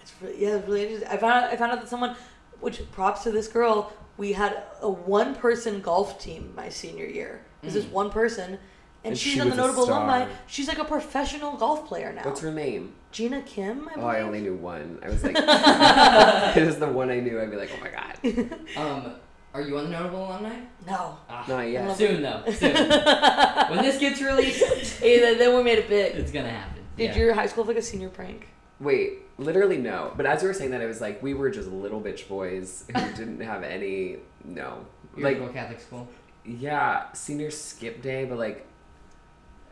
It's 0.00 0.12
really, 0.22 0.40
yeah, 0.42 0.56
it's 0.56 0.66
really 0.66 0.82
interesting. 0.84 1.08
I 1.08 1.16
found 1.16 1.44
out, 1.44 1.50
I 1.52 1.56
found 1.56 1.72
out 1.72 1.80
that 1.80 1.88
someone, 1.88 2.16
which 2.60 2.80
props 2.92 3.24
to 3.24 3.30
this 3.32 3.48
girl, 3.48 3.92
we 4.16 4.32
had 4.32 4.62
a 4.80 4.88
one 4.88 5.34
person 5.34 5.80
golf 5.80 6.20
team 6.22 6.52
my 6.56 6.68
senior 6.68 7.06
year. 7.06 7.42
This 7.62 7.84
Mm. 7.84 7.90
one 7.90 8.10
person, 8.10 8.58
and, 9.06 9.12
And 9.12 9.18
she's 9.18 9.34
she 9.34 9.40
on 9.40 9.48
the 9.50 9.56
notable 9.56 9.84
alumni. 9.84 10.26
She's 10.46 10.68
like 10.68 10.78
a 10.78 10.84
professional 10.84 11.56
golf 11.56 11.86
player 11.86 12.12
now. 12.12 12.22
What's 12.24 12.40
her 12.40 12.52
name? 12.52 12.92
Gina 13.12 13.40
Kim. 13.42 13.88
I 13.88 13.92
Oh, 13.96 14.06
I 14.06 14.20
only 14.20 14.40
knew 14.40 14.54
one. 14.54 14.98
I 15.02 15.08
was 15.08 15.22
like, 15.24 15.36
it 16.56 16.66
was 16.66 16.78
the 16.78 16.88
one 16.88 17.10
I 17.10 17.20
knew. 17.20 17.40
I'd 17.40 17.50
be 17.50 17.56
like, 17.56 17.70
oh 17.76 17.80
my 17.80 17.90
god. 17.90 18.58
Um, 18.76 19.12
are 19.54 19.62
you 19.62 19.78
on 19.78 19.84
the 19.84 19.90
notable 19.90 20.26
alumni? 20.26 20.56
No. 20.86 21.16
Ah, 21.30 21.44
Not 21.48 21.62
yet. 21.62 21.96
Soon 21.96 22.20
though. 22.22 22.42
Soon. 22.50 22.74
when 22.74 23.82
this 23.82 23.98
gets 23.98 24.20
released, 24.20 24.98
Hey, 25.00 25.20
then, 25.20 25.38
then 25.38 25.56
we 25.56 25.62
made 25.62 25.78
it 25.78 25.88
big. 25.88 26.14
it's 26.16 26.30
gonna 26.30 26.50
happen. 26.50 26.82
Did 26.96 27.10
yeah. 27.10 27.16
your 27.16 27.34
high 27.34 27.46
school 27.46 27.64
have 27.64 27.68
like 27.68 27.78
a 27.78 27.82
senior 27.82 28.08
prank? 28.10 28.48
Wait, 28.80 29.20
literally 29.38 29.78
no. 29.78 30.12
But 30.16 30.26
as 30.26 30.42
you 30.42 30.48
were 30.48 30.54
saying 30.54 30.72
that, 30.72 30.82
I 30.82 30.86
was 30.86 31.00
like, 31.00 31.22
we 31.22 31.32
were 31.32 31.48
just 31.50 31.68
little 31.68 32.00
bitch 32.00 32.28
boys 32.28 32.84
who 32.88 33.00
didn't 33.14 33.40
have 33.40 33.62
any. 33.62 34.18
No. 34.44 34.84
Your 35.16 35.30
Like, 35.30 35.52
Catholic 35.54 35.80
school? 35.80 36.06
yeah, 36.44 37.10
senior 37.12 37.50
skip 37.50 38.02
day, 38.02 38.24
but 38.26 38.36
like, 38.38 38.66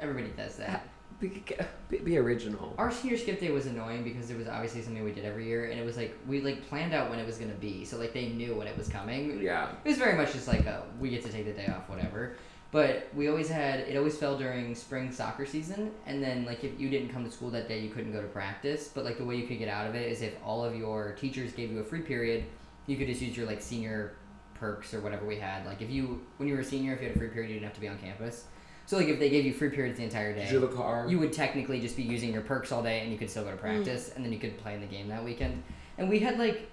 Everybody 0.01 0.33
does 0.37 0.57
that. 0.57 0.89
be, 1.21 1.45
be, 1.89 1.99
be 1.99 2.19
original. 2.19 2.75
Our 2.79 2.91
senior 2.91 3.17
skip 3.17 3.41
day 3.41 3.51
was 3.51 3.67
annoying 3.67 4.05
because 4.05 4.31
it 4.31 4.39
was 4.39 4.49
obviously 4.49 4.83
something 4.83 5.05
we 5.05 5.13
did 5.13 5.25
every 5.25 5.47
year, 5.47 5.71
and 5.71 5.79
it 5.79 5.85
was 5.85 5.97
like 5.97 6.17
we 6.27 6.41
like 6.41 6.67
planned 6.69 6.95
out 6.95 7.11
when 7.11 7.19
it 7.19 7.27
was 7.27 7.39
gonna 7.39 7.55
be, 7.55 7.85
so 7.85 7.97
like 7.97 8.13
they 8.13 8.29
knew 8.29 8.55
when 8.55 8.67
it 8.67 8.77
was 8.77 8.89
coming. 8.89 9.41
Yeah. 9.41 9.71
It 9.85 9.89
was 9.89 9.99
very 9.99 10.17
much 10.17 10.33
just 10.33 10.49
like 10.49 10.67
a, 10.67 10.85
we 10.99 11.11
get 11.11 11.23
to 11.25 11.31
take 11.31 11.47
the 11.47 11.53
day 11.53 11.67
off, 11.67 11.89
whatever. 11.89 12.37
But 12.71 13.09
we 13.15 13.29
always 13.29 13.49
had 13.49 13.81
it 13.81 13.97
always 13.97 14.17
fell 14.19 14.37
during 14.37 14.75
spring 14.75 15.13
soccer 15.13 15.47
season, 15.47 15.93
and 16.07 16.21
then 16.23 16.45
like 16.45 16.65
if 16.65 16.79
you 16.81 16.91
didn't 16.91 17.11
come 17.11 17.25
to 17.25 17.31
school 17.31 17.51
that 17.51 17.69
day, 17.69 17.79
you 17.79 17.91
couldn't 17.91 18.13
go 18.13 18.21
to 18.21 18.27
practice. 18.27 18.91
But 18.93 19.05
like 19.05 19.19
the 19.19 19.25
way 19.25 19.37
you 19.37 19.47
could 19.47 19.59
get 19.59 19.69
out 19.69 19.87
of 19.87 19.95
it 19.95 20.11
is 20.11 20.23
if 20.23 20.35
all 20.45 20.65
of 20.65 20.75
your 20.75 21.13
teachers 21.13 21.53
gave 21.53 21.71
you 21.71 21.79
a 21.79 21.85
free 21.85 22.03
period, 22.03 22.45
you 22.87 22.97
could 22.97 23.07
just 23.07 23.23
use 23.23 23.37
your 23.37 23.47
like 23.47 23.63
senior 23.63 24.17
perks 24.55 24.93
or 24.93 25.01
whatever 25.01 25.25
we 25.25 25.37
had. 25.37 25.65
Like 25.65 25.83
if 25.83 25.91
you 25.91 26.27
when 26.39 26.49
you 26.49 26.55
were 26.55 26.61
a 26.61 26.65
senior, 26.65 26.95
if 26.95 27.01
you 27.01 27.07
had 27.07 27.17
a 27.17 27.19
free 27.19 27.29
period, 27.29 27.51
you 27.51 27.55
didn't 27.55 27.67
have 27.67 27.75
to 27.75 27.81
be 27.81 27.89
on 27.89 27.99
campus. 27.99 28.47
So 28.87 28.97
like 28.99 29.09
if 29.09 29.19
they 29.19 29.31
gave 29.31 29.45
you 29.45 29.53
free 29.53 29.71
periods 29.71 29.99
the 29.99 30.05
entire 30.05 30.35
day, 30.35 30.49
you 30.51 30.61
have 30.61 30.71
a 30.71 30.75
car? 30.75 31.07
you 31.09 31.19
would 31.19 31.33
technically 31.33 31.81
just 31.81 31.97
be 31.97 32.03
using 32.03 32.33
your 32.33 32.43
perks 32.43 32.71
all 32.71 32.83
day 32.83 33.01
and 33.01 33.11
you 33.11 33.19
could 33.19 33.31
still 33.31 33.45
go 33.45 33.51
to 33.51 33.57
mm. 33.57 33.61
practice 33.61 34.13
and 34.15 34.25
then 34.25 34.33
you 34.33 34.39
could 34.39 34.59
play 34.59 34.75
in 34.75 34.81
the 34.81 34.87
game 34.87 35.09
that 35.09 35.25
weekend 35.25 35.63
and 35.99 36.09
we 36.09 36.19
had 36.19 36.39
like 36.39 36.71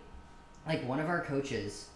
like 0.67 0.87
one 0.87 0.99
of 0.99 1.07
our 1.07 1.21
coaches 1.21 1.87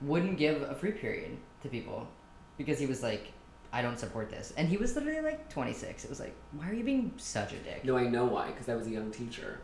wouldn't 0.00 0.38
give 0.38 0.62
a 0.62 0.74
free 0.74 0.92
period 0.92 1.36
to 1.62 1.68
people 1.68 2.08
because 2.56 2.78
he 2.78 2.86
was 2.86 3.02
like 3.02 3.32
i 3.72 3.82
don't 3.82 3.98
support 3.98 4.30
this 4.30 4.52
and 4.56 4.68
he 4.68 4.76
was 4.76 4.96
literally 4.96 5.20
like 5.20 5.48
26 5.50 6.04
it 6.04 6.10
was 6.10 6.20
like 6.20 6.34
why 6.52 6.68
are 6.68 6.74
you 6.74 6.84
being 6.84 7.12
such 7.16 7.52
a 7.52 7.56
dick 7.56 7.84
No, 7.84 7.96
I 7.96 8.06
know 8.06 8.24
why. 8.24 8.48
Because 8.48 8.68
I 8.68 8.74
was 8.74 8.86
a 8.86 8.90
young 8.90 9.10
teacher. 9.10 9.60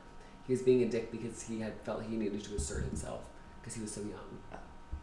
He 0.46 0.52
was 0.52 0.62
being 0.62 0.82
a 0.82 0.88
dick 0.88 1.10
because 1.10 1.42
he 1.42 1.60
had 1.60 1.72
felt 1.82 2.02
he 2.02 2.16
needed 2.16 2.42
to 2.44 2.54
assert 2.54 2.84
himself 2.84 3.20
because 3.60 3.74
he 3.74 3.82
was 3.82 3.92
so 3.92 4.00
young. 4.02 4.38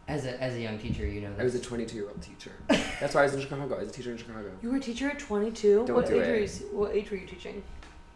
As 0.06 0.26
a 0.26 0.42
as 0.42 0.54
a 0.54 0.60
young 0.60 0.78
teacher, 0.78 1.06
you 1.06 1.22
know 1.22 1.30
I 1.38 1.44
was 1.44 1.54
a 1.54 1.60
22 1.60 1.94
year 1.96 2.08
old 2.08 2.20
teacher. 2.20 2.52
That's 3.00 3.14
why 3.14 3.22
I 3.22 3.24
was 3.24 3.34
in 3.34 3.40
Chicago. 3.40 3.74
I 3.76 3.80
was 3.80 3.88
a 3.88 3.92
teacher 3.92 4.10
in 4.10 4.18
Chicago. 4.18 4.50
You 4.62 4.70
were 4.70 4.76
a 4.76 4.80
teacher 4.80 5.08
at 5.10 5.18
22. 5.18 5.86
Don't 5.86 5.96
what 5.96 6.06
do 6.06 6.20
age 6.20 6.26
were 6.28 6.36
you? 6.36 6.76
What 6.78 6.94
age 6.94 7.10
were 7.10 7.16
you 7.16 7.26
teaching? 7.26 7.62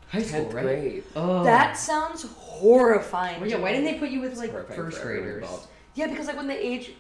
high 0.09 0.23
school, 0.23 0.47
10th 0.47 0.55
right? 0.55 0.63
grade. 0.65 1.05
Oh, 1.17 1.45
That 1.45 1.77
sounds 1.77 2.23
horrifying. 2.25 3.41
Well, 3.41 3.49
yeah. 3.49 3.59
Why 3.59 3.73
didn't 3.73 3.85
they 3.85 3.99
put 3.99 4.11
you 4.11 4.21
with 4.21 4.33
It's 4.33 4.41
like 4.41 4.71
first 4.75 5.01
graders? 5.03 5.47
Yeah, 5.95 6.07
because 6.09 6.27
like 6.27 6.37
when 6.37 6.47
the 6.47 6.67
age 6.67 6.93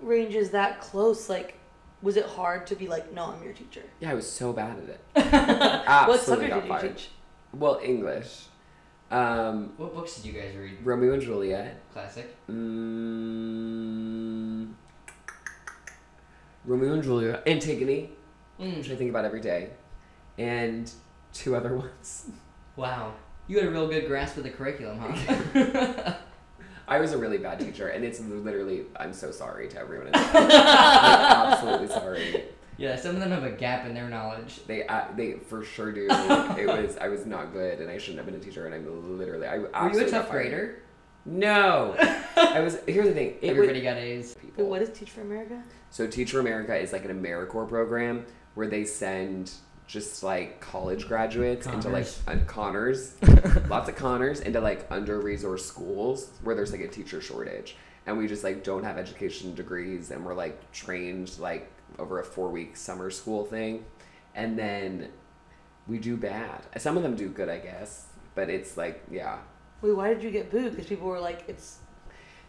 range 0.00 0.34
is 0.34 0.50
that 0.50 0.80
close, 0.80 1.28
like, 1.28 1.56
was 2.02 2.16
it 2.16 2.26
hard 2.26 2.66
to 2.68 2.76
be 2.76 2.86
like, 2.88 3.12
no, 3.12 3.26
I'm 3.32 3.42
your 3.42 3.52
teacher? 3.54 3.82
Yeah, 4.00 4.10
I 4.10 4.14
was 4.14 4.30
so 4.30 4.52
bad 4.52 4.78
at 4.78 4.88
it. 4.88 5.00
Absolutely 5.16 6.06
what 6.08 6.20
subject 6.20 6.50
got 6.50 6.54
did 6.60 6.64
you 6.64 6.68
fired. 6.68 6.96
teach? 6.96 7.08
Well, 7.52 7.80
English. 7.82 8.44
Um, 9.14 9.72
What 9.76 9.94
books 9.94 10.16
did 10.16 10.24
you 10.26 10.32
guys 10.40 10.56
read? 10.56 10.78
Romeo 10.82 11.12
and 11.12 11.22
Juliet. 11.22 11.80
Classic. 11.92 12.34
Mm, 13.44 13.94
Romeo 16.64 16.94
and 16.94 17.02
Juliet. 17.02 17.42
Antigone, 17.46 18.10
which 18.58 18.90
I 18.90 18.94
Mm. 18.94 18.98
think 18.98 19.10
about 19.10 19.24
every 19.24 19.40
day. 19.40 19.70
And 20.36 20.90
two 21.32 21.54
other 21.54 21.76
ones. 21.84 22.26
Wow. 22.76 23.12
You 23.46 23.58
had 23.58 23.68
a 23.68 23.70
real 23.70 23.86
good 23.86 24.06
grasp 24.08 24.36
of 24.38 24.42
the 24.42 24.50
curriculum, 24.50 24.98
huh? 24.98 26.14
I 26.88 26.98
was 26.98 27.12
a 27.12 27.18
really 27.18 27.38
bad 27.38 27.60
teacher, 27.60 27.88
and 27.88 28.04
it's 28.04 28.18
literally, 28.20 28.86
I'm 28.96 29.12
so 29.12 29.30
sorry 29.30 29.68
to 29.68 29.78
everyone. 29.78 30.08
in 30.08 30.14
I'm 30.16 31.52
absolutely 31.52 31.88
sorry. 31.88 32.44
Yeah, 32.76 32.96
some 32.96 33.14
of 33.14 33.20
them 33.20 33.30
have 33.30 33.44
a 33.44 33.50
gap 33.50 33.86
in 33.86 33.94
their 33.94 34.08
knowledge. 34.08 34.60
They 34.66 34.86
uh, 34.86 35.04
they 35.16 35.34
for 35.34 35.64
sure 35.64 35.92
do. 35.92 36.06
it 36.10 36.66
was 36.66 36.96
I 36.98 37.08
was 37.08 37.26
not 37.26 37.52
good, 37.52 37.80
and 37.80 37.90
I 37.90 37.98
shouldn't 37.98 38.18
have 38.18 38.26
been 38.26 38.40
a 38.40 38.44
teacher. 38.44 38.66
And 38.66 38.74
I'm 38.74 39.18
literally 39.18 39.46
I 39.46 39.58
Were 39.58 39.92
you 39.92 40.06
a 40.06 40.10
tough 40.10 40.30
grader? 40.30 40.82
No, 41.26 41.94
I 42.36 42.60
was. 42.60 42.78
Here's 42.86 43.08
the 43.08 43.14
thing. 43.14 43.34
It 43.40 43.50
Everybody 43.50 43.80
was, 43.80 43.84
got 43.84 43.96
A's. 43.96 44.34
People. 44.34 44.68
what 44.68 44.82
is 44.82 44.90
Teach 44.90 45.10
for 45.10 45.22
America? 45.22 45.62
So 45.90 46.06
Teach 46.06 46.32
for 46.32 46.40
America 46.40 46.76
is 46.76 46.92
like 46.92 47.04
an 47.04 47.22
AmeriCorps 47.22 47.68
program 47.68 48.26
where 48.54 48.66
they 48.66 48.84
send 48.84 49.52
just 49.86 50.22
like 50.22 50.60
college 50.60 51.06
graduates 51.06 51.66
into 51.66 51.88
like 51.88 52.06
uh, 52.26 52.36
Connors, 52.46 53.14
lots 53.68 53.88
of 53.88 53.96
Connors 53.96 54.40
into 54.40 54.60
like 54.60 54.86
under 54.90 55.20
resourced 55.20 55.60
schools 55.60 56.30
where 56.42 56.54
there's 56.54 56.72
like 56.72 56.80
a 56.80 56.88
teacher 56.88 57.20
shortage, 57.20 57.76
and 58.06 58.18
we 58.18 58.26
just 58.26 58.44
like 58.44 58.62
don't 58.62 58.84
have 58.84 58.98
education 58.98 59.54
degrees, 59.54 60.10
and 60.10 60.24
we're 60.24 60.34
like 60.34 60.72
trained 60.72 61.30
like 61.38 61.70
over 61.98 62.20
a 62.20 62.24
four 62.24 62.48
week 62.50 62.76
summer 62.76 63.10
school 63.10 63.44
thing, 63.44 63.84
and 64.34 64.58
then 64.58 65.08
we 65.86 65.98
do 65.98 66.16
bad. 66.16 66.62
Some 66.78 66.96
of 66.96 67.02
them 67.02 67.14
do 67.16 67.28
good, 67.28 67.48
I 67.48 67.58
guess, 67.58 68.06
but 68.34 68.48
it's 68.50 68.76
like 68.76 69.02
yeah. 69.10 69.38
Wait, 69.82 69.92
why 69.96 70.12
did 70.14 70.22
you 70.22 70.30
get 70.30 70.50
booed? 70.50 70.70
Because 70.72 70.86
people 70.86 71.06
were 71.08 71.20
like, 71.20 71.44
it's. 71.48 71.78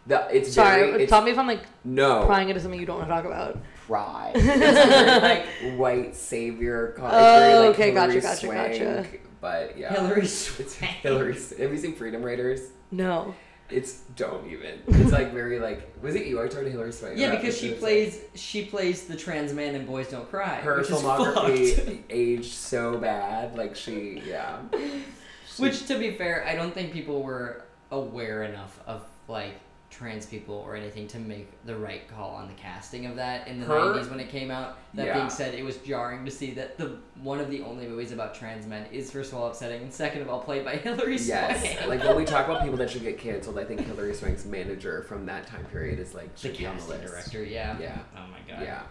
The, 0.07 0.27
it's 0.31 0.53
Sorry, 0.53 0.81
very, 0.81 0.93
uh, 0.93 0.97
it's, 0.97 1.09
tell 1.09 1.23
me 1.23 1.31
if 1.31 1.37
I'm 1.39 1.47
like 1.47 1.63
no 1.83 2.25
prying 2.27 2.47
into 2.49 2.61
something 2.61 2.79
you 2.79 2.85
don't 2.85 2.99
want 2.99 3.09
to 3.09 3.13
talk 3.15 3.25
about. 3.25 3.57
pride. 3.87 4.33
It's 4.35 4.45
very, 4.45 5.19
like 5.21 5.79
white 5.79 6.15
savior. 6.15 6.93
Con- 6.95 7.09
Oh, 7.11 7.39
very, 7.39 7.53
like, 7.55 7.69
okay, 7.69 7.91
gotcha, 7.91 8.11
Hilary 8.13 8.21
gotcha, 8.21 8.45
Swank, 8.45 8.71
gotcha. 8.73 9.05
But 9.41 9.77
yeah, 9.79 9.93
Hilary 9.93 10.21
It's 10.21 10.75
Hilary. 10.75 11.33
Have 11.33 11.71
you 11.71 11.77
seen 11.77 11.95
Freedom 11.95 12.21
Writers? 12.21 12.61
No. 12.91 13.33
It's 13.69 14.01
don't 14.15 14.47
even. 14.49 14.79
It's 14.87 15.11
like 15.11 15.33
very 15.33 15.59
like. 15.59 15.91
Was 16.03 16.13
it 16.15 16.27
you? 16.27 16.41
I 16.41 16.47
told 16.47 16.67
Hilary 16.67 16.91
Swank. 16.91 17.17
Yeah, 17.17 17.31
because 17.35 17.57
she 17.57 17.71
plays 17.71 18.21
she 18.35 18.65
plays 18.65 19.05
the 19.05 19.15
trans 19.15 19.53
man 19.53 19.73
in 19.73 19.85
Boys 19.85 20.07
Don't 20.09 20.29
Cry. 20.29 20.55
her 20.57 20.77
which 20.77 20.87
filmography 20.87 21.99
aged 22.09 22.53
so 22.53 22.97
bad. 22.97 23.57
Like 23.57 23.75
she, 23.75 24.21
yeah. 24.25 24.59
She- 24.71 25.61
Which, 25.61 25.87
to 25.87 25.97
be 25.97 26.11
fair, 26.11 26.45
I 26.47 26.53
don't 26.55 26.73
think 26.73 26.91
people 26.93 27.23
were 27.23 27.63
aware 27.91 28.43
enough 28.43 28.79
of 28.85 29.03
like 29.27 29.53
trans 29.89 30.25
people 30.25 30.55
or 30.55 30.75
anything 30.75 31.07
to 31.07 31.19
make 31.19 31.47
the 31.65 31.75
right 31.75 32.07
call 32.09 32.31
on 32.35 32.47
the 32.47 32.53
casting 32.55 33.05
of 33.05 33.15
that 33.15 33.47
in 33.47 33.59
the 33.59 33.65
Her- 33.65 33.93
90s 33.93 34.09
when 34.09 34.19
it 34.19 34.29
came 34.29 34.51
out. 34.51 34.77
That 34.93 35.05
Yeah. 35.07 35.13
being 35.19 35.29
said, 35.29 35.53
it 35.53 35.63
was 35.63 35.77
jarring 35.77 36.25
to 36.25 36.31
see 36.31 36.51
that 36.55 36.77
the 36.77 36.97
one 37.21 37.39
of 37.39 37.49
the 37.49 37.61
only 37.61 37.87
movies 37.87 38.11
about 38.11 38.35
trans 38.35 38.65
men 38.67 38.87
is 38.91 39.11
first 39.11 39.31
of 39.31 39.37
all 39.37 39.47
upsetting 39.47 39.81
and 39.83 39.93
second 39.93 40.21
of 40.23 40.29
all 40.29 40.39
played 40.41 40.65
by 40.65 40.75
Hilary 40.77 41.17
Yes, 41.17 41.61
Swank. 41.75 41.87
like 41.87 42.03
when 42.03 42.15
we 42.17 42.25
talk 42.25 42.45
about 42.47 42.61
people 42.63 42.77
that 42.77 42.89
should 42.89 43.03
get 43.03 43.17
canceled, 43.17 43.57
I 43.57 43.63
think 43.63 43.81
Hilary 43.85 44.13
Swank's 44.13 44.43
manager 44.45 45.03
from 45.03 45.25
that 45.27 45.47
time 45.47 45.65
period 45.65 45.99
is 45.99 46.13
like 46.13 46.35
the 46.35 46.49
on 46.49 46.75
the 46.77 46.81
casting 46.83 47.01
director, 47.07 47.43
yeah. 47.43 47.79
Yeah. 47.79 47.97
Oh 48.17 48.25
my 48.27 48.39
god. 48.53 48.63
Yeah. 48.63 48.83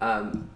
Um, 0.00 0.50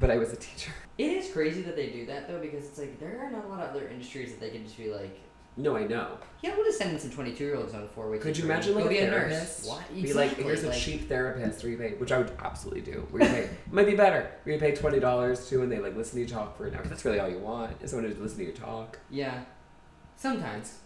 but 0.00 0.10
I 0.10 0.16
was 0.18 0.32
a 0.32 0.36
teacher. 0.36 0.72
It 0.98 1.10
is 1.10 1.32
crazy 1.32 1.62
that 1.62 1.74
they 1.76 1.88
do 1.90 2.06
that 2.06 2.28
though 2.28 2.38
because 2.38 2.64
it's 2.66 2.78
like 2.78 2.98
there 3.00 3.20
are 3.24 3.30
not 3.30 3.44
a 3.44 3.48
lot 3.48 3.60
of 3.60 3.70
other 3.70 3.88
industries 3.88 4.30
that 4.32 4.40
they 4.40 4.50
can 4.50 4.64
just 4.64 4.76
be 4.78 4.90
like, 4.92 5.18
No, 5.56 5.76
I 5.76 5.84
know. 5.86 6.18
yeah, 6.42 6.54
we'll 6.56 6.64
just 6.64 6.78
send 6.78 6.90
in 6.92 6.98
some 6.98 7.10
twenty 7.10 7.32
two 7.32 7.44
year 7.44 7.54
olds 7.56 7.74
on 7.74 7.86
four 7.88 8.10
weeks. 8.10 8.24
Could 8.24 8.36
you 8.36 8.44
imagine 8.44 8.74
like 8.74 8.84
Go 8.84 8.88
a 8.88 8.92
be 8.92 8.98
a 8.98 9.06
therapist? 9.08 9.60
nurse? 9.64 9.68
What? 9.68 9.88
Be 9.94 10.12
like, 10.12 10.32
Exactly, 10.32 10.44
here's 10.44 10.64
a 10.64 10.72
cheap 10.72 11.08
therapist 11.08 11.62
where 11.62 11.70
you 11.72 11.78
pay, 11.78 11.90
which 11.94 12.10
I 12.10 12.18
would 12.18 12.32
absolutely 12.42 12.80
do. 12.80 13.06
Where 13.10 13.22
you 13.22 13.28
pay, 13.28 13.40
it 13.42 13.50
might 13.72 13.86
be 13.86 13.94
better. 13.94 14.30
Where 14.42 14.54
you 14.54 14.60
pay 14.60 14.74
twenty 14.74 14.98
dollars 14.98 15.48
to, 15.50 15.62
and 15.62 15.70
they 15.70 15.78
like 15.78 15.96
listen 15.96 16.16
to 16.16 16.20
you 16.22 16.26
talk 16.26 16.56
for 16.56 16.66
an 16.66 16.74
hour. 16.74 16.82
That's 16.84 17.04
really 17.04 17.20
all 17.20 17.28
you 17.28 17.38
want 17.38 17.80
is 17.82 17.90
someone 17.92 18.12
to 18.12 18.20
listen 18.20 18.38
to 18.38 18.44
you 18.46 18.52
talk. 18.52 18.98
Yeah. 19.10 19.44
Sometimes. 20.16 20.78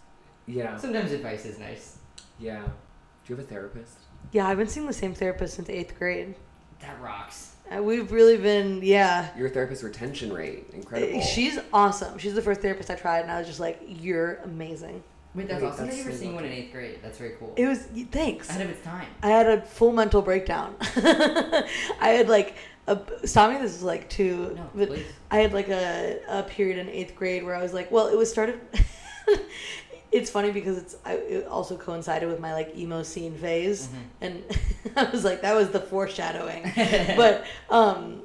Yeah, 0.45 0.77
Sometimes 0.77 1.11
advice 1.11 1.45
is 1.45 1.59
nice. 1.59 1.97
yeah. 2.39 2.61
Do 2.63 3.33
you 3.33 3.35
have 3.35 3.45
a 3.45 3.47
therapist? 3.47 3.97
Yeah, 4.31 4.47
I've 4.47 4.57
been 4.57 4.67
seeing 4.67 4.87
the 4.87 4.93
same 4.93 5.13
therapist 5.13 5.55
since 5.55 5.69
eighth 5.69 5.97
grade. 5.97 6.33
That 6.79 6.99
rocks. 7.01 7.48
Uh, 7.75 7.81
we've 7.83 8.11
really 8.11 8.37
been, 8.37 8.81
yeah. 8.83 9.29
Your 9.37 9.49
therapist 9.49 9.83
retention 9.83 10.33
rate 10.33 10.65
incredible. 10.73 11.19
Uh, 11.19 11.21
She's 11.23 11.59
awesome. 11.71 12.17
She's 12.17 12.33
the 12.33 12.41
first 12.41 12.61
therapist 12.61 12.89
I 12.89 12.95
tried, 12.95 13.19
and 13.21 13.31
I 13.31 13.37
was 13.37 13.47
just 13.47 13.59
like, 13.59 13.79
"You're 13.87 14.35
amazing." 14.43 15.03
Wait, 15.35 15.47
that's 15.47 15.61
Wait, 15.61 15.67
awesome. 15.67 15.85
that's 15.85 15.95
I 15.95 15.99
remember 15.99 16.17
so 16.17 16.21
seeing 16.23 16.35
one 16.35 16.45
in 16.45 16.51
eighth 16.51 16.71
grade. 16.71 16.99
That's 17.03 17.19
very 17.19 17.35
cool. 17.37 17.53
It 17.55 17.67
was 17.67 17.87
thanks. 18.11 18.49
Ahead 18.49 18.61
of 18.61 18.69
its 18.71 18.83
time. 18.83 19.07
I 19.21 19.27
had 19.29 19.47
a 19.47 19.61
full 19.61 19.91
mental 19.91 20.21
breakdown. 20.23 20.75
I 20.81 21.67
had 22.01 22.27
like 22.27 22.55
a 22.87 22.99
stop 23.25 23.51
me. 23.51 23.59
This 23.59 23.75
is 23.75 23.83
like 23.83 24.09
two. 24.09 24.53
No, 24.55 24.69
but 24.73 24.87
please. 24.89 25.05
I 25.29 25.37
had 25.37 25.53
like 25.53 25.69
a, 25.69 26.19
a 26.27 26.43
period 26.43 26.79
in 26.79 26.89
eighth 26.89 27.15
grade 27.15 27.43
where 27.43 27.55
I 27.55 27.61
was 27.61 27.73
like, 27.73 27.91
well, 27.91 28.07
it 28.07 28.17
was 28.17 28.31
started. 28.31 28.59
it's 30.11 30.29
funny 30.29 30.51
because 30.51 30.77
it's 30.77 30.95
I, 31.05 31.13
it 31.13 31.47
also 31.47 31.77
coincided 31.77 32.27
with 32.29 32.39
my 32.39 32.53
like 32.53 32.75
emo 32.75 33.03
scene 33.03 33.35
phase, 33.37 33.87
Mhm. 33.87 33.93
and 34.21 34.43
I 34.95 35.03
was 35.11 35.23
like, 35.23 35.41
that 35.41 35.55
was 35.55 35.69
the 35.69 35.79
foreshadowing. 35.79 36.63
but 37.15 37.45
um, 37.69 38.21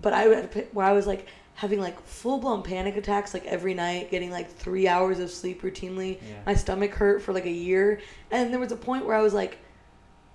but 0.00 0.12
I 0.12 0.22
had 0.22 0.68
where 0.72 0.86
I 0.86 0.92
was 0.92 1.06
like 1.06 1.26
having 1.54 1.80
like 1.80 1.98
full 2.02 2.36
blown 2.38 2.62
panic 2.62 2.96
attacks 2.96 3.32
like 3.32 3.46
every 3.46 3.72
night, 3.72 4.10
getting 4.10 4.30
like 4.30 4.50
three 4.50 4.86
hours 4.86 5.18
of 5.18 5.30
sleep 5.30 5.62
routinely. 5.62 6.18
Yeah. 6.20 6.34
My 6.44 6.54
stomach 6.54 6.92
hurt 6.94 7.22
for 7.22 7.32
like 7.32 7.46
a 7.46 7.50
year, 7.50 8.00
and 8.30 8.52
there 8.52 8.60
was 8.60 8.72
a 8.72 8.76
point 8.76 9.06
where 9.06 9.16
I 9.16 9.22
was 9.22 9.32
like, 9.32 9.58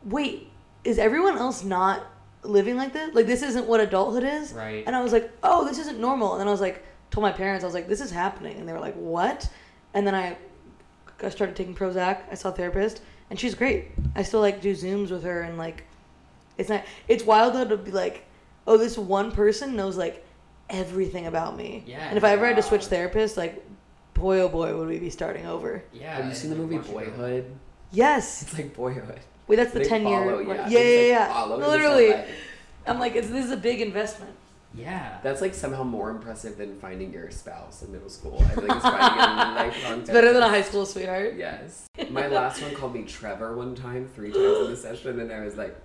wait, 0.04 0.50
is 0.84 0.98
everyone 0.98 1.38
else 1.38 1.64
not 1.64 2.04
living 2.44 2.76
like 2.76 2.92
this? 2.92 3.14
Like 3.14 3.28
this 3.28 3.44
isn't 3.44 3.68
what 3.68 3.80
adulthood 3.82 4.24
is. 4.24 4.52
Right. 4.54 4.84
And 4.88 4.96
I 4.96 5.04
was 5.04 5.14
like, 5.14 5.32
oh, 5.44 5.64
this 5.68 5.78
isn't 5.78 6.00
normal. 6.00 6.32
And 6.34 6.40
then 6.42 6.48
I 6.48 6.52
was 6.52 6.62
like, 6.62 6.84
told 7.12 7.22
my 7.22 7.32
parents, 7.32 7.64
I 7.64 7.68
was 7.68 7.76
like, 7.76 7.88
this 7.88 8.02
is 8.02 8.10
happening. 8.10 8.58
And 8.58 8.68
they 8.68 8.74
were 8.74 8.80
like, 8.80 8.96
what? 8.96 9.48
And 9.94 10.08
then 10.08 10.16
I, 10.16 10.38
I 11.24 11.30
started 11.30 11.56
taking 11.56 11.76
Prozac. 11.76 12.20
I 12.32 12.36
saw 12.36 12.50
a 12.50 12.52
therapist, 12.52 13.02
and 13.30 13.40
she's 13.40 13.56
great. 13.56 13.88
I 14.16 14.24
still 14.24 14.40
like 14.42 14.62
do 14.62 14.74
Zooms 14.74 15.10
with 15.12 15.24
her, 15.24 15.42
and 15.42 15.58
like, 15.58 15.84
it's 16.58 16.70
not. 16.70 16.84
It's 17.08 17.24
wild 17.24 17.54
though 17.56 17.66
to 17.68 17.78
be 17.78 17.92
like, 17.92 18.26
oh, 18.68 18.78
this 18.78 18.98
one 18.98 19.32
person 19.32 19.76
knows 19.76 19.98
like 19.98 20.26
everything 20.70 21.28
about 21.28 21.58
me. 21.58 21.84
Yeah, 21.86 22.08
And 22.08 22.18
if 22.18 22.24
I 22.24 22.32
ever 22.32 22.46
had 22.48 22.56
to 22.56 22.62
switch 22.64 22.90
God. 22.90 22.92
therapists, 22.92 23.36
like, 23.38 23.64
boy 24.14 24.40
oh 24.40 24.50
boy, 24.50 24.76
would 24.78 24.88
we 24.88 25.00
be 25.00 25.10
starting 25.10 25.46
over? 25.46 25.84
Yeah. 25.94 26.16
Have 26.16 26.26
you 26.26 26.34
seen 26.34 26.50
the 26.50 26.56
like, 26.56 26.64
movie 26.70 26.78
watch 26.94 27.06
it. 27.08 27.18
Boyhood? 27.18 27.46
Yes. 27.92 28.44
It's 28.44 28.54
like 28.58 28.74
Boyhood. 28.76 29.20
Wait, 29.48 29.56
that's 29.58 29.74
the 29.74 29.80
They 29.80 29.86
ten 29.86 30.04
follow, 30.04 30.40
year. 30.40 30.48
yeah. 30.48 30.54
Yeah, 30.54 30.80
they 30.80 31.10
yeah, 31.12 31.20
like, 31.20 31.28
yeah. 31.28 31.34
follow 31.34 31.56
it. 31.56 31.60
It's 31.60 31.68
Literally. 31.68 32.24
I'm 32.88 33.00
like, 33.00 33.16
it's, 33.16 33.28
this 33.30 33.46
is 33.46 33.52
a 33.52 33.58
big 33.58 33.82
investment. 33.82 34.34
Yeah. 34.74 35.20
That's 35.22 35.42
like 35.42 35.54
somehow 35.54 35.84
more 35.84 36.10
impressive 36.10 36.58
than 36.58 36.80
finding 36.80 37.12
your 37.12 37.30
spouse 37.32 37.82
in 37.82 37.92
middle 37.92 38.10
school. 38.10 38.42
I 38.46 38.50
feel 38.56 38.68
like 38.68 38.78
it's 38.78 38.86
finding 38.86 39.20
a 39.20 39.56
lifelong. 39.56 40.00
It's 40.02 40.10
better 40.10 40.34
than 40.34 40.44
a 40.44 40.50
high 40.50 40.62
school 40.62 40.86
sweetheart. 40.86 41.36
Yes. 41.38 41.88
My 42.10 42.28
last 42.28 42.62
one 42.62 42.74
called 42.76 42.94
me 42.94 43.04
Trevor 43.04 43.56
one 43.56 43.76
time, 43.76 44.08
three 44.08 44.32
times 44.32 44.60
in 44.66 44.72
the 44.72 44.78
session, 44.78 45.20
and 45.20 45.32
I 45.32 45.42
was 45.44 45.56
like, 45.58 45.76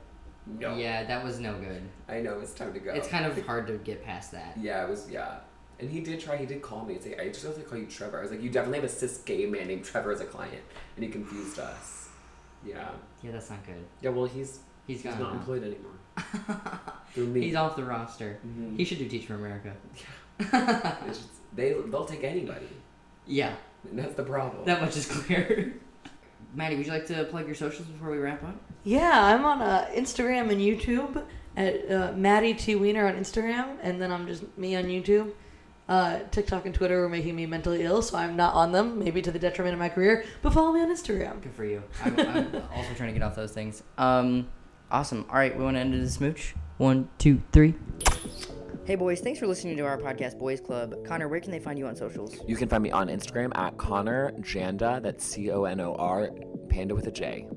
no. 0.46 0.76
Yeah, 0.76 1.02
that 1.04 1.24
was 1.24 1.40
no 1.40 1.54
good. 1.58 1.82
I 2.08 2.20
know 2.20 2.38
it's 2.38 2.52
time 2.54 2.72
to 2.74 2.78
go. 2.78 2.92
It's 2.92 3.08
kind 3.08 3.26
of 3.26 3.44
hard 3.46 3.66
to 3.66 3.78
get 3.78 4.04
past 4.04 4.30
that. 4.32 4.56
Yeah, 4.60 4.84
it 4.84 4.88
was. 4.88 5.10
Yeah. 5.10 5.38
And 5.80 5.90
he 5.90 6.00
did 6.00 6.20
try. 6.20 6.36
He 6.36 6.46
did 6.46 6.62
call 6.62 6.84
me 6.86 6.94
and 6.94 7.02
say, 7.02 7.16
"I 7.18 7.28
just 7.28 7.44
want 7.44 7.56
to 7.58 7.62
call 7.64 7.76
you 7.76 7.86
Trevor." 7.86 8.18
I 8.20 8.22
was 8.22 8.30
like, 8.30 8.40
"You 8.40 8.48
definitely 8.48 8.78
have 8.78 8.84
a 8.88 8.92
cis 8.92 9.18
gay 9.18 9.44
man 9.44 9.66
named 9.66 9.84
Trevor 9.84 10.10
as 10.12 10.20
a 10.20 10.24
client," 10.24 10.62
and 10.94 11.04
he 11.04 11.10
confused 11.10 11.58
us. 11.58 12.08
Yeah. 12.64 12.88
Yeah, 13.22 13.32
that's 13.32 13.50
not 13.50 13.66
good. 13.66 13.84
Yeah. 14.00 14.10
Well, 14.10 14.24
he's 14.26 14.60
He's 14.86 15.02
he's 15.02 15.04
not 15.04 15.20
now. 15.20 15.30
employed 15.32 15.64
anymore. 15.64 15.92
Through 17.12 17.26
me. 17.28 17.42
He's 17.42 17.54
off 17.54 17.76
the 17.76 17.84
roster. 17.84 18.38
Mhm. 18.46 18.76
He 18.76 18.84
should 18.84 18.98
do 18.98 19.08
Teach 19.08 19.26
for 19.26 19.34
America. 19.34 19.72
It's 20.38 20.50
just- 21.18 21.28
they 21.54 21.72
they'll 21.72 22.04
take 22.04 22.22
anybody, 22.24 22.66
Yeah, 23.26 23.54
and 23.88 23.98
that's 23.98 24.14
the 24.14 24.22
problem. 24.24 24.64
that 24.66 24.80
much 24.82 24.96
is 24.96 25.06
clear. 25.06 25.74
Maddie, 26.54 26.76
would 26.76 26.86
you 26.86 26.92
like 26.92 27.06
to 27.06 27.24
plug 27.24 27.46
your 27.46 27.54
socials 27.54 27.86
before 27.88 28.10
we 28.10 28.18
wrap 28.18 28.42
up? 28.42 28.56
Yeah, 28.84 29.12
I'm 29.24 29.44
on 29.46 29.62
uh, 29.62 29.88
Instagram 29.94 30.50
and 30.50 30.60
YouTube 30.60 31.24
at 31.56 31.90
uh, 31.90 32.12
Maddie 32.12 32.52
T 32.54 32.74
Wiener 32.76 33.06
on 33.06 33.14
Instagram, 33.14 33.76
and 33.82 34.00
then 34.00 34.12
I'm 34.12 34.26
just 34.26 34.44
me 34.58 34.76
on 34.76 34.84
YouTube. 34.84 35.32
Uh, 35.88 36.18
TikTok 36.32 36.66
and 36.66 36.74
Twitter 36.74 37.00
were 37.00 37.08
making 37.08 37.34
me 37.36 37.46
mentally 37.46 37.82
ill, 37.84 38.02
so 38.02 38.18
I'm 38.18 38.36
not 38.36 38.54
on 38.54 38.72
them, 38.72 38.98
maybe 38.98 39.22
to 39.22 39.30
the 39.30 39.38
detriment 39.38 39.72
of 39.72 39.78
my 39.78 39.88
career. 39.88 40.24
But 40.42 40.52
follow 40.52 40.72
me 40.72 40.80
on 40.82 40.88
Instagram. 40.88 41.40
Good 41.40 41.54
for 41.54 41.64
you. 41.64 41.82
I'm, 42.04 42.18
I'm 42.18 42.54
also 42.74 42.92
trying 42.96 43.08
to 43.08 43.18
get 43.18 43.22
off 43.22 43.36
those 43.36 43.52
things. 43.52 43.82
Um, 43.96 44.48
Awesome. 44.90 45.26
All 45.28 45.36
right, 45.36 45.56
we 45.56 45.64
want 45.64 45.76
to 45.76 45.80
end 45.80 45.94
the 45.94 46.08
smooch. 46.08 46.54
One, 46.78 47.08
two, 47.18 47.42
three. 47.52 47.74
Hey 48.84 48.94
boys, 48.94 49.20
thanks 49.20 49.40
for 49.40 49.48
listening 49.48 49.76
to 49.78 49.82
our 49.82 49.98
podcast, 49.98 50.38
Boys 50.38 50.60
Club. 50.60 50.94
Conor, 51.04 51.26
where 51.26 51.40
can 51.40 51.50
they 51.50 51.58
find 51.58 51.76
you 51.76 51.88
on 51.88 51.96
socials? 51.96 52.36
You 52.46 52.54
can 52.54 52.68
find 52.68 52.84
me 52.84 52.92
on 52.92 53.08
Instagram 53.08 53.50
at 53.56 53.76
Conor 53.76 54.30
Janda. 54.40 55.02
That's 55.02 55.24
C 55.24 55.50
O 55.50 55.64
N 55.64 55.80
O 55.80 55.96
R, 55.96 56.30
Panda 56.68 56.94
with 56.94 57.08
a 57.08 57.10
J. 57.10 57.48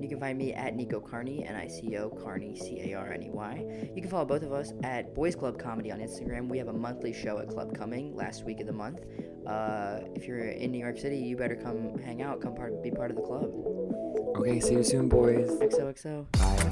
You 0.00 0.08
can 0.08 0.20
find 0.20 0.38
me 0.38 0.54
at 0.54 0.76
Nico 0.76 1.00
Carney, 1.00 1.44
N 1.44 1.56
I 1.56 1.66
C 1.66 1.96
O 1.96 2.08
Carney, 2.08 2.56
C 2.56 2.92
A 2.92 2.94
R 2.98 3.12
N 3.12 3.22
E 3.24 3.30
Y. 3.30 3.90
You 3.94 4.00
can 4.00 4.10
follow 4.10 4.24
both 4.24 4.42
of 4.42 4.52
us 4.52 4.72
at 4.82 5.14
Boys 5.14 5.34
Club 5.34 5.58
Comedy 5.58 5.90
on 5.90 5.98
Instagram. 5.98 6.48
We 6.48 6.58
have 6.58 6.68
a 6.68 6.72
monthly 6.72 7.12
show 7.12 7.38
at 7.38 7.48
Club 7.48 7.76
Cumming 7.76 8.14
last 8.14 8.44
week 8.44 8.60
of 8.60 8.66
the 8.66 8.72
month. 8.72 9.00
Uh, 9.46 10.00
if 10.14 10.24
you're 10.26 10.38
in 10.38 10.70
New 10.70 10.78
York 10.78 10.98
City, 10.98 11.18
you 11.18 11.36
better 11.36 11.56
come 11.56 11.98
hang 11.98 12.22
out, 12.22 12.40
come 12.40 12.54
part, 12.54 12.82
be 12.82 12.90
part 12.90 13.10
of 13.10 13.16
the 13.16 13.22
club. 13.22 13.50
Okay, 14.36 14.60
see 14.60 14.74
you 14.74 14.84
soon, 14.84 15.08
boys. 15.08 15.50
XOXO. 15.50 16.26
Bye. 16.32 16.68